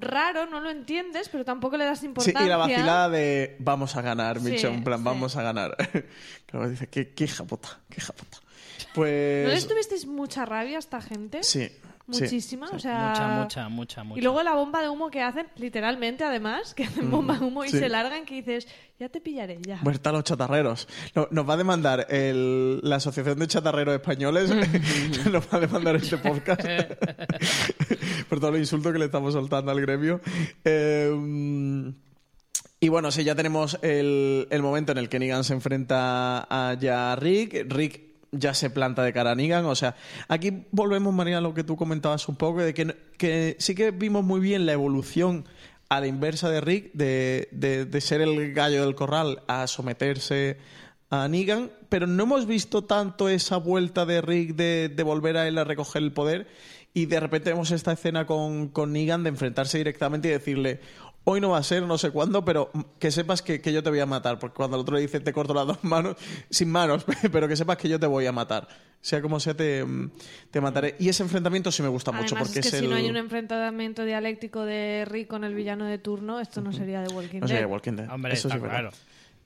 raro, 0.00 0.46
no 0.46 0.60
lo 0.60 0.70
entiendes, 0.70 1.28
pero 1.28 1.44
tampoco 1.44 1.76
le 1.76 1.84
das 1.84 2.00
Sí, 2.00 2.06
importancia. 2.06 2.44
y 2.46 2.48
la 2.48 2.56
vacilada 2.56 3.08
de 3.10 3.56
vamos 3.58 3.96
a 3.96 4.02
ganar, 4.02 4.38
Sí, 4.40 4.50
Micho, 4.50 4.68
en 4.68 4.82
plan, 4.84 4.98
sí. 5.00 5.04
vamos 5.04 5.36
a 5.36 5.42
ganar. 5.42 5.76
Claro, 6.46 6.68
dice, 6.68 6.88
qué, 6.88 7.10
qué 7.10 7.24
hija 7.24 7.44
puta, 7.44 7.78
qué 7.88 7.98
hija 8.00 8.12
puta. 8.12 8.38
¿No 8.40 8.86
Pues... 8.94 9.48
les 9.48 9.68
tuvisteis 9.68 10.06
mucha 10.06 10.44
rabia 10.44 10.76
a 10.76 10.80
esta 10.80 11.00
gente? 11.00 11.42
Sí. 11.44 11.70
Sí. 12.12 12.22
Muchísima, 12.24 12.68
o 12.72 12.78
sea... 12.78 13.08
Mucha, 13.10 13.28
mucha, 13.28 13.68
mucha, 13.68 14.04
mucha. 14.04 14.18
Y 14.20 14.22
luego 14.22 14.42
la 14.42 14.54
bomba 14.54 14.80
de 14.82 14.88
humo 14.88 15.10
que 15.10 15.22
hacen, 15.22 15.46
literalmente 15.56 16.24
además, 16.24 16.74
que 16.74 16.84
hacen 16.84 17.10
bomba 17.10 17.38
de 17.38 17.44
humo 17.44 17.64
y 17.64 17.68
sí. 17.70 17.78
se 17.78 17.88
largan, 17.88 18.24
que 18.24 18.34
dices, 18.36 18.68
ya 18.98 19.08
te 19.08 19.20
pillaré, 19.20 19.58
ya. 19.66 19.80
Muerta 19.82 20.10
a 20.10 20.12
los 20.12 20.24
chatarreros. 20.24 20.88
No- 21.14 21.28
nos 21.30 21.48
va 21.48 21.54
a 21.54 21.56
demandar 21.56 22.06
el- 22.10 22.80
la 22.82 22.96
Asociación 22.96 23.38
de 23.38 23.46
Chatarreros 23.46 23.94
Españoles. 23.94 24.50
nos 25.30 25.44
va 25.52 25.58
a 25.58 25.60
demandar 25.60 25.96
este 25.96 26.18
podcast. 26.18 26.62
por 28.28 28.40
todo 28.40 28.50
el 28.54 28.58
insulto 28.60 28.92
que 28.92 28.98
le 28.98 29.06
estamos 29.06 29.32
soltando 29.32 29.70
al 29.70 29.80
gremio. 29.80 30.20
Eh, 30.64 31.92
y 32.82 32.88
bueno, 32.88 33.10
sí, 33.10 33.24
ya 33.24 33.34
tenemos 33.34 33.78
el, 33.82 34.48
el 34.50 34.62
momento 34.62 34.92
en 34.92 34.98
el 34.98 35.08
que 35.10 35.18
Negan 35.18 35.44
se 35.44 35.52
enfrenta 35.52 36.46
a 36.48 36.74
ya 36.74 37.14
Rick. 37.16 37.66
Rick 37.68 38.09
ya 38.32 38.54
se 38.54 38.70
planta 38.70 39.02
de 39.02 39.12
cara 39.12 39.32
a 39.32 39.34
Negan. 39.34 39.64
O 39.66 39.74
sea, 39.74 39.96
aquí 40.28 40.64
volvemos, 40.70 41.12
María, 41.14 41.38
a 41.38 41.40
lo 41.40 41.54
que 41.54 41.64
tú 41.64 41.76
comentabas 41.76 42.28
un 42.28 42.36
poco, 42.36 42.60
de 42.60 42.74
que, 42.74 42.96
que 43.18 43.56
sí 43.58 43.74
que 43.74 43.90
vimos 43.90 44.24
muy 44.24 44.40
bien 44.40 44.66
la 44.66 44.72
evolución 44.72 45.44
a 45.88 46.00
la 46.00 46.06
inversa 46.06 46.48
de 46.50 46.60
Rick, 46.60 46.92
de, 46.94 47.48
de- 47.50 47.84
de 47.84 48.00
ser 48.00 48.20
el 48.20 48.52
gallo 48.54 48.84
del 48.84 48.94
corral 48.94 49.42
a 49.48 49.66
someterse 49.66 50.56
a 51.10 51.26
Negan, 51.26 51.72
pero 51.88 52.06
no 52.06 52.22
hemos 52.22 52.46
visto 52.46 52.84
tanto 52.84 53.28
esa 53.28 53.56
vuelta 53.56 54.06
de 54.06 54.20
Rick 54.20 54.54
de, 54.54 54.88
de 54.94 55.02
volver 55.02 55.36
a 55.36 55.48
él 55.48 55.58
a 55.58 55.64
recoger 55.64 56.02
el 56.02 56.12
poder 56.12 56.46
y 56.94 57.06
de 57.06 57.18
repente 57.18 57.50
vemos 57.50 57.72
esta 57.72 57.90
escena 57.92 58.26
con, 58.26 58.68
con 58.68 58.92
Negan 58.92 59.24
de 59.24 59.30
enfrentarse 59.30 59.78
directamente 59.78 60.28
y 60.28 60.30
decirle 60.30 60.78
hoy 61.24 61.40
no 61.40 61.50
va 61.50 61.58
a 61.58 61.62
ser, 61.62 61.82
no 61.84 61.98
sé 61.98 62.10
cuándo, 62.10 62.44
pero 62.44 62.70
que 62.98 63.10
sepas 63.10 63.42
que, 63.42 63.60
que 63.60 63.72
yo 63.72 63.82
te 63.82 63.90
voy 63.90 64.00
a 64.00 64.06
matar, 64.06 64.38
porque 64.38 64.56
cuando 64.56 64.76
el 64.76 64.82
otro 64.82 64.96
le 64.96 65.02
dice 65.02 65.20
te 65.20 65.32
corto 65.32 65.54
las 65.54 65.66
dos 65.66 65.82
manos, 65.84 66.16
sin 66.50 66.70
manos, 66.70 67.04
pero 67.32 67.46
que 67.48 67.56
sepas 67.56 67.76
que 67.76 67.88
yo 67.88 67.98
te 68.00 68.06
voy 68.06 68.26
a 68.26 68.32
matar. 68.32 68.66
Sea 69.02 69.22
como 69.22 69.40
sea, 69.40 69.54
te, 69.54 69.82
te 70.50 70.60
mataré. 70.60 70.94
Y 70.98 71.08
ese 71.08 71.22
enfrentamiento 71.22 71.72
sí 71.72 71.82
me 71.82 71.88
gusta 71.88 72.12
mucho, 72.12 72.34
porque 72.36 72.58
es 72.58 72.66
que 72.66 72.68
es 72.68 72.70
si 72.80 72.84
el... 72.84 72.90
no 72.90 72.96
hay 72.96 73.08
un 73.08 73.16
enfrentamiento 73.16 74.04
dialéctico 74.04 74.64
de 74.64 75.06
Rick 75.08 75.28
con 75.28 75.42
el 75.44 75.54
villano 75.54 75.86
de 75.86 75.96
turno, 75.96 76.38
esto 76.38 76.60
no 76.60 76.70
sería 76.72 77.00
de 77.00 77.08
Walking 77.14 77.40
No 77.40 77.46
Dead. 77.46 77.60
sé, 77.60 77.64
Walking 77.64 77.92
Dead. 77.92 78.10
Hombre, 78.12 78.34
Eso 78.34 78.48
está 78.48 78.54
sí 78.54 78.56
es 78.58 78.62
verdad. 78.62 78.90
claro. 78.90 78.96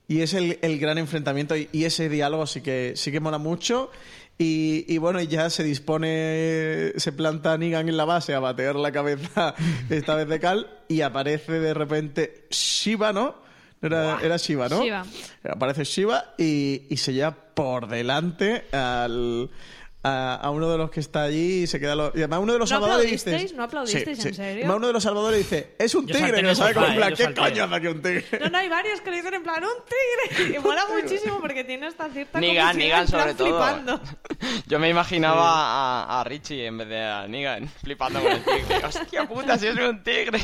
Y 0.07 0.21
es 0.21 0.33
el, 0.33 0.59
el 0.61 0.77
gran 0.77 0.97
enfrentamiento 0.97 1.55
y, 1.55 1.67
y 1.71 1.85
ese 1.85 2.09
diálogo 2.09 2.45
sí 2.45 2.61
que, 2.61 2.93
sí 2.95 3.11
que 3.11 3.19
mola 3.21 3.37
mucho. 3.37 3.89
Y, 4.37 4.85
y 4.93 4.97
bueno, 4.97 5.21
y 5.21 5.27
ya 5.27 5.49
se 5.49 5.63
dispone, 5.63 6.91
se 6.97 7.11
planta 7.13 7.57
Negan 7.57 7.87
en 7.87 7.95
la 7.95 8.03
base 8.03 8.33
a 8.33 8.39
batear 8.39 8.75
la 8.75 8.91
cabeza, 8.91 9.55
esta 9.89 10.15
vez 10.15 10.27
de 10.27 10.39
Cal, 10.39 10.67
y 10.89 11.01
aparece 11.01 11.53
de 11.59 11.73
repente 11.73 12.47
Shiva, 12.49 13.13
¿no? 13.13 13.35
Era, 13.81 14.19
era 14.21 14.37
Shiva, 14.37 14.67
¿no? 14.67 14.83
Shiva. 14.83 15.05
Aparece 15.49 15.83
Shiva 15.85 16.33
y, 16.37 16.83
y 16.89 16.97
se 16.97 17.13
lleva 17.13 17.31
por 17.31 17.87
delante 17.87 18.65
al, 18.73 19.49
a, 20.07 20.35
a 20.35 20.49
uno 20.51 20.69
de 20.69 20.77
los 20.77 20.91
que 20.91 20.99
está 20.99 21.23
allí 21.23 21.63
y 21.63 21.67
se 21.67 21.79
queda... 21.79 21.95
lo- 21.95 22.11
y 22.13 22.19
además 22.19 22.39
uno 22.41 22.53
de 22.53 22.59
los 22.59 22.69
¿No 22.69 22.75
salvadores 22.79 23.09
dice... 23.09 23.29
aplaudisteis? 23.29 23.57
¿No 23.57 23.63
aplaudisteis, 23.63 24.25
en 24.25 24.33
serio? 24.35 24.53
Además 24.63 24.77
uno 24.77 24.87
de 24.87 24.93
los 24.93 25.03
salvadores 25.03 25.37
dice, 25.39 25.75
es 25.79 25.95
un 25.95 26.05
tigre, 26.05 26.31
que 26.41 26.49
el 26.49 26.55
sabe 26.55 26.73
como 26.75 26.85
en 26.85 26.95
plan, 26.95 27.13
¿qué 27.15 27.33
coño 27.33 27.63
hace 27.63 27.75
aquí 27.75 27.87
un 27.87 28.01
tigre? 28.01 28.25
No, 28.39 28.49
no, 28.49 28.57
hay 28.57 28.69
varios 28.69 29.01
que 29.01 29.09
lo 29.09 29.15
dicen 29.15 29.33
en 29.33 29.43
plan, 29.43 29.63
¡un 29.63 29.69
tigre! 29.85 30.55
Y 30.55 30.59
mola 30.59 30.83
muchísimo 31.01 31.39
porque 31.41 31.63
tiene 31.63 31.87
esta 31.87 32.07
cierta 32.09 32.39
Negan, 32.39 32.67
comisión, 32.73 32.77
Negan 32.89 33.01
en 33.05 33.09
plan 33.09 33.21
sobre 33.21 33.33
todo. 33.33 33.47
flipando. 33.63 34.01
Yo 34.67 34.79
me 34.79 34.89
imaginaba 34.89 36.03
a, 36.03 36.21
a 36.21 36.23
Richie 36.23 36.65
en 36.67 36.77
vez 36.77 36.87
de 36.89 37.01
a 37.03 37.27
Negan 37.27 37.67
flipando 37.83 38.21
con 38.21 38.31
el 38.31 38.43
tigre. 38.43 38.85
¡Hostia 38.85 39.27
puta, 39.27 39.57
si 39.57 39.67
es 39.67 39.75
un 39.77 40.03
tigre! 40.03 40.39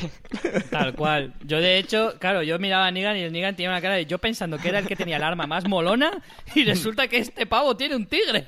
Tal 0.69 0.95
cual. 0.95 1.33
Yo, 1.43 1.59
de 1.59 1.77
hecho, 1.77 2.15
claro, 2.19 2.41
yo 2.41 2.57
miraba 2.59 2.87
a 2.87 2.91
Negan 2.91 3.15
y 3.17 3.21
el 3.21 3.31
Negan 3.31 3.55
tenía 3.55 3.69
una 3.69 3.81
cara 3.81 3.95
de 3.95 4.05
yo 4.05 4.17
pensando 4.17 4.57
que 4.57 4.69
era 4.69 4.79
el 4.79 4.87
que 4.87 4.95
tenía 4.95 5.17
el 5.17 5.23
arma 5.23 5.45
más 5.45 5.67
molona 5.67 6.11
y 6.55 6.63
resulta 6.65 7.07
que 7.07 7.17
este 7.17 7.45
pavo 7.45 7.77
tiene 7.77 7.95
un 7.95 8.07
tigre. 8.07 8.47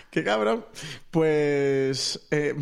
Qué 0.11 0.23
cabrón. 0.25 0.65
Pues 1.09 2.27
eh, 2.31 2.53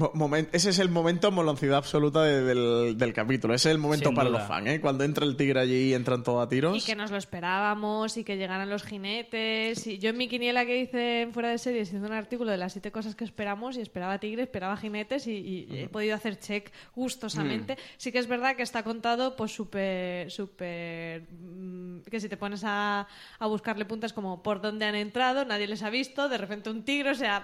ese 0.51 0.69
es 0.69 0.77
el 0.79 0.89
momento 0.89 1.31
moloncidad 1.31 1.77
absoluta 1.77 2.23
de- 2.23 2.43
del, 2.43 2.95
del 2.97 3.13
capítulo. 3.13 3.55
Ese 3.55 3.69
es 3.69 3.73
el 3.75 3.79
momento 3.81 4.09
Sin 4.09 4.15
para 4.15 4.29
duda. 4.29 4.39
los 4.39 4.47
fans, 4.47 4.67
¿eh? 4.67 4.79
Cuando 4.81 5.03
entra 5.03 5.25
el 5.25 5.35
tigre 5.35 5.59
allí 5.59 5.89
y 5.89 5.93
entran 5.95 6.23
todos 6.23 6.45
a 6.45 6.47
tiros. 6.49 6.77
Y 6.77 6.85
que 6.85 6.95
nos 6.95 7.09
lo 7.09 7.17
esperábamos 7.17 8.17
y 8.17 8.23
que 8.23 8.37
llegaran 8.37 8.69
los 8.69 8.83
jinetes. 8.83 9.85
Y 9.87 9.97
yo 9.97 10.11
en 10.11 10.17
mi 10.17 10.27
quiniela 10.27 10.63
que 10.65 10.79
hice 10.79 11.21
en 11.21 11.33
Fuera 11.33 11.49
de 11.49 11.57
Series 11.57 11.87
hice 11.89 11.97
un 11.97 12.11
artículo 12.11 12.51
de 12.51 12.57
las 12.57 12.71
siete 12.73 12.91
cosas 12.91 13.15
que 13.15 13.23
esperamos 13.23 13.77
y 13.77 13.81
esperaba 13.81 14.19
tigre, 14.19 14.43
esperaba 14.43 14.77
jinetes 14.77 15.25
y, 15.25 15.65
y 15.69 15.79
he 15.79 15.89
podido 15.89 16.15
hacer 16.15 16.37
check 16.39 16.71
gustosamente. 16.95 17.77
Sí 17.97 18.11
que 18.11 18.19
es 18.19 18.27
verdad 18.27 18.55
que 18.55 18.63
está 18.63 18.83
contado 18.83 19.35
pues 19.35 19.51
súper, 19.51 20.29
súper... 20.29 21.23
mm, 21.31 22.01
que 22.11 22.19
si 22.19 22.29
te 22.29 22.37
pones 22.37 22.61
a, 22.63 23.07
a 23.39 23.47
buscarle 23.47 23.85
puntas 23.85 24.13
como 24.13 24.43
por 24.43 24.61
dónde 24.61 24.85
han 24.85 24.95
entrado, 24.95 25.45
nadie 25.45 25.65
les 25.67 25.81
ha 25.81 25.89
visto, 25.89 26.29
de 26.29 26.37
repente 26.37 26.69
un 26.69 26.83
tigre, 26.83 27.09
o 27.09 27.15
sea... 27.15 27.38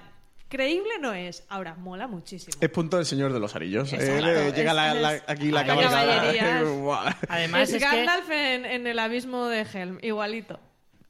Creíble 0.48 0.92
no 1.02 1.14
es. 1.14 1.44
Ahora, 1.50 1.74
mola 1.76 2.08
muchísimo. 2.08 2.56
Es 2.62 2.70
punto 2.70 2.98
del 2.98 3.06
Señor 3.06 3.34
de 3.34 3.40
los 3.40 3.56
Anillos. 3.56 3.92
Es 3.92 4.02
Eh, 4.04 4.18
claro, 4.20 4.54
llega 4.54 4.72
es- 4.72 4.76
la- 4.76 4.94
la- 4.94 5.24
aquí 5.28 5.52
la 5.52 5.62
la 5.64 5.68
caballería. 5.68 6.62
Además, 7.30 7.70
es 7.70 7.76
es 7.76 7.84
que... 7.84 7.96
Gandalf 7.96 8.30
en, 8.30 8.66
en 8.66 8.88
el 8.88 9.00
abismo 9.00 9.48
de 9.48 9.62
Helm, 9.74 9.98
igualito. 10.02 10.60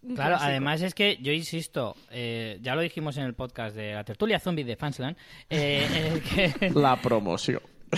Claro, 0.01 0.29
clásico. 0.35 0.49
además 0.49 0.81
es 0.83 0.93
que 0.93 1.17
yo 1.19 1.31
insisto, 1.31 1.95
eh, 2.11 2.59
ya 2.61 2.75
lo 2.75 2.81
dijimos 2.81 3.17
en 3.17 3.23
el 3.23 3.33
podcast 3.33 3.75
de 3.75 3.93
la 3.95 4.03
tertulia 4.03 4.39
zombie 4.39 4.63
de 4.63 4.75
Fansland, 4.75 5.17
eh, 5.49 5.87
en 5.91 6.05
el 6.13 6.21
que, 6.21 6.69
La 6.79 6.95
promoción. 7.01 7.61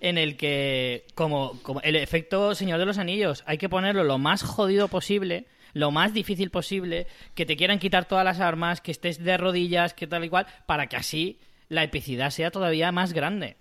en 0.00 0.18
el 0.18 0.36
que 0.36 1.06
como, 1.14 1.58
como 1.62 1.80
el 1.80 1.96
efecto 1.96 2.54
Señor 2.54 2.78
de 2.78 2.86
los 2.86 2.98
Anillos, 2.98 3.42
hay 3.46 3.58
que 3.58 3.68
ponerlo 3.68 4.04
lo 4.04 4.18
más 4.18 4.42
jodido 4.42 4.88
posible, 4.88 5.46
lo 5.74 5.90
más 5.90 6.12
difícil 6.14 6.50
posible, 6.50 7.06
que 7.34 7.46
te 7.46 7.56
quieran 7.56 7.78
quitar 7.78 8.06
todas 8.06 8.24
las 8.24 8.40
armas, 8.40 8.80
que 8.80 8.90
estés 8.90 9.22
de 9.22 9.36
rodillas, 9.36 9.94
que 9.94 10.06
tal 10.06 10.24
y 10.24 10.28
cual, 10.28 10.46
para 10.66 10.86
que 10.86 10.96
así 10.96 11.38
la 11.68 11.84
epicidad 11.84 12.30
sea 12.30 12.50
todavía 12.50 12.92
más 12.92 13.12
grande. 13.12 13.56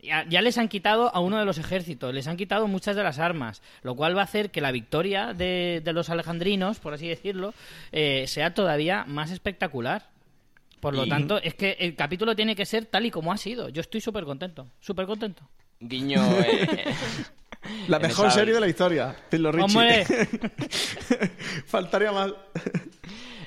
Ya, 0.00 0.24
ya 0.28 0.42
les 0.42 0.58
han 0.58 0.68
quitado 0.68 1.12
a 1.12 1.18
uno 1.18 1.38
de 1.38 1.44
los 1.44 1.58
ejércitos, 1.58 2.14
les 2.14 2.28
han 2.28 2.36
quitado 2.36 2.68
muchas 2.68 2.94
de 2.94 3.02
las 3.02 3.18
armas, 3.18 3.62
lo 3.82 3.96
cual 3.96 4.16
va 4.16 4.20
a 4.20 4.24
hacer 4.24 4.50
que 4.52 4.60
la 4.60 4.70
victoria 4.70 5.34
de, 5.34 5.80
de 5.84 5.92
los 5.92 6.08
alejandrinos, 6.08 6.78
por 6.78 6.94
así 6.94 7.08
decirlo, 7.08 7.52
eh, 7.90 8.24
sea 8.28 8.54
todavía 8.54 9.04
más 9.08 9.32
espectacular. 9.32 10.08
Por 10.80 10.94
lo 10.94 11.04
Y- 11.06 11.08
tanto, 11.08 11.42
es 11.42 11.54
que 11.54 11.76
el 11.80 11.96
capítulo 11.96 12.36
tiene 12.36 12.54
que 12.54 12.64
ser 12.64 12.86
tal 12.86 13.06
y 13.06 13.10
como 13.10 13.32
ha 13.32 13.36
sido. 13.36 13.68
Yo 13.70 13.80
estoy 13.80 14.00
súper 14.00 14.22
contento, 14.24 14.68
súper 14.78 15.06
contento. 15.06 15.42
Guiño. 15.80 16.22
eh, 16.42 16.84
La 17.88 17.98
mejor 17.98 18.30
serie 18.30 18.54
de 18.54 18.60
la 18.60 18.68
historia. 18.68 19.14
Dilo, 19.30 19.52
Richie. 19.52 20.04
Faltaría 21.66 22.12
más. 22.12 22.32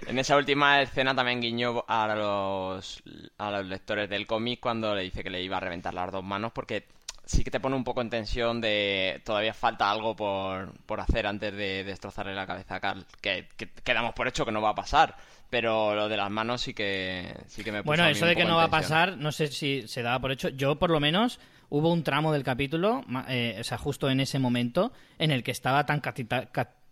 En 0.07 0.19
esa 0.19 0.35
última 0.35 0.81
escena 0.81 1.15
también 1.15 1.39
guiñó 1.39 1.85
a 1.87 2.13
los, 2.15 3.01
a 3.37 3.51
los 3.51 3.65
lectores 3.65 4.09
del 4.09 4.27
cómic 4.27 4.59
cuando 4.59 4.93
le 4.95 5.03
dice 5.03 5.23
que 5.23 5.29
le 5.29 5.41
iba 5.41 5.57
a 5.57 5.61
reventar 5.61 5.93
las 5.93 6.11
dos 6.11 6.23
manos 6.23 6.51
porque 6.51 6.85
sí 7.25 7.43
que 7.43 7.51
te 7.51 7.59
pone 7.59 7.75
un 7.75 7.83
poco 7.83 8.01
en 8.01 8.09
tensión 8.09 8.59
de 8.59 9.21
todavía 9.23 9.53
falta 9.53 9.89
algo 9.89 10.15
por, 10.15 10.73
por 10.85 10.99
hacer 10.99 11.27
antes 11.27 11.53
de 11.53 11.83
destrozarle 11.83 12.35
la 12.35 12.45
cabeza 12.45 12.75
a 12.75 12.79
Carl, 12.79 13.05
que, 13.21 13.47
que 13.55 13.69
quedamos 13.83 14.13
por 14.13 14.27
hecho 14.27 14.45
que 14.45 14.51
no 14.51 14.61
va 14.61 14.71
a 14.71 14.75
pasar, 14.75 15.15
pero 15.49 15.95
lo 15.95 16.09
de 16.09 16.17
las 16.17 16.29
manos 16.29 16.61
sí 16.61 16.73
que, 16.73 17.33
sí 17.47 17.63
que 17.63 17.71
me 17.71 17.83
puso 17.83 17.87
Bueno, 17.87 18.03
a 18.03 18.07
mí 18.07 18.13
eso 18.13 18.25
un 18.25 18.29
de 18.29 18.35
que 18.35 18.45
no 18.45 18.57
va 18.57 18.65
a 18.65 18.69
pasar, 18.69 19.17
no 19.17 19.31
sé 19.31 19.47
si 19.47 19.87
se 19.87 20.01
daba 20.01 20.19
por 20.19 20.31
hecho. 20.31 20.49
Yo, 20.49 20.75
por 20.75 20.89
lo 20.89 20.99
menos, 20.99 21.39
hubo 21.71 21.91
un 21.91 22.03
tramo 22.03 22.31
del 22.31 22.43
capítulo, 22.43 23.03
ma- 23.07 23.25
eh, 23.29 23.57
o 23.59 23.63
sea, 23.63 23.79
justo 23.79 24.09
en 24.11 24.19
ese 24.19 24.37
momento, 24.37 24.91
en 25.17 25.31
el 25.31 25.41
que 25.41 25.49
estaba 25.51 25.85
tan 25.87 26.01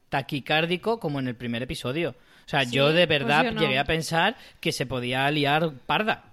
taquicárdico 0.09 0.99
como 0.99 1.19
en 1.19 1.27
el 1.27 1.35
primer 1.35 1.61
episodio. 1.61 2.11
O 2.45 2.49
sea, 2.49 2.65
Sí, 2.65 2.71
yo 2.71 2.87
de 2.91 3.05
pues 3.05 3.19
verdad 3.19 3.43
yo 3.45 3.51
no. 3.51 3.61
llegué 3.61 3.77
a 3.77 3.83
pensar 3.85 4.35
que 4.59 4.71
se 4.71 4.85
podía 4.87 5.29
liar 5.29 5.71
parda. 5.85 6.23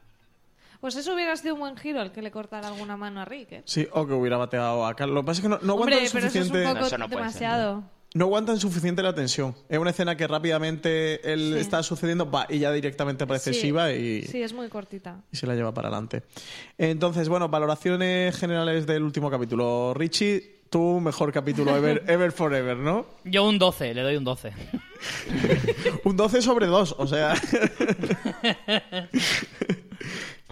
Pues 0.81 0.95
eso 0.97 1.15
hubiera 1.15 1.37
sido 1.37 1.55
un 1.55 1.61
buen 1.61 1.77
giro 1.77 2.01
el 2.03 2.13
que 2.13 2.23
le 2.23 2.31
cortara 2.31 2.69
alguna 2.69 2.97
mano 2.97 3.21
a 3.21 3.25
Rick, 3.25 3.53
¿eh? 3.53 3.63
Sí, 3.67 3.87
o 3.93 4.07
que 4.07 4.13
hubiera 4.13 4.37
bateado 4.37 4.87
a 4.87 4.95
Carl. 4.95 5.13
Lo 5.13 5.23
que 5.23 5.27
pasa 5.27 5.41
es 5.41 5.43
que 5.43 5.49
no, 5.49 5.59
no 5.63 5.75
Hombre, 5.75 5.97
aguantan 5.97 6.13
pero 6.13 6.27
eso 6.27 6.29
es 6.29 6.35
un 6.37 6.43
suficiente. 6.49 6.87
Eso 6.87 6.99
no 6.99 7.09
ser, 7.09 7.17
demasiado. 7.19 7.85
No 8.17 8.25
aguantan 8.25 8.59
suficiente 8.59 9.03
la 9.03 9.15
tensión. 9.15 9.55
Es 9.69 9.79
una 9.79 9.91
escena 9.91 10.17
que 10.17 10.27
rápidamente 10.27 11.33
él 11.35 11.53
Sí. 11.55 11.61
está 11.61 11.83
sucediendo 11.83 12.31
va, 12.31 12.47
y 12.49 12.59
ya 12.61 12.73
directamente 12.73 13.25
aparece 13.25 13.53
Sí. 13.53 13.61
Shiva 13.61 13.93
y, 13.93 14.23
Sí, 14.23 14.41
es 14.41 14.55
muy 14.55 14.71
cortita. 14.71 15.21
y 15.31 15.37
se 15.37 15.47
la 15.47 15.55
lleva 15.55 15.75
para 15.75 15.89
adelante. 15.89 16.23
Entonces, 16.79 17.29
bueno, 17.29 17.51
valoraciones 17.51 18.35
generales 18.35 18.87
del 18.87 19.03
último 19.03 19.31
capítulo. 19.31 19.93
Richie, 19.95 20.63
tu 20.71 20.99
mejor 20.99 21.31
capítulo 21.31 21.77
ever, 21.77 22.05
ever 22.09 22.33
forever, 22.33 22.79
¿no? 22.79 23.05
Yo 23.25 23.45
un 23.47 23.59
12, 23.59 23.93
le 23.93 24.01
doy 24.01 24.17
un 24.17 24.25
12. 24.25 24.51
Un 26.05 26.17
12 26.17 26.41
sobre 26.41 26.67
2, 26.69 26.95
o 26.99 27.07
sea. 27.07 27.35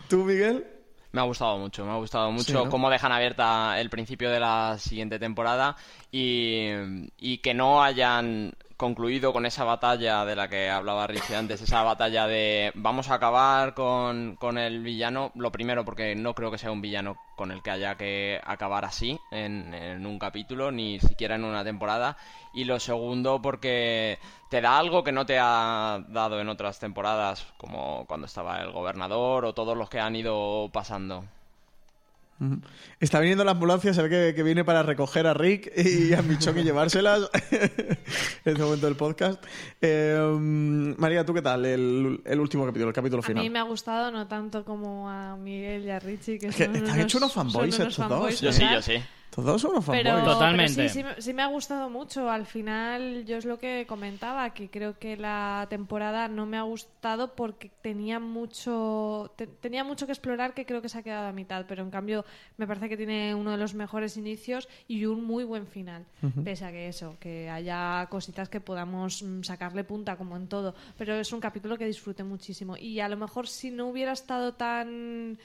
¿Tú, 0.08 0.18
Miguel? 0.24 0.66
Me 1.14 1.20
ha 1.20 1.24
gustado 1.24 1.58
mucho, 1.58 1.84
me 1.86 1.92
ha 1.92 1.96
gustado 1.96 2.32
mucho 2.32 2.44
Sí, 2.44 2.52
¿no? 2.52 2.68
cómo 2.68 2.90
dejan 2.90 3.12
abierta 3.12 3.80
el 3.80 3.88
principio 3.88 4.32
de 4.32 4.40
la 4.40 4.78
siguiente 4.80 5.20
temporada 5.20 5.76
y, 6.10 6.70
y 7.18 7.38
que 7.38 7.54
no 7.54 7.84
hayan 7.84 8.52
concluido 8.84 9.32
con 9.32 9.46
esa 9.46 9.64
batalla 9.64 10.26
de 10.26 10.36
la 10.36 10.46
que 10.46 10.68
hablaba 10.68 11.06
Richie 11.06 11.36
antes, 11.36 11.62
esa 11.62 11.82
batalla 11.82 12.26
de 12.26 12.70
vamos 12.74 13.08
a 13.08 13.14
acabar 13.14 13.72
con, 13.72 14.36
con 14.36 14.58
el 14.58 14.82
villano, 14.82 15.32
lo 15.36 15.50
primero 15.50 15.86
porque 15.86 16.14
no 16.14 16.34
creo 16.34 16.50
que 16.50 16.58
sea 16.58 16.70
un 16.70 16.82
villano 16.82 17.16
con 17.34 17.50
el 17.50 17.62
que 17.62 17.70
haya 17.70 17.96
que 17.96 18.38
acabar 18.44 18.84
así 18.84 19.18
en, 19.30 19.72
en 19.72 20.04
un 20.04 20.18
capítulo, 20.18 20.70
ni 20.70 21.00
siquiera 21.00 21.36
en 21.36 21.44
una 21.44 21.64
temporada, 21.64 22.18
y 22.52 22.64
lo 22.64 22.78
segundo 22.78 23.40
porque 23.40 24.18
te 24.50 24.60
da 24.60 24.76
algo 24.76 25.02
que 25.02 25.12
no 25.12 25.24
te 25.24 25.38
ha 25.38 26.04
dado 26.06 26.38
en 26.38 26.50
otras 26.50 26.78
temporadas, 26.78 27.46
como 27.56 28.04
cuando 28.06 28.26
estaba 28.26 28.60
el 28.60 28.70
gobernador 28.70 29.46
o 29.46 29.54
todos 29.54 29.78
los 29.78 29.88
que 29.88 29.98
han 29.98 30.14
ido 30.14 30.68
pasando. 30.74 31.24
Está 33.00 33.20
viniendo 33.20 33.44
la 33.44 33.52
ambulancia, 33.52 33.94
se 33.94 34.02
ve 34.02 34.08
que, 34.08 34.34
que 34.34 34.42
viene 34.42 34.64
para 34.64 34.82
recoger 34.82 35.26
a 35.26 35.34
Rick 35.34 35.72
y 35.76 36.12
a 36.14 36.22
Michon 36.22 36.58
y 36.58 36.62
llevárselas 36.64 37.30
en 37.50 37.98
este 38.44 38.62
momento 38.62 38.86
del 38.86 38.96
podcast. 38.96 39.42
Eh, 39.80 40.18
María, 40.98 41.24
¿tú 41.24 41.32
qué 41.34 41.42
tal? 41.42 41.64
El, 41.64 42.20
el 42.24 42.40
último 42.40 42.66
capítulo, 42.66 42.88
el 42.88 42.94
capítulo 42.94 43.20
A 43.20 43.22
final. 43.26 43.42
mí 43.42 43.50
me 43.50 43.58
ha 43.58 43.62
gustado 43.62 44.10
no 44.10 44.26
tanto 44.26 44.64
como 44.64 45.08
a 45.08 45.36
Miguel 45.36 45.84
y 45.84 45.90
a 45.90 45.98
Richie, 46.00 46.38
que, 46.38 46.48
Es 46.48 46.56
que 46.56 46.64
son 46.64 46.76
están 46.76 46.90
unos, 46.92 47.04
hechos 47.04 47.20
unos 47.20 47.32
fanboys 47.32 47.78
estos 47.78 48.08
dos, 48.08 48.32
¿eh? 48.42 48.46
Yo 48.46 48.52
sí, 48.52 48.64
yo 48.72 48.82
sí. 48.82 48.94
Todos 49.34 49.60
son 49.62 49.72
unos 49.72 49.84
fanboys. 49.84 50.04
Pero, 50.04 50.24
Totalmente. 50.24 50.74
pero 50.76 50.88
sí, 50.88 50.94
sí, 51.00 51.02
me- 51.04 51.20
sí 51.20 51.34
me 51.34 51.42
ha 51.42 51.46
gustado 51.46 51.90
mucho. 51.90 52.30
Al 52.30 52.46
final, 52.46 53.24
yo 53.24 53.36
es 53.36 53.44
lo 53.44 53.58
que 53.58 53.84
comentaba, 53.88 54.50
que 54.50 54.70
creo 54.70 54.96
que 54.98 55.16
la 55.16 55.66
temporada 55.68 56.28
no 56.28 56.46
me 56.46 56.56
ha 56.56 56.62
gustado 56.62 57.34
porque 57.34 57.68
tenía 57.82 58.20
mucho, 58.20 59.32
te- 59.36 59.48
tenía 59.48 59.82
mucho 59.82 60.06
que 60.06 60.12
explorar 60.12 60.54
que 60.54 60.64
creo 60.64 60.80
que 60.80 60.88
se 60.88 60.98
ha 60.98 61.02
quedado 61.02 61.26
a 61.26 61.32
mitad. 61.32 61.66
Pero 61.66 61.82
en 61.82 61.90
cambio, 61.90 62.24
me 62.58 62.66
parece 62.68 62.88
que 62.88 62.96
tiene 62.96 63.34
uno 63.34 63.50
de 63.50 63.56
los 63.56 63.74
mejores 63.74 64.16
inicios 64.16 64.68
y 64.86 65.04
un 65.06 65.24
muy 65.24 65.42
buen 65.42 65.66
final. 65.66 66.04
Pese 66.44 66.64
a 66.66 66.70
que 66.70 66.86
eso, 66.88 67.16
que 67.18 67.50
haya 67.50 68.06
cositas 68.10 68.48
que 68.48 68.60
podamos 68.60 69.22
mm, 69.22 69.42
sacarle 69.42 69.82
punta, 69.82 70.16
como 70.16 70.36
en 70.36 70.46
todo. 70.46 70.76
Pero 70.96 71.14
es 71.14 71.32
un 71.32 71.40
capítulo 71.40 71.76
que 71.76 71.86
disfruté 71.86 72.22
muchísimo. 72.22 72.76
Y 72.76 73.00
a 73.00 73.08
lo 73.08 73.16
mejor 73.16 73.48
si 73.48 73.70
no 73.72 73.86
hubiera 73.88 74.12
estado 74.12 74.54
tan 74.54 75.38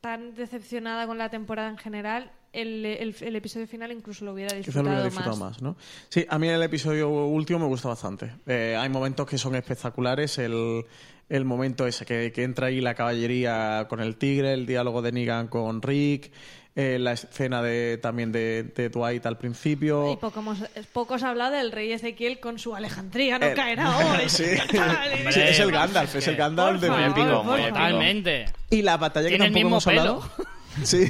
tan 0.00 0.34
decepcionada 0.34 1.06
con 1.06 1.16
la 1.16 1.28
temporada 1.30 1.68
en 1.68 1.78
general, 1.78 2.32
el, 2.52 2.84
el- 2.84 3.16
el 3.20 3.36
episodio 3.36 3.66
final 3.66 3.92
incluso 3.92 4.24
lo 4.24 4.32
hubiera 4.32 4.48
Quizá 4.50 4.56
lo 4.56 4.62
disfrutado, 4.64 4.88
hubiera 4.90 5.04
disfrutado 5.04 5.36
más. 5.36 5.52
más. 5.54 5.62
¿no? 5.62 5.76
Sí, 6.08 6.26
a 6.28 6.38
mí 6.38 6.48
el 6.48 6.62
episodio 6.62 7.08
último 7.10 7.58
me 7.60 7.66
gusta 7.66 7.88
bastante. 7.88 8.32
Eh, 8.46 8.76
hay 8.78 8.88
momentos 8.88 9.26
que 9.26 9.38
son 9.38 9.54
espectaculares. 9.54 10.38
El, 10.38 10.84
el 11.28 11.44
momento 11.44 11.86
ese 11.86 12.04
que, 12.04 12.30
que 12.32 12.42
entra 12.44 12.66
ahí 12.68 12.80
la 12.80 12.94
caballería 12.94 13.86
con 13.88 14.00
el 14.00 14.16
tigre, 14.16 14.52
el 14.52 14.66
diálogo 14.66 15.00
de 15.02 15.12
Negan 15.12 15.48
con 15.48 15.80
Rick, 15.80 16.30
eh, 16.74 16.98
la 16.98 17.12
escena 17.12 17.62
de, 17.62 17.98
también 17.98 18.32
de, 18.32 18.62
de 18.74 18.88
Dwight 18.90 19.24
al 19.26 19.36
principio. 19.38 20.12
Y 20.12 20.16
poco 20.16 20.40
hemos, 20.40 20.58
poco 20.92 21.18
se 21.18 21.26
ha 21.26 21.30
hablado 21.30 21.52
del 21.54 21.70
rey 21.72 21.92
Ezequiel 21.92 22.40
con 22.40 22.58
su 22.58 22.74
Alejandría, 22.74 23.38
no 23.38 23.46
El- 23.46 23.54
caerá 23.54 23.96
hoy. 23.98 24.28
Sí. 24.28 24.44
Es 25.36 25.58
el 25.60 25.70
Gandalf, 25.72 26.14
es 26.16 26.28
el 26.28 26.36
Gandalf 26.36 26.80
de. 26.80 26.88
Totalmente. 26.88 28.44
Y 28.70 28.82
la 28.82 28.96
batalla 28.96 29.28
que 29.28 29.36
Tiene 29.36 29.44
tampoco 29.46 29.58
mismo 29.58 29.68
hemos 29.76 29.86
hablado. 29.86 30.22
Sí. 30.84 31.08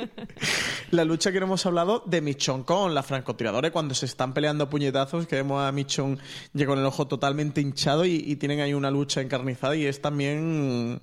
la 0.90 1.04
lucha 1.04 1.32
que 1.32 1.40
no 1.40 1.46
hemos 1.46 1.64
hablado 1.66 2.02
de 2.06 2.20
Michon 2.20 2.64
con 2.64 2.94
la 2.94 3.02
francotiradora 3.02 3.70
cuando 3.70 3.94
se 3.94 4.06
están 4.06 4.34
peleando 4.34 4.68
puñetazos, 4.68 5.26
que 5.26 5.36
vemos 5.36 5.62
a 5.62 5.72
Michon 5.72 6.18
ya 6.52 6.66
con 6.66 6.78
el 6.78 6.84
ojo 6.84 7.06
totalmente 7.06 7.60
hinchado 7.60 8.04
y, 8.04 8.36
tienen 8.36 8.60
ahí 8.60 8.74
una 8.74 8.90
lucha 8.90 9.20
encarnizada 9.20 9.76
y 9.76 9.86
es 9.86 10.02
también 10.02 11.00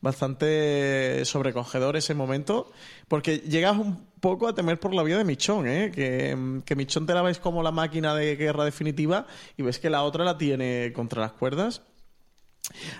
bastante 0.00 1.24
sobrecogedor 1.24 1.96
ese 1.96 2.14
momento 2.14 2.72
porque 3.06 3.38
llegas 3.38 3.76
un 3.76 4.06
poco 4.18 4.48
a 4.48 4.54
temer 4.54 4.80
por 4.80 4.94
la 4.94 5.02
vida 5.02 5.18
de 5.18 5.24
Michon, 5.24 5.68
¿eh? 5.68 5.92
que, 5.94 6.62
que 6.64 6.76
Michon 6.76 7.06
te 7.06 7.14
la 7.14 7.22
ves 7.22 7.38
como 7.38 7.62
la 7.62 7.70
máquina 7.70 8.14
de 8.14 8.34
guerra 8.36 8.64
definitiva 8.64 9.26
y 9.56 9.62
ves 9.62 9.78
que 9.78 9.90
la 9.90 10.02
otra 10.02 10.24
la 10.24 10.38
tiene 10.38 10.92
contra 10.94 11.20
las 11.20 11.32
cuerdas. 11.32 11.82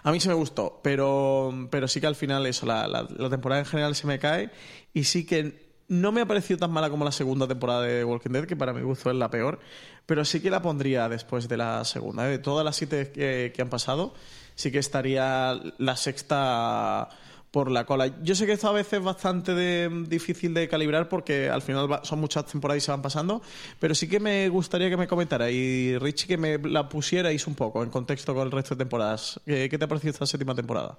A 0.03 0.13
mí 0.13 0.21
sí 0.21 0.29
me 0.29 0.35
gustó, 0.35 0.81
pero, 0.83 1.69
pero 1.71 1.89
sí 1.89 2.01
que 2.01 2.07
al 2.07 2.17
final 2.17 2.45
eso, 2.47 2.67
la, 2.67 2.87
la- 2.89 3.07
la 3.17 3.31
temporada 3.31 3.61
en 3.61 3.67
general 3.67 3.95
se 3.95 4.07
me 4.07 4.19
cae 4.19 4.51
y 4.93 5.05
sí 5.05 5.25
que 5.27 5.71
no 5.89 6.13
me 6.13 6.21
ha 6.21 6.27
parecido 6.27 6.59
tan 6.59 6.71
mala 6.71 6.89
como 6.91 7.05
la 7.05 7.13
segunda 7.13 7.49
temporada 7.49 7.83
de 7.83 8.05
Walking 8.05 8.31
Dead, 8.31 8.45
que 8.45 8.55
para 8.57 8.73
mi 8.73 8.83
gusto 8.83 9.11
es 9.11 9.17
la 9.17 9.29
peor, 9.31 9.59
pero 10.07 10.25
sí 10.25 10.41
que 10.41 10.51
la 10.51 10.63
pondría 10.63 11.09
después 11.09 11.49
de 11.49 11.57
la 11.57 11.85
segunda. 11.85 12.27
¿eh? 12.27 12.31
De 12.31 12.39
todas 12.39 12.65
las 12.65 12.77
siete 12.77 13.11
que, 13.13 13.53
que 13.55 13.63
han 13.63 13.71
pasado, 13.71 14.15
sí 14.55 14.71
que 14.71 14.79
estaría 14.79 15.61
la 15.79 15.97
sexta 15.97 17.09
por 17.51 17.71
la 17.71 17.85
cola. 17.85 18.13
Yo 18.23 18.35
sé 18.35 18.47
que 18.47 18.53
esto 18.53 18.69
a 18.69 18.73
veces 18.73 18.95
es 18.95 19.03
bastante 19.05 19.55
de- 19.55 20.05
difícil 20.09 20.55
de 20.55 20.69
calibrar 20.69 21.09
porque 21.09 21.49
al 21.49 21.63
final 21.63 21.91
va- 21.91 22.05
son 22.05 22.21
muchas 22.21 22.47
temporadas 22.47 22.83
y 22.83 22.87
se 22.87 22.91
van 22.93 23.03
pasando, 23.03 23.43
pero 23.79 23.95
sí 23.95 24.09
que 24.09 24.21
me 24.21 24.49
gustaría 24.49 24.89
que 24.89 24.97
me 24.97 25.09
comentara 25.09 25.51
y 25.51 25.99
Richie 25.99 26.29
que 26.29 26.37
me 26.37 26.59
la 26.59 26.89
pusierais 26.89 27.47
un 27.47 27.55
poco 27.57 27.83
en 27.83 27.91
contexto 27.91 28.35
con 28.35 28.47
el 28.47 28.53
resto 28.53 28.75
de 28.75 28.79
temporadas. 28.79 29.41
¿Qué 29.45 29.69
te 29.69 29.85
ha 29.85 29.89
parecido 29.89 30.13
esta 30.13 30.27
séptima 30.27 30.55
temporada? 30.55 30.99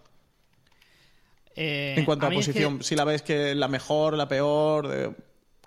Eh, 1.55 1.95
en 1.97 2.05
cuanto 2.05 2.25
a, 2.25 2.29
mí 2.29 2.37
es 2.39 2.45
que 2.47 2.51
posición, 2.53 2.83
si 2.83 2.95
la 2.95 3.03
ves 3.03 3.21
que 3.21 3.51
es 3.51 3.57
la 3.57 3.67
mejor, 3.67 4.15
la 4.15 4.27
peor, 4.27 4.89
eh, 4.93 5.11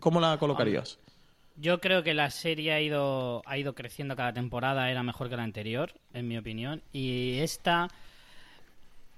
¿cómo 0.01 0.21
la 0.21 0.39
colocarías? 0.39 0.99
Yo 1.57 1.81
creo 1.81 2.03
que 2.03 2.15
la 2.15 2.31
serie 2.31 2.73
ha 2.73 2.81
ido, 2.81 3.43
ha 3.47 3.57
ido 3.59 3.75
creciendo 3.75 4.17
cada 4.17 4.33
temporada, 4.33 4.91
era 4.91 5.03
mejor 5.03 5.29
que 5.29 5.37
la 5.37 5.45
anterior, 5.45 5.93
en 6.13 6.27
mi 6.27 6.37
opinión. 6.37 6.83
Y 6.93 7.39
esta. 7.39 7.89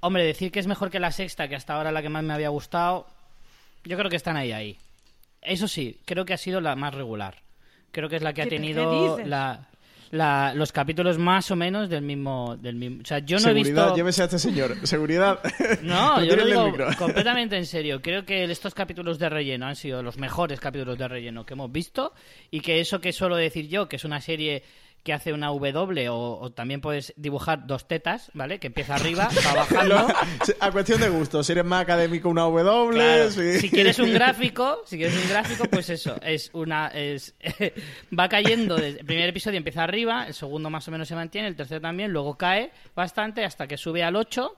Hombre, 0.01 0.25
decir 0.25 0.53
que 0.53 0.61
es 0.61 0.67
mejor 0.67 0.91
que 0.91 1.01
la 1.01 1.11
sexta, 1.11 1.49
que 1.49 1.57
hasta 1.57 1.75
ahora 1.75 1.91
la 1.93 2.03
que 2.03 2.09
más 2.09 2.23
me 2.23 2.35
había 2.35 2.49
gustado, 2.51 3.07
yo 3.85 3.97
creo 3.97 4.11
que 4.11 4.17
están 4.17 4.37
ahí, 4.37 4.53
ahí. 4.53 4.77
Eso 5.43 5.69
sí, 5.69 5.99
creo 6.05 6.25
que 6.25 6.35
ha 6.35 6.39
sido 6.39 6.61
la 6.61 6.77
más 6.77 6.95
regular. 6.95 7.37
Creo 7.93 8.09
que 8.09 8.17
es 8.17 8.23
la 8.23 8.33
que 8.33 8.43
ha 8.43 8.45
¿Qué- 8.45 8.51
qué 8.51 8.57
tenido 8.57 9.19
la, 9.25 9.69
la- 10.11 10.53
los 10.55 10.71
capítulos 10.73 11.19
más 11.19 11.51
o 11.51 11.57
menos 11.57 11.89
del 11.89 12.03
mismo, 12.03 12.57
del 12.57 12.75
mismo. 12.75 13.01
O 13.03 13.07
sea, 13.07 13.21
yo 13.21 13.37
no 13.37 13.43
he 13.51 13.55
Seguridad, 13.55 13.83
visto. 13.85 13.97
llévese 13.97 14.23
a 14.23 14.25
este 14.27 14.39
señor. 14.39 14.77
Seguridad. 14.87 15.41
No, 15.83 16.23
yo 16.23 16.37
lo 16.37 16.45
digo 16.47 16.73
completamente 16.99 17.57
en 17.57 17.65
serio. 17.67 18.03
Creo 18.03 18.25
que 18.27 18.45
estos 18.45 18.75
capítulos 18.75 19.19
de 19.19 19.29
relleno 19.29 19.67
han 19.67 19.77
sido 19.77 20.03
los 20.03 20.19
mejores 20.19 20.61
capítulos 20.61 20.99
de 20.99 21.09
relleno 21.09 21.47
que 21.47 21.55
hemos 21.55 21.73
visto 21.73 22.13
y 22.51 22.61
que 22.61 22.81
eso 22.81 23.01
que 23.01 23.13
suelo 23.13 23.37
decir 23.37 23.69
yo, 23.69 23.89
que 23.89 23.97
es 23.97 24.05
una 24.05 24.21
serie 24.21 24.63
que 25.07 25.13
hace 25.13 25.33
una 25.33 25.47
W 25.47 26.09
o, 26.09 26.41
o 26.41 26.51
también 26.51 26.81
puedes 26.81 27.15
dibujar 27.17 27.65
dos 27.65 27.87
tetas, 27.87 28.29
¿vale? 28.35 28.59
Que 28.59 28.67
empieza 28.67 28.97
arriba, 28.97 29.29
va 29.47 29.55
bajando. 29.55 30.09
A 30.59 30.73
cuestión 30.73 31.01
de 31.01 31.09
gusto, 31.09 31.45
si 31.45 31.53
eres 31.53 31.65
más 31.65 31.83
académico, 31.83 32.29
una 32.29 32.43
W. 32.43 32.91
Claro, 32.91 33.31
sí. 33.31 33.61
Si 33.61 33.71
quieres 33.71 34.01
un 34.01 34.13
gráfico, 34.13 34.83
si 34.85 34.97
quieres 34.97 35.17
un 35.17 35.29
gráfico, 35.29 35.67
pues 35.71 35.91
eso, 35.91 36.17
es 36.23 36.51
una 36.55 36.89
es 36.89 37.37
va 38.19 38.29
cayendo 38.29 38.75
desde 38.75 38.99
el 38.99 39.07
primer 39.07 39.29
episodio 39.29 39.59
empieza 39.59 39.85
arriba, 39.85 40.27
el 40.27 40.35
segundo 40.35 40.71
más 40.71 40.89
o 40.89 40.91
menos 40.91 41.07
se 41.07 41.15
mantiene, 41.15 41.47
el 41.47 41.55
tercero 41.55 41.81
también, 41.81 42.11
luego 42.11 42.37
cae 42.37 42.73
bastante 42.97 43.45
hasta 43.45 43.69
que 43.69 43.77
sube 43.77 44.03
al 44.03 44.17
8, 44.17 44.57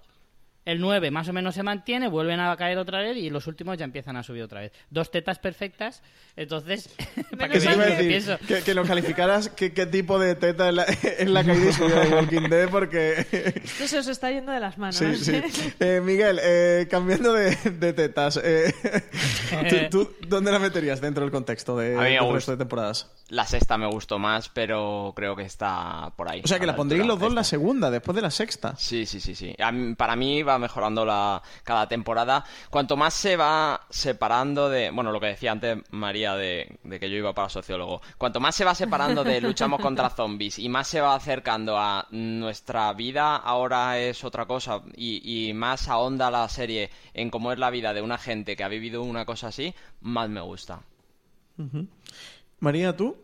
el 0.69 0.81
9 0.81 1.11
más 1.11 1.29
o 1.29 1.33
menos 1.33 1.55
se 1.55 1.63
mantiene, 1.63 2.09
vuelven 2.09 2.41
a 2.41 2.55
caer 2.57 2.79
otra 2.79 3.01
vez 3.01 3.17
y 3.17 3.31
los 3.31 3.47
últimos 3.47 3.79
ya 3.79 3.85
empiezan 3.85 4.17
a 4.17 4.23
subir 4.23 4.43
otra 4.43 4.61
vez. 4.61 4.73
Dos 4.91 5.11
tetas 5.11 5.39
perfectas, 5.39 6.03
entonces 6.37 6.89
para 7.39 7.55
lo 7.55 7.61
que 7.61 7.61
decir, 7.61 8.09
pienso. 8.09 8.39
que, 8.47 8.63
que 8.63 8.75
nos 8.75 8.87
calificaras 8.87 9.49
qué, 9.49 9.73
qué 9.73 9.87
tipo 9.87 10.19
de 10.19 10.35
teta 10.35 10.69
es 10.69 10.75
la, 10.75 10.83
es 11.19 11.29
la 11.31 11.43
caída 11.45 11.71
y 11.71 11.73
subida 11.73 12.01
de 12.05 12.15
Walking 12.15 12.49
Dead, 12.51 12.69
porque... 12.69 13.27
Esto 13.65 13.89
se 13.89 13.99
os 13.99 14.09
está 14.09 14.31
yendo 14.31 14.53
de 14.53 14.61
las 14.61 14.77
manos. 14.79 14.97
Sí, 14.97 15.17
sí. 15.17 15.41
¿eh? 15.81 16.01
Miguel, 16.05 16.39
eh, 16.43 16.87
cambiando 16.91 17.33
de, 17.33 17.57
de 17.57 17.93
tetas, 17.95 18.39
eh, 18.43 18.73
¿tú, 19.91 20.05
tú 20.05 20.15
dónde 20.29 20.53
la 20.53 20.59
meterías 20.59 21.01
dentro 21.01 21.23
del 21.25 21.31
contexto 21.33 21.77
de, 21.77 21.95
A 21.97 21.99
mí 21.99 22.05
me 22.05 22.11
del 22.11 22.21
gusta. 22.21 22.35
resto 22.35 22.51
de 22.53 22.57
temporadas? 22.59 23.11
La 23.31 23.47
sexta 23.47 23.77
me 23.79 23.87
gustó 23.87 24.19
más, 24.19 24.49
pero 24.49 25.13
creo 25.17 25.37
que 25.37 25.43
está 25.43 26.13
por 26.17 26.31
ahí. 26.31 26.41
O 26.45 26.49
sea, 26.49 26.59
que 26.59 26.67
la 26.67 26.73
altura 26.73 26.77
pondréis 26.77 27.07
los 27.07 27.19
dos 27.19 27.33
la 27.35 27.45
segunda, 27.45 27.91
después 27.91 28.15
de 28.17 28.23
la 28.23 28.31
sexta. 28.31 28.75
Sí, 28.77 29.07
sí, 29.07 29.21
sí, 29.21 29.35
sí. 29.35 29.55
Mí- 29.73 29.95
para 29.95 30.17
mí 30.17 30.43
va 30.43 30.58
va 30.59 30.61
mejorando 30.61 31.05
la, 31.05 31.43
cada 31.65 31.89
temporada. 31.89 32.45
Cuanto 32.71 32.97
más 32.97 33.15
se 33.15 33.37
va 33.37 33.81
separando 33.89 34.69
de, 34.69 34.91
bueno, 34.91 35.13
lo 35.13 35.21
que 35.21 35.27
decía 35.27 35.53
antes 35.53 35.79
María 35.91 36.35
de, 36.35 36.79
de 36.83 37.01
que 37.01 37.09
yo 37.09 37.17
iba 37.17 37.33
para 37.33 37.49
sociólogo, 37.49 38.03
cuanto 38.17 38.41
más 38.41 38.55
se 38.55 38.65
va 38.65 38.75
separando 38.75 39.25
de 39.25 39.41
luchamos 39.41 39.81
contra 39.81 40.11
zombies 40.19 40.59
y 40.59 40.69
más 40.69 40.89
se 40.89 41.01
va 41.01 41.15
acercando 41.15 41.79
a 41.79 42.07
nuestra 42.11 42.93
vida 42.93 43.37
ahora 43.37 43.99
es 43.99 44.25
otra 44.25 44.47
cosa 44.47 44.83
y, 44.97 45.49
y 45.49 45.55
más 45.55 45.89
ahonda 45.89 46.31
la 46.31 46.49
serie 46.49 46.91
en 47.15 47.31
cómo 47.31 47.53
es 47.53 47.59
la 47.59 47.71
vida 47.71 47.95
de 47.95 48.03
una 48.03 48.19
gente 48.19 48.57
que 48.57 48.65
ha 48.65 48.69
vivido 48.69 49.03
una 49.03 49.25
cosa 49.25 49.49
así, 49.49 49.75
más 50.01 50.29
me 50.29 50.41
gusta. 50.41 50.81
María, 52.61 52.97
¿tú? 52.97 53.17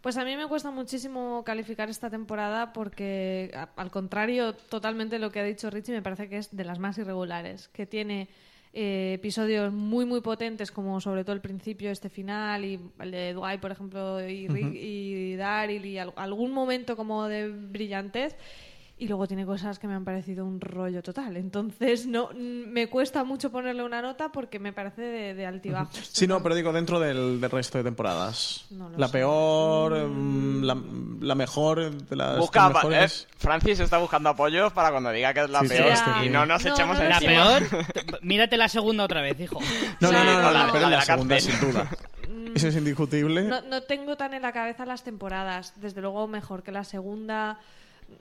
Pues 0.00 0.16
a 0.16 0.24
mí 0.24 0.34
me 0.36 0.46
cuesta 0.46 0.70
muchísimo 0.70 1.42
calificar 1.44 1.90
esta 1.90 2.08
temporada 2.08 2.72
porque, 2.72 3.50
a- 3.54 3.68
al 3.76 3.90
contrario, 3.90 4.54
totalmente 4.54 5.18
lo 5.18 5.30
que 5.30 5.40
ha 5.40 5.44
dicho 5.44 5.68
Richie, 5.68 5.92
me 5.92 6.00
parece 6.02 6.28
que 6.28 6.38
es 6.38 6.56
de 6.56 6.64
las 6.64 6.78
más 6.78 6.96
irregulares, 6.98 7.68
que 7.68 7.84
tiene 7.86 8.28
eh, 8.72 9.14
episodios 9.16 9.72
muy, 9.72 10.06
muy 10.06 10.20
potentes, 10.20 10.70
como 10.70 11.00
sobre 11.00 11.24
todo 11.24 11.34
el 11.34 11.40
principio, 11.42 11.90
este 11.90 12.08
final, 12.08 12.64
y 12.64 12.80
el 13.00 13.10
de 13.10 13.32
Dwight, 13.34 13.60
por 13.60 13.72
ejemplo, 13.72 14.26
y, 14.26 14.46
Rick, 14.48 14.74
y 14.74 15.34
Daryl, 15.34 15.84
y 15.84 15.98
al- 15.98 16.12
algún 16.16 16.52
momento 16.52 16.96
como 16.96 17.26
de 17.26 17.48
brillantez, 17.48 18.36
y 19.00 19.08
luego 19.08 19.26
tiene 19.26 19.46
cosas 19.46 19.78
que 19.78 19.88
me 19.88 19.94
han 19.94 20.04
parecido 20.04 20.44
un 20.44 20.60
rollo 20.60 21.02
total. 21.02 21.36
Entonces, 21.38 22.06
no 22.06 22.28
mm, 22.34 22.68
me 22.68 22.86
cuesta 22.88 23.24
mucho 23.24 23.50
ponerle 23.50 23.82
una 23.82 24.02
nota 24.02 24.30
porque 24.30 24.58
me 24.58 24.72
parece 24.74 25.00
de, 25.00 25.34
de 25.34 25.46
altibajos. 25.46 25.98
Sí, 26.12 26.26
no, 26.26 26.42
pero 26.42 26.54
digo 26.54 26.70
dentro 26.72 27.00
del, 27.00 27.40
del 27.40 27.50
resto 27.50 27.78
de 27.78 27.84
temporadas. 27.84 28.66
No 28.70 28.90
lo 28.90 28.98
la 28.98 29.06
sé. 29.06 29.12
peor, 29.14 30.06
mm, 30.06 30.62
la, 30.64 30.76
la 31.20 31.34
mejor 31.34 31.90
de 31.90 32.14
las 32.16 32.38
Busca, 32.38 32.68
mejores. 32.68 33.26
eh, 33.30 33.34
Francis 33.38 33.80
está 33.80 33.96
buscando 33.98 34.28
apoyos 34.28 34.72
para 34.74 34.90
cuando 34.90 35.10
diga 35.10 35.32
que 35.32 35.40
es 35.44 35.50
la 35.50 35.60
Sí, 35.62 35.68
peor 35.68 35.96
sí. 35.96 36.26
y 36.26 36.28
no 36.28 36.44
nos 36.44 36.62
No, 36.64 36.72
echemos 36.72 36.98
no, 36.98 37.04
La 37.04 37.14
encima. 37.16 37.58
peor, 37.58 37.86
mírate 38.22 38.56
la 38.58 38.68
segunda 38.68 39.04
otra 39.04 39.22
vez, 39.22 39.40
hijo. 39.40 39.58
No, 40.00 40.12
no, 40.12 40.24
no, 40.24 40.34
no, 40.34 40.40
la- 40.42 40.52
la, 40.52 40.66
la 40.66 40.80
la, 40.80 40.90
la 40.90 41.00
segunda, 41.02 41.36
cárcel. 41.36 41.52
sin 41.54 41.70
duda. 41.72 41.90
Eso 42.54 42.68
es 42.68 42.76
indiscutible. 42.76 43.44
No, 43.44 43.62
no 43.62 43.82
tengo 43.84 44.16
tan 44.16 44.34
en 44.34 44.42
la 44.42 44.52
cabeza 44.52 44.84
las 44.84 45.04
temporadas. 45.04 45.72
Desde 45.76 46.00
luego 46.02 46.26
mejor 46.28 46.62
que 46.62 46.72
la 46.72 46.84
segunda. 46.84 47.58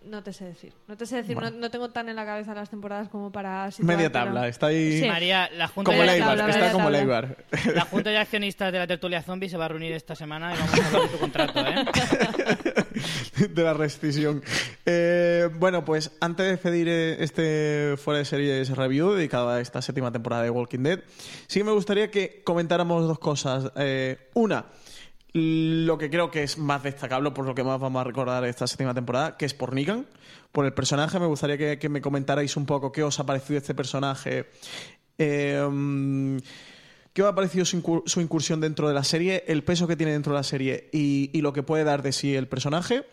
No 0.05 0.23
te 0.23 0.33
sé 0.33 0.45
decir. 0.45 0.73
No 0.87 0.97
te 0.97 1.05
sé 1.05 1.17
decir. 1.17 1.37
No, 1.37 1.49
no 1.51 1.69
tengo 1.69 1.89
tan 1.89 2.09
en 2.09 2.15
la 2.15 2.25
cabeza 2.25 2.53
las 2.53 2.69
temporadas 2.69 3.09
como 3.09 3.31
para 3.31 3.69
situar, 3.71 3.95
Media 3.97 4.11
pero- 4.11 4.25
tabla, 4.25 4.47
está 4.47 4.67
ahí 4.67 4.99
Sí. 5.01 5.07
María, 5.07 5.49
la 5.55 5.67
Junta, 5.67 5.91
como 5.91 6.03
tabla, 6.05 6.49
está 6.49 6.71
como 6.71 6.89
la 6.89 7.85
Junta 7.85 8.09
de 8.09 8.17
Accionistas 8.17 8.71
de 8.71 8.79
la 8.79 8.87
Tertulia 8.87 9.21
Zombie 9.21 9.49
se 9.49 9.57
va 9.57 9.65
a 9.65 9.67
reunir 9.69 9.91
esta 9.93 10.15
semana 10.15 10.53
y 10.53 10.57
vamos 10.57 10.73
a 10.73 10.85
hablar 10.87 11.01
de 11.03 11.07
tu 11.09 11.17
contrato, 11.19 11.59
¿eh? 11.59 11.85
de 13.49 13.63
la 13.63 13.73
rescisión. 13.73 14.43
Eh, 14.85 15.49
bueno, 15.55 15.85
pues 15.85 16.11
antes 16.21 16.45
de 16.45 16.51
despedir 16.51 16.87
eh, 16.89 17.17
este 17.23 17.95
fuera 17.97 18.19
de 18.19 18.25
series 18.25 18.69
review 18.75 19.13
dedicado 19.13 19.49
a 19.49 19.61
esta 19.61 19.81
séptima 19.81 20.11
temporada 20.11 20.43
de 20.43 20.49
Walking 20.49 20.79
Dead, 20.83 20.99
sí 21.47 21.59
que 21.59 21.63
me 21.63 21.71
gustaría 21.71 22.09
que 22.11 22.41
comentáramos 22.43 23.07
dos 23.07 23.19
cosas. 23.19 23.71
Eh, 23.75 24.17
una, 24.33 24.65
lo 25.34 25.97
que 25.97 26.10
creo 26.10 26.31
que 26.31 26.43
es 26.43 26.57
más 26.57 26.81
destacable, 26.84 27.31
por 27.31 27.45
lo 27.45 27.53
que 27.53 27.64
más 27.64 27.80
vamos 27.80 28.01
a 28.01 28.03
recordar 28.03 28.43
esta 28.45 28.65
séptima 28.68 28.93
temporada, 28.93 29.38
que 29.38 29.45
es 29.45 29.53
por 29.53 29.73
Negan. 29.73 30.07
Por 30.51 30.65
el 30.65 30.73
personaje, 30.73 31.19
me 31.19 31.27
gustaría 31.27 31.77
que, 31.77 31.89
me 31.89 32.01
comentarais 32.01 32.57
un 32.57 32.65
poco 32.65 32.91
qué 32.91 33.03
os 33.03 33.19
ha 33.19 33.26
parecido 33.26 33.57
este 33.60 33.76
personaje. 33.76 34.47
Mm, 35.19 36.38
¿Qué 37.14 37.23
os 37.23 37.30
ha 37.30 37.35
parecido 37.35 37.65
su, 37.65 37.77
incur- 37.81 38.03
su 38.06 38.22
incursión 38.22 38.61
dentro 38.61 38.88
de 38.88 38.93
la 38.93 39.03
serie, 39.03 39.43
el 39.47 39.64
peso 39.64 39.88
que 39.88 39.95
tiene 39.95 40.14
dentro 40.14 40.34
de 40.34 40.39
la 40.39 40.43
serie 40.43 40.89
y, 40.91 41.41
lo 41.41 41.53
que 41.53 41.64
puede 41.64 41.84
dar 41.84 42.01
de 42.01 42.11
sí 42.11 42.35
el 42.35 42.47
personaje? 42.47 43.06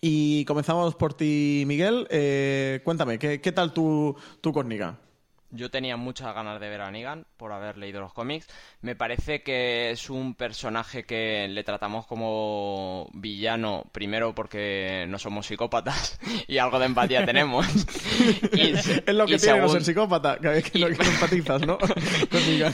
Y 0.00 0.44
comenzamos 0.46 0.94
por 0.94 1.14
ti, 1.14 1.64
Miguel. 1.66 2.06
Eh, 2.10 2.80
cuéntame, 2.84 3.18
¿qué, 3.18 3.52
tal 3.52 3.72
tu, 3.72 4.16
tu 4.40 4.52
con? 4.52 4.68
Yo 5.52 5.70
tenía 5.70 5.96
muchas 5.96 6.34
ganas 6.34 6.60
de 6.60 6.68
ver 6.68 6.80
a 6.80 6.90
Negan 6.90 7.26
por 7.36 7.52
haber 7.52 7.76
leído 7.76 8.00
los 8.00 8.12
cómics. 8.12 8.46
Me 8.82 8.94
parece 8.94 9.42
que 9.42 9.90
es 9.90 10.08
un 10.08 10.34
personaje 10.34 11.04
que 11.04 11.48
le 11.48 11.64
tratamos 11.64 12.06
como 12.06 13.08
villano, 13.14 13.84
primero 13.90 14.34
porque 14.34 15.06
no 15.08 15.18
somos 15.18 15.46
psicópatas 15.46 16.20
y 16.46 16.58
algo 16.58 16.78
de 16.78 16.86
empatía 16.86 17.24
tenemos. 17.26 17.66
Y 18.52 18.70
Es 18.72 19.02
lo 19.08 19.26
que 19.26 19.34
y 19.34 19.38
tiene 19.38 19.58
no 19.58 19.66
segun- 19.66 19.72
ser 19.72 19.84
psicópata, 19.84 20.38
que, 20.38 20.62
que, 20.62 20.78
no- 20.78 20.86
que 20.88 20.94
no 21.04 21.10
empatizas, 21.10 21.66
¿no? 21.66 21.78
Con 22.30 22.46
Negan. 22.46 22.72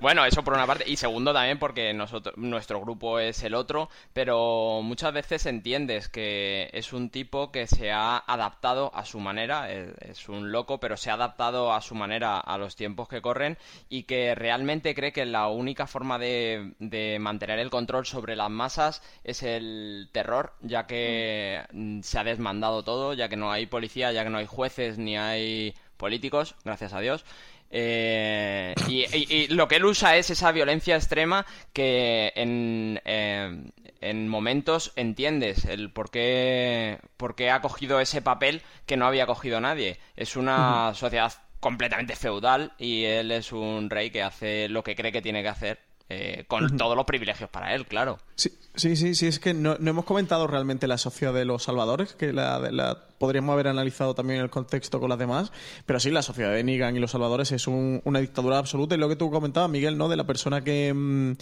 Bueno, 0.00 0.24
eso 0.26 0.42
por 0.42 0.54
una 0.54 0.66
parte. 0.66 0.84
Y 0.90 0.96
segundo 0.96 1.32
también 1.32 1.58
porque 1.60 1.94
nosotros, 1.94 2.36
nuestro 2.36 2.80
grupo 2.80 3.20
es 3.20 3.42
el 3.44 3.54
otro, 3.54 3.90
pero 4.12 4.80
muchas 4.82 5.12
veces 5.12 5.46
entiendes 5.46 6.08
que 6.08 6.68
es 6.72 6.92
un 6.92 7.10
tipo 7.10 7.52
que 7.52 7.66
se 7.68 7.92
ha 7.92 8.18
adaptado 8.18 8.90
a 8.94 9.04
su 9.04 9.20
manera, 9.20 9.70
es, 9.70 9.90
es 10.00 10.28
un 10.28 10.50
loco, 10.50 10.80
pero 10.80 10.96
se 10.96 11.10
ha 11.10 11.14
adaptado 11.14 11.72
a 11.72 11.80
su 11.80 11.94
manera 11.94 12.07
a 12.24 12.56
los 12.58 12.76
tiempos 12.76 13.08
que 13.08 13.20
corren 13.22 13.58
y 13.88 14.04
que 14.04 14.34
realmente 14.34 14.94
cree 14.94 15.12
que 15.12 15.26
la 15.26 15.48
única 15.48 15.86
forma 15.86 16.18
de, 16.18 16.72
de 16.78 17.18
mantener 17.18 17.58
el 17.58 17.70
control 17.70 18.06
sobre 18.06 18.36
las 18.36 18.50
masas 18.50 19.02
es 19.24 19.42
el 19.42 20.08
terror, 20.12 20.52
ya 20.60 20.86
que 20.86 21.62
mm, 21.72 22.00
se 22.02 22.18
ha 22.18 22.24
desmandado 22.24 22.82
todo, 22.82 23.14
ya 23.14 23.28
que 23.28 23.36
no 23.36 23.50
hay 23.52 23.66
policía, 23.66 24.12
ya 24.12 24.24
que 24.24 24.30
no 24.30 24.38
hay 24.38 24.46
jueces 24.46 24.98
ni 24.98 25.16
hay 25.16 25.74
políticos, 25.96 26.54
gracias 26.64 26.92
a 26.92 27.00
Dios. 27.00 27.24
Eh, 27.70 28.72
y, 28.88 29.04
y- 29.14 29.26
y 29.30 29.46
lo 29.48 29.68
que 29.68 29.76
él 29.76 29.84
usa 29.84 30.16
es 30.16 30.30
esa 30.30 30.52
violencia 30.52 30.96
extrema 30.96 31.44
que 31.74 32.32
en, 32.34 32.98
eh, 33.04 33.70
en 34.00 34.28
momentos 34.28 34.92
entiendes 34.96 35.66
el 35.66 35.90
por 35.92 36.10
qué, 36.10 36.98
por 37.18 37.34
qué 37.34 37.50
ha 37.50 37.60
cogido 37.60 38.00
ese 38.00 38.22
papel 38.22 38.62
que 38.86 38.96
no 38.96 39.06
había 39.06 39.26
cogido 39.26 39.60
nadie. 39.60 39.98
Es 40.16 40.34
una 40.36 40.92
sociedad 40.94 41.32
completamente 41.60 42.14
feudal 42.16 42.72
y 42.78 43.04
él 43.04 43.30
es 43.32 43.52
un 43.52 43.90
rey 43.90 44.10
que 44.10 44.22
hace 44.22 44.68
lo 44.68 44.82
que 44.82 44.94
cree 44.94 45.12
que 45.12 45.22
tiene 45.22 45.42
que 45.42 45.48
hacer 45.48 45.78
eh, 46.10 46.44
con 46.48 46.76
todos 46.78 46.96
los 46.96 47.04
privilegios 47.04 47.50
para 47.50 47.74
él, 47.74 47.84
claro. 47.86 48.18
Sí, 48.36 48.50
sí, 48.74 48.96
sí, 48.96 49.14
sí, 49.14 49.26
es 49.26 49.38
que 49.38 49.52
no, 49.52 49.76
no 49.78 49.90
hemos 49.90 50.06
comentado 50.06 50.46
realmente 50.46 50.86
la 50.86 50.96
sociedad 50.96 51.34
de 51.34 51.44
los 51.44 51.64
salvadores, 51.64 52.14
que 52.14 52.32
la, 52.32 52.58
la- 52.70 53.08
podríamos 53.18 53.52
haber 53.52 53.68
analizado 53.68 54.14
también 54.14 54.40
el 54.40 54.48
contexto 54.48 55.00
con 55.00 55.10
las 55.10 55.18
demás, 55.18 55.52
pero 55.84 56.00
sí, 56.00 56.10
la 56.10 56.22
sociedad 56.22 56.52
de 56.54 56.64
Negan 56.64 56.96
y 56.96 56.98
los 56.98 57.10
salvadores 57.10 57.52
es 57.52 57.66
un- 57.66 58.00
una 58.04 58.20
dictadura 58.20 58.56
absoluta, 58.56 58.94
y 58.94 58.98
lo 58.98 59.08
que 59.10 59.16
tú 59.16 59.30
comentabas, 59.30 59.68
Miguel, 59.68 59.98
¿no? 59.98 60.08
De 60.08 60.16
la 60.16 60.24
persona 60.24 60.62
que... 60.64 60.92
mm, 60.94 61.32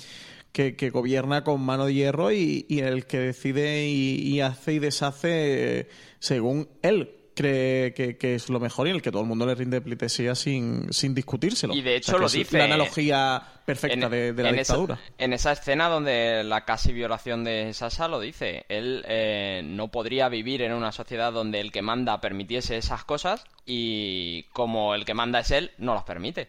que, 0.52 0.74
que 0.74 0.88
gobierna 0.88 1.44
con 1.44 1.60
mano 1.60 1.84
de 1.84 1.92
hierro 1.92 2.32
y, 2.32 2.64
y 2.70 2.78
el 2.80 3.04
que 3.06 3.18
decide 3.18 3.88
y, 3.88 4.16
y 4.22 4.40
hace 4.40 4.72
y 4.72 4.78
deshace 4.78 5.80
eh, 5.80 5.88
según 6.18 6.70
él 6.80 7.14
cree 7.36 7.92
que, 7.94 8.16
que 8.16 8.34
es 8.34 8.48
lo 8.48 8.58
mejor 8.58 8.86
y 8.86 8.90
en 8.90 8.96
el 8.96 9.02
que 9.02 9.12
todo 9.12 9.20
el 9.22 9.28
mundo 9.28 9.44
le 9.46 9.54
rinde 9.54 9.80
pleitesía 9.82 10.34
sin, 10.34 10.92
sin 10.92 11.14
discutírselo. 11.14 11.74
Y 11.74 11.82
de 11.82 11.90
O 11.98 12.02
sea, 12.02 12.14
hecho 12.14 12.18
lo 12.18 12.26
es 12.26 12.32
dice, 12.32 12.56
La 12.58 12.64
analogía 12.64 13.42
perfecta 13.64 14.06
en- 14.06 14.10
de, 14.10 14.32
de 14.32 14.42
la 14.42 14.48
en 14.48 14.56
dictadura. 14.56 14.94
Esa, 14.94 15.02
en 15.18 15.32
esa 15.34 15.52
escena 15.52 15.88
donde 15.88 16.42
la 16.44 16.64
casi 16.64 16.92
violación 16.92 17.44
de 17.44 17.72
Sasha 17.74 18.08
lo 18.08 18.18
dice, 18.20 18.64
él 18.70 19.04
eh, 19.06 19.60
no 19.64 19.88
podría 19.88 20.28
vivir 20.30 20.62
en 20.62 20.72
una 20.72 20.90
sociedad 20.92 21.32
donde 21.32 21.60
el 21.60 21.70
que 21.72 21.82
manda 21.82 22.20
permitiese 22.22 22.76
esas 22.78 23.04
cosas 23.04 23.44
y 23.66 24.44
como 24.54 24.94
el 24.94 25.04
que 25.04 25.12
manda 25.14 25.40
es 25.40 25.50
él, 25.50 25.72
no 25.78 25.94
las 25.94 26.04
permite. 26.04 26.48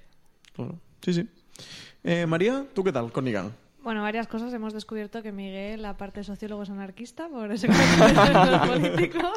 Claro. 0.55 0.79
Sí, 1.03 1.13
sí. 1.13 1.27
Eh, 2.03 2.25
María, 2.25 2.65
¿tú 2.73 2.83
qué 2.83 2.93
tal 2.93 3.11
con 3.11 3.25
Negan? 3.25 3.53
Bueno, 3.81 4.01
varias 4.01 4.27
cosas. 4.27 4.53
Hemos 4.53 4.73
descubierto 4.73 5.21
que 5.21 5.31
Miguel, 5.31 5.81
la 5.81 5.95
parte 5.97 6.21
de 6.21 6.23
sociólogo, 6.23 6.63
es 6.63 6.69
anarquista, 6.69 7.27
por 7.29 7.51
ese 7.51 7.67
los 7.67 7.77
políticos. 8.67 9.31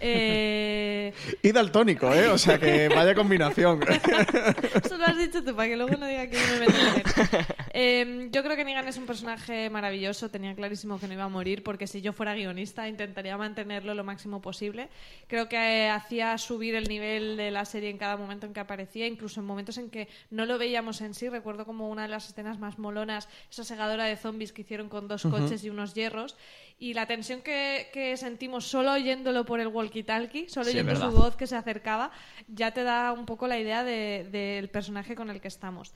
Eh, 0.00 1.12
Y 1.42 1.52
daltónico, 1.52 2.12
¿eh? 2.12 2.28
O 2.28 2.38
sea 2.38 2.58
que 2.58 2.88
vaya 2.88 3.14
combinación. 3.14 3.80
Eso 3.82 4.96
lo 4.96 5.04
has 5.04 5.18
dicho 5.18 5.42
tú, 5.42 5.54
para 5.54 5.68
que 5.68 5.76
luego 5.76 5.96
no 5.96 6.06
diga 6.06 6.26
que 6.26 6.36
yo 6.36 6.46
me 6.52 6.60
meto 6.60 6.74
en. 6.78 7.46
Eh, 7.78 8.28
yo 8.32 8.42
creo 8.42 8.56
que 8.56 8.64
Negan 8.64 8.88
es 8.88 8.96
un 8.96 9.06
personaje 9.06 9.68
maravilloso. 9.70 10.30
Tenía 10.30 10.54
clarísimo 10.54 10.98
que 10.98 11.06
no 11.06 11.12
iba 11.12 11.24
a 11.24 11.28
morir, 11.28 11.62
porque 11.62 11.86
si 11.86 12.00
yo 12.00 12.12
fuera 12.12 12.34
guionista 12.34 12.88
intentaría 12.88 13.36
mantenerlo 13.36 13.94
lo 13.94 14.02
máximo 14.04 14.40
posible. 14.40 14.88
Creo 15.26 15.48
que 15.48 15.56
eh, 15.56 15.90
hacía 15.90 16.38
subir 16.38 16.74
el 16.74 16.88
nivel 16.88 17.36
de 17.36 17.50
la 17.50 17.64
serie 17.64 17.90
en 17.90 17.98
cada 17.98 18.16
momento 18.16 18.46
en 18.46 18.54
que 18.54 18.60
aparecía, 18.60 19.06
incluso 19.06 19.40
en 19.40 19.46
momentos 19.46 19.76
en 19.78 19.90
que 19.90 20.08
no 20.30 20.46
lo 20.46 20.58
veíamos 20.58 21.00
en 21.00 21.14
sí. 21.14 21.28
Recuerdo 21.28 21.66
como 21.66 21.90
una 21.90 22.02
de 22.02 22.08
las 22.08 22.28
escenas 22.28 22.58
más 22.58 22.78
molonas, 22.78 23.28
esa 23.50 23.64
segadora 23.64 24.04
de 24.04 24.16
zombies 24.16 24.52
que 24.52 24.62
hicieron 24.62 24.88
con 24.88 25.06
dos 25.08 25.22
coches 25.22 25.62
y 25.64 25.70
unos 25.70 25.94
hierros. 25.94 26.36
Y 26.78 26.92
la 26.92 27.06
tensión 27.06 27.40
que, 27.40 27.88
que 27.92 28.16
sentimos 28.18 28.66
solo 28.66 28.92
oyéndolo 28.92 29.46
por 29.46 29.60
el 29.60 29.68
walkie-talkie, 29.86 30.48
solo 30.48 30.64
Sí, 30.66 30.70
oyendo 30.72 30.92
su 30.96 31.16
voz 31.16 31.36
que 31.36 31.46
se 31.46 31.56
acercaba, 31.56 32.10
ya 32.48 32.72
te 32.72 32.82
da 32.82 33.12
un 33.12 33.26
poco 33.26 33.46
la 33.46 33.58
idea 33.58 33.84
de- 33.84 34.28
del 34.30 34.68
personaje 34.68 35.14
con 35.14 35.30
el 35.30 35.40
que 35.40 35.48
estamos. 35.48 35.94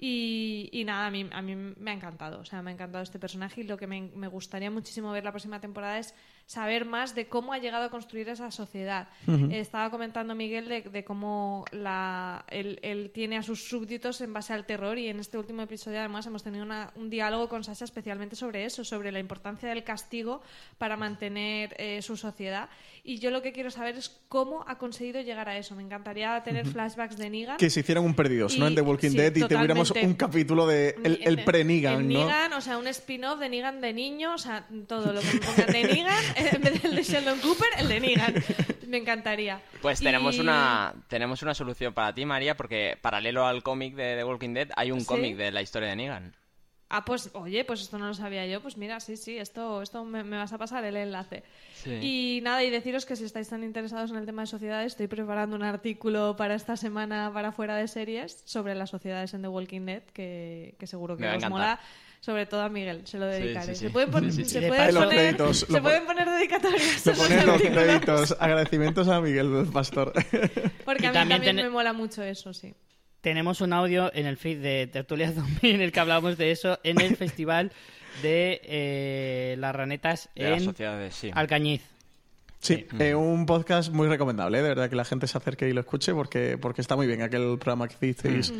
Y, 0.00 0.68
y 0.72 0.84
nada, 0.84 1.06
a 1.06 1.10
mí, 1.10 1.28
a 1.32 1.42
mí 1.42 1.56
me 1.56 1.90
ha 1.90 1.94
encantado. 1.94 2.38
O 2.40 2.44
sea, 2.44 2.62
me 2.62 2.70
ha 2.70 2.74
encantado 2.74 3.02
este 3.02 3.18
personaje 3.18 3.62
y 3.62 3.64
lo 3.64 3.76
que 3.76 3.88
me, 3.88 4.00
me 4.14 4.28
gustaría 4.28 4.70
muchísimo 4.70 5.10
ver 5.10 5.24
la 5.24 5.32
próxima 5.32 5.60
temporada 5.60 5.98
es 5.98 6.14
saber 6.46 6.84
más 6.84 7.16
de 7.16 7.26
cómo 7.26 7.52
ha 7.52 7.58
llegado 7.58 7.84
a 7.84 7.90
construir 7.90 8.28
esa 8.28 8.50
sociedad. 8.52 9.08
Eh, 9.26 9.58
estaba 9.58 9.90
comentando 9.90 10.36
Miguel 10.36 10.68
de, 10.68 10.82
de 10.82 11.04
cómo 11.04 11.64
la, 11.72 12.44
él, 12.48 12.78
él 12.82 13.10
tiene 13.12 13.36
a 13.38 13.42
sus 13.42 13.68
súbditos 13.68 14.20
en 14.20 14.32
base 14.32 14.52
al 14.52 14.66
terror 14.66 14.96
y 14.98 15.08
en 15.08 15.18
este 15.18 15.36
último 15.36 15.62
episodio 15.62 15.98
además 15.98 16.24
hemos 16.26 16.44
tenido 16.44 16.64
una- 16.64 16.92
un 16.94 17.10
diálogo 17.10 17.48
con 17.48 17.64
Sasha 17.64 17.84
especialmente 17.84 18.36
sobre 18.36 18.64
eso, 18.64 18.84
sobre 18.84 19.10
la 19.10 19.18
importancia 19.18 19.68
del 19.68 19.82
castigo 19.82 20.42
para 20.78 20.96
mantener 20.96 21.74
eh, 21.76 22.00
su 22.02 22.16
sociedad. 22.16 22.68
Y 23.08 23.20
yo 23.20 23.30
lo 23.30 23.40
que 23.40 23.52
quiero 23.52 23.70
saber 23.70 23.96
es 23.96 24.10
cómo 24.28 24.66
ha 24.68 24.76
conseguido 24.76 25.22
llegar 25.22 25.48
a 25.48 25.56
eso. 25.56 25.74
Me 25.74 25.82
encantaría 25.82 26.42
tener 26.42 26.66
flashbacks 26.66 27.16
de 27.16 27.30
Negan. 27.30 27.56
Que 27.56 27.70
se 27.70 27.80
hicieran 27.80 28.04
un 28.04 28.12
perdidos, 28.14 28.58
¿no? 28.58 28.66
En 28.66 28.74
The 28.74 28.82
Walking 28.82 29.12
sí, 29.12 29.16
Dead 29.16 29.34
y 29.34 29.40
tuviéramos 29.48 29.90
un 29.92 30.12
capítulo 30.12 30.66
de 30.66 30.94
el, 31.02 31.18
el 31.24 31.38
En- 31.38 31.44
pre-Negan. 31.46 32.06
Negan, 32.06 32.52
o 32.52 32.60
sea, 32.60 32.76
un 32.76 32.86
spin-off 32.86 33.38
de 33.40 33.48
Negan 33.48 33.80
de 33.80 33.94
niño, 33.94 34.34
o 34.34 34.38
sea, 34.38 34.66
todo 34.86 35.14
lo 35.14 35.20
que 35.22 35.26
me 35.32 35.40
pongan 35.40 35.72
de 35.72 35.84
Negan, 35.84 36.24
en 36.36 36.60
vez 36.60 36.82
del 36.82 36.96
de 36.96 37.02
Sheldon 37.02 37.38
Cooper, 37.40 37.68
el 37.78 37.88
de 37.88 38.00
Negan. 38.00 38.34
Me 38.88 38.98
encantaría. 38.98 39.62
Pues 39.80 40.00
tenemos 40.00 40.36
Y- 40.36 40.40
una 40.40 40.92
tenemos 41.08 41.40
una 41.42 41.54
solución 41.54 41.94
para 41.94 42.14
ti, 42.14 42.26
María, 42.26 42.58
porque 42.58 42.98
paralelo 43.00 43.46
al 43.46 43.62
cómic 43.62 43.94
de 43.94 44.16
The 44.16 44.24
Walking 44.24 44.52
Dead 44.52 44.68
hay 44.76 44.90
un 44.90 45.00
¿Sí? 45.00 45.06
cómic 45.06 45.36
de 45.38 45.50
la 45.50 45.62
historia 45.62 45.88
de 45.88 45.96
Negan. 45.96 46.34
Ah, 46.90 47.04
pues, 47.04 47.28
oye, 47.34 47.64
pues 47.66 47.82
esto 47.82 47.98
no 47.98 48.06
lo 48.06 48.14
sabía 48.14 48.46
yo. 48.46 48.62
Pues 48.62 48.78
mira, 48.78 48.98
sí, 49.00 49.16
sí, 49.18 49.36
esto, 49.36 49.82
esto 49.82 50.04
me, 50.06 50.24
me 50.24 50.38
vas 50.38 50.52
a 50.54 50.58
pasar 50.58 50.84
el 50.84 50.96
enlace. 50.96 51.42
Y 52.00 52.40
nada, 52.42 52.64
y 52.64 52.70
deciros 52.70 53.04
que 53.04 53.14
si 53.14 53.24
estáis 53.24 53.48
tan 53.48 53.62
interesados 53.62 54.10
en 54.10 54.16
el 54.16 54.24
tema 54.26 54.42
de 54.42 54.46
sociedades, 54.46 54.92
estoy 54.92 55.06
preparando 55.06 55.54
un 55.54 55.62
artículo 55.64 56.34
para 56.36 56.54
esta 56.54 56.76
semana 56.78 57.30
para 57.34 57.52
fuera 57.52 57.76
de 57.76 57.88
series 57.88 58.40
sobre 58.46 58.74
las 58.74 58.88
sociedades 58.90 59.34
en 59.34 59.42
The 59.42 59.48
Walking 59.48 59.82
Dead, 59.84 60.02
que, 60.14 60.76
que 60.78 60.86
seguro 60.86 61.16
que 61.16 61.24
Me 61.24 61.36
os 61.36 61.48
mola. 61.50 61.78
Sobre 62.20 62.46
todo 62.46 62.62
a 62.62 62.68
Miguel, 62.68 63.02
se 63.06 63.16
lo 63.16 63.26
dedicaré. 63.26 63.66
sí, 63.66 63.74
sí. 63.76 63.84
Se 63.86 63.90
pueden, 63.90 64.10
pon- 64.10 64.24
Sí, 64.24 64.32
sí, 64.32 64.44
sí. 64.44 64.50
se 64.50 64.60
De 64.60 64.68
pueden 64.68 64.92
Los 64.94 65.04
poner, 65.04 65.18
créditos, 65.36 65.58
se 65.58 65.80
pueden 65.80 66.04
pon- 66.04 66.16
poner 66.16 66.28
dedicatorias. 66.30 66.82
Se 66.82 67.10
los 67.10 67.18
ponen 67.20 67.46
los 67.46 67.62
créditos. 67.62 68.36
Agradecimientos 68.40 69.06
a 69.08 69.20
Miguel 69.20 69.52
del 69.52 69.66
Pastor. 69.66 70.12
Porque 70.84 71.04
Y 71.04 71.06
a 71.06 71.10
mí 71.10 71.14
también 71.14 71.28
también 71.28 71.56
ten- 71.56 71.66
me 71.66 71.70
mola 71.70 71.92
mucho 71.92 72.22
eso, 72.24 72.52
sí. 72.52 72.74
Tenemos 73.20 73.60
un 73.60 73.72
audio 73.72 74.10
en 74.14 74.26
el 74.26 74.36
feed 74.36 74.60
de 74.62 74.86
Tertulia 74.86 75.32
Zombie 75.32 75.70
en 75.74 75.80
el 75.80 75.92
que 75.92 76.00
hablamos 76.00 76.38
de 76.38 76.50
eso 76.50 76.78
en 76.84 77.00
el 77.00 77.16
festival 77.16 77.72
de 78.22 78.60
eh, 78.64 79.56
las 79.58 79.74
ranetas 79.74 80.28
De 80.34 80.54
en 80.54 80.60
sociedades, 80.64 81.14
sí. 81.14 81.30
Alcañiz. 81.34 81.82
Sí, 82.60 82.86
eh, 82.98 83.14
un 83.14 83.46
podcast 83.46 83.92
muy 83.92 84.08
recomendable, 84.08 84.58
¿eh? 84.58 84.62
de 84.62 84.68
verdad 84.70 84.90
que 84.90 84.96
la 84.96 85.04
gente 85.04 85.28
se 85.28 85.38
acerque 85.38 85.68
y 85.68 85.72
lo 85.72 85.80
escuche 85.80 86.12
porque, 86.12 86.58
porque 86.58 86.80
está 86.80 86.96
muy 86.96 87.06
bien 87.06 87.22
aquel 87.22 87.56
programa 87.58 87.86
que 87.86 87.94
hicisteis. 87.94 88.52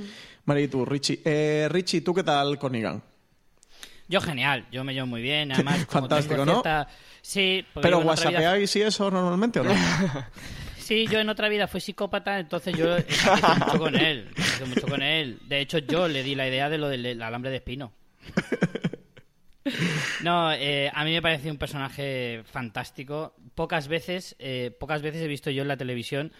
María 0.45 0.65
y 0.65 0.69
tú, 0.69 0.85
Richie. 0.85 1.21
Eh, 1.25 1.67
Richie, 1.69 2.01
¿tú 2.03 2.15
qué 2.15 2.23
tal 2.23 2.59
con 2.61 2.71
Negan? 2.73 3.03
Yo 4.07 4.21
genial, 4.21 4.67
yo 4.71 4.85
me 4.85 4.95
llevo 4.95 5.09
muy 5.09 5.21
bien, 5.21 5.51
además 5.51 5.85
Fantástico, 5.91 6.45
¿no? 6.47 6.53
cierta- 6.63 6.89
Sí, 7.21 7.65
¿Pero 7.75 7.99
otra 7.99 7.99
vida- 7.99 8.07
whatsappeáis 8.09 8.77
y 8.77 8.83
eso 8.83 9.11
normalmente 9.11 9.59
o 9.61 9.65
no? 9.65 9.75
Sí, 10.89 11.07
yo 11.07 11.19
en 11.19 11.29
otra 11.29 11.51
vida 11.51 11.69
fui 11.69 11.83
psicópata, 11.83 12.39
entonces 12.39 12.75
yo 12.75 12.97
empecé 12.97 13.31
mucho 13.59 13.79
con 13.79 13.95
él. 13.95 14.29
empecé 14.29 14.65
mucho 14.65 14.87
con 14.87 15.03
él. 15.03 15.39
De 15.47 15.61
hecho, 15.61 15.77
yo 15.81 16.09
le 16.09 16.23
di 16.23 16.35
la 16.35 16.49
idea 16.49 16.71
de 16.71 16.79
lo 16.79 16.89
del 16.89 17.21
alambre 17.21 17.51
de 17.51 17.57
espino. 17.57 17.93
No, 20.25 20.51
eh, 20.51 20.91
a 20.95 21.05
mí 21.05 21.13
me 21.13 21.21
parece 21.21 21.51
un 21.51 21.59
personaje 21.59 22.43
fantástico. 22.51 23.35
Pocas 23.55 23.87
veces, 23.87 24.35
eh, 24.39 24.75
pocas 24.81 25.03
veces 25.03 25.21
he 25.21 25.29
visto 25.29 25.51
yo 25.51 25.61
en 25.61 25.69
la 25.69 25.77
televisión, 25.77 26.33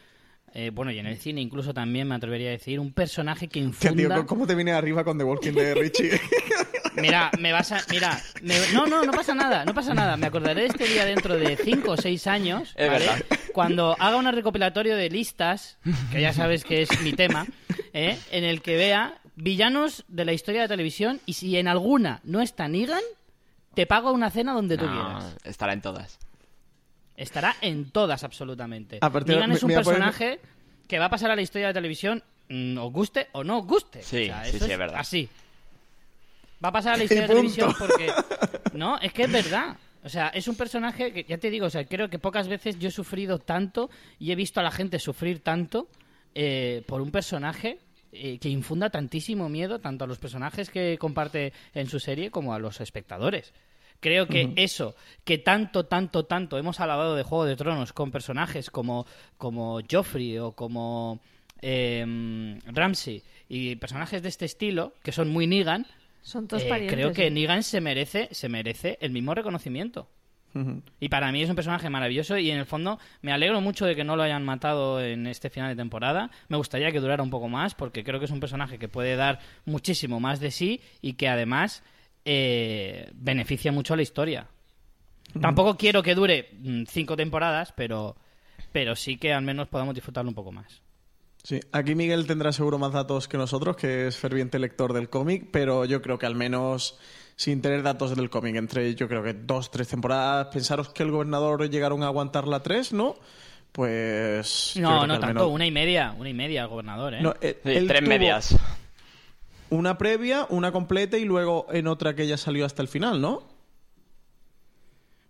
eh, 0.55 0.71
bueno, 0.73 0.93
y 0.93 0.99
en 0.99 1.05
el 1.05 1.19
cine 1.19 1.43
incluso 1.43 1.75
también 1.75 2.09
me 2.09 2.15
atrevería 2.15 2.49
a 2.49 2.53
decir, 2.53 2.81
un 2.81 2.95
personaje 2.95 3.49
que 3.49 3.63
Hostia, 3.67 3.93
tío, 3.93 4.05
infunda... 4.05 4.25
¿cómo 4.25 4.47
te 4.47 4.55
viene 4.55 4.73
arriba 4.73 5.05
con 5.05 5.19
The 5.19 5.25
Walking 5.25 5.53
Dead, 5.53 5.77
Richie? 5.77 6.13
Mira, 7.01 7.31
me 7.39 7.53
vas 7.53 7.73
a. 7.73 7.81
Mira, 7.91 8.21
me- 8.43 8.73
no, 8.73 8.87
no, 8.87 9.05
no 9.05 9.13
pasa 9.13 9.35
nada, 9.35 9.65
no 9.65 9.75
pasa 9.75 9.95
nada. 9.95 10.17
Me 10.17 10.27
acordaré 10.27 10.63
de 10.63 10.67
este 10.69 10.85
día 10.87 11.05
dentro 11.05 11.37
de 11.37 11.57
5 11.57 11.91
o 11.93 11.97
6 11.97 12.27
años. 12.27 12.75
Es 12.77 12.91
¿vale? 12.91 13.07
verdad. 13.07 13.25
Cuando 13.53 13.97
haga 13.99 14.17
un 14.17 14.31
recopilatorio 14.33 14.97
de 14.97 15.11
listas, 15.11 15.79
que 16.13 16.21
ya 16.21 16.33
sabes 16.33 16.65
que 16.65 16.83
es 16.83 17.01
mi 17.03 17.13
tema, 17.13 17.47
¿eh? 17.93 18.19
en 18.31 18.45
el 18.45 18.63
que 18.63 18.77
vea 18.77 19.19
villanos 19.37 20.05
de 20.09 20.25
la 20.25 20.33
historia 20.33 20.61
de 20.63 20.65
la 20.67 20.73
televisión 20.75 21.21
y 21.27 21.35
si 21.35 21.57
en 21.57 21.69
alguna 21.69 22.21
no 22.25 22.41
está 22.41 22.67
Negan, 22.69 23.03
te 23.75 23.87
pago 23.87 24.13
una 24.13 24.31
cena 24.31 24.53
donde 24.53 24.77
tú 24.77 24.87
No, 24.87 24.93
quieras. 24.93 25.37
estará 25.45 25.73
en 25.73 25.81
todas. 25.83 26.19
Estará 27.17 27.57
en 27.61 27.91
todas, 27.91 28.23
absolutamente. 28.25 29.01
Negan 29.27 29.53
es 29.53 29.63
un 29.63 29.71
poner- 29.71 29.85
personaje 29.85 30.41
que 30.87 30.99
va 30.99 31.07
a 31.07 31.11
pasar 31.11 31.31
a 31.31 31.37
la 31.37 31.43
historia 31.43 31.67
de 31.69 31.73
la 31.73 31.79
televisión, 31.79 32.23
mm, 32.49 32.79
os 32.79 32.93
guste 32.93 33.29
o 33.33 33.43
no 33.45 33.59
os 33.59 33.67
guste. 33.67 34.03
Sí, 34.03 34.23
O 34.23 34.27
sea, 34.27 34.45
sí, 34.45 34.57
eso 34.57 34.67
sí, 34.67 34.73
es 34.73 34.79
verdad. 34.79 35.01
Así. 35.01 35.29
Va 36.63 36.69
a 36.69 36.73
pasar 36.73 36.95
a 36.95 36.97
la 36.97 37.05
historia 37.05 37.23
de 37.23 37.29
televisión 37.29 37.75
porque... 37.79 38.13
No, 38.75 38.99
es 38.99 39.13
que 39.13 39.23
es 39.23 39.33
verdad. 39.33 39.77
O 40.05 40.09
sea, 40.09 40.29
es 40.29 40.47
un 40.47 40.55
personaje 40.55 41.13
que, 41.13 41.25
ya 41.25 41.39
te 41.39 41.51
digo, 41.51 41.67
o 41.67 41.71
sea, 41.71 41.85
creo 41.85 42.09
que 42.09 42.19
pocas 42.19 42.49
veces 42.49 42.79
yo 42.79 42.89
he 42.89 42.93
sufrido 42.93 43.39
tanto 43.39 43.91
y 44.19 44.31
he 44.31 44.37
visto 44.37 44.61
a 44.61 44.63
la 44.63 44.71
gente 44.71 44.99
sufrir 44.99 45.43
tanto 45.43 45.89
eh, 46.35 46.85
por 46.87 47.01
un 47.01 47.11
personaje 47.11 47.79
eh, 48.13 48.39
que 48.39 48.49
infunda 48.49 48.91
tantísimo 48.91 49.49
miedo 49.49 49.81
tanto 49.81 50.05
a 50.05 50.07
los 50.07 50.19
personajes 50.19 50.71
que 50.71 50.97
comparte 50.99 51.53
en 51.75 51.89
su 51.89 51.99
serie 51.99 52.31
como 52.31 52.55
a 52.55 52.59
los 52.59 52.81
espectadores. 52.81 53.53
Creo 54.01 54.29
que 54.29 54.53
eso, 54.55 54.95
que 55.25 55.39
tanto, 55.39 55.87
tanto, 55.87 56.25
tanto 56.25 56.57
hemos 56.57 56.79
alabado 56.79 57.17
de 57.17 57.25
Juego 57.25 57.45
de 57.45 57.57
Tronos 57.57 57.93
con 57.93 58.13
personajes 58.13 58.71
como, 58.71 59.07
como 59.37 59.81
Joffrey 59.91 60.39
o 60.39 60.53
como 60.53 61.21
eh, 61.61 62.61
Ramsey 62.67 63.25
y 63.49 63.75
personajes 63.75 64.23
de 64.23 64.29
este 64.29 64.45
estilo, 64.45 64.95
que 65.03 65.11
son 65.11 65.31
muy 65.31 65.49
Negan, 65.49 65.85
Son 66.23 66.47
todos 66.47 66.65
eh, 66.65 66.69
parientes. 66.69 66.97
creo 66.97 67.13
que 67.13 67.27
¿eh? 67.27 67.31
Negan 67.31 67.63
se 67.63 67.81
merece, 67.81 68.29
se 68.33 68.49
merece 68.49 68.99
el 69.01 69.11
mismo 69.11 69.35
reconocimiento. 69.35 70.09
Y 70.99 71.09
para 71.09 71.31
mí 71.31 71.43
es 71.43 71.51
un 71.51 71.55
personaje 71.55 71.89
maravilloso 71.89 72.37
y 72.37 72.51
en 72.51 72.59
el 72.59 72.67
fondo 72.67 72.99
me 73.23 73.33
alegro 73.33 73.61
mucho 73.61 73.87
de 73.87 73.95
que 73.95 74.03
no 74.03 74.17
lo 74.17 74.25
hayan 74.25 74.45
matado 74.45 75.01
en 75.01 75.27
este 75.27 75.51
final 75.51 75.69
de 75.69 75.81
temporada. 75.81 76.31
Me 76.49 76.57
gustaría 76.57 76.91
que 76.91 77.01
durara 77.01 77.23
un 77.23 77.31
poco 77.31 77.49
más 77.49 77.75
porque 77.75 78.03
creo 78.03 78.19
que 78.19 78.25
es 78.25 78.31
un 78.33 78.41
personaje 78.41 78.79
que 78.79 78.89
puede 78.89 79.15
dar 79.15 79.39
muchísimo 79.67 80.19
más 80.19 80.41
de 80.41 80.51
sí 80.51 80.81
y 81.01 81.13
que 81.13 81.29
además 81.29 81.85
eh, 82.25 83.11
beneficia 83.15 83.71
mucho 83.71 83.95
a 83.95 83.97
la 83.97 84.03
historia. 84.03 84.49
Tampoco 85.41 85.77
quiero 85.77 86.03
que 86.03 86.15
dure 86.15 86.51
mm, 86.59 86.85
cinco 86.89 87.17
temporadas, 87.17 87.73
pero, 87.77 88.17
pero 88.73 88.97
sí 88.97 89.17
que 89.17 89.33
al 89.33 89.43
menos 89.43 89.69
podamos 89.69 89.95
disfrutarlo 89.95 90.31
un 90.31 90.35
poco 90.35 90.51
más. 90.51 90.83
Sí, 91.49 91.61
aquí 91.73 91.95
Miguel 91.95 92.27
tendrá 92.27 92.53
seguro 92.53 92.79
más 92.79 92.93
datos 92.93 93.27
que 93.27 93.39
nosotros, 93.39 93.75
que 93.75 94.09
es 94.09 94.19
ferviente 94.19 94.59
lector 94.59 94.93
del 94.93 95.09
cómic, 95.09 95.49
pero 95.51 95.87
yo 95.87 96.03
creo 96.03 96.19
que 96.19 96.27
al 96.27 96.35
menos 96.35 96.99
sin 97.37 97.63
tener 97.63 97.83
datos 97.83 98.15
del 98.15 98.29
cómic, 98.29 98.57
entre 98.57 98.95
yo 98.95 99.09
creo 99.09 99.23
que 99.23 99.33
dos, 99.33 99.71
tres 99.71 99.89
temporadas, 99.89 100.49
pensaros 100.53 100.91
que 100.91 101.05
el 101.05 101.11
gobernador 101.11 101.71
llegaron 101.71 102.03
a 102.03 102.09
aguantar 102.09 102.47
la 102.47 102.63
tres, 102.63 102.93
¿no? 102.93 103.15
Pues... 103.73 104.75
No, 104.77 105.07
no 105.07 105.15
tanto, 105.19 105.27
menos- 105.27 105.51
una 105.51 105.65
y 105.65 105.71
media, 105.71 106.15
una 106.19 106.29
y 106.29 106.35
media 106.35 106.65
al 106.65 106.69
gobernador, 106.69 107.15
¿eh? 107.15 107.23
No, 107.23 107.35
eh, 107.41 107.59
Sí, 107.65 107.87
tres 107.87 108.03
medias. 108.03 108.55
Una 109.71 109.97
previa, 109.97 110.47
una 110.51 110.71
completa 110.71 111.17
y 111.17 111.25
luego 111.25 111.67
en 111.71 111.87
otra 111.87 112.15
que 112.15 112.27
ya 112.27 112.37
salió 112.37 112.67
hasta 112.67 112.83
el 112.83 112.89
final, 112.89 113.23
¿no? 113.23 113.43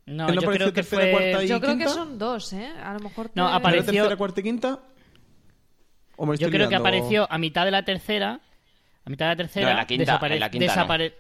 No, 0.06 0.28
¿Él 0.28 0.34
no 0.34 0.40
yo 0.40 0.48
apareció 0.48 0.56
creo 0.64 0.68
que 0.72 0.82
tercera, 0.82 1.02
fue... 1.02 1.10
cuarta 1.12 1.44
y 1.44 1.46
Yo 1.46 1.60
creo 1.60 1.78
que 1.78 1.88
son 1.88 2.18
dos, 2.18 2.52
¿eh? 2.54 2.66
A 2.82 2.94
lo 2.94 2.98
mejor... 2.98 3.26
No, 3.36 3.44
te- 3.44 3.48
¿Era 3.50 3.56
apareció- 3.56 3.92
tercera, 3.92 4.16
cuarta 4.16 4.40
y 4.40 4.42
quinta? 4.42 4.80
¿O 6.18 6.26
me 6.26 6.36
Yo 6.36 6.50
creo 6.50 6.68
que 6.68 6.74
apareció 6.74 7.26
a 7.30 7.38
mitad 7.38 7.64
de 7.64 7.70
la 7.70 7.84
tercera. 7.84 8.40
A 9.04 9.10
mitad 9.10 9.24
de 9.26 9.30
la 9.30 9.36
tercera. 9.36 9.64
No, 9.66 9.70
en 9.70 9.76
la 9.78 9.86
quinta, 9.86 10.04
desapare- 10.18 10.34
en 10.34 10.40
la 10.40 10.50
quinta 10.50 10.66
no. 10.66 10.72
desapare- 10.82 11.14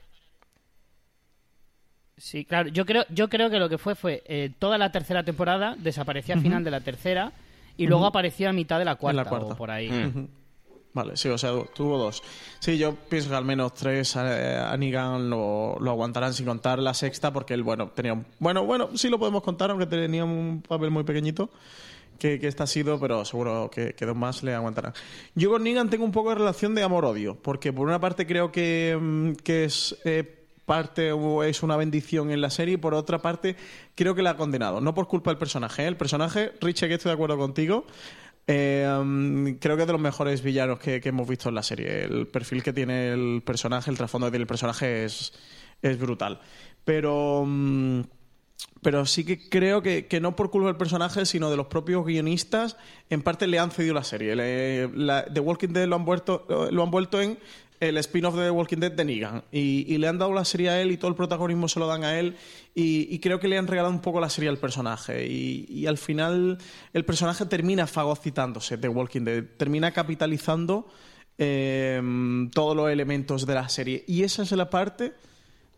Sí, 2.16 2.44
claro. 2.44 2.68
Yo 2.70 2.84
creo, 2.84 3.04
yo 3.10 3.28
creo 3.28 3.48
que 3.48 3.58
lo 3.58 3.68
que 3.68 3.78
fue 3.78 3.94
fue 3.94 4.22
eh, 4.26 4.50
toda 4.58 4.76
la 4.76 4.90
tercera 4.90 5.22
temporada 5.22 5.76
desaparecía 5.78 6.34
al 6.34 6.40
final 6.40 6.64
de 6.64 6.70
la 6.72 6.80
tercera 6.80 7.32
y 7.76 7.86
luego 7.86 8.06
apareció 8.06 8.48
a 8.48 8.52
mitad 8.52 8.78
de 8.80 8.84
la 8.84 8.96
cuarta, 8.96 9.22
la 9.22 9.28
cuarta. 9.28 9.52
o 9.54 9.56
por 9.56 9.70
ahí. 9.70 9.88
Mm. 9.88 10.26
Vale, 10.94 11.16
sí, 11.16 11.28
o 11.28 11.38
sea, 11.38 11.52
tuvo 11.76 11.96
dos. 11.96 12.22
Sí, 12.58 12.76
yo 12.76 12.96
pienso 12.96 13.30
que 13.30 13.36
al 13.36 13.44
menos 13.44 13.72
tres 13.74 14.16
eh, 14.16 14.56
a 14.60 14.76
Negan 14.76 15.30
lo, 15.30 15.76
lo 15.78 15.90
aguantarán 15.92 16.34
sin 16.34 16.44
contar 16.46 16.80
la 16.80 16.92
sexta, 16.92 17.32
porque 17.32 17.54
él, 17.54 17.62
bueno, 17.62 17.88
tenía 17.94 18.14
un... 18.14 18.26
Bueno, 18.40 18.64
bueno, 18.64 18.88
sí 18.96 19.08
lo 19.08 19.18
podemos 19.18 19.42
contar, 19.44 19.70
aunque 19.70 19.86
tenía 19.86 20.24
un 20.24 20.60
papel 20.66 20.90
muy 20.90 21.04
pequeñito, 21.04 21.50
que, 22.18 22.38
este 22.42 22.62
ha 22.62 22.66
sido, 22.66 22.98
pero 22.98 23.24
seguro 23.24 23.70
que, 23.70 23.94
dos 23.98 24.16
más 24.16 24.42
le 24.42 24.54
aguantarán. 24.54 24.92
Yo 25.34 25.50
con 25.50 25.62
Negan 25.62 25.90
tengo 25.90 26.04
un 26.04 26.12
poco 26.12 26.30
de 26.30 26.36
relación 26.36 26.74
de 26.74 26.82
amor-odio, 26.82 27.36
porque 27.40 27.72
por 27.72 27.86
una 27.86 28.00
parte 28.00 28.26
creo 28.26 28.52
que, 28.52 28.98
mm, 29.00 29.32
que 29.42 29.64
es... 29.64 29.96
eh, 30.04 30.34
parte 30.68 31.12
es 31.48 31.62
una 31.62 31.78
bendición 31.78 32.30
en 32.30 32.42
la 32.42 32.50
serie 32.50 32.74
y 32.74 32.76
por 32.76 32.92
otra 32.92 33.22
parte 33.22 33.56
creo 33.94 34.14
que 34.14 34.20
la 34.20 34.32
ha 34.32 34.36
condenado 34.36 34.82
no 34.82 34.92
por 34.92 35.08
culpa 35.08 35.30
del 35.30 35.38
personaje 35.38 35.84
¿eh? 35.84 35.86
el 35.86 35.96
personaje 35.96 36.52
Richie 36.60 36.88
que 36.88 36.94
estoy 36.96 37.08
de 37.08 37.14
acuerdo 37.14 37.38
contigo 37.38 37.86
eh, 38.50 38.88
um, 38.98 39.58
creo 39.58 39.76
que 39.76 39.82
es 39.82 39.86
de 39.86 39.92
los 39.92 40.00
mejores 40.00 40.42
villanos 40.42 40.78
que, 40.78 41.02
que 41.02 41.10
hemos 41.10 41.28
visto 41.28 41.50
en 41.50 41.54
la 41.54 41.62
serie. 41.62 42.04
El 42.04 42.26
perfil 42.26 42.62
que 42.62 42.72
tiene 42.72 43.12
el 43.12 43.42
personaje, 43.44 43.90
el 43.90 43.98
trasfondo 43.98 44.30
del 44.30 44.46
personaje 44.46 45.04
es, 45.04 45.34
es 45.82 45.98
brutal. 45.98 46.40
Pero, 46.82 47.40
um, 47.40 48.02
pero 48.82 49.06
sí 49.06 49.24
que 49.24 49.48
creo 49.48 49.82
que, 49.82 50.06
que 50.06 50.20
no 50.20 50.36
por 50.36 50.50
culpa 50.50 50.68
del 50.68 50.76
personaje, 50.76 51.26
sino 51.26 51.50
de 51.50 51.56
los 51.56 51.66
propios 51.66 52.04
guionistas, 52.06 52.76
en 53.10 53.22
parte 53.22 53.46
le 53.46 53.58
han 53.58 53.70
cedido 53.70 53.94
la 53.94 54.04
serie. 54.04 54.36
Le- 54.36 54.88
The 55.32 55.40
Walking 55.40 55.68
Dead 55.68 55.86
lo 55.86 55.96
han, 55.96 56.04
vuelto, 56.04 56.46
lo 56.70 56.82
han 56.82 56.90
vuelto 56.90 57.20
en 57.20 57.38
el 57.80 57.96
spin-off 57.98 58.34
de 58.36 58.44
The 58.44 58.50
Walking 58.50 58.78
Dead 58.78 58.92
de 58.92 59.04
Negan. 59.04 59.44
Y, 59.52 59.84
y 59.92 59.98
le 59.98 60.08
han 60.08 60.18
dado 60.18 60.32
la 60.32 60.44
serie 60.44 60.70
a 60.70 60.80
él 60.80 60.90
y 60.92 60.96
todo 60.96 61.08
el 61.10 61.16
protagonismo 61.16 61.68
se 61.68 61.80
lo 61.80 61.86
dan 61.86 62.04
a 62.04 62.18
él. 62.18 62.36
Y, 62.74 63.18
creo 63.18 63.40
que 63.40 63.48
le 63.48 63.58
han 63.58 63.66
regalado 63.66 63.92
un 63.92 64.00
poco 64.00 64.20
la 64.20 64.30
serie 64.30 64.48
al 64.48 64.58
personaje. 64.58 65.26
Y, 65.26 65.66
y 65.68 65.86
al 65.86 65.98
final 65.98 66.58
el 66.92 67.04
personaje 67.04 67.46
termina 67.46 67.86
fagocitándose 67.86 68.76
de 68.76 68.88
Walking 68.88 69.22
Dead. 69.22 69.44
Termina 69.56 69.92
capitalizando 69.92 70.88
eh, 71.36 72.00
todos 72.52 72.76
los 72.76 72.90
elementos 72.90 73.46
de 73.46 73.54
la 73.54 73.68
serie. 73.68 74.04
Y 74.06 74.22
esa 74.22 74.42
es 74.42 74.52
la 74.52 74.70
parte 74.70 75.14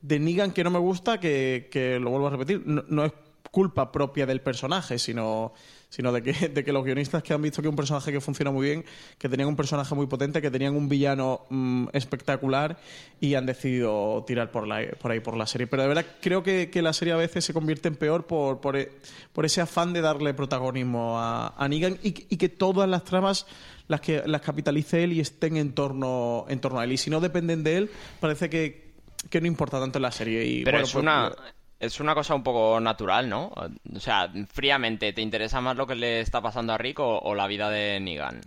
de 0.02 0.18
Negan 0.18 0.52
que 0.52 0.64
no 0.64 0.70
me 0.70 0.78
gusta, 0.78 1.20
que, 1.20 1.68
que 1.70 1.98
lo 1.98 2.10
vuelvo 2.10 2.28
a 2.28 2.30
repetir. 2.30 2.62
No, 2.66 3.04
es 3.04 3.12
culpa 3.50 3.90
propia 3.90 4.26
del 4.26 4.40
personaje, 4.40 4.98
sino 4.98 5.52
sino 5.88 6.12
de 6.12 6.22
que, 6.22 6.32
de 6.48 6.64
que 6.64 6.72
los 6.72 6.84
guionistas 6.84 7.22
que 7.22 7.34
han 7.34 7.42
visto 7.42 7.60
que 7.60 7.68
un 7.68 7.74
personaje 7.74 8.12
que 8.12 8.20
funciona 8.20 8.52
muy 8.52 8.66
bien, 8.68 8.84
que 9.18 9.28
tenían 9.28 9.48
un 9.48 9.56
personaje 9.56 9.92
muy 9.94 10.06
potente, 10.06 10.40
que 10.40 10.50
tenían 10.50 10.76
un 10.76 10.88
villano 10.88 11.46
mm, 11.50 11.88
espectacular 11.92 12.78
y 13.20 13.34
han 13.34 13.44
decidido 13.44 14.22
tirar 14.24 14.52
por, 14.52 14.68
la, 14.68 14.82
por 15.00 15.10
ahí 15.10 15.18
por 15.18 15.36
la 15.36 15.48
serie. 15.48 15.66
Pero 15.66 15.82
de 15.82 15.88
verdad 15.88 16.06
creo 16.20 16.44
que, 16.44 16.70
que 16.70 16.80
la 16.80 16.92
serie 16.92 17.12
a 17.12 17.16
veces 17.16 17.44
se 17.44 17.52
convierte 17.52 17.88
en 17.88 17.96
peor 17.96 18.26
por, 18.26 18.60
por, 18.60 18.76
e- 18.76 18.92
por 19.32 19.44
ese 19.44 19.60
afán 19.60 19.92
de 19.92 20.00
darle 20.00 20.32
protagonismo 20.32 21.18
a, 21.18 21.54
a 21.56 21.68
Negan 21.68 21.98
y, 22.04 22.08
y 22.32 22.36
que 22.36 22.48
todas 22.48 22.88
las 22.88 23.02
tramas 23.04 23.46
las 23.88 24.00
que 24.00 24.22
las 24.24 24.40
capitalice 24.40 25.02
él 25.02 25.12
y 25.12 25.18
estén 25.20 25.56
en 25.56 25.72
torno, 25.72 26.46
en 26.48 26.60
torno 26.60 26.78
a 26.78 26.84
él. 26.84 26.92
Y 26.92 26.96
si 26.96 27.10
no 27.10 27.20
dependen 27.20 27.64
de 27.64 27.76
él, 27.76 27.90
parece 28.20 28.48
que, 28.48 28.89
que 29.28 29.40
no 29.40 29.46
importa 29.46 29.78
tanto 29.80 29.98
en 29.98 30.02
la 30.02 30.12
serie. 30.12 30.44
Y, 30.46 30.64
Pero 30.64 30.78
bueno, 30.78 30.86
es 30.86 30.92
pues, 30.92 31.02
una 31.02 31.32
es 31.80 31.98
una 31.98 32.14
cosa 32.14 32.34
un 32.34 32.42
poco 32.42 32.78
natural, 32.78 33.28
¿no? 33.28 33.50
O 33.94 34.00
sea, 34.00 34.30
fríamente, 34.52 35.14
¿te 35.14 35.22
interesa 35.22 35.62
más 35.62 35.76
lo 35.76 35.86
que 35.86 35.94
le 35.94 36.20
está 36.20 36.42
pasando 36.42 36.74
a 36.74 36.78
Rick 36.78 37.00
o, 37.00 37.18
o 37.18 37.34
la 37.34 37.46
vida 37.46 37.70
de 37.70 37.98
Negan? 38.00 38.42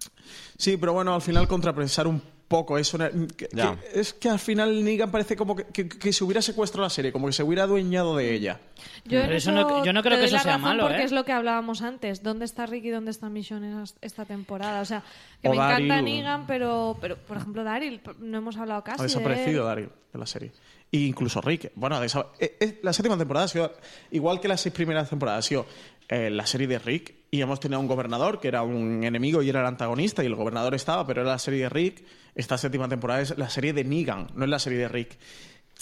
Sí, 0.56 0.78
pero 0.78 0.94
bueno, 0.94 1.16
al 1.16 1.22
final 1.22 1.48
contrapensar 1.48 2.06
un 2.06 2.22
poco 2.54 2.78
eso. 2.78 2.98
que- 3.00 3.50
Ya. 3.52 3.76
que- 3.76 4.00
es 4.00 4.14
que 4.14 4.30
al 4.30 4.38
final 4.38 4.84
Negan 4.84 5.10
parece 5.10 5.36
como 5.36 5.56
que, 5.56 5.66
que- 5.66 5.90
que 5.90 6.14
se 6.14 6.24
hubiera 6.24 6.42
secuestrado 6.42 6.84
la 6.86 6.90
serie, 6.92 7.12
como 7.12 7.26
que 7.26 7.34
se 7.34 7.42
hubiera 7.42 7.64
adueñado 7.64 8.16
de 8.16 8.34
ella. 8.36 8.60
Yo, 9.06 9.20
eso 9.22 9.52
no- 9.52 9.84
yo 9.84 9.92
no 9.94 10.04
creo 10.04 10.20
que 10.20 10.26
eso 10.26 10.38
sea 10.38 10.58
malo, 10.60 10.84
Porque 10.84 11.02
¿eh? 11.02 11.06
es 11.06 11.12
lo 11.12 11.26
que 11.26 11.32
hablábamos 11.32 11.82
antes. 11.82 12.22
¿Dónde 12.22 12.46
está 12.46 12.66
Rick 12.68 12.86
y 12.86 12.90
dónde 12.90 13.10
está 13.10 13.28
Mission 13.30 13.84
esta 14.02 14.26
temporada? 14.26 14.82
O 14.82 14.86
sea, 14.86 15.04
que 15.42 15.48
O 15.50 15.52
me 15.52 15.58
encanta. 15.58 16.02
Negan, 16.02 16.46
pero, 16.46 16.96
pero, 17.02 17.18
por 17.18 17.38
ejemplo, 17.38 17.64
Daryl, 17.64 18.00
no 18.20 18.38
hemos 18.38 18.56
hablado 18.58 18.84
casi 18.84 19.00
Ha 19.02 19.04
de 19.04 19.08
desaparecido 19.08 19.62
él. 19.62 19.68
Daryl 19.68 19.90
de 20.14 20.20
la 20.20 20.26
serie. 20.28 20.52
Y 20.92 21.08
incluso 21.08 21.42
Rick. 21.42 21.72
Bueno, 21.74 22.00
desa- 22.00 22.28
eh, 22.40 22.56
eh, 22.60 22.80
la 22.84 22.94
séptima 22.94 23.18
temporada 23.18 23.46
ha 23.46 23.50
sido, 23.50 23.74
igual 24.12 24.40
que 24.40 24.48
las 24.48 24.62
seis 24.62 24.76
primeras 24.76 25.10
temporadas, 25.10 25.44
ha 25.44 25.48
sido 25.48 25.66
eh, 26.10 26.30
la 26.30 26.46
serie 26.46 26.68
de 26.68 26.80
Rick. 26.80 27.16
Y 27.32 27.42
hemos 27.42 27.60
tenido 27.60 27.80
un 27.80 27.88
gobernador 27.88 28.40
que 28.40 28.48
era 28.48 28.62
un 28.64 29.04
enemigo 29.04 29.42
y 29.42 29.50
era 29.50 29.62
el 29.62 29.66
antagonista, 29.66 30.24
y 30.24 30.28
el 30.28 30.36
gobernador 30.36 30.76
estaba, 30.76 31.06
pero 31.08 31.22
era 31.22 31.32
la 31.32 31.40
serie 31.40 31.64
de 31.64 31.70
Rick. 31.70 32.04
Esta 32.36 32.58
séptima 32.58 32.88
temporada 32.88 33.22
es 33.22 33.38
la 33.38 33.50
serie 33.50 33.74
de 33.74 33.84
Negan, 33.84 34.28
no 34.36 34.44
es 34.44 34.50
la 34.50 34.60
serie 34.60 34.80
de 34.80 34.88
Rick. 34.88 35.18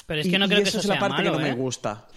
Pero 0.07 0.21
es 0.21 0.27
Y- 0.27 0.31
que 0.31 0.39
no 0.39 0.45
y 0.45 0.49
creo 0.49 0.63
que 0.63 0.69
eso 0.69 0.79
es 0.79 0.85
la 0.85 0.93
sea 0.95 0.99
parte 0.99 1.17
malo, 1.23 1.33
que 1.33 1.39
no 1.39 1.45
¿eh? 1.45 1.49
me 1.51 1.55
gusta. 1.55 2.07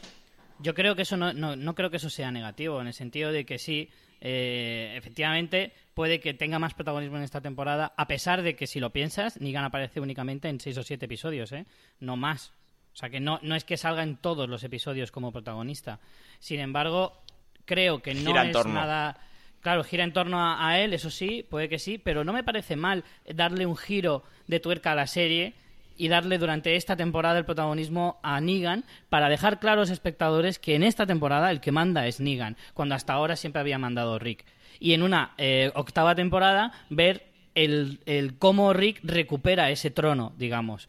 Yo 0.61 0.73
creo 0.75 0.95
que 0.95 1.03
eso 1.03 1.17
no, 1.17 1.33
no, 1.33 1.57
no 1.57 1.75
creo 1.75 1.91
que 1.91 1.97
eso 1.97 2.09
sea 2.11 2.31
negativo, 2.31 2.81
en 2.81 2.87
el 2.87 2.95
sentido 2.95 3.33
de 3.33 3.45
que 3.45 3.59
sí, 3.59 3.91
eh, 4.21 4.95
efectivamente, 4.97 5.73
puede 5.95 6.21
que 6.21 6.33
tenga 6.33 6.61
más 6.61 6.75
protagonismo 6.75 7.17
en 7.17 7.25
esta 7.25 7.41
temporada, 7.41 7.93
a 7.97 8.07
pesar 8.07 8.43
de 8.43 8.55
que 8.55 8.69
si 8.69 8.79
lo 8.79 8.91
piensas, 8.91 9.41
Negan 9.41 9.65
aparece 9.65 9.99
únicamente 10.01 10.49
en 10.49 10.61
seis 10.61 10.79
o 10.79 10.83
siete 10.85 11.07
episodios, 11.07 11.51
¿eh? 11.53 11.67
No 11.99 12.17
más. 12.17 12.53
O 12.93 12.97
sea 12.97 13.11
que 13.11 13.19
no, 13.19 13.41
no 13.43 13.57
es 13.57 13.65
que 13.65 13.77
salga 13.77 14.05
en 14.05 14.17
todos 14.17 14.49
los 14.49 14.63
episodios 14.63 15.11
como 15.11 15.33
protagonista. 15.33 15.99
Sin 16.39 16.61
embargo, 16.61 17.24
creo 17.65 18.01
que 18.01 18.15
no 18.15 18.43
es 18.43 18.53
torno. 18.53 18.75
nada. 18.75 19.19
Claro, 19.61 19.83
gira 19.83 20.05
en 20.05 20.13
torno 20.13 20.41
a, 20.41 20.69
a 20.69 20.81
él, 20.81 20.93
eso 20.93 21.11
sí, 21.11 21.47
puede 21.49 21.69
que 21.69 21.79
sí, 21.79 21.97
pero 21.97 22.23
no 22.23 22.33
me 22.35 22.45
parece 22.45 22.77
mal 22.77 23.03
darle 23.35 23.65
un 23.65 23.77
giro 23.77 24.23
de 24.47 24.61
tuerca 24.61 24.93
a 24.93 24.95
la 24.95 25.07
serie 25.07 25.55
y 25.97 26.09
darle 26.09 26.39
durante 26.39 26.77
esta 26.77 26.97
temporada 26.97 27.39
el 27.39 27.45
protagonismo 27.45 28.19
a 28.23 28.41
Negan 28.41 28.85
para 29.09 29.29
dejar 29.29 29.61
claro 29.61 29.81
a 29.81 29.83
los 29.83 29.91
espectadores 29.91 30.59
que 30.59 30.75
en 30.75 30.83
esta 30.83 31.07
temporada 31.07 31.51
el 31.51 31.61
que 31.61 31.73
manda 31.73 32.07
es 32.07 32.21
Negan, 32.21 32.57
cuando 32.75 32.95
hasta 32.95 33.13
ahora 33.13 33.37
siempre 33.37 33.61
había 33.61 33.79
mandado 33.79 34.19
Rick. 34.19 34.45
Y 34.81 34.93
en 34.93 35.03
una 35.03 35.33
eh, 35.39 35.71
octava 35.75 36.15
temporada 36.15 36.73
ver 36.91 37.27
el, 37.55 38.01
el 38.07 38.37
cómo 38.39 38.73
Rick 38.73 39.01
recupera 39.03 39.71
ese 39.71 39.91
trono, 39.91 40.33
digamos. 40.37 40.89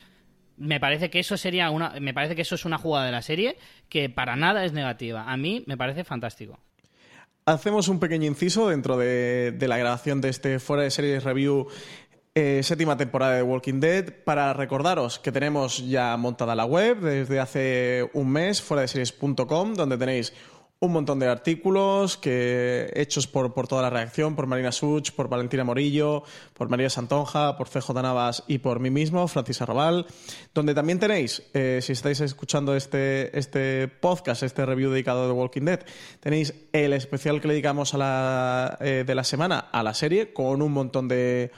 Me 0.57 0.79
parece 0.79 1.09
que 1.09 1.19
eso 1.19 1.37
sería 1.37 1.69
una, 1.69 1.99
me 1.99 2.13
parece 2.13 2.35
que 2.35 2.41
eso 2.41 2.55
es 2.55 2.65
una 2.65 2.77
jugada 2.77 3.05
de 3.05 3.11
la 3.11 3.21
serie 3.21 3.57
que 3.89 4.09
para 4.09 4.35
nada 4.35 4.65
es 4.65 4.73
negativa. 4.73 5.31
A 5.31 5.37
mí 5.37 5.63
me 5.67 5.77
parece 5.77 6.03
fantástico. 6.03 6.59
Hacemos 7.45 7.89
un 7.89 7.99
pequeño 7.99 8.25
inciso 8.25 8.69
dentro 8.69 8.97
de, 8.97 9.55
la 9.59 9.77
grabación 9.77 10.19
de 10.19 10.29
este 10.29 10.59
Fuera 10.59 10.83
de 10.83 10.89
Series 10.89 11.23
Review 11.23 11.67
eh, 12.33 12.61
séptima 12.63 12.97
temporada 12.97 13.35
de 13.35 13.43
Walking 13.43 13.79
Dead 13.79 14.11
para 14.25 14.51
recordaros 14.51 15.19
que 15.19 15.31
tenemos 15.31 15.87
ya 15.87 16.17
montada 16.17 16.55
la 16.55 16.65
web 16.65 16.99
desde 16.99 17.39
hace 17.39 18.09
un 18.13 18.29
mes, 18.29 18.61
fuera 18.61 18.81
de 18.81 18.87
series.com, 18.87 19.73
donde 19.73 19.97
tenéis 19.97 20.33
un 20.79 20.91
montón 20.91 21.19
de 21.19 21.27
artículos 21.27 22.17
que 22.17 22.91
hechos 22.95 23.27
por, 23.27 23.53
por 23.53 23.67
toda 23.67 23.81
la 23.81 23.89
reacción, 23.89 24.35
por 24.35 24.45
Marina 24.45 24.71
Such, 24.71 25.11
por 25.11 25.29
Valentina 25.29 25.63
Morillo, 25.63 26.23
por 26.53 26.69
María 26.69 26.89
Santonja, 26.89 27.57
por 27.57 27.69
CJ 27.69 27.93
Navas 28.01 28.43
y 28.47 28.57
por 28.57 28.79
mí 28.79 28.89
mismo, 28.89 29.27
Francis 29.27 29.61
Arrabal, 29.61 30.05
donde 30.53 30.73
también 30.73 30.99
tenéis, 30.99 31.43
eh, 31.53 31.79
si 31.81 31.93
estáis 31.93 32.19
escuchando 32.19 32.75
este, 32.75 33.37
este 33.37 33.87
podcast, 33.87 34.43
este 34.43 34.65
review 34.65 34.91
dedicado 34.91 35.23
a 35.23 35.27
The 35.27 35.33
Walking 35.33 35.65
Dead, 35.65 35.85
tenéis 36.19 36.53
el 36.73 36.93
especial 36.93 37.39
que 37.39 37.47
le 37.47 37.53
dedicamos 37.53 37.93
a 37.93 37.97
la, 37.97 38.77
eh, 38.81 39.03
de 39.05 39.15
la 39.15 39.23
semana 39.23 39.59
a 39.59 39.81
la 39.81 39.93
serie 39.93 40.33
con 40.33 40.61
un 40.61 40.73
montón 40.73 41.07
de, 41.07 41.51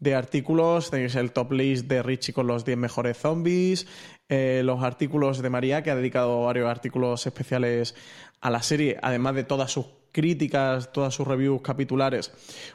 de 0.00 0.14
artículos, 0.14 0.90
tenéis 0.90 1.14
el 1.14 1.32
top 1.32 1.52
list 1.52 1.86
de 1.86 2.02
Richie 2.02 2.34
con 2.34 2.46
los 2.46 2.64
10 2.64 2.76
mejores 2.76 3.16
zombies, 3.16 3.86
eh, 4.28 4.62
los 4.64 4.82
artículos 4.82 5.42
de 5.42 5.50
María, 5.50 5.82
que 5.82 5.90
ha 5.90 5.96
dedicado 5.96 6.44
varios 6.44 6.68
artículos 6.68 7.26
especiales 7.26 7.94
a 8.40 8.50
la 8.50 8.62
serie, 8.62 8.98
además 9.02 9.34
de 9.34 9.44
todas 9.44 9.70
sus 9.72 9.86
críticas, 10.12 10.92
todas 10.92 11.12
sus 11.12 11.26
reviews 11.26 11.60
capitulares, 11.60 12.30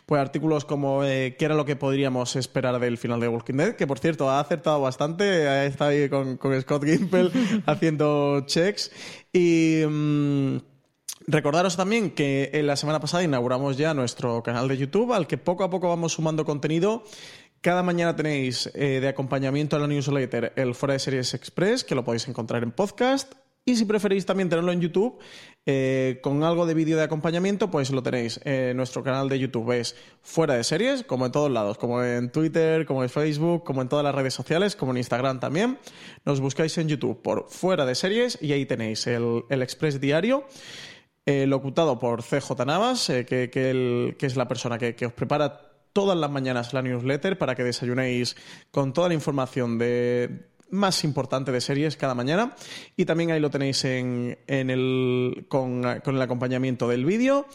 pues 0.06 0.20
artículos 0.20 0.66
como 0.66 1.06
eh, 1.06 1.36
qué 1.40 1.46
era 1.46 1.56
lo 1.56 1.64
que 1.64 1.78
podríamos 1.78 2.36
esperar 2.36 2.80
del 2.80 2.98
final 2.98 3.20
de 3.22 3.30
Walking 3.30 3.56
Dead, 3.56 3.76
que 3.76 3.88
por 3.88 4.00
cierto 4.00 4.30
ha 4.30 4.42
acertado 4.42 4.82
bastante, 4.82 5.48
ha 5.48 5.66
estado 5.66 5.92
ahí 5.92 6.10
con, 6.10 6.36
con 6.38 6.60
Scott 6.62 6.84
Gimple 6.84 7.32
haciendo 7.66 8.42
checks. 8.46 8.92
Y... 9.32 9.84
mm, 9.88 10.58
Recordaros 11.32 11.78
también 11.78 12.10
que 12.10 12.50
en 12.54 12.66
la 12.66 12.76
semana 12.76 13.00
pasada 13.00 13.24
inauguramos 13.24 13.78
ya 13.78 13.94
nuestro 13.94 14.42
canal 14.42 14.68
de 14.68 14.78
YouTube, 14.78 15.14
al 15.14 15.28
que 15.28 15.38
poco 15.38 15.64
a 15.64 15.70
poco 15.70 15.88
vamos 15.88 16.14
sumando 16.14 16.44
contenido. 16.44 17.04
Cada 17.62 17.84
mañana 17.84 18.16
tenéis 18.16 18.72
eh, 18.74 19.02
de 19.02 19.08
acompañamiento 19.10 19.76
a 19.76 19.80
la 19.80 19.88
newsletter 19.88 20.54
el 20.56 20.76
Fuera 20.76 20.94
de 20.94 21.00
Series 21.00 21.34
Express, 21.34 21.84
que 21.84 21.94
lo 21.94 22.06
podéis 22.06 22.28
encontrar 22.30 22.64
en 22.64 22.72
podcast. 22.72 23.34
Y 23.66 23.76
si 23.76 23.84
preferís 23.84 24.26
también 24.26 24.48
tenerlo 24.48 24.72
en 24.72 24.80
YouTube, 24.80 25.20
eh, 25.66 26.20
con 26.24 26.42
algo 26.44 26.66
de 26.66 26.74
vídeo 26.74 26.96
de 26.96 27.04
acompañamiento, 27.04 27.70
pues 27.70 27.92
lo 27.92 28.02
tenéis 28.02 28.40
en 28.46 28.78
nuestro 28.78 29.04
canal 29.04 29.28
de 29.28 29.40
YouTube. 29.40 29.74
Es 29.74 29.98
Fuera 30.22 30.56
de 30.56 30.64
Series, 30.64 31.04
como 31.04 31.26
en 31.26 31.34
todos 31.34 31.52
lados, 31.52 31.78
como 31.78 32.02
en 32.02 32.32
Twitter, 32.32 32.86
como 32.86 33.04
en 33.04 33.10
Facebook, 33.10 33.66
como 33.66 33.82
en 33.82 33.90
todas 33.90 34.06
las 34.06 34.16
redes 34.16 34.34
sociales, 34.34 34.78
como 34.78 34.94
en 34.94 35.00
Instagram 35.00 35.42
también. 35.42 35.78
Nos 36.24 36.40
buscáis 36.40 36.78
en 36.78 36.88
YouTube 36.88 37.22
por 37.22 37.50
Fuera 37.50 37.86
de 37.86 37.94
Series 37.94 38.40
y 38.42 38.54
ahí 38.54 38.66
tenéis 38.66 39.06
el, 39.06 39.44
Express 39.50 40.00
diario 40.00 40.46
eh, 41.26 41.46
locutado 41.46 42.00
por 42.00 42.24
CJ 42.24 42.66
Navas, 42.66 43.10
eh, 43.10 43.26
que 43.26 44.16
es 44.18 44.36
la 44.38 44.48
persona 44.48 44.78
que, 44.78 44.96
que 44.96 45.06
os 45.06 45.14
prepara 45.14 45.69
todas 45.94 46.18
las 46.18 46.30
mañanas 46.30 46.74
la 46.74 46.82
newsletter 46.82 47.38
para 47.38 47.56
que 47.56 47.64
desayunéis 47.64 48.36
con 48.72 48.94
toda 48.94 49.10
la 49.10 49.14
información 49.14 49.78
de 49.78 50.50
más 50.72 51.04
importante 51.04 51.52
de 51.52 51.62
series 51.62 51.98
cada 51.98 52.16
mañana. 52.16 52.56
Y 52.96 53.06
también 53.06 53.32
ahí 53.32 53.40
lo 53.40 53.50
tenéis 53.50 53.84
en, 53.86 54.38
en 54.48 54.70
el, 54.70 55.46
con, 55.48 55.82
con 56.04 56.16
el 56.16 56.22
acompañamiento 56.22 56.88
del 56.88 57.06
vídeo. 57.06 57.48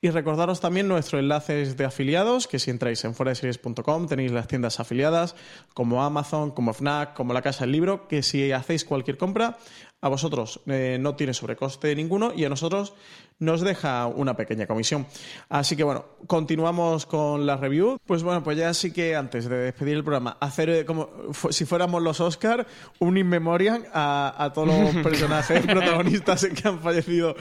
Y 0.00 0.10
recordaros 0.10 0.60
también 0.60 0.88
nuestros 0.88 1.20
enlaces 1.20 1.76
de 1.76 1.84
afiliados 1.84 2.46
que 2.46 2.58
si 2.58 2.70
entráis 2.70 3.04
en 3.04 3.14
fueradeseries.com 3.14 4.06
tenéis 4.06 4.32
las 4.32 4.48
tiendas 4.48 4.80
afiliadas 4.80 5.34
como 5.74 6.02
Amazon, 6.02 6.50
como 6.50 6.72
Fnac, 6.72 7.14
como 7.14 7.32
la 7.32 7.42
Casa 7.42 7.64
del 7.64 7.72
Libro 7.72 8.08
que 8.08 8.22
si 8.22 8.52
hacéis 8.52 8.84
cualquier 8.84 9.16
compra 9.16 9.58
a 10.02 10.08
vosotros 10.08 10.60
eh, 10.66 10.98
no 11.00 11.14
tiene 11.14 11.32
sobrecoste 11.32 11.94
ninguno 11.94 12.32
y 12.34 12.44
a 12.44 12.48
nosotros 12.48 12.92
nos 13.38 13.60
deja 13.60 14.06
una 14.06 14.36
pequeña 14.36 14.66
comisión. 14.66 15.06
Así 15.48 15.76
que 15.76 15.82
bueno, 15.82 16.04
continuamos 16.26 17.06
con 17.06 17.46
la 17.46 17.56
review. 17.56 17.98
Pues 18.06 18.22
bueno, 18.22 18.42
pues 18.42 18.56
ya 18.56 18.72
sí 18.74 18.92
que 18.92 19.16
antes 19.16 19.48
de 19.48 19.56
despedir 19.56 19.96
el 19.96 20.04
programa, 20.04 20.36
hacer 20.40 20.70
eh, 20.70 20.84
como 20.84 21.08
si 21.50 21.64
fuéramos 21.64 22.02
los 22.02 22.20
Oscar, 22.20 22.66
un 22.98 23.16
in 23.16 23.28
memoriam 23.28 23.82
a, 23.92 24.34
a 24.38 24.52
todos 24.52 24.68
los 24.68 24.94
personajes 25.02 25.64
protagonistas 25.66 26.46
que 26.46 26.68
han 26.68 26.80
fallecido 26.80 27.34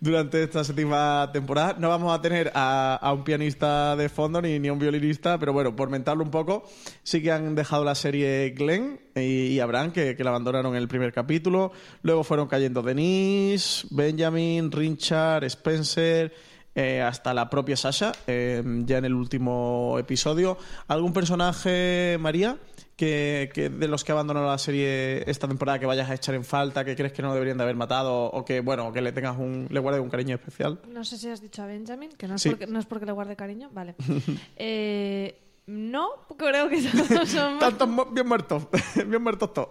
durante 0.00 0.42
esta 0.42 0.62
séptima 0.64 1.30
temporada. 1.32 1.76
No 1.78 1.88
vamos 1.88 2.16
a 2.16 2.20
tener 2.20 2.52
a, 2.54 2.96
a 2.96 3.12
un 3.12 3.24
pianista 3.24 3.96
de 3.96 4.08
fondo 4.08 4.42
ni, 4.42 4.58
ni 4.58 4.68
a 4.68 4.72
un 4.72 4.78
violinista, 4.78 5.38
pero 5.38 5.52
bueno, 5.52 5.74
por 5.74 5.88
mentarlo 5.88 6.22
un 6.22 6.30
poco, 6.30 6.68
sí 7.02 7.22
que 7.22 7.32
han 7.32 7.54
dejado 7.54 7.84
la 7.84 7.94
serie 7.94 8.50
Glenn 8.50 9.07
y, 9.24 9.58
Abraham, 9.60 9.92
que, 9.92 10.16
que 10.16 10.24
la 10.24 10.30
abandonaron 10.30 10.72
en 10.74 10.82
el 10.82 10.88
primer 10.88 11.12
capítulo. 11.12 11.72
Luego 12.02 12.24
fueron 12.24 12.48
cayendo 12.48 12.82
Denise, 12.82 13.86
Benjamin, 13.90 14.70
Richard, 14.72 15.44
Spencer, 15.44 16.32
eh, 16.74 17.00
hasta 17.02 17.34
la 17.34 17.50
propia 17.50 17.76
Sasha, 17.76 18.12
eh, 18.26 18.62
ya 18.86 18.98
en 18.98 19.04
el 19.04 19.14
último 19.14 19.96
episodio. 19.98 20.58
¿Algún 20.86 21.12
personaje, 21.12 22.16
María, 22.20 22.56
que, 22.94 23.50
que 23.52 23.68
de 23.68 23.88
los 23.88 24.04
que 24.04 24.12
abandonó 24.12 24.44
la 24.46 24.58
serie 24.58 25.28
esta 25.30 25.48
temporada 25.48 25.78
que 25.80 25.86
vayas 25.86 26.08
a 26.10 26.14
echar 26.14 26.34
en 26.36 26.44
falta, 26.44 26.84
que 26.84 26.94
crees 26.94 27.12
que 27.12 27.22
no 27.22 27.32
deberían 27.32 27.56
de 27.56 27.64
haber 27.64 27.74
matado 27.76 28.26
o 28.26 28.44
que, 28.44 28.60
bueno, 28.60 28.92
que 28.92 29.00
le 29.00 29.10
tengas 29.12 29.36
un, 29.38 29.66
le 29.70 29.80
guardes 29.80 30.00
un 30.02 30.10
cariño 30.10 30.36
especial? 30.36 30.78
No 30.88 31.04
sé 31.04 31.16
si 31.18 31.28
has 31.28 31.40
dicho 31.40 31.62
a 31.62 31.66
Benjamin, 31.66 32.10
que 32.16 32.28
no 32.28 32.36
es, 32.36 32.42
Sí. 32.42 32.50
porque, 32.50 32.66
no 32.68 32.78
es 32.78 32.86
porque 32.86 33.06
le 33.06 33.12
guarde 33.12 33.34
cariño. 33.36 33.70
Vale. 33.72 33.94
Eh, 34.56 35.36
no, 35.68 36.08
creo 36.38 36.70
que 36.70 36.80
todos 36.80 37.28
son... 37.28 37.58
Tantos 37.58 38.14
bien 38.14 38.26
muertos, 38.26 38.66
bien 39.06 39.22
muertos 39.22 39.52
todos. 39.52 39.68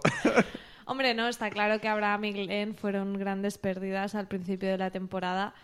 Hombre, 0.84 1.12
no, 1.12 1.26
está 1.26 1.50
claro 1.50 1.80
que 1.80 1.88
Abraham 1.88 2.26
y 2.26 2.32
Glenn 2.32 2.74
fueron 2.76 3.18
grandes 3.18 3.58
pérdidas 3.58 4.14
al 4.14 4.28
principio 4.28 4.68
de 4.68 4.78
la 4.78 4.92
temporada. 4.92 5.54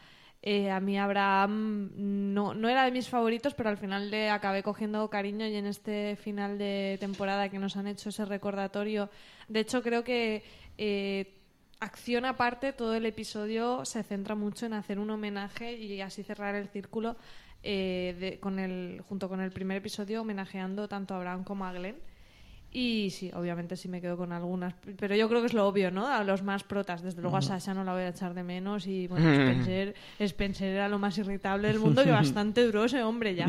Eh, 0.43 0.73
a 0.73 0.81
mí 0.81 0.99
Abraham 0.99 1.93
no, 1.95 2.53
no 2.53 2.69
era 2.69 2.85
de 2.85 2.91
mis 2.91 3.09
favoritos, 3.09 3.55
pero 3.55 3.69
al 3.69 3.79
final 3.79 4.11
le 4.11 4.29
acabé 4.29 4.65
cogiendo 4.65 5.09
cariño 5.09 5.47
y 5.47 5.55
en 5.55 5.67
este 5.67 6.17
final 6.17 6.59
de 6.59 6.97
temporada 6.99 7.49
que 7.49 7.61
nos 7.61 7.77
han 7.77 7.87
hecho 7.87 8.09
ese 8.09 8.25
recordatorio. 8.25 9.11
De 9.47 9.61
hecho, 9.61 9.85
creo 9.85 10.03
que 10.03 10.43
eh, 10.79 11.39
acción 11.79 12.25
aparte, 12.25 12.73
todo 12.73 12.97
el 12.97 13.07
episodio 13.07 13.85
se 13.85 14.03
centra 14.03 14.35
mucho 14.35 14.67
en 14.67 14.73
hacer 14.73 14.99
un 14.99 15.11
homenaje 15.11 15.75
y 15.77 16.01
así 16.01 16.25
cerrar 16.25 16.57
el 16.57 16.69
círculo 16.69 17.17
eh, 17.65 18.15
de- 18.21 18.39
con 18.39 18.59
el, 18.61 19.01
junto 19.09 19.29
con 19.29 19.41
el 19.41 19.51
primer 19.51 19.79
episodio, 19.79 20.21
homenajeando 20.21 20.87
tanto 20.87 21.15
a 21.15 21.17
Abraham 21.17 21.43
como 21.45 21.65
a 21.65 21.73
Glenn. 21.73 21.97
Y 22.77 23.11
sí, 23.11 23.31
obviamente 23.35 23.77
sí 23.77 23.87
me 23.89 24.01
quedo 24.01 24.17
con 24.17 24.33
algunas, 24.33 24.75
pero 24.99 25.15
yo 25.15 25.29
creo 25.29 25.41
que 25.41 25.47
es 25.47 25.55
lo 25.55 25.65
obvio, 25.69 25.93
¿no? 25.93 26.09
A 26.09 26.25
los 26.25 26.43
más 26.43 26.65
protas. 26.65 27.03
Desde 27.03 27.23
luego 27.23 27.37
a 27.37 27.43
Sasha 27.43 27.73
no 27.73 27.85
la 27.85 27.93
voy 27.93 28.03
a 28.03 28.09
echar 28.09 28.35
de 28.35 28.43
menos 28.43 28.89
y 28.89 29.07
bueno, 29.07 29.31
Spencer, 29.33 29.95
Spencer 30.19 30.69
era 30.75 30.89
lo 30.89 30.99
más 30.99 31.17
irritable 31.17 31.69
del 31.69 31.79
mundo 31.79 32.03
que 32.03 32.11
bastante 32.23 32.65
duró 32.65 32.85
ese 32.87 33.05
hombre 33.05 33.37
ya. 33.37 33.49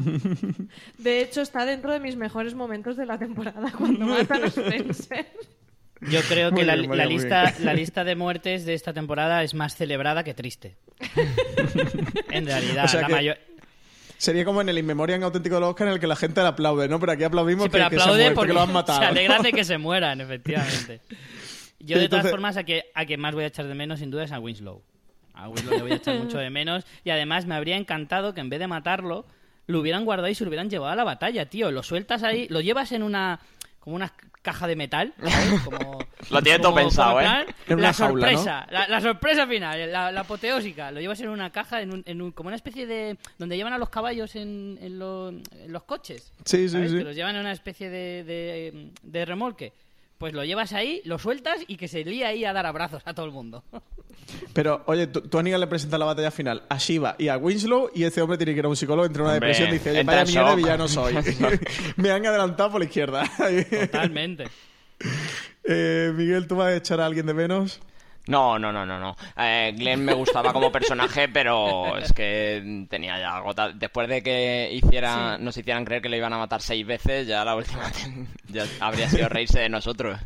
De 1.00 1.22
hecho, 1.22 1.42
está 1.42 1.66
dentro 1.66 1.92
de 1.92 2.00
mis 2.00 2.16
mejores 2.16 2.54
momentos 2.54 2.98
de 2.98 3.08
la 3.08 3.18
temporada 3.18 3.72
cuando 3.76 4.06
matan 4.06 4.44
a 4.44 4.48
Spencer. 4.48 5.26
Yo 6.02 6.20
creo 6.30 6.52
que 6.52 6.64
la, 6.64 6.76
lista, 6.76 7.44
bien. 7.52 7.66
la 7.66 7.74
lista 7.74 8.04
de 8.04 8.16
muertes 8.16 8.64
de 8.66 8.76
esta 8.76 8.94
temporada 8.94 9.42
es 9.42 9.56
más 9.56 9.76
celebrada 9.76 10.24
que 10.24 10.36
triste. 10.36 10.76
en 12.30 12.46
realidad, 12.46 12.86
O 12.86 12.88
sea 12.88 13.02
la 13.02 13.08
que- 13.08 13.14
mayor... 13.14 13.38
Sería 14.18 14.46
como 14.46 14.62
en 14.62 14.70
el 14.70 14.78
In 14.78 14.86
Memoriam 14.86 15.22
auténtico 15.24 15.56
de 15.56 15.62
los 15.62 15.70
Oscar 15.70 15.88
en 15.88 15.94
el 15.94 16.00
que 16.00 16.08
la 16.08 16.16
gente 16.16 16.42
le 16.42 16.48
aplaude, 16.48 16.88
¿no? 16.88 17.00
Pero 17.00 17.12
aquí 17.12 17.24
aplaudimos 17.24 17.66
Sí, 17.66 17.70
pero 17.72 17.86
que, 17.86 17.90
que 17.92 17.96
se 17.98 18.02
aplaude 18.04 18.22
muerto, 18.24 18.36
porque 18.36 18.48
que 18.50 18.54
lo 18.54 18.62
han 18.62 18.74
matado. 18.74 19.00
se 19.00 19.06
alegran 19.06 19.38
¿no? 19.38 19.44
de 19.44 19.54
que 19.54 19.64
se 19.64 19.78
mueran, 19.78 20.22
efectivamente. 20.22 21.02
Yo, 21.80 22.00
de 22.00 22.08
todas 22.10 22.26
entonces- 22.26 22.32
formas, 22.32 22.58
a, 22.58 22.64
que, 22.64 22.86
a 22.96 23.06
quien 23.06 23.20
más 23.20 23.34
voy 23.36 23.44
a 23.44 23.48
echar 23.48 23.68
de 23.68 23.76
menos, 23.76 24.00
sin 24.00 24.10
duda, 24.12 24.24
es 24.24 24.32
a 24.32 24.40
Winslow. 24.40 24.82
A 25.34 25.50
Winslow 25.50 25.76
le 25.76 25.82
voy 25.82 25.92
a 25.92 25.96
echar 25.96 26.18
mucho 26.18 26.38
de 26.38 26.50
menos. 26.50 26.86
Y 27.04 27.10
además, 27.10 27.46
me 27.46 27.56
habría 27.56 27.76
encantado 27.78 28.34
que 28.34 28.40
en 28.42 28.50
vez 28.50 28.60
de 28.60 28.68
matarlo, 28.68 29.26
lo 29.68 29.80
hubieran 29.82 30.06
guardado 30.06 30.30
y 30.30 30.36
se 30.36 30.44
lo 30.46 30.50
hubieran 30.50 30.70
llevado 30.70 30.94
a 30.94 30.96
la 30.96 31.04
batalla, 31.04 31.48
tío. 31.50 31.72
Lo 31.72 31.84
sueltas 31.84 32.24
ahí, 32.24 32.48
lo 32.50 32.62
llevas 32.62 32.92
en 32.94 33.04
una. 33.04 33.40
Como 33.86 33.96
una 33.96 34.12
caja 34.42 34.68
de 34.68 34.76
metal. 34.76 35.14
¿sabes? 35.26 35.62
Como, 35.62 36.00
Lo 36.30 36.42
tiene 36.42 36.60
todo 36.60 36.72
como- 36.74 36.84
pensado, 36.84 37.20
¿eh? 37.22 37.24
plan, 37.24 37.46
En 37.68 37.74
una 37.76 37.88
la 37.88 37.94
jaula, 37.94 38.32
¿no? 38.32 38.38
sorpresa, 38.38 38.68
la, 38.70 38.88
la 38.90 39.02
sorpresa 39.02 39.48
final, 39.48 39.92
la, 39.92 40.12
la 40.12 40.20
apoteósica. 40.22 40.92
Lo 40.92 41.00
llevas 41.00 41.22
en 41.22 41.30
una 41.30 41.50
caja, 41.52 41.82
en 41.82 41.94
un, 41.94 42.04
en 42.06 42.22
un- 42.22 42.32
como 42.34 42.48
una 42.48 42.58
especie 42.58 42.86
de. 42.86 43.18
donde 43.38 43.56
llevan 43.56 43.72
a 43.74 43.78
los 43.78 43.90
caballos 43.90 44.36
en, 44.36 44.78
en, 44.82 45.00
lo- 45.00 45.30
en 45.30 45.44
los 45.70 45.84
coches. 45.84 46.34
Sí, 46.44 46.68
sí, 46.68 46.70
¿sabes? 46.70 46.92
sí. 46.92 46.98
Que 46.98 47.04
los 47.06 47.16
llevan 47.16 47.36
en 47.36 47.42
una 47.42 47.54
especie 47.54 47.90
de, 47.90 48.24
de, 48.26 48.92
de 49.02 49.26
remolque. 49.26 49.72
Pues 50.18 50.34
lo 50.34 50.44
llevas 50.46 50.74
ahí, 50.74 51.02
lo 51.06 51.20
sueltas 51.20 51.58
y 51.68 51.78
que 51.78 51.88
se 51.88 52.06
lía 52.06 52.30
ahí 52.30 52.46
a 52.46 52.54
dar 52.54 52.66
abrazos 52.66 53.02
a 53.06 53.14
todo 53.14 53.26
el 53.26 53.32
mundo. 53.32 53.64
Pero, 54.54 54.82
oye, 54.88 55.08
tú, 55.08 55.22
tú 55.22 55.38
a 55.38 55.44
Negan 55.44 55.60
le 55.60 55.68
presentas 55.68 56.00
la 56.00 56.06
batalla 56.06 56.32
final 56.32 56.64
a 56.70 56.78
Shiva 56.78 57.16
y 57.20 57.28
a 57.28 57.38
Winslow 57.38 57.92
y 57.94 58.04
ese 58.04 58.22
hombre 58.22 58.38
tiene 58.38 58.54
que 58.54 58.60
ir 58.60 58.66
a 58.66 58.70
un 58.70 58.76
psicólogo, 58.76 59.06
entra 59.06 59.22
en 59.22 59.26
una 59.26 59.34
Hombre, 59.34 59.50
depresión 59.50 59.70
y 59.70 59.74
dice, 59.74 59.92
oye, 59.92 60.04
vaya 60.04 60.26
mierda 60.26 60.50
de 60.52 60.56
villano 60.56 60.88
soy. 60.88 61.14
Me 61.98 62.12
han 62.12 62.26
adelantado 62.26 62.72
por 62.72 62.80
la 62.80 62.86
izquierda. 62.86 63.24
Totalmente. 63.70 64.46
Eh, 65.68 66.14
Miguel, 66.16 66.46
¿tú 66.46 66.58
vas 66.58 66.68
a 66.68 66.76
echar 66.76 67.02
a 67.02 67.08
alguien 67.08 67.26
de 67.26 67.34
menos? 67.34 67.82
No, 68.28 68.58
no, 68.58 68.72
no, 68.72 68.86
no, 68.86 69.00
no. 69.00 69.16
Eh, 69.38 69.74
Glenn 69.78 70.04
me 70.04 70.14
gustaba 70.14 70.52
como 70.52 70.72
personaje, 70.72 71.30
pero 71.30 71.98
es 71.98 72.12
que 72.14 72.86
tenía 72.90 73.20
ya 73.20 73.38
agotado. 73.38 73.74
Después 73.74 74.08
de 74.10 74.24
que 74.24 74.70
hiciera, 74.72 75.38
nos 75.38 75.56
hicieran 75.58 75.86
creer 75.86 76.02
que 76.02 76.10
le 76.10 76.18
iban 76.18 76.34
a 76.34 76.38
matar 76.38 76.62
seis 76.62 76.86
veces, 76.86 77.28
ya 77.28 77.46
la 77.46 77.56
última 77.56 77.84
ya 78.48 78.66
habría 78.80 79.10
sido 79.10 79.30
reírse 79.30 79.60
de 79.60 79.70
nosotros. 79.70 80.20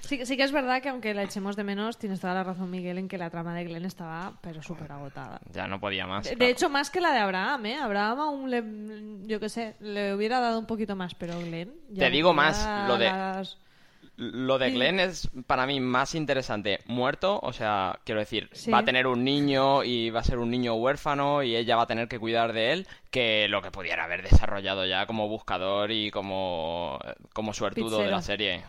Sí, 0.00 0.26
sí 0.26 0.36
que 0.36 0.42
es 0.42 0.50
verdad 0.50 0.82
que 0.82 0.88
aunque 0.88 1.14
la 1.14 1.22
echemos 1.22 1.54
de 1.54 1.62
menos, 1.62 1.96
tienes 1.96 2.18
toda 2.20 2.34
la 2.34 2.42
razón, 2.42 2.68
Miguel, 2.68 2.98
en 2.98 3.06
que 3.06 3.16
la 3.16 3.30
trama 3.30 3.54
de 3.54 3.62
Glenn 3.64 3.84
estaba 3.84 4.32
pero 4.40 4.60
súper 4.60 4.90
agotada. 4.90 5.40
Ya 5.52 5.68
no 5.68 5.78
podía 5.78 6.04
más. 6.04 6.24
De, 6.36 6.48
hecho, 6.50 6.68
más 6.68 6.90
que 6.90 7.00
la 7.00 7.12
de 7.12 7.20
Abraham, 7.20 7.66
¿eh? 7.66 7.76
Abraham 7.76 8.18
aún 8.18 8.50
le, 8.50 9.28
yo 9.28 9.38
qué 9.38 9.48
sé, 9.48 9.76
le 9.78 10.12
hubiera 10.12 10.40
dado 10.40 10.58
un 10.58 10.66
poquito 10.66 10.96
más, 10.96 11.14
pero 11.14 11.38
Glenn... 11.38 11.72
ya 11.90 12.06
Te 12.06 12.10
digo 12.10 12.34
más, 12.34 12.68
lo 12.88 12.98
de- 12.98 13.04
las- 13.06 13.56
Lo 14.22 14.58
de 14.58 14.70
Glenn 14.70 15.00
es 15.00 15.30
para 15.46 15.66
mí 15.66 15.80
más 15.80 16.14
interesante 16.14 16.80
muerto, 16.84 17.40
o 17.42 17.54
sea, 17.54 17.98
quiero 18.04 18.20
decir, 18.20 18.50
Sí. 18.52 18.70
va 18.70 18.80
a 18.80 18.84
tener 18.84 19.06
un 19.06 19.24
niño 19.24 19.82
y 19.82 20.10
va 20.10 20.20
a 20.20 20.24
ser 20.24 20.38
un 20.38 20.50
niño 20.50 20.74
huérfano 20.74 21.42
y 21.42 21.56
ella 21.56 21.76
va 21.76 21.84
a 21.84 21.86
tener 21.86 22.06
que 22.06 22.18
cuidar 22.18 22.52
de 22.52 22.72
él, 22.74 22.86
que 23.10 23.48
lo 23.48 23.62
que 23.62 23.70
pudiera 23.70 24.04
haber 24.04 24.22
desarrollado 24.22 24.84
ya 24.84 25.06
como 25.06 25.26
buscador 25.26 25.90
y 25.90 26.10
como, 26.10 26.98
como 27.32 27.54
suertudo 27.54 28.00
de 28.00 28.10
la 28.10 28.20
serie. 28.20 28.62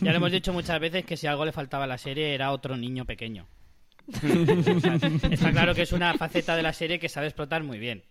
Ya 0.00 0.10
lo 0.10 0.16
hemos 0.16 0.32
dicho 0.32 0.52
muchas 0.52 0.80
veces 0.80 1.04
que 1.04 1.16
si 1.16 1.28
algo 1.28 1.44
le 1.44 1.52
faltaba 1.52 1.84
a 1.84 1.86
la 1.86 1.96
serie 1.98 2.34
era 2.34 2.50
otro 2.50 2.76
niño 2.76 3.04
pequeño. 3.04 3.46
O 4.76 4.80
sea, 4.80 4.94
está 5.30 5.52
claro 5.52 5.74
que 5.76 5.82
es 5.82 5.92
una 5.92 6.12
faceta 6.14 6.56
de 6.56 6.62
la 6.64 6.72
serie 6.72 6.98
que 6.98 7.08
sabe 7.08 7.28
explotar 7.28 7.62
muy 7.62 7.78
bien. 7.78 8.02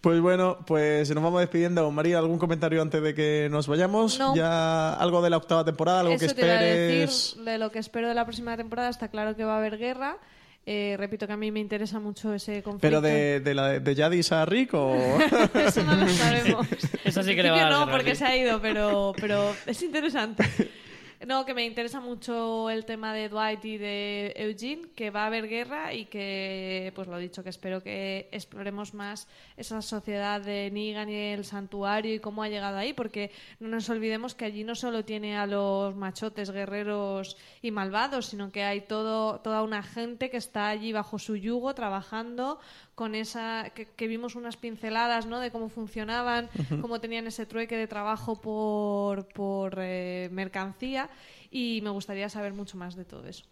Pues 0.00 0.20
bueno, 0.20 0.58
pues 0.64 1.12
nos 1.12 1.22
vamos 1.24 1.40
despidiendo. 1.40 1.90
María, 1.90 2.18
¿algún 2.18 2.38
comentario 2.38 2.80
antes 2.80 3.02
de 3.02 3.14
que 3.14 3.48
nos 3.50 3.66
vayamos? 3.66 4.18
No. 4.18 4.34
¿Ya 4.36 4.94
algo 4.94 5.20
de 5.22 5.30
la 5.30 5.38
octava 5.38 5.64
temporada? 5.64 6.00
¿Algo 6.00 6.14
Eso 6.14 6.28
que 6.28 6.34
te 6.34 6.40
iba 6.46 6.52
a 6.52 6.64
esperes? 6.64 7.08
decir, 7.08 7.44
de 7.44 7.58
lo 7.58 7.72
que 7.72 7.80
espero 7.80 8.08
de 8.08 8.14
la 8.14 8.24
próxima 8.24 8.56
temporada, 8.56 8.90
está 8.90 9.08
claro 9.08 9.34
que 9.34 9.44
va 9.44 9.54
a 9.54 9.58
haber 9.58 9.76
guerra. 9.76 10.18
Eh, 10.66 10.96
repito 10.98 11.26
que 11.26 11.32
a 11.32 11.36
mí 11.36 11.50
me 11.50 11.60
interesa 11.60 11.98
mucho 11.98 12.34
ese 12.34 12.62
conflicto. 12.62 12.82
¿Pero 12.82 13.00
de, 13.00 13.40
de, 13.40 13.54
la, 13.54 13.80
de 13.80 13.96
Jadis 13.96 14.30
a 14.32 14.44
Rick 14.44 14.74
o...? 14.74 14.94
Eso 15.54 15.82
no 15.82 15.96
lo 15.96 16.08
sabemos. 16.08 16.66
Eso 17.04 17.22
sí 17.22 17.34
que 17.34 17.42
le 17.42 17.50
va 17.50 17.66
a 17.66 17.70
no, 17.70 17.90
porque 17.90 18.14
se 18.14 18.24
ha 18.26 18.36
ido, 18.36 18.60
pero, 18.60 19.14
pero 19.18 19.54
es 19.66 19.82
interesante. 19.82 20.44
No, 21.26 21.44
que 21.44 21.52
me 21.52 21.64
interesa 21.64 21.98
mucho 21.98 22.70
el 22.70 22.84
tema 22.84 23.12
de 23.12 23.28
Dwight 23.28 23.64
y 23.64 23.76
de 23.76 24.32
Eugene, 24.36 24.88
que 24.94 25.10
va 25.10 25.24
a 25.24 25.26
haber 25.26 25.48
guerra 25.48 25.92
y 25.92 26.04
que, 26.04 26.92
pues 26.94 27.08
lo 27.08 27.18
dicho, 27.18 27.42
que 27.42 27.48
espero 27.48 27.82
que 27.82 28.28
exploremos 28.30 28.94
más 28.94 29.26
esa 29.56 29.82
sociedad 29.82 30.40
de 30.40 30.70
Negan 30.70 31.10
y 31.10 31.16
el 31.16 31.44
santuario 31.44 32.14
y 32.14 32.20
cómo 32.20 32.44
ha 32.44 32.48
llegado 32.48 32.76
ahí, 32.76 32.92
porque 32.92 33.32
no 33.58 33.66
nos 33.66 33.90
olvidemos 33.90 34.36
que 34.36 34.44
allí 34.44 34.62
no 34.62 34.76
solo 34.76 35.04
tiene 35.04 35.36
a 35.36 35.46
los 35.46 35.96
machotes, 35.96 36.52
guerreros 36.52 37.36
y 37.62 37.72
malvados, 37.72 38.26
sino 38.26 38.52
que 38.52 38.62
hay 38.62 38.82
todo, 38.82 39.40
toda 39.40 39.64
una 39.64 39.82
gente 39.82 40.30
que 40.30 40.36
está 40.36 40.68
allí 40.68 40.92
bajo 40.92 41.18
su 41.18 41.34
yugo 41.34 41.74
trabajando 41.74 42.60
con 42.98 43.14
esa 43.14 43.70
que, 43.76 43.86
que 43.86 44.08
vimos 44.08 44.34
unas 44.34 44.56
pinceladas 44.56 45.24
¿no? 45.24 45.38
de 45.38 45.52
cómo 45.52 45.68
funcionaban, 45.68 46.48
cómo 46.80 46.98
tenían 46.98 47.28
ese 47.28 47.46
trueque 47.46 47.76
de 47.76 47.86
trabajo 47.86 48.40
por, 48.40 49.28
por 49.28 49.78
eh, 49.78 50.28
mercancía 50.32 51.08
y 51.48 51.78
me 51.84 51.90
gustaría 51.90 52.28
saber 52.28 52.54
mucho 52.54 52.76
más 52.76 52.96
de 52.96 53.04
todo 53.04 53.24
eso. 53.28 53.44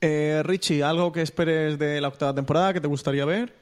Eh, 0.00 0.40
Richie, 0.44 0.84
¿algo 0.84 1.10
que 1.10 1.20
esperes 1.20 1.80
de 1.80 2.00
la 2.00 2.06
octava 2.06 2.32
temporada 2.32 2.72
que 2.72 2.80
te 2.80 2.86
gustaría 2.86 3.24
ver? 3.24 3.52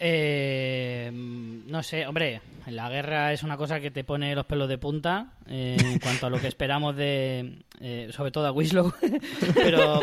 Eh, 0.00 1.12
no 1.12 1.84
sé, 1.84 2.08
hombre, 2.08 2.40
la 2.66 2.90
guerra 2.90 3.32
es 3.32 3.44
una 3.44 3.56
cosa 3.56 3.78
que 3.78 3.92
te 3.92 4.02
pone 4.02 4.34
los 4.34 4.46
pelos 4.46 4.68
de 4.68 4.76
punta 4.76 5.34
eh, 5.46 5.76
en 5.78 5.98
cuanto 6.00 6.26
a 6.26 6.30
lo 6.30 6.40
que 6.40 6.48
esperamos 6.48 6.96
de, 6.96 7.58
eh, 7.78 8.08
sobre 8.10 8.32
todo 8.32 8.48
a 8.48 8.50
Winslow, 8.50 8.92
pero, 9.54 10.00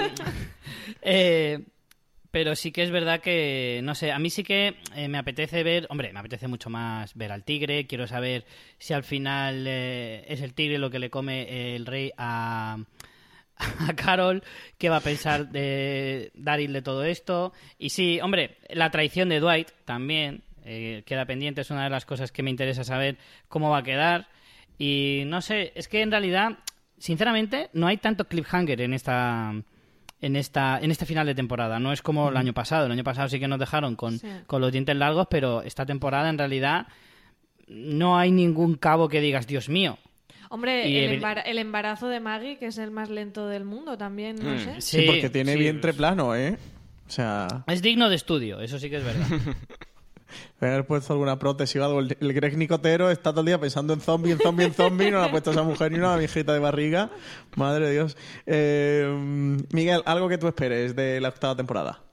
eh, 1.01 1.59
pero 2.31 2.55
sí 2.55 2.71
que 2.71 2.83
es 2.83 2.91
verdad 2.91 3.21
que, 3.21 3.81
no 3.83 3.95
sé, 3.95 4.11
a 4.11 4.19
mí 4.19 4.29
sí 4.29 4.43
que 4.43 4.75
eh, 4.95 5.07
me 5.07 5.17
apetece 5.17 5.63
ver, 5.63 5.87
hombre, 5.89 6.13
me 6.13 6.19
apetece 6.19 6.47
mucho 6.47 6.69
más 6.69 7.15
ver 7.15 7.31
al 7.31 7.43
tigre, 7.43 7.87
quiero 7.87 8.07
saber 8.07 8.45
si 8.77 8.93
al 8.93 9.03
final 9.03 9.65
eh, 9.67 10.25
es 10.27 10.41
el 10.41 10.53
tigre 10.53 10.77
lo 10.77 10.89
que 10.89 10.99
le 10.99 11.09
come 11.09 11.75
el 11.75 11.85
rey 11.85 12.11
a 12.17 12.77
a 13.89 13.93
Carol 13.93 14.43
qué 14.77 14.89
va 14.89 14.97
a 14.97 15.01
pensar 15.01 15.49
de 15.49 16.31
Daryl 16.33 16.73
de 16.73 16.81
todo 16.81 17.03
esto. 17.03 17.53
Y 17.77 17.89
sí, 17.89 18.19
hombre, 18.21 18.57
la 18.69 18.89
traición 18.91 19.29
de 19.29 19.39
Dwight 19.39 19.69
también 19.85 20.43
eh, 20.65 21.03
queda 21.05 21.25
pendiente, 21.25 21.61
es 21.61 21.71
una 21.71 21.83
de 21.83 21.89
las 21.89 22.05
cosas 22.05 22.31
que 22.31 22.43
me 22.43 22.49
interesa 22.49 22.83
saber 22.83 23.17
cómo 23.47 23.69
va 23.69 23.79
a 23.79 23.83
quedar. 23.83 24.27
Y 24.77 25.23
no 25.25 25.41
sé, 25.41 25.73
es 25.75 25.87
que 25.87 26.01
en 26.01 26.11
realidad, 26.11 26.59
sinceramente, 26.97 27.69
no 27.73 27.87
hay 27.87 27.97
tanto 27.97 28.27
cliffhanger 28.27 28.81
en 28.81 28.93
esta. 28.93 29.53
En, 30.21 30.35
esta, 30.35 30.79
en 30.81 30.91
este 30.91 31.05
final 31.05 31.25
de 31.27 31.33
temporada. 31.35 31.79
No 31.79 31.93
es 31.93 32.01
como 32.01 32.29
el 32.29 32.35
año 32.37 32.53
pasado. 32.53 32.85
El 32.87 32.91
año 32.91 33.03
pasado 33.05 33.29
sí 33.29 33.39
que 33.39 33.47
nos 33.47 33.59
dejaron 33.59 33.95
con, 33.95 34.19
Sí. 34.19 34.27
con 34.47 34.59
los 34.61 34.71
dientes 34.71 34.95
largos, 34.95 35.27
pero 35.29 35.61
esta 35.61 35.85
temporada 35.85 36.29
en 36.29 36.37
realidad 36.37 36.87
no 37.67 38.17
hay 38.17 38.31
ningún 38.31 38.75
cabo 38.75 39.07
que 39.09 39.21
digas, 39.21 39.47
Dios 39.47 39.69
mío, 39.69 39.97
Hombre, 40.51 40.89
Y 40.89 40.97
el, 40.97 41.21
embara- 41.21 41.43
el 41.43 41.59
embarazo 41.59 42.07
de 42.09 42.19
Maggie, 42.19 42.57
que 42.57 42.65
es 42.65 42.79
el 42.79 42.89
más 42.89 43.11
lento 43.11 43.45
del 43.47 43.65
mundo 43.65 43.99
también, 43.99 44.35
no 44.41 44.49
Mm. 44.55 44.59
sé. 44.59 44.81
Sí, 44.81 45.03
porque 45.05 45.29
tiene 45.29 45.53
sí, 45.53 45.59
vientre 45.59 45.93
plano, 45.93 46.35
¿eh? 46.35 46.57
O 47.07 47.11
sea... 47.11 47.63
Es 47.67 47.83
digno 47.83 48.09
de 48.09 48.15
estudio, 48.15 48.59
eso 48.59 48.79
sí 48.79 48.89
que 48.89 48.97
es 48.97 49.03
verdad. 49.03 49.27
haber 50.59 50.85
puesto 50.85 51.13
alguna 51.13 51.39
prótesis 51.39 51.81
o 51.81 51.85
algo. 51.85 51.99
El, 51.99 52.17
el 52.19 52.33
Greg 52.33 52.57
Nicotero 52.57 53.09
está 53.09 53.31
todo 53.31 53.41
el 53.41 53.47
día 53.47 53.59
pensando 53.59 53.93
en 53.93 54.01
zombie, 54.01 54.31
en 54.31 54.39
zombie, 54.39 54.65
en 54.65 54.73
zombie. 54.73 55.11
No 55.11 55.19
le 55.19 55.27
ha 55.27 55.31
puesto 55.31 55.51
esa 55.51 55.63
mujer 55.63 55.91
ni 55.91 55.99
una 55.99 56.15
viejita 56.17 56.53
de 56.53 56.59
barriga. 56.59 57.09
Madre 57.55 57.87
de 57.87 57.91
Dios. 57.93 58.17
Eh, 58.45 59.65
Miguel, 59.71 60.01
algo 60.05 60.29
que 60.29 60.37
tú 60.37 60.47
esperes 60.47 60.95
de 60.95 61.19
la 61.21 61.29
octava 61.29 61.55
temporada. 61.55 62.08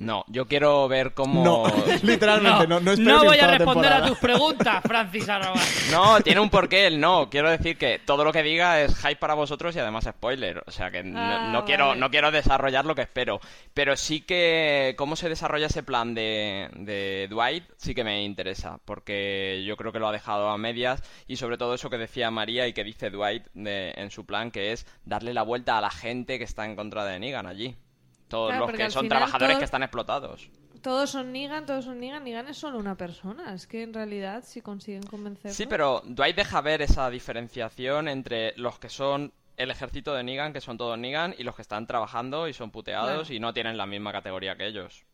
No, 0.00 0.24
yo 0.28 0.46
quiero 0.46 0.88
ver 0.88 1.12
cómo... 1.14 1.44
No, 1.44 1.64
literalmente, 2.02 2.66
no, 2.66 2.80
no, 2.80 2.96
no 2.96 3.20
ni 3.20 3.26
voy 3.26 3.38
a 3.38 3.46
responder 3.58 3.92
a 3.92 4.06
tus 4.06 4.18
preguntas, 4.18 4.82
Francis 4.82 5.28
Arrabal. 5.28 5.60
No, 5.90 6.20
tiene 6.20 6.40
un 6.40 6.48
porqué 6.50 6.86
el 6.86 6.98
no. 6.98 7.28
Quiero 7.30 7.50
decir 7.50 7.76
que 7.76 7.98
todo 7.98 8.24
lo 8.24 8.32
que 8.32 8.42
diga 8.42 8.80
es 8.80 8.96
hype 8.96 9.16
para 9.16 9.34
vosotros 9.34 9.76
y 9.76 9.78
además 9.78 10.04
spoiler. 10.10 10.62
O 10.66 10.70
sea 10.70 10.90
que 10.90 11.02
no, 11.02 11.18
Ah, 11.20 11.50
no 11.52 11.64
quiero, 11.64 11.88
vale. 11.88 12.00
no 12.00 12.10
quiero 12.10 12.30
desarrollar 12.30 12.84
lo 12.86 12.94
que 12.94 13.02
espero. 13.02 13.40
Pero 13.74 13.96
sí 13.96 14.22
que 14.22 14.94
cómo 14.96 15.16
se 15.16 15.28
desarrolla 15.28 15.66
ese 15.66 15.82
plan 15.82 16.14
de, 16.14 16.68
de 16.76 17.26
Dwight 17.28 17.64
sí 17.76 17.94
que 17.94 18.04
me 18.04 18.22
interesa. 18.24 18.78
Porque 18.84 19.62
yo 19.66 19.76
creo 19.76 19.92
que 19.92 19.98
lo 19.98 20.08
ha 20.08 20.12
dejado 20.12 20.48
a 20.48 20.56
medias. 20.58 21.02
Y 21.26 21.36
sobre 21.36 21.58
todo 21.58 21.74
eso 21.74 21.90
que 21.90 21.98
decía 21.98 22.30
María 22.30 22.66
y 22.66 22.72
que 22.72 22.84
dice 22.84 23.10
Dwight 23.10 23.44
de- 23.54 23.92
en 23.96 24.10
su 24.10 24.24
plan, 24.24 24.50
que 24.50 24.72
es 24.72 24.86
darle 25.04 25.34
la 25.34 25.42
vuelta 25.42 25.76
a 25.76 25.80
la 25.80 25.90
gente 25.90 26.38
que 26.38 26.44
está 26.44 26.64
en 26.64 26.74
contra 26.76 27.04
de 27.04 27.18
Negan 27.18 27.46
allí. 27.46 27.76
Todos 28.30 28.48
Claro, 28.52 28.66
los 28.68 28.74
que 28.76 28.90
son 28.90 29.08
trabajadores 29.08 29.48
todo- 29.54 29.58
que 29.58 29.64
están 29.66 29.82
explotados. 29.82 30.48
Todos 30.80 31.10
son 31.10 31.30
Negan, 31.32 31.66
todos 31.66 31.84
son 31.84 32.00
Negan. 32.00 32.24
Negan 32.24 32.48
es 32.48 32.56
solo 32.56 32.78
una 32.78 32.94
persona. 32.96 33.52
Es 33.52 33.66
que 33.66 33.82
en 33.82 33.92
realidad, 33.92 34.42
si 34.46 34.62
consiguen 34.62 35.02
convencerlo... 35.02 35.54
Sí, 35.54 35.66
pero 35.66 36.00
Dwight 36.06 36.36
deja 36.36 36.62
ver 36.62 36.80
esa 36.80 37.10
diferenciación 37.10 38.08
entre 38.08 38.54
los 38.56 38.78
que 38.78 38.88
son 38.88 39.32
el 39.58 39.70
ejército 39.70 40.14
de 40.14 40.22
Negan, 40.24 40.54
que 40.54 40.62
son 40.62 40.78
todos 40.78 40.96
Negan, 40.98 41.34
y 41.36 41.42
los 41.42 41.54
que 41.54 41.60
están 41.60 41.86
trabajando 41.86 42.48
y 42.48 42.54
son 42.54 42.70
puteados 42.70 43.26
Claro. 43.26 43.34
y 43.34 43.40
no 43.40 43.52
tienen 43.52 43.76
la 43.76 43.84
misma 43.84 44.10
categoría 44.12 44.56
que 44.56 44.68
ellos. 44.68 45.04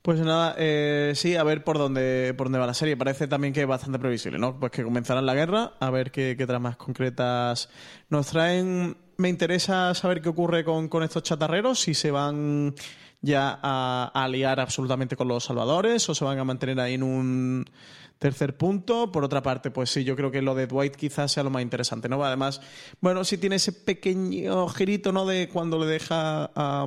Pues 0.00 0.20
nada, 0.20 0.54
eh, 0.56 1.12
sí, 1.16 1.34
a 1.36 1.42
ver 1.42 1.64
por 1.64 1.78
dónde, 1.78 2.32
por 2.38 2.46
dónde 2.46 2.60
va 2.60 2.66
la 2.66 2.74
serie. 2.74 2.96
Parece 2.96 3.26
también 3.26 3.52
que 3.52 3.60
es 3.62 3.66
bastante 3.66 3.98
previsible, 3.98 4.38
¿no? 4.38 4.58
Pues 4.58 4.70
que 4.70 4.84
comenzarán 4.84 5.26
la 5.26 5.34
guerra, 5.34 5.72
a 5.80 5.90
ver 5.90 6.12
qué, 6.12 6.36
qué 6.38 6.46
tramas 6.46 6.76
concretas 6.76 7.68
nos 8.08 8.28
traen. 8.28 8.96
Me 9.18 9.28
interesa 9.28 9.94
saber 9.94 10.20
qué 10.20 10.28
ocurre 10.28 10.64
con, 10.64 10.88
con 10.88 11.02
estos 11.02 11.22
chatarreros, 11.22 11.80
si 11.80 11.94
se 11.94 12.10
van 12.10 12.74
ya 13.22 13.58
a, 13.62 14.10
a 14.12 14.24
aliar 14.24 14.60
absolutamente 14.60 15.16
con 15.16 15.28
los 15.28 15.44
salvadores 15.44 16.08
o 16.08 16.14
se 16.14 16.24
van 16.24 16.38
a 16.38 16.44
mantener 16.44 16.78
ahí 16.80 16.94
en 16.94 17.02
un 17.02 17.64
tercer 18.18 18.56
punto. 18.56 19.12
Por 19.12 19.24
otra 19.24 19.42
parte, 19.42 19.70
pues 19.70 19.90
sí, 19.90 20.04
yo 20.04 20.16
creo 20.16 20.30
que 20.30 20.42
lo 20.42 20.54
de 20.54 20.66
Dwight 20.66 20.96
quizás 20.96 21.32
sea 21.32 21.42
lo 21.42 21.50
más 21.50 21.62
interesante, 21.62 22.08
¿no? 22.08 22.22
Además, 22.24 22.60
bueno, 23.00 23.24
sí 23.24 23.38
tiene 23.38 23.56
ese 23.56 23.72
pequeño 23.72 24.68
girito, 24.68 25.12
¿no? 25.12 25.26
De 25.26 25.48
cuando 25.48 25.78
le 25.78 25.86
deja 25.86 26.50
a, 26.54 26.86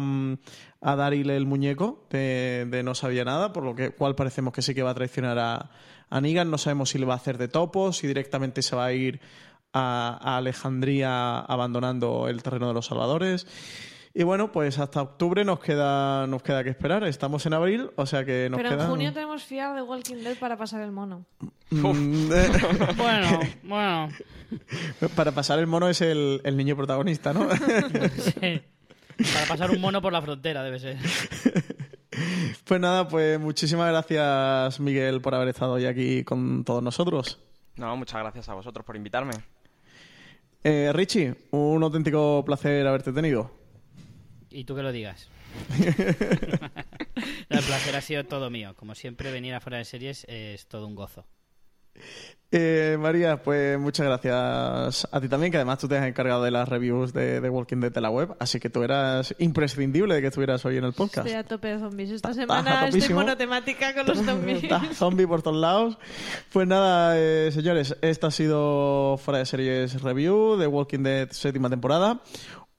Daryl 0.82 1.30
el 1.30 1.46
muñeco, 1.46 2.06
de, 2.10 2.68
de 2.70 2.84
no 2.84 2.96
sabía 2.96 3.26
nada, 3.26 3.54
por 3.54 3.64
lo 3.64 3.76
que 3.76 3.92
cual 3.92 4.16
parecemos 4.16 4.54
que 4.54 4.62
sí 4.62 4.74
que 4.74 4.84
va 4.84 4.92
a 4.92 4.96
traicionar 4.96 5.38
a, 5.38 5.72
a 6.10 6.22
Negan. 6.22 6.50
No 6.50 6.58
sabemos 6.58 6.90
si 6.90 7.00
le 7.00 7.06
va 7.06 7.14
a 7.14 7.18
hacer 7.18 7.38
de 7.38 7.48
topo, 7.48 7.94
si 7.94 8.08
directamente 8.08 8.62
se 8.62 8.76
va 8.76 8.86
a 8.86 8.94
ir 8.94 9.20
a, 9.74 10.18
a 10.22 10.38
Alejandría 10.38 11.40
abandonando 11.40 12.28
el 12.28 12.42
terreno 12.44 12.68
de 12.70 12.74
los 12.74 12.86
salvadores. 12.86 13.48
Y 14.14 14.24
bueno, 14.24 14.52
pues 14.52 14.80
hasta 14.80 15.02
octubre 15.02 15.46
nos 15.46 15.60
queda, 15.60 16.26
nos 16.26 16.42
queda 16.42 16.64
que 16.64 16.72
esperar. 16.72 17.04
Estamos 17.04 17.46
en 17.46 17.54
abril, 17.54 17.92
o 17.96 18.06
sea 18.06 18.26
que 18.26 18.50
nos 18.50 18.60
Pero 18.60 18.74
en 18.74 18.88
junio 18.88 19.14
tenemos 19.14 19.44
fiar 19.44 19.76
de 19.76 19.84
Walking 19.84 20.24
Dead 20.24 20.38
para 20.38 20.58
pasar 20.58 20.82
el 20.82 20.92
mono. 20.92 21.26
Mm, 21.70 22.32
eh, 22.34 22.50
Bueno, 22.98 23.40
bueno. 23.64 24.10
Para 25.16 25.32
pasar 25.32 25.60
el 25.60 25.68
mono 25.68 25.88
es 25.90 26.02
el, 26.02 26.42
el 26.44 26.58
niño 26.58 26.76
protagonista, 26.76 27.34
¿no? 27.34 27.48
sí. 28.18 28.62
Para 29.32 29.46
pasar 29.48 29.70
un 29.70 29.80
mono 29.80 30.02
por 30.02 30.12
la 30.12 30.24
frontera 30.24 30.64
debe 30.64 30.80
ser. 30.80 30.98
pues 32.64 32.82
nada, 32.82 33.08
pues 33.08 33.40
muchísimas 33.40 33.90
gracias, 33.90 34.80
Miguel, 34.80 35.22
por 35.22 35.36
haber 35.36 35.50
estado 35.50 35.74
hoy 35.74 35.86
aquí 35.86 36.24
con 36.24 36.64
todos 36.64 36.82
nosotros. 36.82 37.40
No, 37.76 37.96
muchas 37.96 38.22
gracias 38.22 38.50
a 38.50 38.56
vosotros 38.56 38.84
por 38.84 38.96
invitarme. 38.96 39.34
Eh, 40.64 40.92
Richie, 40.94 41.36
un 41.52 41.82
auténtico 41.84 42.44
placer 42.46 42.86
haberte 42.86 43.14
tenido. 43.14 43.52
Y 44.50 44.66
tú 44.66 44.76
que 44.76 44.84
lo 44.84 44.92
digas. 44.92 45.30
El 47.50 47.64
placer 47.64 47.96
ha 47.96 48.02
sido 48.02 48.26
todo 48.26 48.50
mío. 48.50 48.76
Como 48.76 48.96
siempre, 48.96 49.32
venir 49.32 49.54
a 49.54 49.60
fuera 49.60 49.78
de 49.78 49.86
series 49.86 50.26
es 50.28 50.68
todo 50.68 50.88
un 50.88 50.96
gozo. 50.96 51.26
Eh, 52.52 52.98
María, 53.00 53.44
pues 53.44 53.78
muchas 53.78 54.08
gracias 54.08 55.08
a 55.12 55.22
ti 55.22 55.30
también, 55.30 55.52
que 55.52 55.58
además 55.58 55.78
tú 55.78 55.88
te 55.88 55.96
has 56.00 56.08
encargado 56.08 56.42
de 56.44 56.50
las 56.50 56.68
reviews 56.68 57.14
de, 57.14 57.42
de 57.42 57.50
Walking 57.50 57.78
Dead 57.78 57.92
de 57.92 58.02
la 58.02 58.10
web, 58.10 58.36
así 58.40 58.60
que 58.60 58.72
tú 58.72 58.82
eras 58.82 59.36
imprescindible 59.38 60.16
de 60.16 60.22
que 60.22 60.28
estuvieras 60.28 60.66
hoy 60.66 60.78
en 60.78 60.84
el 60.86 60.94
podcast. 60.94 61.28
Estoy 61.28 61.34
a 61.34 61.44
tope 61.44 61.68
de 61.68 61.78
zombies. 61.80 62.10
Esta 62.10 62.30
Está- 62.32 62.42
semana 62.42 62.88
estoy 62.88 63.14
monotemática 63.14 63.94
con 63.94 64.08
los 64.08 64.18
zombies. 64.26 64.64
Zombie 64.96 65.28
por 65.28 65.44
todos 65.44 65.58
lados. 65.58 66.00
Pues 66.52 66.68
nada, 66.68 67.14
eh, 67.20 67.52
señores, 67.52 67.96
esta 68.02 68.28
ha 68.28 68.32
sido 68.32 69.18
Fuera 69.24 69.38
de 69.38 69.46
Series 69.46 70.02
Review 70.02 70.58
de 70.58 70.66
Walking 70.66 71.04
Dead 71.04 71.30
séptima 71.30 71.70
temporada. 71.70 72.22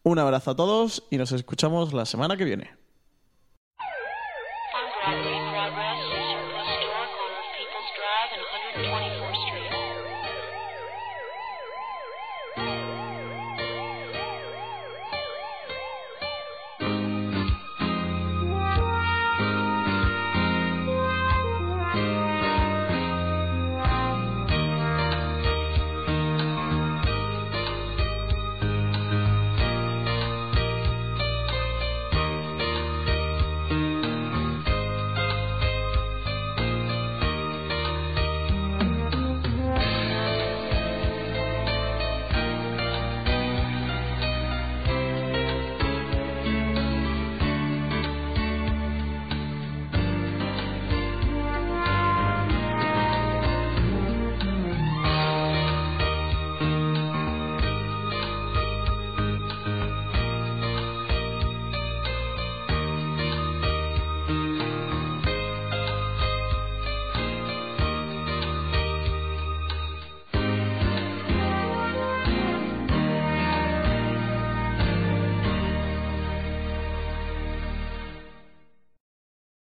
Un 0.03 0.19
abrazo 0.19 0.51
a 0.51 0.57
todos 0.57 1.05
y 1.11 1.16
nos 1.16 1.31
escuchamos 1.31 1.93
la 1.93 2.07
semana 2.07 2.37
que 2.37 2.45
viene. 2.45 2.80